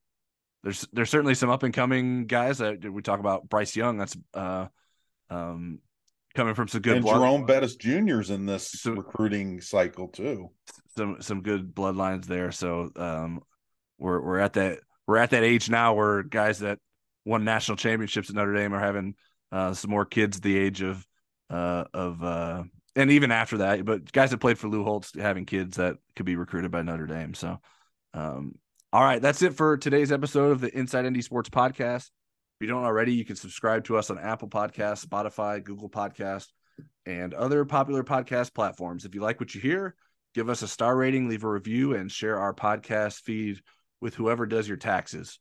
there's 0.63 0.87
there's 0.93 1.11
certainly 1.11 1.35
some 1.35 1.51
up 1.51 1.63
and 1.63 1.75
coming 1.75 2.27
guys 2.27 2.59
that 2.59 2.91
we 2.91 3.03
talk 3.03 3.21
about. 3.21 3.49
Bryce 3.49 3.77
Young, 3.77 3.99
that's 3.99 4.17
uh, 4.35 4.67
um, 5.29 5.81
coming 6.35 6.55
from 6.55 6.69
some 6.69 6.83
good. 6.83 6.97
And 6.97 7.05
blood. 7.05 7.17
Jerome 7.17 7.47
Bettis 7.47 7.77
Jr.'s 7.77 8.31
in 8.31 8.47
this 8.47 8.71
so, 8.71 8.93
recruiting 8.93 9.61
cycle 9.61 10.09
too. 10.09 10.51
Some 10.97 11.21
some 11.21 11.43
good 11.43 11.75
bloodlines 11.75 12.27
there. 12.27 12.53
So 12.53 12.91
um, 12.97 13.41
we're 13.99 14.21
we're 14.21 14.39
at 14.39 14.55
that 14.55 14.81
we're 15.07 15.19
at 15.19 15.31
that 15.31 15.45
age 15.45 15.71
now 15.71 15.95
where 15.95 16.23
guys 16.23 16.61
that 16.61 16.79
won 17.25 17.45
national 17.45 17.77
championships 17.77 18.31
at 18.31 18.37
Notre 18.37 18.55
Dame 18.55 18.75
are 18.75 18.81
having 18.81 19.15
uh, 19.53 19.75
some 19.75 19.91
more 19.91 20.05
kids 20.05 20.41
the 20.41 20.57
age 20.57 20.83
of 20.83 21.07
uh, 21.51 21.85
of 21.93 22.23
uh, 22.23 22.63
and 22.97 23.11
even 23.11 23.31
after 23.31 23.59
that, 23.59 23.85
but 23.85 24.11
guys 24.13 24.31
that 24.31 24.39
played 24.39 24.59
for 24.59 24.69
Lou 24.69 24.85
Holtz 24.85 25.13
having 25.15 25.47
kids 25.47 25.77
that 25.77 25.97
could 26.17 26.27
be 26.27 26.37
recruited 26.37 26.71
by 26.71 26.83
Notre 26.83 27.07
Dame. 27.07 27.35
So 27.35 27.59
um, 28.15 28.55
all 28.93 29.03
right, 29.03 29.23
that's 29.23 29.43
it 29.43 29.55
for 29.55 29.77
today's 29.77 30.11
episode 30.11 30.51
of 30.51 30.61
the 30.61 30.77
Inside 30.77 31.09
ND 31.09 31.23
Sports 31.23 31.49
Podcast. 31.49 32.11
If 32.61 32.67
you 32.67 32.75
don't 32.75 32.85
already, 32.85 33.15
you 33.15 33.25
can 33.25 33.37
subscribe 33.37 33.85
to 33.85 33.97
us 33.97 34.11
on 34.11 34.19
Apple 34.19 34.49
Podcasts, 34.49 35.07
Spotify, 35.07 35.65
Google 35.65 35.89
Podcast, 35.89 36.49
and 37.07 37.33
other 37.33 37.65
popular 37.65 38.05
podcast 38.05 38.53
platforms. 38.53 39.07
If 39.07 39.15
you 39.15 39.23
like 39.23 39.41
what 39.41 39.55
you 39.55 39.63
hear, 39.63 39.95
give 40.35 40.51
us 40.51 40.61
a 40.61 40.69
star 40.69 40.95
rating, 40.95 41.27
leave 41.27 41.43
a 41.43 41.49
review, 41.49 41.95
and 41.95 42.13
share 42.13 42.39
our 42.39 42.53
podcast 42.53 43.23
feed 43.23 43.63
with 44.03 44.15
whoever 44.15 44.45
does 44.45 44.69
your 44.69 44.77
taxes. 44.77 45.39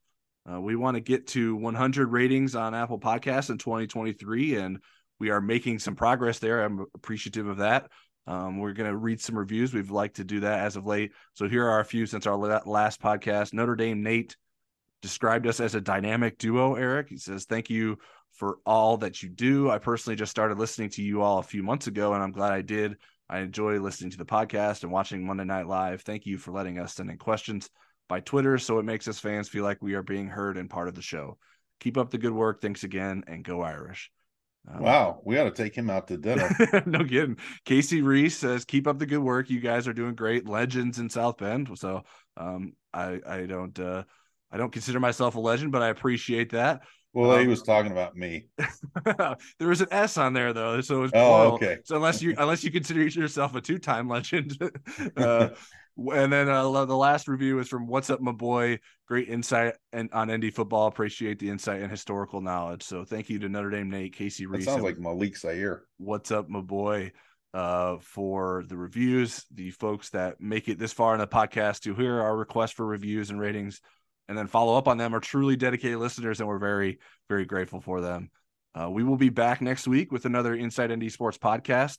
Uh, 0.49 0.61
we 0.61 0.77
want 0.77 0.95
to 0.95 1.01
get 1.01 1.27
to 1.27 1.57
100 1.57 2.07
ratings 2.07 2.55
on 2.55 2.73
Apple 2.73 3.01
Podcasts 3.01 3.49
in 3.49 3.57
2023, 3.57 4.55
and 4.55 4.79
we 5.19 5.29
are 5.29 5.41
making 5.41 5.79
some 5.79 5.97
progress 5.97 6.39
there. 6.39 6.63
I'm 6.63 6.85
appreciative 6.95 7.47
of 7.47 7.57
that. 7.57 7.91
Um, 8.27 8.59
we're 8.59 8.71
going 8.71 8.89
to 8.89 8.95
read 8.95 9.19
some 9.19 9.37
reviews. 9.37 9.73
We've 9.73 9.91
liked 9.91 10.15
to 10.15 10.23
do 10.23 10.39
that 10.39 10.59
as 10.59 10.77
of 10.77 10.85
late. 10.85 11.11
So 11.33 11.49
here 11.49 11.67
are 11.67 11.81
a 11.81 11.85
few 11.85 12.05
since 12.05 12.25
our 12.25 12.37
last 12.37 13.01
podcast. 13.01 13.51
Notre 13.51 13.75
Dame 13.75 14.03
Nate 14.03 14.37
described 15.01 15.47
us 15.47 15.59
as 15.59 15.75
a 15.75 15.81
dynamic 15.81 16.37
duo, 16.37 16.75
Eric. 16.75 17.09
He 17.09 17.17
says, 17.17 17.45
Thank 17.45 17.69
you 17.69 17.97
for 18.33 18.59
all 18.65 18.97
that 18.97 19.21
you 19.21 19.29
do. 19.29 19.69
I 19.69 19.79
personally 19.79 20.15
just 20.15 20.31
started 20.31 20.57
listening 20.57 20.89
to 20.91 21.03
you 21.03 21.21
all 21.21 21.39
a 21.39 21.43
few 21.43 21.63
months 21.63 21.87
ago, 21.87 22.13
and 22.13 22.23
I'm 22.23 22.31
glad 22.31 22.53
I 22.53 22.61
did. 22.61 22.97
I 23.29 23.39
enjoy 23.39 23.79
listening 23.79 24.11
to 24.11 24.17
the 24.17 24.25
podcast 24.25 24.83
and 24.83 24.91
watching 24.91 25.25
Monday 25.25 25.43
Night 25.43 25.67
Live. 25.67 26.01
Thank 26.01 26.25
you 26.25 26.37
for 26.37 26.51
letting 26.51 26.79
us 26.79 26.95
send 26.95 27.11
in 27.11 27.17
questions 27.17 27.69
by 28.07 28.21
Twitter 28.21 28.57
so 28.57 28.79
it 28.79 28.85
makes 28.85 29.07
us 29.07 29.19
fans 29.19 29.47
feel 29.47 29.63
like 29.63 29.81
we 29.81 29.93
are 29.93 30.03
being 30.03 30.27
heard 30.27 30.57
and 30.57 30.69
part 30.69 30.87
of 30.87 30.95
the 30.95 31.01
show. 31.01 31.37
Keep 31.79 31.97
up 31.97 32.09
the 32.09 32.17
good 32.17 32.31
work. 32.31 32.61
Thanks 32.61 32.83
again, 32.83 33.23
and 33.27 33.43
go 33.43 33.61
Irish. 33.61 34.11
Um, 34.67 34.83
wow, 34.83 35.21
we 35.23 35.35
got 35.35 35.43
to 35.45 35.51
take 35.51 35.75
him 35.75 35.89
out 35.89 36.07
to 36.07 36.17
dinner. 36.17 36.49
no 36.85 36.99
kidding. 36.99 37.37
Casey 37.65 38.01
Reese 38.01 38.37
says, 38.37 38.65
"Keep 38.65 38.87
up 38.87 38.99
the 38.99 39.05
good 39.05 39.19
work. 39.19 39.49
You 39.49 39.59
guys 39.59 39.87
are 39.87 39.93
doing 39.93 40.15
great. 40.15 40.47
Legends 40.47 40.99
in 40.99 41.09
South 41.09 41.37
Bend." 41.37 41.69
So, 41.77 42.03
um, 42.35 42.73
I 42.93 43.19
I 43.25 43.45
don't 43.45 43.77
uh, 43.79 44.03
I 44.51 44.57
don't 44.57 44.71
consider 44.71 44.99
myself 44.99 45.35
a 45.35 45.39
legend, 45.39 45.71
but 45.71 45.81
I 45.81 45.89
appreciate 45.89 46.51
that. 46.51 46.81
Well, 47.13 47.31
um, 47.31 47.41
he 47.41 47.47
was 47.47 47.63
talking 47.63 47.91
about 47.91 48.15
me. 48.15 48.47
there 49.05 49.67
was 49.67 49.81
an 49.81 49.87
S 49.91 50.17
on 50.17 50.33
there 50.33 50.53
though, 50.53 50.81
so 50.81 50.99
it 50.99 51.01
was 51.01 51.11
oh, 51.15 51.53
okay. 51.53 51.77
So 51.83 51.95
unless 51.95 52.21
you 52.21 52.35
unless 52.37 52.63
you 52.63 52.71
consider 52.71 53.01
yourself 53.01 53.55
a 53.55 53.61
two 53.61 53.79
time 53.79 54.07
legend, 54.07 54.55
uh, 55.17 55.49
and 55.97 56.31
then 56.31 56.49
uh, 56.49 56.85
the 56.85 56.95
last 56.95 57.27
review 57.27 57.59
is 57.59 57.67
from 57.67 57.87
What's 57.87 58.09
Up, 58.09 58.21
my 58.21 58.31
boy. 58.31 58.79
Great 59.07 59.27
insight 59.27 59.73
and 59.91 60.09
on 60.13 60.31
ND 60.31 60.53
football. 60.53 60.87
Appreciate 60.87 61.39
the 61.39 61.49
insight 61.49 61.81
and 61.81 61.89
historical 61.89 62.41
knowledge. 62.41 62.83
So 62.83 63.03
thank 63.03 63.29
you 63.29 63.39
to 63.39 63.49
Notre 63.49 63.71
Dame 63.71 63.89
Nate, 63.89 64.15
Casey 64.15 64.45
Reese. 64.45 64.65
That 64.65 64.73
sounds 64.73 64.83
like 64.83 64.99
Malik 64.99 65.35
Zaire. 65.35 65.83
What's 65.97 66.31
up, 66.31 66.47
my 66.47 66.61
boy? 66.61 67.11
Uh, 67.51 67.97
for 68.01 68.63
the 68.67 68.77
reviews, 68.77 69.43
the 69.51 69.71
folks 69.71 70.11
that 70.11 70.39
make 70.39 70.69
it 70.69 70.77
this 70.77 70.93
far 70.93 71.15
in 71.15 71.19
the 71.19 71.25
podcast 71.25 71.79
to 71.79 71.95
hear 71.95 72.21
our 72.21 72.37
request 72.37 72.75
for 72.75 72.85
reviews 72.85 73.31
and 73.31 73.39
ratings, 73.39 73.81
and 74.29 74.37
then 74.37 74.45
follow 74.45 74.77
up 74.77 74.87
on 74.87 74.97
them 74.97 75.15
are 75.15 75.19
truly 75.19 75.55
dedicated 75.55 75.97
listeners, 75.97 76.39
and 76.39 76.47
we're 76.47 76.59
very, 76.59 76.99
very 77.27 77.45
grateful 77.45 77.81
for 77.81 77.99
them. 77.99 78.29
Uh, 78.79 78.87
we 78.87 79.03
will 79.03 79.17
be 79.17 79.29
back 79.29 79.59
next 79.59 79.87
week 79.87 80.11
with 80.11 80.25
another 80.25 80.53
Inside 80.53 80.91
ND 80.91 81.11
Sports 81.11 81.39
podcast. 81.39 81.97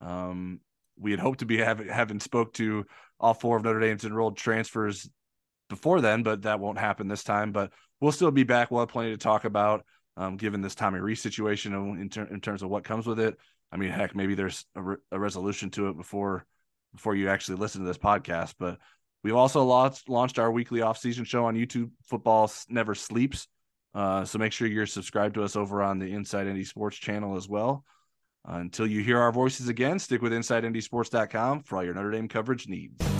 Um, 0.00 0.60
we 0.98 1.10
had 1.10 1.20
hoped 1.20 1.40
to 1.40 1.46
be 1.46 1.58
having 1.58 2.18
spoke 2.18 2.54
to 2.54 2.86
all 3.20 3.34
four 3.34 3.58
of 3.58 3.64
Notre 3.64 3.78
Dame's 3.78 4.06
enrolled 4.06 4.38
transfers 4.38 5.08
before 5.68 6.00
then, 6.00 6.22
but 6.22 6.42
that 6.42 6.60
won't 6.60 6.78
happen 6.78 7.08
this 7.08 7.24
time. 7.24 7.52
But 7.52 7.72
we'll 8.00 8.10
still 8.10 8.30
be 8.30 8.44
back. 8.44 8.70
We'll 8.70 8.80
have 8.80 8.88
plenty 8.88 9.10
to 9.10 9.18
talk 9.18 9.44
about, 9.44 9.84
um, 10.16 10.38
given 10.38 10.62
this 10.62 10.74
Tommy 10.74 10.98
Rees 10.98 11.20
situation 11.20 11.74
in, 11.74 12.08
ter- 12.08 12.24
in, 12.24 12.40
terms 12.40 12.62
of 12.62 12.70
what 12.70 12.84
comes 12.84 13.06
with 13.06 13.20
it. 13.20 13.36
I 13.70 13.76
mean, 13.76 13.90
heck, 13.90 14.16
maybe 14.16 14.34
there's 14.34 14.64
a, 14.74 14.82
re- 14.82 14.96
a, 15.12 15.20
resolution 15.20 15.68
to 15.72 15.90
it 15.90 15.96
before 15.98 16.46
before 16.94 17.14
you 17.14 17.28
actually 17.28 17.58
listen 17.58 17.82
to 17.82 17.86
this 17.86 17.98
podcast. 17.98 18.54
But 18.58 18.78
we've 19.26 19.34
also 19.34 19.64
launched 19.64 20.08
launched 20.08 20.38
our 20.38 20.52
weekly 20.52 20.82
off 20.82 20.98
season 20.98 21.24
show 21.24 21.46
on 21.46 21.56
YouTube. 21.56 21.90
Football 22.04 22.50
never 22.68 22.94
sleeps. 22.94 23.48
Uh, 23.92 24.24
so 24.24 24.38
make 24.38 24.52
sure 24.52 24.68
you're 24.68 24.86
subscribed 24.86 25.34
to 25.34 25.42
us 25.42 25.56
over 25.56 25.82
on 25.82 25.98
the 25.98 26.12
Inside 26.12 26.46
ND 26.46 26.64
Sports 26.64 26.96
channel 26.96 27.36
as 27.36 27.48
well. 27.48 27.84
Uh, 28.48 28.58
until 28.58 28.86
you 28.86 29.02
hear 29.02 29.18
our 29.18 29.32
voices 29.32 29.68
again, 29.68 29.98
stick 29.98 30.22
with 30.22 30.32
InsideNDSports.com 30.32 31.64
for 31.64 31.78
all 31.78 31.84
your 31.84 31.94
Notre 31.94 32.12
Dame 32.12 32.28
coverage 32.28 32.68
needs. 32.68 33.15